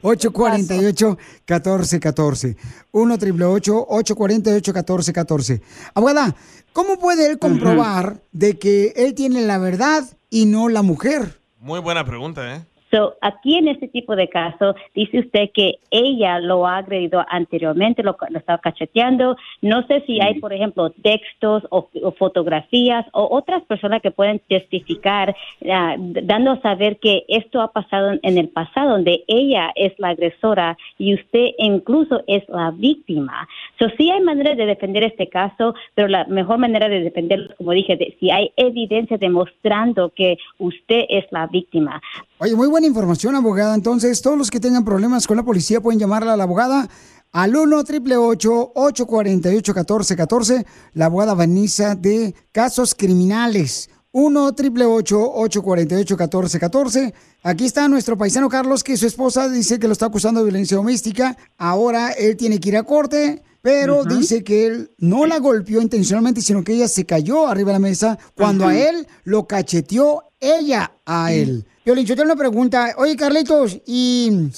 848 0.02 1.06
1414 1.46 2.56
1 2.90 3.14
888 3.14 3.86
848 3.88 4.72
1414 4.72 5.62
Abogada, 5.94 6.34
¿cómo 6.72 6.98
puede 6.98 7.30
él 7.30 7.38
comprobar 7.38 8.22
de 8.32 8.58
que 8.58 8.92
él 8.96 9.14
tiene 9.14 9.42
la 9.42 9.58
verdad 9.58 10.02
y 10.30 10.46
no 10.46 10.68
la 10.68 10.82
mujer? 10.82 11.40
Muy 11.60 11.78
buena 11.78 12.04
pregunta, 12.04 12.56
¿eh? 12.56 12.64
So, 12.96 13.14
aquí 13.20 13.58
en 13.58 13.68
este 13.68 13.88
tipo 13.88 14.16
de 14.16 14.26
caso, 14.28 14.74
dice 14.94 15.18
usted 15.18 15.50
que 15.52 15.74
ella 15.90 16.40
lo 16.40 16.66
ha 16.66 16.78
agredido 16.78 17.22
anteriormente, 17.28 18.02
lo, 18.02 18.16
lo 18.30 18.38
estaba 18.38 18.58
cacheteando. 18.58 19.36
No 19.60 19.86
sé 19.86 20.02
si 20.06 20.18
hay, 20.22 20.40
por 20.40 20.54
ejemplo, 20.54 20.88
textos 20.90 21.64
o, 21.68 21.90
o 22.02 22.12
fotografías 22.12 23.04
o 23.12 23.28
otras 23.36 23.62
personas 23.64 24.00
que 24.00 24.10
pueden 24.12 24.40
testificar, 24.48 25.36
d- 25.60 26.22
dando 26.22 26.52
a 26.52 26.60
saber 26.62 26.96
que 26.98 27.24
esto 27.28 27.60
ha 27.60 27.70
pasado 27.70 28.12
en, 28.12 28.20
en 28.22 28.38
el 28.38 28.48
pasado, 28.48 28.92
donde 28.92 29.24
ella 29.26 29.72
es 29.74 29.92
la 29.98 30.08
agresora 30.08 30.78
y 30.96 31.12
usted 31.12 31.50
incluso 31.58 32.22
es 32.26 32.48
la 32.48 32.70
víctima. 32.70 33.46
So, 33.78 33.90
sí 33.98 34.10
hay 34.10 34.22
maneras 34.22 34.56
de 34.56 34.64
defender 34.64 35.02
este 35.02 35.28
caso, 35.28 35.74
pero 35.94 36.08
la 36.08 36.24
mejor 36.24 36.56
manera 36.56 36.88
de 36.88 37.00
defenderlo, 37.00 37.54
como 37.58 37.72
dije, 37.72 37.96
de, 37.96 38.16
si 38.18 38.30
hay 38.30 38.52
evidencia 38.56 39.18
demostrando 39.18 40.08
que 40.10 40.38
usted 40.58 41.04
es 41.10 41.26
la 41.30 41.46
víctima. 41.46 42.00
Oye, 42.38 42.54
muy 42.54 42.68
buena 42.68 42.86
información, 42.86 43.34
abogada. 43.34 43.74
Entonces, 43.74 44.20
todos 44.20 44.36
los 44.36 44.50
que 44.50 44.60
tengan 44.60 44.84
problemas 44.84 45.26
con 45.26 45.38
la 45.38 45.42
policía 45.42 45.80
pueden 45.80 45.98
llamarla 45.98 46.34
a 46.34 46.36
la 46.36 46.42
abogada 46.42 46.86
al 47.32 47.56
1 47.56 47.78
888 47.78 48.72
848 48.74 49.72
1414 49.72 50.66
la 50.92 51.06
abogada 51.06 51.32
Vanessa 51.32 51.94
de 51.94 52.34
casos 52.52 52.94
criminales. 52.94 53.88
1 54.16 54.46
888 54.46 55.30
848 55.34 56.16
1414 56.16 57.14
Aquí 57.42 57.66
está 57.66 57.86
nuestro 57.86 58.16
paisano 58.16 58.48
Carlos, 58.48 58.82
que 58.82 58.96
su 58.96 59.06
esposa 59.06 59.50
dice 59.50 59.78
que 59.78 59.86
lo 59.86 59.92
está 59.92 60.06
acusando 60.06 60.40
de 60.40 60.46
violencia 60.46 60.78
doméstica. 60.78 61.36
Ahora 61.58 62.12
él 62.12 62.34
tiene 62.38 62.58
que 62.58 62.70
ir 62.70 62.78
a 62.78 62.82
corte, 62.82 63.42
pero 63.60 64.04
dice 64.04 64.42
que 64.42 64.66
él 64.66 64.90
no 64.96 65.26
la 65.26 65.38
golpeó 65.38 65.82
intencionalmente, 65.82 66.40
sino 66.40 66.64
que 66.64 66.72
ella 66.72 66.88
se 66.88 67.04
cayó 67.04 67.46
arriba 67.46 67.68
de 67.68 67.74
la 67.74 67.78
mesa 67.78 68.18
cuando 68.34 68.66
a 68.66 68.74
él 68.74 69.06
lo 69.24 69.46
cacheteó 69.46 70.24
ella 70.40 70.92
a 71.04 71.34
él. 71.34 71.66
Yo 71.84 71.94
le 71.94 72.02
tengo 72.04 72.22
una 72.22 72.36
pregunta. 72.36 72.94
Oye, 72.96 73.16
Carlitos, 73.16 73.78
¿y, 73.84 74.48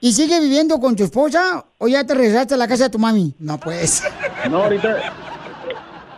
¿y 0.00 0.12
sigue 0.12 0.40
viviendo 0.40 0.80
con 0.80 0.96
tu 0.96 1.04
esposa 1.04 1.64
o 1.78 1.86
ya 1.86 2.04
te 2.04 2.14
regresaste 2.14 2.54
a 2.54 2.56
la 2.56 2.66
casa 2.66 2.84
de 2.84 2.90
tu 2.90 2.98
mami? 2.98 3.34
No, 3.38 3.58
pues. 3.60 4.02
No, 4.50 4.64
ahorita 4.64 5.14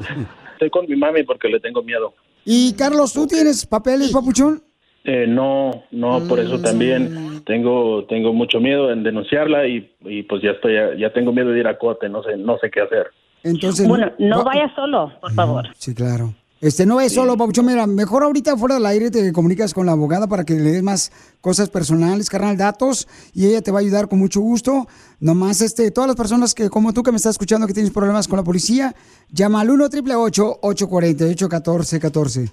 estoy 0.55 0.71
con 0.71 0.87
mi 0.87 0.97
mami 0.97 1.23
porque 1.23 1.49
le 1.49 1.61
tengo 1.61 1.83
miedo. 1.83 2.15
Y 2.45 2.73
Carlos, 2.75 3.13
¿tú 3.13 3.27
tienes 3.27 3.67
papeles, 3.67 4.11
papuchón? 4.13 4.63
Eh, 5.05 5.27
no, 5.27 5.83
no, 5.91 6.25
por 6.29 6.39
eso 6.39 6.61
también 6.61 7.43
tengo 7.45 8.05
tengo 8.05 8.33
mucho 8.33 8.61
miedo 8.61 8.93
en 8.93 9.03
denunciarla 9.03 9.67
y, 9.67 9.91
y 10.03 10.23
pues 10.23 10.43
ya 10.43 10.51
estoy 10.53 10.75
ya 10.99 11.13
tengo 11.13 11.33
miedo 11.33 11.51
de 11.51 11.59
ir 11.61 11.67
a 11.67 11.77
corte, 11.77 12.09
no 12.09 12.23
sé 12.23 12.37
no 12.37 12.57
sé 12.59 12.71
qué 12.71 12.81
hacer. 12.83 13.07
Entonces. 13.43 13.89
Bueno, 13.89 14.13
no 14.19 14.39
va- 14.39 14.45
vaya 14.45 14.73
solo, 14.77 15.13
por 15.21 15.33
favor. 15.35 15.67
Sí, 15.77 15.93
claro. 15.95 16.35
Este, 16.63 16.87
no 16.87 17.01
es 17.01 17.13
solo, 17.13 17.37
Papuchón, 17.37 17.67
mira, 17.67 17.89
mejor 17.89 18.23
ahorita 18.23 18.57
fuera 18.57 18.77
del 18.77 18.87
aire 18.87 19.11
te 19.11 19.33
comunicas 19.33 19.75
con 19.75 19.85
la 19.85 19.93
abogada 19.93 20.29
para 20.29 20.45
que 20.45 20.55
le 20.55 20.71
des 20.71 20.83
más 20.85 21.11
cosas 21.41 21.69
personales, 21.69 22.31
carnal, 22.31 22.57
datos, 22.57 23.09
y 23.35 23.47
ella 23.47 23.63
te 23.63 23.73
va 23.73 23.81
a 23.81 23.83
ayudar 23.83 24.09
con 24.09 24.21
mucho 24.21 24.41
gusto. 24.41 24.87
Nomás, 25.19 25.61
este, 25.61 25.91
todas 25.91 26.07
las 26.07 26.15
personas 26.15 26.55
que, 26.55 26.71
como 26.71 26.93
tú 26.93 27.03
que 27.03 27.11
me 27.11 27.17
estás 27.17 27.33
escuchando, 27.33 27.67
que 27.67 27.75
tienes 27.75 27.91
problemas 27.91 28.29
con 28.29 28.37
la 28.37 28.45
policía, 28.45 28.95
llama 29.29 29.61
al 29.61 29.71
1 29.71 29.87
888 29.87 30.59
848 30.63 31.47
1414 31.47 32.53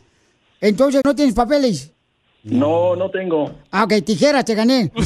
Entonces, 0.60 1.02
¿no 1.06 1.14
tienes 1.14 1.36
papeles? 1.36 1.92
No, 2.44 2.96
no 2.96 3.10
tengo. 3.12 3.52
Ah, 3.72 3.84
ok, 3.84 3.94
tijera, 4.06 4.44
te 4.44 4.56
gané. 4.56 4.92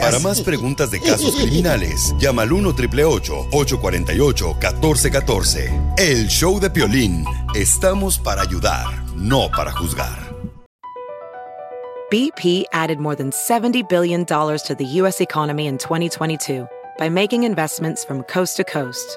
Para 0.00 0.18
más 0.20 0.40
preguntas 0.40 0.90
de 0.90 1.00
casos 1.00 1.36
criminales, 1.36 2.14
llama 2.18 2.42
al 2.42 2.52
1 2.52 2.68
848 2.68 4.46
1414 4.46 5.70
El 5.96 6.28
show 6.28 6.58
de 6.60 6.70
Piolín. 6.70 7.24
Estamos 7.54 8.18
para 8.18 8.42
ayudar, 8.42 8.86
no 9.16 9.48
para 9.50 9.72
juzgar. 9.72 10.30
BP 12.10 12.64
added 12.72 12.98
more 12.98 13.14
than 13.14 13.30
$70 13.30 13.88
billion 13.88 14.24
to 14.24 14.74
the 14.76 14.84
U.S. 15.00 15.20
economy 15.20 15.68
in 15.68 15.78
2022 15.78 16.66
by 16.98 17.08
making 17.08 17.44
investments 17.44 18.04
from 18.04 18.24
coast 18.24 18.56
to 18.56 18.64
coast. 18.64 19.16